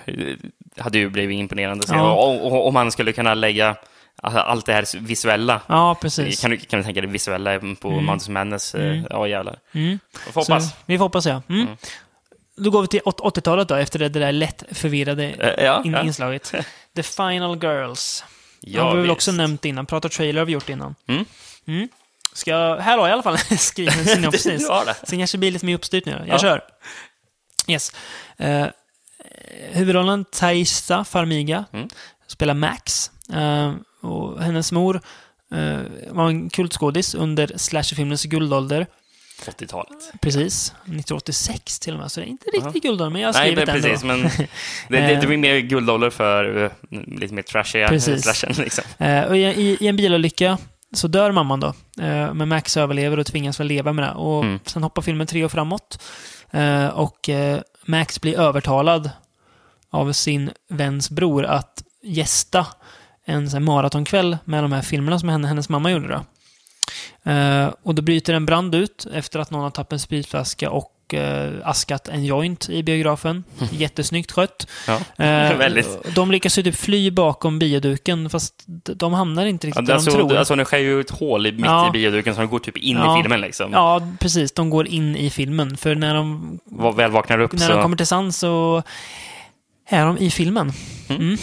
hade 0.77 0.97
ju 0.97 1.09
blivit 1.09 1.35
imponerande. 1.35 1.85
Ja. 1.89 2.11
Och, 2.11 2.45
och, 2.51 2.67
om 2.67 2.73
man 2.73 2.91
skulle 2.91 3.11
kunna 3.11 3.33
lägga 3.33 3.75
allt 4.21 4.65
det 4.65 4.73
här 4.73 4.99
visuella. 4.99 5.61
Ja, 5.67 5.95
precis. 6.01 6.41
Kan 6.41 6.51
du, 6.51 6.57
kan 6.57 6.79
du 6.79 6.83
tänka 6.83 7.01
dig 7.01 7.09
visuella 7.09 7.59
på 7.59 7.65
Mm. 7.89 8.05
Mountains 8.05 8.29
Madness? 8.29 8.75
eh, 8.75 8.85
Mm. 8.85 9.07
Ja, 9.09 9.27
jävlar. 9.27 9.59
Mm. 9.73 9.99
Jag 10.25 10.33
får 10.33 10.41
hoppas. 10.41 10.69
Så, 10.69 10.75
vi 10.85 10.97
får 10.97 11.05
hoppas, 11.05 11.25
ja. 11.25 11.41
Mm. 11.49 11.67
Då 12.57 12.69
går 12.69 12.81
vi 12.81 12.87
till 12.87 13.01
åt- 13.05 13.19
80-talet 13.37 13.67
då, 13.67 13.75
efter 13.75 13.99
det, 13.99 14.09
där 14.09 14.31
lätt 14.31 14.63
förvirrade 14.71 15.23
Eh, 15.25 15.65
ja, 15.65 15.81
in, 15.85 15.91
ja. 15.93 16.03
inslaget. 16.03 16.53
The 16.95 17.03
Final 17.03 17.63
Girls. 17.63 18.23
Ja, 18.61 18.83
har 18.83 18.95
vi 18.95 19.01
väl 19.01 19.11
också 19.11 19.31
nämnt 19.31 19.65
innan. 19.65 19.85
Prata 19.85 20.09
trailer 20.09 20.41
har 20.41 20.45
vi 20.45 20.51
gjort 20.53 20.69
innan. 20.69 20.95
Mm. 21.07 21.25
Mm. 21.67 21.89
Ska 22.33 22.51
jag, 22.51 22.77
här 22.77 22.97
har 22.97 23.07
jag 23.07 23.09
i 23.09 23.13
alla 23.13 23.23
fall 23.23 23.37
en 23.49 23.57
skriven 23.57 24.05
synopsis. 24.05 24.67
Sen 25.03 25.19
kanske 25.19 25.37
det 25.37 25.39
blir 25.39 25.51
lite 25.51 25.65
mer 25.65 25.75
uppstyrt 25.75 26.05
nu. 26.05 26.11
Jag 26.11 26.27
Ja. 26.27 26.39
kör. 26.39 26.61
Yes. 27.67 27.91
Uh, 28.41 28.65
huvudrollen 29.71 30.25
Thaisa 30.25 31.03
Farmiga 31.03 31.65
Mm. 31.73 31.89
spelar 32.27 32.53
Max. 32.53 33.11
Eh, 33.33 33.73
och 34.01 34.43
hennes 34.43 34.71
mor 34.71 35.01
eh, 35.53 35.79
var 36.09 36.27
en 36.27 36.49
kultskådis 36.49 37.15
under 37.15 37.51
slasherfilmens 37.57 38.23
guldålder. 38.23 38.87
80-talet. 39.41 40.11
Precis. 40.21 40.69
1986 40.71 41.79
till 41.79 41.93
och 41.93 41.99
med, 41.99 42.11
så 42.11 42.19
det 42.19 42.25
är 42.25 42.29
inte 42.29 42.45
riktigt 42.45 42.63
Ja. 42.83 42.89
guldålder, 42.89 43.09
men 43.09 43.21
jag 43.21 43.27
har 43.27 43.33
Nej, 43.33 43.41
skrivit 43.51 43.67
men 43.67 43.81
den 43.81 43.83
precis. 43.83 44.01
då. 44.01 44.07
Men 44.07 44.21
det, 44.89 45.07
det, 45.13 45.21
det 45.21 45.27
blir 45.27 45.37
mer 45.37 45.59
guldålder 45.59 46.09
för 46.09 46.57
uh, 46.57 46.71
lite 47.07 47.33
mer 47.33 47.41
trashiga 47.41 47.87
Precis. 47.87 48.23
slashen. 48.23 48.53
Liksom. 48.57 48.83
Eh, 48.97 49.23
och 49.23 49.37
i, 49.37 49.41
i, 49.81 49.87
en 49.87 49.95
bilolycka 49.95 50.57
så 50.93 51.07
dör 51.07 51.31
mamman 51.31 51.59
då. 51.59 51.67
Eh, 52.01 52.33
men 52.33 52.47
Max 52.49 52.77
överlever 52.77 53.19
och 53.19 53.25
tvingas 53.25 53.59
väl 53.59 53.67
leva 53.67 53.93
med 53.93 54.05
det. 54.05 54.11
Och 54.11 54.43
Mm. 54.43 54.59
sen 54.65 54.83
hoppar 54.83 55.01
filmen 55.01 55.27
tre 55.27 55.43
år 55.45 55.49
framåt. 55.49 56.03
Eh, 56.51 56.87
och 56.87 57.29
eh, 57.29 57.59
Max 57.85 58.21
blir 58.21 58.39
övertalad 58.39 59.09
av 59.89 60.13
sin 60.13 60.51
väns 60.69 61.09
bror 61.09 61.45
att 61.45 61.83
gästa 62.03 62.67
en 63.25 63.63
maratonkväll 63.63 64.37
med 64.45 64.63
de 64.63 64.71
här 64.71 64.81
filmerna 64.81 65.19
som 65.19 65.29
henne, 65.29 65.47
hennes 65.47 65.69
mamma 65.69 65.91
gjorde. 65.91 66.07
Då. 66.07 66.25
Eh, 67.23 67.73
och 67.83 67.95
då 67.95 68.01
bryter 68.01 68.33
en 68.33 68.45
brand 68.45 68.75
ut 68.75 69.07
efter 69.13 69.39
att 69.39 69.51
någon 69.51 69.63
har 69.63 69.69
tappat 69.69 69.93
en 69.93 69.99
spritflaska 69.99 70.69
och 70.69 71.13
eh, 71.13 71.51
askat 71.63 72.07
en 72.07 72.25
joint 72.25 72.69
i 72.69 72.83
biografen. 72.83 73.43
Jättesnyggt 73.71 74.31
skött. 74.31 74.67
Ja. 74.87 74.93
Eh, 75.25 75.57
Väldigt. 75.57 76.15
De 76.15 76.31
lyckas 76.31 76.57
ju 76.59 76.63
typ 76.63 76.75
fly 76.75 77.11
bakom 77.11 77.59
bioduken, 77.59 78.29
fast 78.29 78.53
de 78.95 79.13
hamnar 79.13 79.45
inte 79.45 79.67
Ja, 79.67 79.69
riktigt 79.69 79.85
det, 79.85 79.91
där 79.91 79.95
alltså, 79.95 80.11
de 80.11 80.17
tror. 80.29 80.37
alltså, 80.37 80.55
det 80.55 80.65
sker 80.65 80.77
ju 80.77 80.99
ett 81.01 81.09
hål 81.09 81.47
i, 81.47 81.51
mitt 81.51 81.65
Ja. 81.65 81.87
i 81.87 81.91
bioduken 81.91 82.35
som 82.35 82.49
går 82.49 82.59
typ 82.59 82.77
in 82.77 82.97
Ja. 82.97 83.19
i 83.19 83.21
filmen. 83.21 83.41
Liksom. 83.41 83.71
Ja, 83.73 84.01
precis. 84.19 84.51
De 84.51 84.69
går 84.69 84.87
in 84.87 85.15
i 85.15 85.29
filmen. 85.29 85.77
För 85.77 85.95
när 85.95 86.13
de, 86.13 86.59
väl 86.95 87.11
vaknar 87.11 87.39
upp 87.39 87.53
när 87.53 87.59
så... 87.59 87.73
de 87.73 87.81
kommer 87.81 87.97
till 87.97 88.07
sans 88.07 88.37
så 88.39 88.83
är 89.87 90.05
de 90.05 90.17
i 90.17 90.31
filmen. 90.31 90.71
Mm. 91.09 91.37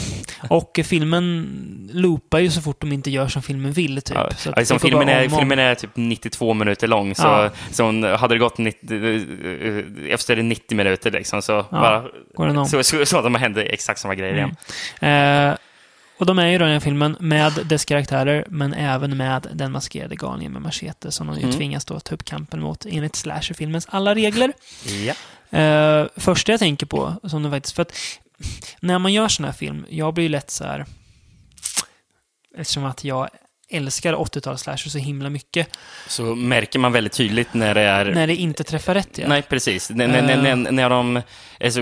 Och 0.50 0.80
filmen 0.84 1.88
loopar 1.92 2.38
ju 2.38 2.50
så 2.50 2.62
fort 2.62 2.80
de 2.80 2.92
inte 2.92 3.10
gör 3.10 3.28
som 3.28 3.42
filmen 3.42 3.72
vill, 3.72 4.02
typ. 4.02 4.16
Ja, 4.16 4.30
Så 4.36 4.52
liksom, 4.56 4.78
filmen, 4.80 5.08
är, 5.08 5.20
om 5.20 5.26
och 5.26 5.32
om. 5.32 5.38
filmen 5.38 5.58
är 5.58 5.74
typ 5.74 5.90
92 5.94 6.54
minuter 6.54 6.86
lång, 6.88 7.14
så, 7.14 7.22
Ja. 7.22 7.50
så 7.70 8.06
hade 8.16 8.34
det 8.34 8.38
gått 8.38 8.58
90, 8.58 10.06
eh, 10.08 10.14
efter 10.14 10.36
90 10.36 10.76
minuter 10.76 11.10
liksom, 11.10 11.42
så 11.42 11.66
bara... 11.70 12.04
går 12.34 12.46
den 12.46 12.58
om. 12.58 12.66
Så, 12.66 12.82
så, 12.82 13.06
så 13.06 13.22
de 13.22 13.34
hände 13.34 13.62
exakt 13.62 14.00
samma 14.00 14.14
grejer 14.14 14.34
igen. 14.34 14.56
Eh, 15.50 15.56
och 16.18 16.26
de 16.26 16.38
är 16.38 16.46
ju 16.46 16.58
då 16.58 16.64
i 16.64 16.66
den 16.68 16.72
här 16.72 16.80
filmen 16.80 17.16
med 17.20 17.52
dess 17.64 17.84
karaktärer, 17.84 18.44
men 18.48 18.74
även 18.74 19.16
med 19.16 19.46
den 19.54 19.72
maskerade 19.72 20.16
galningen 20.16 20.52
med 20.52 20.62
machete 20.62 21.12
som 21.12 21.26
de 21.26 21.36
ju 21.36 21.42
Mm. 21.42 21.56
tvingas 21.56 21.84
då 21.84 22.00
ta 22.00 22.14
upp 22.14 22.24
kampen 22.24 22.60
mot 22.60 22.86
enligt 22.86 23.16
slasherfilmens 23.16 23.86
alla 23.90 24.14
regler. 24.14 24.52
Ja. 25.06 25.14
Uh, 25.54 26.06
första 26.16 26.52
jag 26.52 26.58
tänker 26.58 26.86
på, 26.86 27.14
som 27.24 27.42
det 27.42 27.50
faktiskt, 27.50 27.74
för 27.76 27.82
att 27.82 27.92
när 28.80 28.98
man 28.98 29.12
gör 29.12 29.28
sån 29.28 29.44
här 29.44 29.52
film, 29.52 29.86
jag 29.90 30.14
blir 30.14 30.24
ju 30.24 30.28
lätt 30.28 30.50
så 30.50 30.64
här, 30.64 30.86
eftersom 32.56 32.84
att 32.84 33.04
jag 33.04 33.28
älskar 33.72 34.14
80-tals-slasher 34.14 34.88
så 34.88 34.98
himla 34.98 35.30
mycket, 35.30 35.68
Så 36.06 36.22
märker 36.34 36.78
man 36.78 36.92
väldigt 36.92 37.12
tydligt 37.12 37.54
när 37.54 37.74
det 37.74 37.80
är... 37.80 38.04
när 38.04 38.26
det 38.26 38.34
inte 38.36 38.64
träffar 38.64 38.94
rätt. 38.94 39.18
Ja. 39.18 39.28
Nej, 39.28 39.42
precis. 39.42 39.90
När, 39.90 40.08
när, 40.08 40.36
när, 40.36 40.56
när, 40.72 40.90
de... 40.90 41.22
Alltså, 41.64 41.80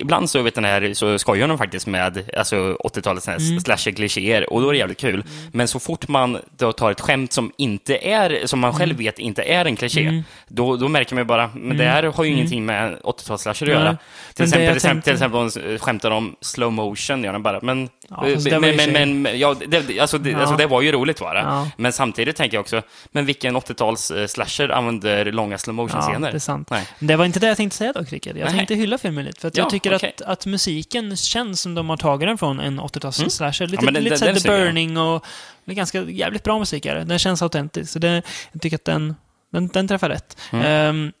ibland 0.00 0.30
så, 0.30 0.42
vet 0.42 0.54
den 0.54 0.64
här, 0.64 0.94
så 0.94 1.18
skojar 1.18 1.48
de 1.48 1.58
faktiskt 1.58 1.86
med 1.86 2.24
alltså, 2.36 2.56
80-talets 2.84 3.28
Mm. 3.28 3.60
slasher-klichéer 3.60 4.52
och 4.52 4.60
då 4.60 4.68
är 4.68 4.72
det 4.72 4.78
jävligt 4.78 4.98
kul. 5.00 5.24
Men 5.52 5.68
så 5.68 5.80
fort 5.80 6.08
man 6.08 6.38
då 6.56 6.72
tar 6.72 6.90
ett 6.90 7.00
skämt 7.00 7.32
som 7.32 7.52
inte 7.58 7.96
är, 8.08 8.46
som 8.46 8.60
man 8.60 8.72
själv 8.74 8.96
vet 8.96 9.18
inte 9.18 9.42
är 9.42 9.64
en 9.64 9.76
kliché, 9.76 10.00
Mm. 10.08 10.22
då, 10.48 10.76
då 10.76 10.88
märker 10.88 11.14
man 11.14 11.20
ju 11.22 11.26
bara, 11.26 11.50
men 11.54 11.76
det 11.76 11.84
här 11.84 12.02
har 12.02 12.24
ju 12.24 12.30
ingenting 12.30 12.66
med 12.66 12.96
80-tals-slasher 13.04 13.66
att 13.66 13.72
göra. 13.72 13.96
Till 14.34 14.44
exempel, 14.44 14.66
till 14.68 14.76
exempel, 14.76 15.02
till 15.02 15.12
exempel 15.12 15.50
de 15.70 15.78
skämtar 15.78 16.10
om 16.10 16.36
slow 16.40 16.72
motion, 16.72 17.24
gör 17.24 17.32
de 17.32 17.42
bara, 17.42 17.60
men 17.62 17.88
Ja, 18.10 18.24
men, 18.50 18.60
men, 18.60 18.92
men, 18.92 19.22
men 19.22 19.38
ja, 19.38 19.56
det, 19.66 20.00
alltså, 20.00 20.18
det. 20.18 20.34
Alltså, 20.48 20.56
det 20.56 20.66
var 20.66 20.82
ju 20.82 20.92
roligt 20.92 21.20
var 21.20 21.34
det. 21.34 21.40
Ja. 21.40 21.70
Men 21.76 21.92
samtidigt 21.92 22.36
tänker 22.36 22.56
jag 22.56 22.60
också, 22.62 22.82
men 23.12 23.26
vilken 23.26 23.56
80-tals 23.56 24.10
eh, 24.10 24.26
slasher 24.26 24.68
använder 24.68 25.32
långa 25.32 25.58
slow 25.58 25.74
motion 25.74 26.00
Ja, 26.12 26.18
det 26.18 26.28
är 26.28 26.38
sant. 26.38 26.70
Nej. 26.70 26.86
Det 26.98 27.16
var 27.16 27.24
inte 27.24 27.40
det 27.40 27.46
jag 27.46 27.56
tänkte 27.56 27.76
säga 27.76 27.92
dock, 27.92 28.12
Rickard. 28.12 28.36
Jag 28.36 28.44
Nej. 28.46 28.56
tänkte 28.56 28.74
hylla 28.74 28.98
filmen 28.98 29.24
lite. 29.24 29.40
För 29.40 29.48
Ja, 29.54 29.62
jag 29.62 29.70
tycker 29.70 29.96
okej. 29.96 30.12
att, 30.16 30.22
att 30.22 30.46
musiken 30.46 31.16
känns 31.16 31.60
som 31.60 31.74
de 31.74 31.90
har 31.90 31.96
tagit 31.96 32.28
den 32.28 32.38
från 32.38 32.60
en 32.60 32.80
80-tals 32.80 33.34
slasher. 33.34 33.66
Lite, 33.66 33.82
Mm. 33.82 33.94
den- 33.94 34.04
lite 34.04 34.24
den- 34.24 34.34
The 34.34 34.40
ser 34.40 34.52
jag. 34.52 34.60
Burning 34.66 34.96
och 34.98 35.24
det 35.64 35.72
är 35.72 35.76
ganska 35.76 36.02
jävligt 36.02 36.42
bra 36.44 36.58
musik 36.58 36.86
här. 36.86 37.04
Den 37.04 37.18
känns 37.18 37.42
autentisk. 37.42 37.92
Så 37.92 37.98
det, 37.98 38.22
jag 38.52 38.62
tycker 38.62 38.76
att 38.76 38.84
den, 38.84 39.14
den, 39.52 39.68
den 39.68 39.88
träffar 39.88 40.08
rätt. 40.08 40.36
Mm. 40.52 41.12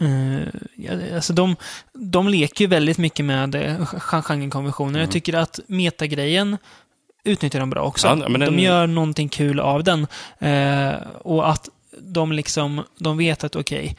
Eh, 0.00 0.48
ja, 0.76 0.92
alltså 1.14 1.32
de, 1.32 1.56
de 1.92 2.28
leker 2.28 2.64
ju 2.64 2.68
väldigt 2.68 2.98
mycket 2.98 3.24
med 3.24 3.54
eh, 3.54 3.62
gen- 4.12 4.22
genrekonventioner. 4.22 4.90
Mm. 4.90 5.00
Jag 5.00 5.10
tycker 5.10 5.34
att 5.34 5.60
metagrejen 5.66 6.58
utnyttjar 7.26 7.60
de 7.60 7.70
bra 7.70 7.82
också. 7.82 8.06
Ja, 8.06 8.14
men 8.28 8.40
den- 8.40 8.56
De 8.56 8.62
gör 8.62 8.86
någonting 8.86 9.28
kul 9.28 9.60
av 9.60 9.84
den. 9.84 10.06
Eh, 10.38 10.94
och 11.22 11.48
att 11.50 11.68
de 12.00 12.32
liksom, 12.32 12.82
de 12.98 13.16
vet 13.18 13.44
att 13.44 13.56
okej, 13.56 13.96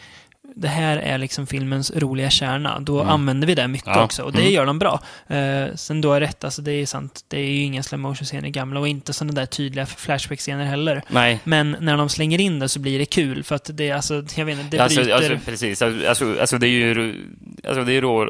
det 0.60 0.68
här 0.68 0.98
är 0.98 1.18
liksom 1.18 1.48
filmens 1.48 1.92
roliga 1.96 2.30
kärna. 2.30 2.80
Då 2.80 3.04
använder 3.04 3.48
vi 3.48 3.56
det 3.56 3.68
mycket 3.68 3.88
Mm. 3.88 4.00
Ja. 4.00 4.06
också. 4.06 4.24
Och 4.24 4.32
det 4.32 4.40
Mm. 4.42 4.54
gör 4.54 4.66
de 4.66 4.80
bra. 4.80 5.00
Eh, 5.28 5.66
sen 5.76 6.02
då 6.02 6.14
är 6.14 6.20
rätt, 6.20 6.44
alltså 6.44 6.62
det 6.62 6.72
är 6.72 6.86
sant. 6.86 7.22
Det 7.28 7.40
är 7.40 7.44
ju 7.52 7.62
inga 7.64 7.84
slow 7.84 8.00
motion-scener 8.00 8.50
gamla 8.50 8.80
och 8.80 8.88
inte 8.88 9.14
sådana 9.14 9.34
där 9.34 9.46
tydliga 9.46 9.86
flashback-scener 9.86 10.66
heller. 10.66 11.02
Nej. 11.10 11.40
Men 11.44 11.78
när 11.80 11.98
de 11.98 12.10
slänger 12.10 12.42
in 12.42 12.60
det 12.60 12.70
så 12.70 12.80
blir 12.80 13.00
det 13.00 13.06
kul 13.06 13.44
för 13.44 13.56
att 13.56 13.70
det, 13.74 13.92
alltså, 13.92 14.24
jag 14.36 14.46
vet 14.46 14.60
inte, 14.60 14.78
det 14.78 14.84
Alltså, 14.84 15.00
bryter... 15.02 15.16
alltså, 15.16 15.38
precis. 15.46 15.82
Alltså, 15.82 16.40
alltså, 16.40 16.58
det 16.58 16.68
är 16.68 16.70
ju, 16.70 17.26
alltså, 17.68 17.84
det 17.84 17.94
är 17.94 18.02
ro, 18.02 18.22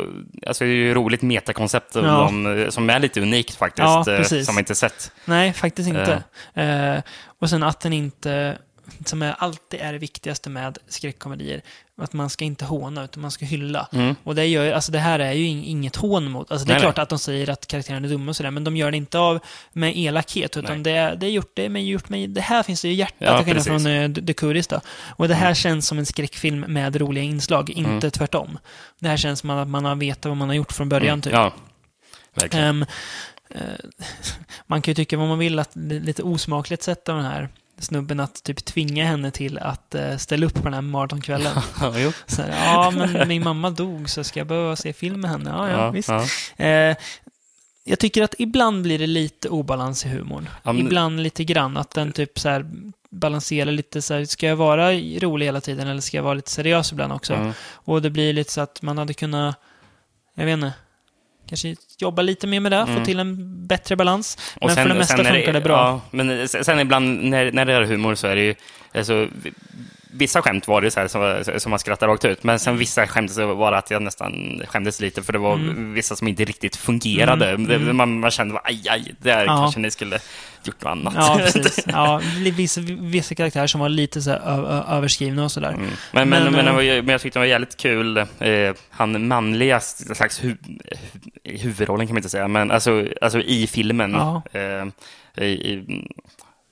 alltså, 0.47 0.63
det 0.63 0.69
är 0.69 0.73
ju 0.73 0.93
roligt 0.93 1.21
metakoncept 1.21 1.95
Ja. 1.95 2.01
de, 2.01 2.67
som 2.69 2.89
är 2.89 2.99
lite 2.99 3.21
unikt 3.21 3.55
faktiskt. 3.55 3.83
Ja, 3.85 3.99
eh, 3.99 4.17
precis. 4.17 4.45
Som 4.45 4.55
man 4.55 4.59
inte 4.61 4.75
sett. 4.75 5.11
Nej, 5.25 5.53
faktiskt 5.53 5.89
inte. 5.89 6.23
Eh, 6.53 7.01
och 7.39 7.49
sen 7.49 7.63
att 7.63 7.79
den 7.79 7.93
inte, 7.93 8.57
som 9.05 9.21
är, 9.21 9.35
alltid 9.39 9.79
är 9.81 9.93
det 9.93 9.99
viktigaste 9.99 10.49
med 10.49 10.77
skräckkomedier, 10.87 11.61
att 12.01 12.13
man 12.13 12.29
ska 12.29 12.45
inte 12.45 12.65
håna, 12.65 13.03
utan 13.03 13.21
man 13.21 13.31
ska 13.31 13.45
hylla. 13.45 13.87
Och 14.23 14.35
det, 14.35 14.45
gör, 14.45 14.71
alltså 14.71 14.91
det 14.91 14.99
här 14.99 15.19
är 15.19 15.31
ju 15.31 15.45
ing- 15.45 15.63
inget 15.65 15.95
hån 15.95 16.31
mot, 16.31 16.51
alltså 16.51 16.67
det 16.67 16.71
är 16.71 16.75
Nej, 16.75 16.81
klart 16.81 16.95
nej. 16.95 17.03
att 17.03 17.09
de 17.09 17.19
säger 17.19 17.49
att 17.49 17.67
karaktärerna 17.67 18.07
är 18.07 18.11
dumma 18.11 18.29
och 18.29 18.35
sådär, 18.35 18.51
men 18.51 18.63
de 18.63 18.77
gör 18.77 18.91
det 18.91 18.97
inte 18.97 19.19
av 19.19 19.39
med 19.73 19.97
elakhet, 19.97 20.57
utan 20.57 20.81
Nej. 20.81 20.93
det, 20.93 21.15
det 21.19 21.25
är 21.25 21.29
gjort, 21.29 21.51
det 21.53 21.69
med, 21.69 21.85
gjort 21.85 22.09
med, 22.09 22.29
det 22.29 22.41
här 22.41 22.63
finns 22.63 22.81
det 22.81 22.87
ju 22.87 22.93
hjärta, 22.93 23.15
Ja, 23.17 23.37
till 23.37 23.45
skillnad 23.45 23.65
från 23.65 23.87
uh, 23.87 24.13
The 24.25 24.33
Curis 24.33 24.67
då. 24.67 24.81
Och 25.07 25.27
det 25.27 25.35
här 25.35 25.53
känns 25.53 25.87
som 25.87 25.97
en 25.97 26.05
skräckfilm 26.05 26.59
med 26.59 26.95
roliga 26.95 27.23
inslag, 27.23 27.69
inte 27.69 27.89
Mm. 27.91 28.11
tvärtom. 28.11 28.57
Det 28.99 29.07
här 29.07 29.17
känns 29.17 29.39
som 29.39 29.49
att 29.49 29.67
man 29.67 29.85
har 29.85 29.95
vetat 29.95 30.25
vad 30.25 30.37
man 30.37 30.47
har 30.47 30.55
gjort 30.55 30.71
från 30.71 30.89
början, 30.89 31.21
typ. 31.21 31.33
Ja, 31.33 31.53
verkligen. 32.35 32.81
Eh, 33.49 33.61
man 34.67 34.81
kan 34.81 34.91
ju 34.91 34.95
tycka 34.95 35.17
vad 35.17 35.27
man 35.27 35.39
vill, 35.39 35.59
att 35.59 35.69
det 35.73 35.95
är 35.95 35.99
lite 35.99 36.23
osmakligt 36.23 36.83
sätt 36.83 37.09
av 37.09 37.15
den 37.15 37.25
här 37.25 37.49
snubben 37.79 38.19
att 38.19 38.43
typ 38.43 38.65
tvinga 38.65 39.05
henne 39.05 39.31
till 39.31 39.57
att 39.57 39.95
eh, 39.95 40.17
ställa 40.17 40.45
upp 40.45 40.53
på 40.53 40.63
den 40.63 40.73
här 40.73 40.81
maratonkvällen. 40.81 41.53
ja, 41.81 41.93
jo. 41.97 42.11
Så 42.27 42.41
här, 42.41 42.49
ja, 42.73 42.91
men 42.91 43.27
min 43.27 43.43
mamma 43.43 43.69
dog 43.69 44.09
så 44.09 44.23
ska 44.23 44.39
jag 44.39 44.47
behöva 44.47 44.75
se 44.75 44.93
film 44.93 45.21
med 45.21 45.29
henne? 45.31 45.49
Ja, 45.49 45.69
ja, 45.69 45.89
visst. 45.91 46.09
ja. 46.09 46.65
Eh, 46.65 46.97
jag 47.83 47.99
tycker 47.99 48.23
att 48.23 48.35
ibland 48.37 48.81
blir 48.83 48.99
det 48.99 49.07
lite 49.07 49.49
obalans 49.49 50.05
i 50.05 50.09
humorn. 50.09 50.49
Ja, 50.63 50.73
men- 50.73 50.85
Ibland 50.85 51.23
lite 51.23 51.43
grann, 51.43 51.77
att 51.77 51.91
den 51.91 52.11
typ 52.11 52.39
så 52.39 52.49
här 52.49 52.65
balanserar 53.09 53.71
lite 53.71 54.01
så 54.01 54.13
här, 54.13 54.25
ska 54.25 54.47
jag 54.47 54.55
vara 54.55 54.91
rolig 54.93 55.45
hela 55.45 55.61
tiden 55.61 55.87
eller 55.87 56.01
ska 56.01 56.17
jag 56.17 56.23
vara 56.23 56.33
lite 56.33 56.51
seriös 56.51 56.91
ibland 56.91 57.13
också? 57.13 57.33
Mm. 57.33 57.53
Och 57.73 58.01
det 58.01 58.09
blir 58.09 58.33
lite 58.33 58.51
så 58.53 58.61
att 58.61 58.81
man 58.81 58.97
hade 58.97 59.13
kunnat, 59.13 59.55
jag 60.35 60.45
vet 60.45 60.53
inte, 60.53 60.73
kanske 61.49 61.75
jobba 61.97 62.21
lite 62.21 62.47
mer 62.47 62.59
med 62.59 62.71
det, 62.71 62.87
få 62.97 63.05
till 63.05 63.19
en 63.19 63.67
bättre 63.67 63.95
balans. 63.95 64.37
Men 64.61 64.69
för 64.69 64.89
det 64.89 64.93
mesta 64.93 65.17
funkar 65.17 65.53
det 65.53 65.61
bra. 65.61 65.75
Ja, 65.75 66.01
men 66.11 66.47
sen, 66.47 66.63
sen 66.63 66.79
ibland 66.79 67.23
när, 67.23 67.51
när 67.51 67.65
det 67.65 67.73
är 67.73 67.81
humor 67.81 68.15
så 68.15 68.27
är 68.27 68.35
det 68.35 68.41
ju... 68.41 68.55
Alltså, 68.93 69.27
vissa 70.17 70.41
skämt 70.41 70.67
var 70.67 70.81
det 70.81 70.91
så 70.91 70.99
här 70.99 71.07
som, 71.07 71.43
som 71.59 71.69
man 71.69 71.79
skrattar 71.79 72.07
rakt 72.07 72.25
ut, 72.25 72.43
men 72.43 72.59
sen 72.59 72.77
vissa 72.77 73.07
skämt 73.07 73.31
så 73.31 73.53
var 73.53 73.71
det 73.71 73.77
att 73.77 73.91
jag 73.91 74.01
nästan 74.01 74.61
skämdes 74.67 74.99
lite 75.01 75.23
för 75.23 75.33
det 75.33 75.39
var 75.39 75.53
Mm. 75.55 75.93
vissa 75.93 76.15
som 76.15 76.27
inte 76.27 76.45
riktigt 76.45 76.75
fungerade. 76.75 77.57
Det, 77.57 77.79
man, 77.93 78.19
man 78.19 78.31
kände 78.31 78.59
aj, 78.63 78.83
aj, 78.89 79.15
där 79.19 79.39
Ja. 79.45 79.57
kanske 79.57 79.79
ni 79.79 79.91
skulle 79.91 80.19
gjort 80.63 80.81
något 80.83 80.91
annat. 80.91 81.13
Ja, 81.17 81.37
precis. 81.53 81.83
Ja, 81.87 82.21
vissa, 82.55 82.81
vissa 82.99 83.35
karaktärer 83.35 83.67
som 83.67 83.81
var 83.81 83.89
lite 83.89 84.21
så 84.21 84.31
överskrivna 84.31 85.43
och 85.43 85.51
sådär. 85.51 85.69
Mm. 85.73 85.85
Men, 86.11 86.29
men, 86.29 86.43
Men, 86.43 86.53
men, 86.53 86.67
eh, 86.67 86.73
men 86.75 87.07
jag 87.09 87.21
tyckte 87.21 87.39
det 87.39 87.41
var 87.41 87.47
jävligt 87.47 87.77
kul, 87.77 88.17
eh, 88.17 88.25
han 88.89 89.27
manliga 89.27 89.79
slags 89.79 90.43
hu 90.43 90.49
hu 90.49 91.57
huvudrollen 91.57 92.07
kan 92.07 92.13
man 92.13 92.17
inte 92.19 92.29
säga, 92.29 92.47
men 92.47 92.71
alltså, 92.71 93.05
alltså 93.21 93.39
i 93.39 93.67
filmen. 93.67 94.11
Ja. 94.11 94.41
Eh, 94.51 94.87
i, 95.45 95.45
i, 95.45 96.03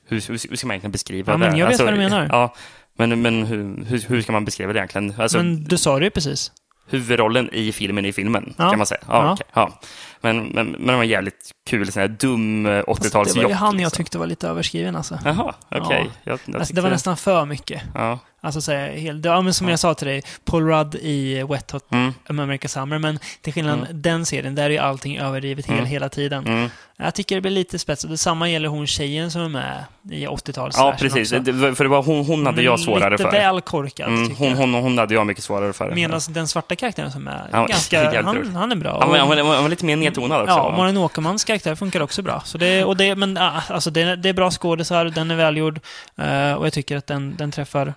hur, 0.08 0.22
hur, 0.28 0.50
hur 0.50 0.56
ska 0.56 0.68
man 0.68 0.74
egentligen 0.74 0.92
beskriva 0.92 1.34
Ja, 1.34 1.38
det? 1.38 1.46
men 1.50 1.58
jag 1.58 1.66
vet 1.66 1.72
alltså, 1.74 1.84
vad 1.86 1.94
du 1.94 1.98
menar. 1.98 2.28
Ja, 2.32 2.56
men, 2.98 3.22
men 3.22 3.46
hur, 3.46 3.86
hur, 3.86 4.00
hur 4.10 4.22
ska 4.22 4.32
man 4.32 4.46
beskriva 4.46 4.74
det 4.74 4.80
egentligen? 4.80 5.14
Alltså, 5.18 5.38
Men 5.38 5.64
du 5.64 5.78
sa 5.78 6.00
det 6.00 6.06
ju 6.06 6.12
precis. 6.12 6.52
huvudrollen 6.90 7.50
i 7.54 7.72
filmen 7.72 8.06
i 8.06 8.14
filmen, 8.14 8.54
Ja. 8.58 8.70
kan 8.70 8.78
man 8.80 8.88
säga. 8.88 9.02
Ja, 9.08 9.14
Ja. 9.26 9.34
okej, 9.34 9.46
ja. 9.54 9.80
Men, 10.26 10.38
men, 10.46 10.68
men 10.72 10.88
det 10.88 10.96
var 10.96 11.04
jävligt 11.04 11.52
kul, 11.70 11.92
sån 11.92 12.02
här 12.02 12.08
dum 12.08 12.66
eh, 12.66 12.84
Fast 12.88 13.04
80-talsjock. 13.04 13.34
det 13.34 13.42
var 13.44 13.50
ju 13.50 13.56
han 13.56 13.74
jag 13.74 13.78
liksom. 13.80 13.98
tyckte 13.98 14.18
var 14.18 14.28
lite 14.28 14.48
överskriven 14.48 14.96
alltså. 14.96 15.20
Jaha, 15.26 15.54
okej. 15.72 16.10
Ja. 16.10 16.12
Jag, 16.24 16.40
jag 16.46 16.56
Alltså, 16.56 16.74
det 16.74 16.82
var 16.82 16.90
nästan 16.90 17.18
för 17.18 17.46
mycket. 17.46 17.82
Ja. 17.96 18.20
Alltså 18.42 18.62
så 18.62 18.72
här, 18.72 18.90
helt, 18.90 19.26
ja, 19.26 19.42
men 19.42 19.54
som 19.54 19.70
jag 19.70 19.80
sa 19.80 19.94
till 19.94 20.08
dig, 20.08 20.24
Paul 20.46 20.68
Rudd 20.68 20.96
i 20.96 21.44
Wet 21.44 21.72
Hot 21.72 21.92
Mm. 21.92 22.14
America 22.30 22.68
Summer, 22.68 22.98
men 23.00 23.20
till 23.42 23.54
skillnad 23.54 23.88
den 23.92 24.26
serien, 24.26 24.56
där 24.56 24.64
är 24.64 24.70
ju 24.70 24.78
allting 24.78 25.18
överdrivet 25.18 25.66
hel, 25.66 25.86
hela 25.86 26.10
tiden. 26.10 26.48
Mm. 26.48 26.70
Jag 26.98 27.16
tycker 27.16 27.36
det 27.36 27.42
blir 27.42 27.52
lite 27.52 27.80
spetsigt. 27.80 28.12
Detsamma 28.12 28.50
gäller 28.50 28.68
hon 28.70 28.88
tjejen 28.88 29.32
som 29.32 29.42
är 29.42 29.50
med 29.50 29.84
i 30.12 30.28
80-tals 30.28 30.76
Ja, 30.78 30.96
precis. 31.00 31.30
Det, 31.30 31.76
för 31.76 31.84
det 31.84 31.90
var 31.90 32.04
hon, 32.04 32.26
hon 32.26 32.46
hade 32.46 32.62
jag 32.62 32.80
svårare 32.80 33.10
lite 33.12 33.24
för. 33.24 33.32
väl 33.32 33.62
korkad, 33.62 34.08
Mm, 34.08 34.36
hon, 34.36 34.50
jag. 34.50 34.56
hon, 34.56 34.74
hon 34.74 34.98
hade 34.98 35.14
jag 35.14 35.26
mycket 35.28 35.44
svårare 35.44 35.74
för. 35.74 35.92
Medan 35.96 36.22
den 36.30 36.48
svarta 36.48 36.76
karaktären 36.76 37.12
som 37.12 37.28
är 37.28 37.50
Ja, 37.52 37.66
ganska, 37.70 38.22
han, 38.24 38.56
han 38.56 38.72
är 38.72 38.76
bra. 38.76 39.00
han, 39.02 39.20
han, 39.30 39.38
han 39.48 39.62
var 39.64 39.70
lite 39.70 39.86
mer 39.86 39.96
nedtonad 40.22 40.42
också. 40.42 40.56
Ja, 40.56 40.78
Malin 40.78 40.98
Åkermans 40.98 41.44
karaktär 41.44 41.76
funkar 41.76 42.02
också 42.02 42.22
bra. 42.22 42.42
Så 42.46 42.58
det, 42.58 42.84
och 42.84 42.98
det, 42.98 43.16
men, 43.16 43.38
ah, 43.38 43.62
alltså 43.70 43.92
det, 43.92 44.16
det 44.16 44.30
är 44.30 44.34
bra 44.34 44.52
skådisar, 44.52 45.06
den 45.06 45.32
är 45.32 45.36
välgjord 45.36 45.80
eh, 46.18 46.54
och 46.54 46.66
jag 46.66 46.74
tycker 46.74 46.98
att 46.98 47.08
den, 47.08 47.36
den 47.36 47.52
träffar 47.52 47.94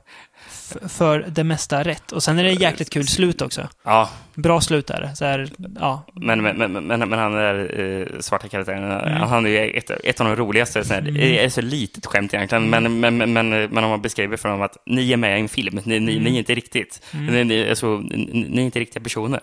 för 0.89 1.25
det 1.29 1.45
mesta 1.45 1.83
rätt. 1.83 2.13
Och 2.13 2.23
sen 2.23 2.39
är 2.39 2.45
det 2.45 2.53
jäkligt 2.53 2.91
kul 2.91 3.09
slut 3.09 3.43
också. 3.43 3.69
ja 3.85 4.11
Bra 4.35 4.61
slut 4.61 4.91
är 4.91 5.01
det. 5.01 5.17
Så 5.17 5.25
här, 5.25 5.51
ja. 5.81 6.03
men, 6.15 6.43
men, 6.43 6.57
men, 6.57 6.73
men, 6.73 7.09
men 7.09 7.19
han 7.19 7.35
är 7.35 7.81
eh, 7.81 8.21
svarta 8.21 8.49
karaktären. 8.49 8.85
Mm. 8.85 9.29
Han 9.29 9.47
är 9.47 9.51
ju 9.51 9.71
ett, 9.71 9.91
ett 9.91 10.21
av 10.21 10.27
de 10.27 10.37
roligaste. 10.37 10.85
Så 10.85 10.95
här, 10.95 11.01
Det 11.01 11.45
är 11.45 11.49
så 11.49 11.61
litet 11.61 12.07
skämt 12.07 12.35
egentligen, 12.35 12.65
Mm. 12.65 12.83
men, 12.83 13.01
men, 13.01 13.33
men, 13.33 13.33
men, 13.51 13.71
men 13.71 13.85
om 13.85 13.91
man 13.91 14.03
beskriver 14.03 14.37
för 14.37 14.49
dem 14.49 14.63
att 14.63 14.77
ni 14.87 15.13
är 15.13 15.17
med 15.17 15.39
i 15.39 15.41
en 15.41 15.49
film, 15.49 15.81
ni, 15.85 16.01
ni, 16.01 16.13
Mm. 16.13 16.25
ni 16.25 16.35
är 16.35 16.39
inte 16.39 16.55
riktigt. 16.55 17.03
Ni, 17.13 17.45
ni, 17.45 17.71
alltså, 17.71 17.97
ni, 17.97 18.47
ni 18.51 18.61
är 18.61 18.65
inte 18.65 18.81
riktiga 18.81 19.03
personer. 19.03 19.41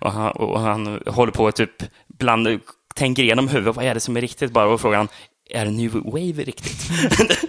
Och 0.00 0.12
han, 0.12 0.30
och 0.32 0.60
han 0.60 1.00
håller 1.06 1.32
på 1.32 1.48
att 1.48 1.56
typ 1.56 1.82
bland, 2.08 2.60
tänker 2.94 3.22
igenom 3.22 3.48
huvudet, 3.48 3.76
vad 3.76 3.84
är 3.84 3.94
det 3.94 4.00
som 4.00 4.16
är 4.16 4.20
riktigt 4.20 4.52
bara? 4.52 4.66
Och 4.66 4.80
frågar 4.80 4.98
han, 4.98 5.08
är 5.50 5.66
New 5.66 5.92
Wave 5.92 6.44
riktigt? 6.44 6.90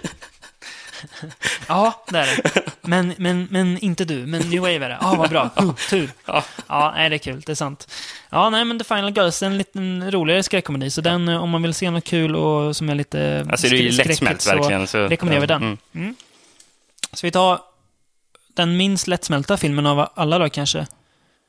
ja, 1.68 2.04
det 2.08 2.18
är 2.18 2.26
det. 2.26 2.62
Men, 2.80 3.14
men, 3.18 3.48
men 3.50 3.78
inte 3.78 4.04
du. 4.04 4.26
Men 4.26 4.50
New 4.50 4.60
Wave 4.60 4.74
är 4.74 4.88
det. 4.88 4.98
Ja, 5.00 5.14
vad 5.14 5.30
bra. 5.30 5.50
Tur. 5.90 6.10
Ja. 6.26 6.44
Nej, 6.94 7.10
det 7.10 7.16
är 7.16 7.18
kul. 7.18 7.40
Det 7.40 7.52
är 7.52 7.56
sant. 7.56 7.88
Ja, 8.30 8.50
nej, 8.50 8.64
men 8.64 8.78
The 8.78 8.84
Final 8.84 9.16
Girls 9.16 9.42
är 9.42 9.46
en 9.46 9.58
liten 9.58 10.10
roligare 10.10 10.42
skräckkomedi. 10.42 10.90
Så 10.90 11.00
den, 11.00 11.28
eh, 11.28 11.42
om 11.42 11.50
man 11.50 11.62
vill 11.62 11.74
se 11.74 11.90
något 11.90 12.04
kul 12.04 12.36
och 12.36 12.76
som 12.76 12.90
är 12.90 12.94
lite 12.94 13.46
Alltså 13.50 13.68
det 13.68 13.76
är 13.76 13.80
ju 13.80 13.90
lättsmält 13.90 14.40
så 14.40 14.56
verkligen. 14.56 14.86
Så, 14.86 15.06
rekommenderar 15.06 15.40
vi 15.40 15.46
den. 15.46 15.62
Mm. 15.62 15.78
Mm. 15.94 16.14
Ska 17.12 17.26
vi 17.26 17.30
ta 17.30 17.64
den 18.54 18.76
minst 18.76 19.06
lättsmälta 19.06 19.56
filmen 19.56 19.86
av 19.86 20.08
alla 20.14 20.38
då 20.38 20.48
kanske? 20.48 20.86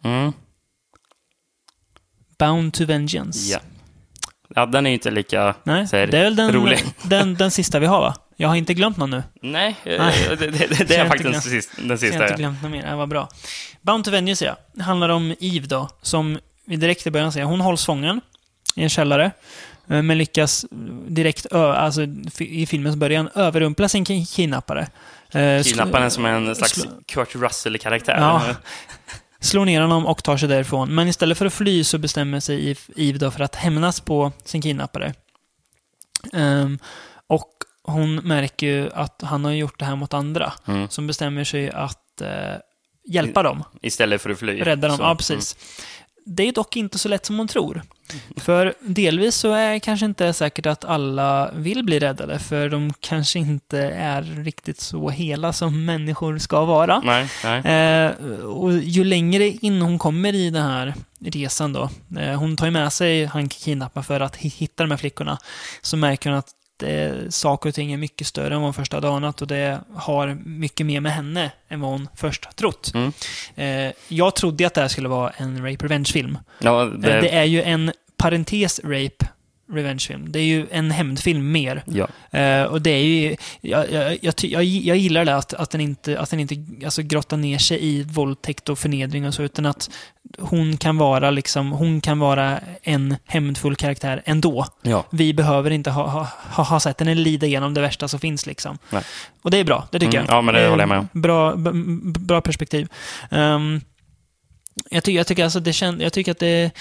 Mm. 0.03 0.33
Bound 2.39 2.73
to 2.73 2.85
Vengeance. 2.85 3.51
Ja. 3.51 3.59
ja, 4.55 4.65
den 4.65 4.85
är 4.85 4.89
ju 4.89 4.93
inte 4.93 5.11
lika 5.11 5.55
Nej, 5.63 5.87
så 5.87 5.97
här, 5.97 6.07
det 6.07 6.17
är 6.17 6.23
väl 6.23 6.35
den, 6.35 6.51
rolig. 6.51 6.79
den, 7.01 7.35
den 7.35 7.51
sista 7.51 7.79
vi 7.79 7.85
har 7.85 8.01
va? 8.01 8.15
Jag 8.35 8.47
har 8.49 8.55
inte 8.55 8.73
glömt 8.73 8.97
någon 8.97 9.09
nu. 9.09 9.23
Nej, 9.41 9.75
eh, 9.83 9.97
Nej. 9.99 10.27
det, 10.29 10.35
det, 10.35 10.47
det, 10.51 10.67
det 10.67 10.93
jag 10.95 11.05
är 11.05 11.07
faktiskt 11.09 11.31
den 11.31 11.41
sista. 11.41 11.81
Den 11.81 11.87
Så 11.87 11.91
jag 11.91 11.99
sista 11.99 12.17
har 12.17 12.23
inte 12.27 12.37
glömt 12.41 12.61
något 12.61 12.71
mer. 12.71 12.85
Det 12.89 12.95
var 12.95 13.07
bra. 13.07 13.29
Bound 13.81 14.05
to 14.05 14.11
Vengeance, 14.11 14.45
ja. 14.45 14.57
Det 14.73 14.83
handlar 14.83 15.09
om 15.09 15.35
Eve 15.39 15.67
då, 15.67 15.89
som 16.01 16.39
vi 16.65 16.75
direkt 16.75 17.07
i 17.07 17.11
början 17.11 17.31
säger, 17.31 17.45
hon 17.45 17.61
hålls 17.61 17.85
fången 17.85 18.21
i 18.75 18.83
en 18.83 18.89
källare. 18.89 19.31
eh, 19.89 20.01
Men 20.01 20.17
lyckas 20.17 20.65
direkt, 21.07 21.53
alltså 21.53 22.01
i 22.39 22.65
filmens 22.65 22.95
början, 22.95 23.29
överrumpla 23.35 23.89
sin 23.89 24.05
ki- 24.05 24.35
kidnappare. 24.35 24.87
Eh, 25.31 25.63
Kidnapparen 25.63 26.11
som 26.11 26.25
en 26.25 26.55
slags 26.55 26.85
Kurt 27.05 27.35
Russell-karaktär. 27.35 28.17
Ja. 28.19 28.41
slår 29.39 29.65
ner 29.65 29.81
honom 29.81 30.05
och 30.05 30.23
tar 30.23 30.37
sig 30.37 30.49
därifrån. 30.49 30.95
Men 30.95 31.07
istället 31.07 31.37
för 31.37 31.45
att 31.45 31.53
fly 31.53 31.83
så 31.83 31.97
bestämmer 31.97 32.39
sig 32.39 32.75
Eve- 32.95 33.17
då 33.17 33.31
för 33.31 33.39
att 33.43 33.55
hämnas 33.55 33.99
på 33.99 34.31
sin 34.45 34.61
kidnappare. 34.61 35.13
Ehm, 36.33 36.79
och 37.27 37.47
hon 37.87 38.15
märker 38.15 38.67
ju 38.67 38.89
att 38.93 39.21
han 39.25 39.45
har 39.45 39.51
gjort 39.51 39.79
det 39.79 39.85
här 39.85 39.95
mot 39.95 40.13
andra. 40.13 40.53
Mm. 40.67 40.89
Som 40.89 41.07
bestämmer 41.07 41.43
sig 41.43 41.69
att 41.71 42.21
eh, 42.21 42.29
hjälpa 43.07 43.43
dem. 43.43 43.63
Istället 43.81 44.21
för 44.21 44.29
att 44.29 44.39
fly. 44.39 44.61
Rädda 44.61 44.87
dem. 44.87 44.97
Så, 44.97 45.03
mm. 45.03 45.09
Ja, 45.09 45.15
precis. 45.15 45.57
det 46.25 46.43
är 46.47 46.51
dock 46.51 46.75
inte 46.77 46.99
så 46.99 47.09
lätt 47.09 47.25
som 47.25 47.35
man 47.35 47.47
tror. 47.47 47.81
För 48.37 48.73
delvis 48.81 49.35
så 49.35 49.53
är 49.53 49.71
det 49.73 49.79
kanske 49.79 50.05
inte 50.05 50.33
säkert 50.33 50.65
att 50.65 50.85
alla 50.85 51.51
vill 51.55 51.83
bli 51.83 51.99
räddade, 51.99 52.39
för 52.39 52.69
de 52.69 52.93
kanske 52.99 53.39
inte 53.39 53.79
är 53.89 54.21
riktigt 54.21 54.79
så 54.81 55.09
hela 55.09 55.53
som 55.53 55.85
människor 55.85 56.37
ska 56.37 56.65
vara. 56.65 56.99
Nej, 57.05 57.29
nej. 57.43 57.59
Eh, 58.05 58.11
och 58.45 58.73
ju 58.73 59.03
längre 59.03 59.47
in 59.47 59.81
hon 59.81 59.99
kommer 59.99 60.33
i 60.35 60.49
den 60.49 60.63
här 60.63 60.93
resan 61.25 61.73
då, 61.73 61.89
eh, 62.19 62.39
hon 62.39 62.57
tar 62.57 62.65
ju 62.65 62.71
med 62.71 62.93
sig 62.93 63.25
han 63.25 63.49
kidnappar 63.49 64.01
för 64.01 64.19
att 64.19 64.37
hi- 64.37 64.55
hitta 64.57 64.83
de 64.83 64.91
här 64.91 64.97
flickorna, 64.97 65.37
så 65.81 65.97
märker 65.97 66.29
hon 66.29 66.39
att 66.39 66.49
det, 66.77 67.33
saker 67.33 67.69
och 67.69 67.75
ting 67.75 67.93
är 67.93 67.97
mycket 67.97 68.27
större 68.27 68.47
än 68.53 68.61
vad 68.61 68.63
hon 68.63 68.73
först 68.73 68.93
hade 68.93 69.09
anat 69.09 69.41
och 69.41 69.47
det 69.47 69.79
har 69.95 70.37
mycket 70.45 70.85
mer 70.85 70.99
med 70.99 71.11
henne 71.11 71.51
än 71.69 71.81
vad 71.81 71.91
hon 71.91 72.07
först 72.15 72.45
har 72.45 72.51
trott. 72.51 72.91
Mm. 72.95 73.11
Eh, 73.55 73.93
jag 74.07 74.35
trodde 74.35 74.67
att 74.67 74.73
det 74.73 74.81
här 74.81 74.87
skulle 74.87 75.09
vara 75.09 75.29
en 75.29 75.57
rape 75.71 75.85
revenge-film. 75.85 76.37
Ja, 76.59 76.83
Eh, 76.83 76.87
det, 76.89 77.21
Det 77.21 77.29
är 77.29 77.43
ju 77.43 77.61
en 77.61 77.91
parentes 78.17 78.79
rape 78.83 79.27
revenge-film. 79.71 80.31
Det 80.31 80.39
är 80.39 80.43
ju 80.43 80.67
en 80.71 80.91
hämndfilm 80.91 81.51
mer. 81.51 81.83
ja. 81.85 82.07
Eh, 82.39 82.63
och 82.63 82.81
det 82.81 82.89
är 82.91 83.03
ju, 83.03 83.35
jag, 83.61 83.91
jag, 83.91 84.17
jag, 84.21 84.33
jag, 84.43 84.63
jag 84.63 84.97
gillar 84.97 85.25
det 85.25 85.35
att, 85.35 85.53
att 85.53 85.69
den 85.71 85.81
inte, 85.81 86.19
att 86.19 86.29
den 86.29 86.39
inte 86.39 86.55
alltså, 86.85 87.01
grottar 87.01 87.37
ner 87.37 87.57
sig 87.57 87.85
i 87.85 88.03
våldtäkt 88.03 88.69
och 88.69 88.79
förnedring 88.79 89.27
och 89.27 89.33
så, 89.33 89.43
utan 89.43 89.65
att 89.65 89.89
hon 90.39 90.77
kan 90.77 90.97
vara 90.97 91.31
liksom, 91.31 91.71
hon 91.71 92.01
kan 92.01 92.19
vara 92.19 92.59
en 92.83 93.15
hämndfull 93.25 93.75
karaktär 93.75 94.21
ändå. 94.25 94.65
ja. 94.81 95.05
Vi 95.11 95.33
behöver 95.33 95.71
inte 95.71 95.91
ha, 95.91 96.07
ha, 96.07 96.27
ha, 96.51 96.63
ha 96.63 96.79
sett 96.79 96.99
henne 96.99 97.15
lida 97.15 97.45
igenom 97.47 97.73
det 97.73 97.81
värsta 97.81 98.07
som 98.07 98.19
finns 98.19 98.45
liksom. 98.45 98.77
Nej. 98.89 99.03
Och 99.41 99.51
det 99.51 99.57
är 99.57 99.63
bra, 99.63 99.87
det 99.91 99.99
tycker 99.99 100.17
Mm, 100.17 100.25
jag. 100.29 100.37
ja, 100.37 100.41
men 100.41 100.53
det 100.55 100.63
Eh, 100.63 100.69
håller 100.69 100.81
jag 100.81 100.89
med 100.89 100.99
om. 100.99 101.07
Bra, 101.21 101.55
b- 101.55 101.71
b- 101.73 102.19
bra 102.19 102.41
perspektiv. 102.41 102.87
Ehm, 103.31 103.81
jag, 104.89 105.03
tycker, 105.03 105.17
jag, 105.17 105.27
tycker 105.27 105.43
alltså 105.43 105.59
det 105.59 105.73
kän, 105.73 105.99
jag 106.01 106.13
tycker 106.13 106.31
att 106.31 106.39
det, 106.39 106.71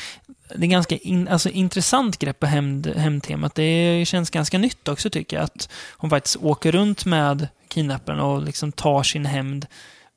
det 0.55 0.66
är 0.66 0.71
ganska 0.71 0.97
in, 0.97 1.29
alltså 1.29 1.49
intressant 1.51 2.19
grepp 2.19 2.41
på 2.41 2.47
hämnd, 2.47 2.87
hämndtemat. 2.87 3.55
Det 3.55 4.05
känns 4.09 4.31
ganska 4.31 4.59
nytt 4.59 4.89
också 4.89 5.11
tycker 5.11 5.37
jag. 5.37 5.45
Att 5.45 5.69
hon 5.91 6.11
faktiskt 6.11 6.37
åker 6.37 6.73
runt 6.73 7.05
med 7.05 7.49
kidnapparen 7.69 8.21
och 8.21 8.43
liksom 8.43 8.73
tar 8.73 9.03
sin 9.03 9.27
hämnd 9.27 9.66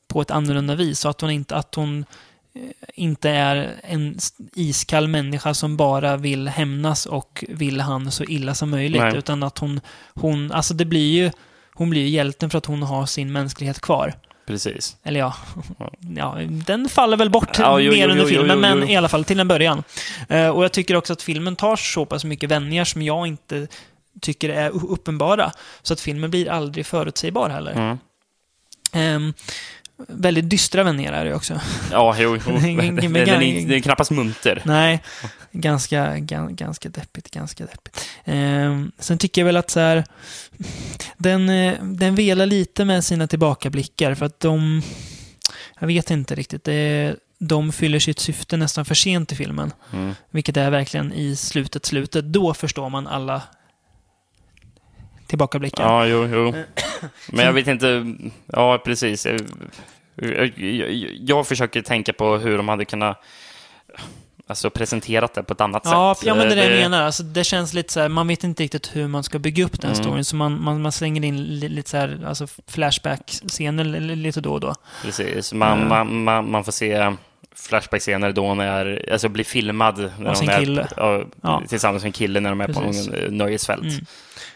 på 0.07 0.21
ett 0.21 0.31
annorlunda 0.31 0.75
vis. 0.75 0.99
Så 0.99 1.09
att 1.09 1.21
hon 1.21 1.29
inte, 1.29 1.55
att 1.55 1.75
hon 1.75 2.05
eh, 2.55 2.61
inte 2.93 3.29
är 3.29 3.75
en 3.83 4.17
iskall 4.53 5.07
människa 5.07 5.53
som 5.53 5.77
bara 5.77 6.17
vill 6.17 6.47
hämnas 6.47 7.05
och 7.05 7.43
vill 7.49 7.81
han 7.81 8.11
så 8.11 8.23
illa 8.23 8.53
som 8.53 8.69
möjligt. 8.69 9.01
Nej. 9.01 9.17
Utan 9.17 9.43
att 9.43 9.57
hon, 9.57 9.79
hon, 10.13 10.51
alltså 10.51 10.73
det 10.73 10.85
blir 10.85 11.11
ju, 11.11 11.31
hon 11.73 11.89
blir 11.89 12.01
ju 12.01 12.09
hjälten 12.09 12.49
för 12.49 12.57
att 12.57 12.65
hon 12.65 12.83
har 12.83 13.05
sin 13.05 13.31
mänsklighet 13.31 13.79
kvar. 13.79 14.15
Precis. 14.47 14.97
Eller 15.03 15.19
ja, 15.19 15.35
ja 16.15 16.37
den 16.49 16.89
faller 16.89 17.17
väl 17.17 17.29
bort 17.29 17.59
Ja, 17.59 17.79
jo, 17.79 17.91
mer 17.91 18.05
jo, 18.05 18.11
under 18.11 18.23
jo, 18.23 18.29
filmen, 18.29 18.59
men 18.59 18.89
i 18.89 18.97
alla 18.97 19.09
fall 19.09 19.23
till 19.25 19.39
en 19.39 19.47
början. 19.47 19.83
Eh, 20.29 20.47
och 20.47 20.63
jag 20.63 20.71
tycker 20.71 20.95
också 20.95 21.13
att 21.13 21.21
filmen 21.21 21.55
tar 21.55 21.75
så 21.75 22.05
pass 22.05 22.23
mycket 22.25 22.51
vändningar 22.51 22.85
som 22.85 23.01
jag 23.01 23.27
inte 23.27 23.67
tycker 24.21 24.49
är 24.49 24.69
uppenbara. 24.91 25.51
Så 25.81 25.93
att 25.93 25.99
filmen 25.99 26.29
blir 26.29 26.49
aldrig 26.49 26.85
förutsägbar 26.85 27.49
heller. 27.49 27.71
Mm. 27.71 27.97
Ehm, 28.93 29.33
väldigt 30.07 30.49
dystra 30.49 30.83
vändningar 30.83 31.13
är 31.13 31.25
det 31.25 31.35
också. 31.35 31.59
Ja, 31.91 32.15
jo, 32.19 32.37
jo. 32.47 32.51
Den, 32.59 32.95
den, 32.95 33.15
är, 33.15 33.41
inte- 33.41 33.67
den 33.67 33.71
är 33.71 33.79
knappast 33.79 34.11
munter. 34.11 34.61
Nej, 34.65 35.03
ganska, 35.61 36.19
gan, 36.19 36.55
ganska 36.55 36.89
deppigt, 36.89 37.31
ganska 37.31 37.65
deppigt. 37.65 38.09
Ehm, 38.25 38.91
sen 38.99 39.17
tycker 39.17 39.41
jag 39.41 39.45
väl 39.45 39.57
att 39.57 39.69
så 39.69 39.79
här, 39.79 40.03
den, 41.17 41.49
eh, 41.49 41.83
den 41.83 42.15
velar 42.15 42.45
lite 42.45 42.85
med 42.85 43.03
sina 43.03 43.27
tillbakablickar 43.27 44.15
för 44.15 44.25
att 44.25 44.39
de, 44.39 44.81
jag 45.79 45.87
vet 45.87 46.11
inte 46.11 46.35
riktigt, 46.35 46.63
det, 46.63 47.15
de 47.39 47.71
fyller 47.71 47.99
sitt 47.99 48.19
syfte 48.19 48.57
nästan 48.57 48.85
för 48.85 48.95
sent 48.95 49.31
i 49.31 49.35
filmen. 49.35 49.73
Mm. 49.93 50.15
Vilket 50.29 50.57
är 50.57 50.69
verkligen 50.69 51.13
i 51.13 51.35
slutet, 51.35 51.85
slutet. 51.85 52.25
Då 52.25 52.53
förstår 52.53 52.89
man 52.89 53.07
alla 53.07 53.41
tillbakablickar. 55.27 55.83
Ja, 55.83 56.05
jo, 56.05 56.27
jo. 56.27 56.47
Eh, 56.47 56.63
Men 57.31 57.45
jag 57.45 57.53
vet 57.53 57.67
inte. 57.67 58.15
Ja, 58.45 58.81
precis. 58.85 59.25
Jag, 59.25 59.39
jag, 60.59 60.91
jag 61.19 61.47
försöker 61.47 61.81
tänka 61.81 62.13
på 62.13 62.37
hur 62.37 62.57
de 62.57 62.69
hade 62.69 62.85
kunnat 62.85 63.23
alltså, 64.47 64.69
presenterat 64.69 65.33
det 65.33 65.43
på 65.43 65.53
ett 65.53 65.61
annat 65.61 65.81
Ja, 65.85 66.15
sätt. 66.17 66.27
ja, 66.27 66.35
men 66.35 66.47
det 66.47 66.53
är 66.53 66.55
det 66.55 66.63
jag 66.63 66.71
Det- 66.71 66.77
menar. 66.79 67.01
Alltså, 67.01 67.23
det 67.23 67.43
känns 67.43 67.73
lite 67.73 67.93
så 67.93 67.99
här, 67.99 68.09
man 68.09 68.27
vet 68.27 68.43
inte 68.43 68.63
riktigt 68.63 68.95
hur 68.95 69.07
man 69.07 69.23
ska 69.23 69.39
bygga 69.39 69.65
upp 69.65 69.81
den 69.81 69.91
Mm. 69.91 70.03
storyn, 70.03 70.25
så 70.25 70.35
man, 70.35 70.61
man, 70.63 70.81
man 70.81 70.91
slänger 70.91 71.23
in 71.23 71.43
li, 71.43 71.69
lite 71.69 71.89
så 71.89 71.97
här, 71.97 72.19
alltså 72.27 72.47
flashback-scener 72.67 73.83
li- 73.83 74.15
lite 74.15 74.41
då 74.41 74.53
och 74.53 74.59
då. 74.59 74.75
Precis. 75.03 75.53
Man, 75.53 75.79
Ja. 75.79 75.85
man, 75.85 76.23
man, 76.23 76.51
man 76.51 76.63
får 76.63 76.71
se 76.71 77.13
Flashback-scener 77.55 78.31
då 78.31 78.47
hon 78.47 78.59
är, 78.59 79.09
alltså 79.11 79.29
blir 79.29 79.43
filmad 79.43 79.97
när 79.97 80.35
hon 80.35 80.49
är, 80.49 80.59
kille. 80.59 80.87
ja, 80.97 81.23
Ja. 81.41 81.63
tillsammans 81.67 82.03
med 82.03 82.09
en 82.09 82.13
kille 82.13 82.39
när 82.39 82.49
de 82.49 82.61
är 82.61 82.67
Precis. 82.67 83.07
på 83.07 83.15
eh, 83.15 83.31
nöjesfält. 83.31 83.83
Mm. 83.83 84.05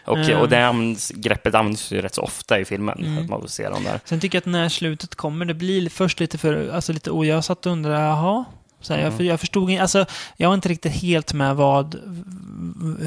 Och, 0.04 0.18
Ehm. 0.18 0.38
och 0.40 0.48
det 0.48 0.66
används, 0.66 1.10
greppet 1.14 1.54
används 1.54 1.90
ju 1.92 2.02
rätt 2.02 2.14
så 2.14 2.22
ofta 2.22 2.58
i 2.60 2.64
filmen, 2.64 2.98
Mm. 2.98 3.18
att 3.24 3.30
man 3.30 3.40
får 3.40 3.48
se 3.48 3.68
dem 3.68 3.84
där. 3.84 4.00
Sen 4.04 4.20
tycker 4.20 4.36
jag 4.36 4.40
att 4.40 4.46
när 4.46 4.68
slutet 4.68 5.14
kommer, 5.14 5.44
det 5.44 5.54
blir 5.54 5.88
först 5.88 6.20
lite 6.20 6.38
för, 6.38 6.70
alltså 6.74 6.92
lite, 6.92 7.10
och 7.10 7.44
satt 7.44 7.66
och 7.66 7.72
undrade, 7.72 7.98
jaha? 8.04 8.44
Så 8.82 8.92
här, 8.92 9.00
Mm. 9.00 9.10
jag, 9.10 9.16
för- 9.18 9.24
jag 9.24 9.40
förstod 9.40 9.70
inte, 9.70 9.82
alltså 9.82 10.06
jag 10.36 10.48
var 10.48 10.54
inte 10.54 10.68
riktigt 10.68 10.92
helt 10.92 11.32
med 11.32 11.56
vad, 11.56 11.96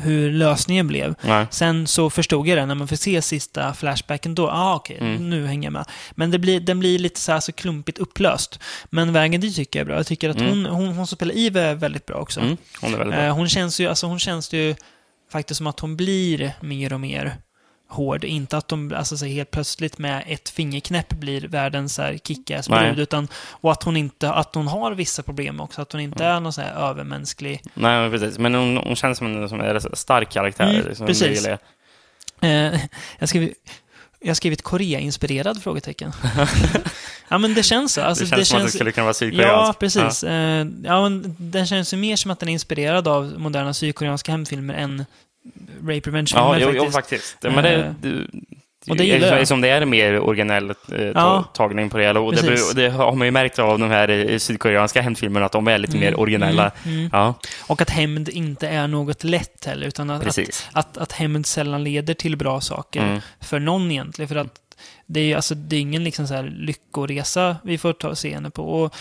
hur 0.03 0.31
lösningen 0.31 0.88
blev. 0.88 1.15
Nej. 1.22 1.47
Sen 1.52 1.88
så 1.88 2.10
förstod 2.10 2.47
jag 2.47 2.57
det 2.57 2.65
när 2.65 2.76
man 2.76 2.88
får 2.88 2.95
se 2.95 3.22
sista 3.22 3.73
flashbacken 3.73 4.35
då. 4.35 4.49
Ah, 4.49 4.76
okej, 4.76 4.97
Mm. 4.99 5.30
nu 5.30 5.45
hänger 5.47 5.65
jag 5.65 5.73
med. 5.73 5.85
Men 6.11 6.31
det 6.31 6.39
blir, 6.39 6.60
den 6.60 6.80
blir 6.80 6.99
lite 6.99 7.19
så 7.19 7.31
här 7.31 7.39
så 7.39 7.52
klumpigt 7.52 7.97
upplöst. 7.97 8.60
Men 8.89 9.14
vägen 9.14 9.41
dit 9.41 9.56
tycker 9.56 9.80
jag 9.80 9.81
är 9.81 9.88
bra. 9.88 9.95
Jag 9.95 10.07
tycker 10.07 10.30
att 10.30 10.38
Mm. 10.41 10.49
hon, 10.49 10.65
hon, 10.65 10.88
hon 10.88 11.07
som 11.07 11.15
spelar 11.18 11.38
Eve 11.38 11.61
är 11.61 11.76
väldigt 11.76 12.06
bra 12.06 12.15
också. 12.18 12.39
Mm, 12.39 12.57
hon 12.81 12.93
är 12.93 12.97
väldigt 12.97 13.15
bra. 13.15 13.26
Eh, 13.26 13.35
hon 13.35 13.49
känns 13.49 13.80
ju, 13.80 13.88
alltså 13.88 14.07
hon 14.07 14.19
känns 14.19 14.53
ju 14.53 14.76
faktiskt 15.31 15.57
som 15.57 15.68
att 15.68 15.80
hon 15.80 15.95
blir 15.97 16.52
mer 16.61 16.93
och 16.93 16.99
mer 16.99 17.35
hård. 17.95 18.23
Inte 18.23 18.57
att 18.57 18.67
de 18.67 18.93
alltså, 18.93 19.17
så 19.17 19.26
helt 19.26 19.51
plötsligt 19.51 19.97
med 19.97 20.23
ett 20.27 20.49
fingerknäpp 20.49 21.09
blir 21.09 21.47
världens 21.47 21.93
så 21.95 22.01
här 22.01 22.17
kickass 22.23 22.69
Nej. 22.69 22.85
brud. 22.88 22.99
Utan, 22.99 23.27
och 23.51 23.72
att 23.72 23.84
hon, 23.84 23.97
inte, 23.97 24.31
att 24.31 24.55
hon 24.55 24.67
har 24.67 24.91
vissa 24.91 25.23
problem 25.23 25.59
också. 25.59 25.81
Att 25.81 25.91
hon 25.91 26.01
inte 26.01 26.23
Mm. 26.23 26.35
är 26.35 26.39
någon 26.39 26.53
så 26.53 26.61
här 26.61 26.73
övermänsklig. 26.89 27.61
Nej, 27.73 28.01
men 28.01 28.11
precis. 28.11 28.38
Men 28.39 28.53
hon, 28.55 28.77
hon 28.77 28.95
känns 28.95 29.17
som 29.17 29.27
en, 29.43 29.49
som 29.49 29.61
en 29.61 29.81
stark 29.93 30.30
karaktär. 30.31 30.69
Mm, 30.73 30.88
liksom, 30.88 31.07
precis. 31.07 31.43
det. 31.43 31.57
Eh, 32.47 32.80
jag 33.19 33.30
skrev 33.30 33.49
jag 34.19 34.30
har 34.30 34.35
skrivit 34.35 34.61
Korea-inspirerad? 34.61 35.63
frågetecken. 35.63 36.11
ja, 37.30 37.38
men 37.38 37.53
det 37.53 37.63
känns 37.63 37.93
så. 37.93 38.01
Alltså, 38.01 38.23
det 38.23 38.30
känns 38.30 38.47
som 38.49 38.57
att 38.57 38.65
det 38.65 38.72
skulle 38.72 38.91
kunna 38.91 39.03
vara 39.03 39.13
sydkoreanskt. 39.13 39.67
Ja, 39.67 39.73
precis. 39.80 40.23
Eh, 40.23 40.67
Ja, 40.84 41.01
men 41.09 41.35
den 41.39 41.67
känns 41.67 41.93
ju 41.93 41.97
mer 41.97 42.15
som 42.15 42.31
att 42.31 42.39
den 42.39 42.49
är 42.49 42.53
inspirerad 42.53 43.07
av 43.07 43.34
moderna 43.38 43.73
sydkoreanska 43.73 44.31
hämndfilmer 44.31 44.73
än 44.73 45.05
Rape 45.81 46.09
Revenge-filmer 46.09 46.59
Ja, 46.59 46.59
jo, 46.59 46.72
jo, 46.76 46.91
faktiskt. 46.91 47.23
faktiskt. 47.41 47.43
Men 47.55 47.63
det, 47.63 47.76
Eh, 47.76 47.91
det, 48.01 48.91
och 48.91 48.97
det 48.97 49.03
gillar 49.03 49.38
jag. 49.38 49.47
Som 49.47 49.61
det 49.61 49.69
är 49.69 49.85
mer 49.85 50.19
originell 50.19 50.69
eh, 50.69 51.01
Ja. 51.15 51.43
tagning 51.53 51.89
på 51.89 51.97
det 51.97 52.03
hela. 52.03 52.19
Och 52.19 52.35
det, 52.35 52.73
det 52.76 52.89
har 52.89 53.11
man 53.15 53.27
ju 53.27 53.31
märkt 53.31 53.59
av 53.59 53.80
de 53.80 53.89
här 53.89 54.09
eh, 54.31 54.38
sydkoreanska 54.38 55.01
hämndfilmerna, 55.01 55.45
att 55.45 55.51
de 55.51 55.67
är 55.67 55.77
lite 55.77 55.97
mer 55.97 56.19
originella. 56.19 56.72
Mm, 56.85 56.97
mm. 56.97 57.09
Ja, 57.13 57.34
Och 57.67 57.81
att 57.81 57.89
hämnd 57.89 58.30
inte 58.30 58.67
är 58.67 58.88
något 58.88 59.23
lätt 59.23 59.65
heller, 59.65 59.88
utan 59.88 60.09
att, 60.09 60.17
att, 60.17 60.23
precis. 60.23 60.69
att, 60.72 60.97
att 60.97 61.11
hämnd 61.11 61.45
sällan 61.45 61.84
leder 61.84 62.13
till 62.13 62.38
bra 62.38 62.61
saker 62.61 62.99
Mm. 63.03 63.19
för 63.41 63.59
någon 63.59 63.91
egentligen. 63.91 64.30
För 64.30 64.35
att 64.35 64.59
det 65.06 65.19
är 65.19 65.23
ju 65.23 65.34
alltså, 65.34 65.56
det 65.56 65.76
är 65.76 65.80
ingen 65.80 66.03
liksom 66.03 66.27
så 66.27 66.34
här 66.34 66.44
lyckoresa 66.44 67.57
vi 67.64 67.77
får 67.77 67.94
ta 67.94 68.15
se 68.15 68.34
henne 68.34 68.49
på. 68.49 68.82
Och 68.82 68.95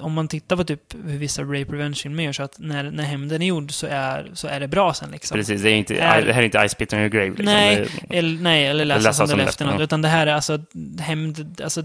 om 0.00 0.12
man 0.12 0.28
tittar 0.28 0.56
på 0.56 0.64
typ 0.64 0.94
hur 1.04 1.18
vissa 1.18 1.42
rape 1.42 1.72
revenge-filmer 1.72 2.22
gör, 2.24 2.32
så 2.32 2.42
att 2.42 2.58
när, 2.58 2.90
när 2.90 3.04
hämnden 3.04 3.42
är 3.42 3.46
gjord 3.46 3.72
så 3.72 3.86
är, 3.86 4.30
så 4.34 4.48
är 4.48 4.60
det 4.60 4.68
bra 4.68 4.94
sen 4.94 5.10
liksom. 5.10 5.34
Precis, 5.34 5.62
det, 5.62 5.70
är 5.70 5.74
inte, 5.74 5.96
Är- 5.96 6.22
det 6.22 6.32
här 6.32 6.42
är 6.42 6.44
inte 6.44 6.68
Ice 6.68 6.74
Pit 6.74 6.92
on 6.92 6.98
your 6.98 7.08
grave. 7.08 7.28
Liksom. 7.28 7.44
Nej, 7.44 7.88
eller, 8.10 8.42
nej, 8.42 8.66
eller 8.66 8.84
läsa, 8.84 9.12
som 9.12 9.38
det 9.38 9.44
efter 9.44 9.66
något. 9.66 9.80
Utan 9.80 10.02
det 10.02 10.08
här 10.08 10.26
är 10.26 10.34
alltså 10.34 10.60
hämnd, 10.98 11.60
alltså 11.64 11.82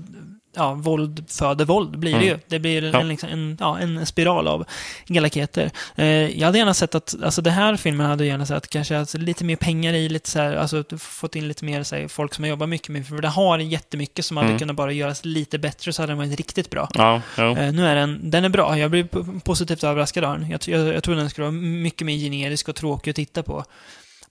ja, 0.55 0.73
våld 0.73 1.25
föder 1.30 1.65
våld 1.65 1.99
blir 1.99 2.11
det 2.11 2.17
Mm. 2.17 2.27
ju. 2.30 2.39
Det 2.47 2.59
blir 2.59 2.95
en, 2.95 3.07
liksom, 3.07 3.30
en, 3.30 3.57
ja, 3.59 3.80
en 3.80 4.05
spiral 4.05 4.47
av 4.47 4.65
elakheter. 5.09 5.71
Eh, 5.95 6.05
jag 6.39 6.45
hade 6.45 6.57
gärna 6.57 6.73
sett 6.73 6.95
att, 6.95 7.15
alltså 7.23 7.41
den 7.41 7.53
här 7.53 7.75
filmen 7.77 8.05
hade 8.07 8.23
jag 8.23 8.31
gärna 8.31 8.45
sett 8.45 8.69
kanske 8.69 8.99
alltså, 8.99 9.17
lite 9.17 9.43
mer 9.45 9.55
pengar 9.55 9.93
i, 9.93 10.09
lite 10.09 10.30
så 10.30 10.39
här, 10.39 10.55
alltså 10.55 10.84
fått 10.97 11.35
in 11.35 11.47
lite 11.47 11.65
mer 11.65 11.84
så 11.84 11.95
här, 11.95 12.07
folk 12.07 12.34
som 12.34 12.43
har 12.43 12.49
jobbat 12.49 12.69
mycket 12.69 12.89
med, 12.89 13.07
för 13.07 13.21
det 13.21 13.27
har 13.27 13.59
jättemycket 13.59 14.25
som 14.25 14.38
hade 14.38 14.49
Mm. 14.49 14.59
kunnat 14.59 14.75
bara 14.75 14.91
göras 14.91 15.25
lite 15.25 15.59
bättre 15.59 15.93
så 15.93 16.01
hade 16.01 16.11
den 16.11 16.17
varit 16.17 16.38
riktigt 16.38 16.69
bra. 16.69 16.89
ja. 16.95 17.21
Eh, 17.38 17.73
nu 17.73 17.88
är 17.88 17.95
den, 17.95 18.30
den 18.31 18.45
är 18.45 18.49
bra. 18.49 18.77
Jag 18.77 18.91
p- 18.91 19.07
positivt 19.43 19.84
överraskad 19.84 20.23
av 20.23 20.39
den. 20.39 20.49
Jag, 20.49 20.59
jag, 20.67 20.93
jag 20.95 21.03
tror 21.03 21.15
den 21.15 21.30
skulle 21.30 21.45
vara 21.45 21.51
mycket 21.61 22.05
mer 22.05 22.15
generisk 22.17 22.69
och 22.69 22.75
tråkig 22.75 23.09
att 23.11 23.15
titta 23.15 23.43
på. 23.43 23.65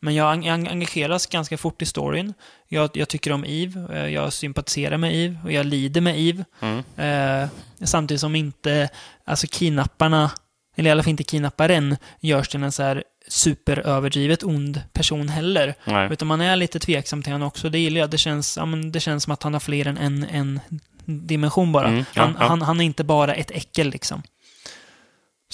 Men 0.05 0.15
jag, 0.15 0.47
engageras 0.47 1.27
ganska 1.27 1.59
fort 1.59 1.83
i 1.83 1.87
storyn. 1.87 2.35
Jag, 2.69 2.91
jag 2.95 3.09
tycker 3.09 3.33
om 3.33 3.45
Eve, 3.45 3.99
eh, 3.99 4.09
jag 4.09 4.33
sympatiserar 4.33 4.97
med 4.97 5.17
Eve 5.17 5.39
och 5.45 5.53
jag 5.53 5.67
lider 5.67 6.01
med 6.01 6.21
Eve. 6.21 6.45
Mm. 6.61 6.83
Eh, 6.97 7.49
samtidigt 7.85 8.21
som 8.21 8.35
inte, 8.35 8.89
alltså 9.25 9.47
kidnapparna, 9.51 10.31
eller 10.77 10.91
i 10.91 10.93
alla 10.93 11.03
fall 11.03 11.11
inte 11.11 11.25
kidnapparen, 11.25 11.97
görs 12.21 12.49
till 12.49 12.63
en 12.63 12.73
så 12.73 12.83
här 12.83 13.05
superöverdrivet 13.29 14.43
ond 14.43 14.83
person 14.93 15.29
heller. 15.29 15.75
Nej. 15.85 16.13
Utan 16.13 16.29
man 16.29 16.41
är 16.41 16.57
lite 16.57 16.79
tveksam 16.79 17.23
till 17.23 17.33
honom 17.33 17.49
också. 17.49 17.71
Det 17.71 17.79
gillar 17.79 18.01
jag. 18.01 18.11
Det 18.11 18.19
känns, 18.19 18.57
ja, 18.57 18.67
men 18.67 18.93
det 18.93 19.01
känns 19.01 19.25
som 19.25 19.33
att 19.33 19.43
han 19.43 19.53
har 19.53 19.61
fler 19.61 19.87
än 19.87 19.99
en, 19.99 20.27
en 20.31 20.61
dimension 21.05 21.73
bara. 21.73 21.89
Mm, 21.89 22.05
ja, 22.15 22.23
han, 22.23 22.37
ja. 22.41 22.47
Han, 22.47 22.63
han 22.63 22.81
är 22.81 22.85
inte 22.85 23.05
bara 23.05 23.35
ett 23.35 23.51
äckel 23.51 23.91
liksom. 23.91 24.23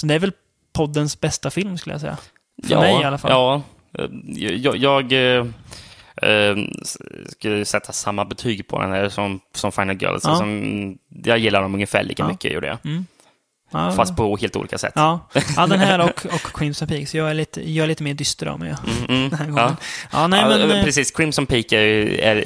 Så 0.00 0.06
det 0.06 0.14
är 0.14 0.18
väl 0.18 0.32
poddens 0.72 1.20
bästa 1.20 1.50
film 1.50 1.78
skulle 1.78 1.94
jag 1.94 2.00
säga. 2.00 2.16
För 2.66 2.74
ja, 2.74 2.80
mig 2.80 3.00
i 3.00 3.04
alla 3.04 3.18
fall. 3.18 3.30
Ja, 3.30 3.62
jag, 4.56 4.76
jag 4.76 5.12
eh, 5.12 5.46
eh, 6.22 6.56
skulle 7.28 7.64
sätta 7.64 7.92
samma 7.92 8.24
betyg 8.24 8.68
på 8.68 8.80
den 8.80 8.90
här 8.92 9.08
som, 9.08 9.40
som 9.54 9.72
Final 9.72 10.02
Girls. 10.02 10.22
Ja. 10.24 10.36
Som, 10.36 10.98
jag 11.24 11.38
gillar 11.38 11.62
dem 11.62 11.74
ungefär 11.74 12.02
lika 12.02 12.22
Ja. 12.22 12.28
mycket, 12.28 12.52
gjorde 12.52 12.66
jag. 12.66 12.78
Ja, 13.70 13.92
Fast 13.92 14.16
på 14.16 14.36
helt 14.36 14.56
olika 14.56 14.78
sätt. 14.78 14.92
Ja, 14.94 15.28
ja 15.56 15.66
den 15.66 15.78
här 15.80 15.98
och, 15.98 16.26
och 16.34 16.56
Crimson 16.58 16.88
Peak. 16.88 17.08
Så 17.08 17.16
jag 17.16 17.30
är 17.30 17.34
lite, 17.34 17.72
jag 17.72 17.84
är 17.84 17.88
lite 17.88 18.02
mer 18.02 18.14
dyster 18.14 18.46
av 18.46 18.58
mig. 18.58 18.74
Mm, 19.08 19.30
här 19.38 19.52
ja. 19.56 19.76
Ja, 20.12 20.26
nej, 20.26 20.40
ja, 20.40 20.48
men, 20.48 20.70
eh, 20.70 20.84
precis. 20.84 21.10
Crimson 21.10 21.46
Peak 21.46 21.72
är, 21.72 21.80
är 22.20 22.44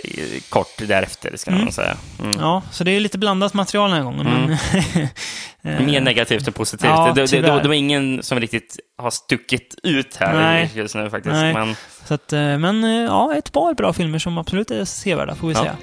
kort 0.49 0.79
därefter, 0.79 1.37
ska 1.37 1.51
Mm. 1.51 1.65
man 1.65 1.73
säga. 1.73 1.97
Mm. 2.21 2.41
Ja, 2.41 2.63
så 2.71 2.85
det 2.85 2.91
är 2.91 3.01
lite 3.01 3.19
blandat 3.19 3.55
material 3.55 3.91
den 3.91 3.97
här 3.99 4.05
gången. 4.05 4.27
Men, 4.27 4.51
eh, 5.81 5.87
Mer 5.87 6.01
negativt 6.01 6.47
än 6.47 6.53
positivt. 6.53 6.91
Ja, 6.91 7.13
det, 7.15 7.27
det, 7.27 7.41
det, 7.41 7.61
det 7.63 7.69
var 7.69 7.75
ingen 7.75 8.23
som 8.23 8.41
riktigt 8.41 8.77
har 8.99 9.11
stuckit 9.11 9.75
ut 9.83 10.17
här 10.17 10.35
Nej. 10.35 10.71
just 10.75 10.95
nu 10.95 11.11
faktiskt. 11.11 11.33
Nej. 11.33 11.55
Men, 11.55 11.77
så 12.09 12.15
att, 12.15 12.33
eh, 12.33 12.59
men 12.59 12.83
ja, 12.85 13.35
ett 13.35 13.53
par 13.53 13.75
bra 13.75 13.93
filmer 13.93 14.19
som 14.19 14.39
absolut 14.39 14.71
är 14.71 14.85
sevärda, 14.85 15.35
får 15.35 15.49
vi 15.49 15.55
säga. 15.55 15.77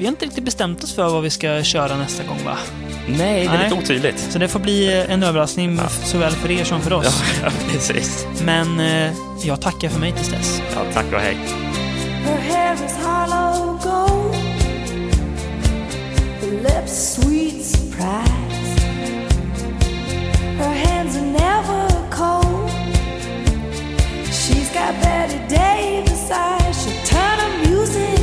Vi 0.00 0.06
har 0.06 0.12
inte 0.12 0.24
riktigt 0.26 0.44
bestämt 0.44 0.84
oss 0.84 0.94
för 0.94 1.04
vad 1.10 1.22
vi 1.22 1.30
ska 1.30 1.62
köra 1.62 1.96
nästa 1.96 2.24
gång, 2.24 2.38
va? 2.44 2.56
Nej, 3.08 3.18
det 3.18 3.46
är 3.54 3.58
Nej. 3.58 3.70
lite 3.70 3.82
otydligt. 3.82 4.18
Så 4.32 4.38
det 4.38 4.48
får 4.48 4.60
bli 4.60 4.98
eh, 4.98 5.12
en 5.12 5.22
överraskning 5.22 5.80
f- 5.86 6.00
såväl 6.04 6.32
för 6.32 6.50
er 6.50 6.64
som 6.64 6.80
för 6.80 6.92
oss. 6.92 7.22
Ja, 7.44 7.50
precis. 7.72 8.26
Men 8.44 8.80
eh, 8.80 9.12
jag 9.44 9.60
tackar 9.60 9.88
för 9.88 10.00
mig 10.00 10.12
tills 10.12 10.28
dess. 10.28 10.62
Ja, 10.74 10.80
tack 10.94 11.04
och 11.12 11.20
hej. 11.20 11.36
Her 12.24 12.38
hair 12.54 12.74
is 12.74 12.96
hollow 13.04 13.78
gold, 13.82 14.34
her 16.40 16.62
lips 16.62 17.14
sweet 17.14 17.64
surprise. 17.64 18.80
Her 20.58 20.74
hands 20.86 21.16
are 21.16 21.26
never 21.26 21.90
cold. 22.10 22.70
She's 24.30 24.72
got 24.72 25.02
Betty 25.02 25.38
Davis 25.56 26.30
eyes. 26.30 26.84
She'll 26.84 27.06
turn 27.06 27.38
her 27.38 27.70
music 27.70 28.19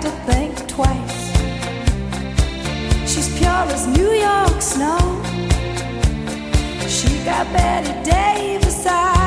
to 0.00 0.10
think 0.26 0.68
twice. 0.68 1.30
She's 3.10 3.28
pure 3.38 3.66
as 3.74 3.86
New 3.86 4.12
York 4.12 4.62
snow. 4.62 4.98
She 6.88 7.22
got 7.24 7.46
Betty 7.52 7.92
Davis 8.08 8.86
eyes. 8.86 9.19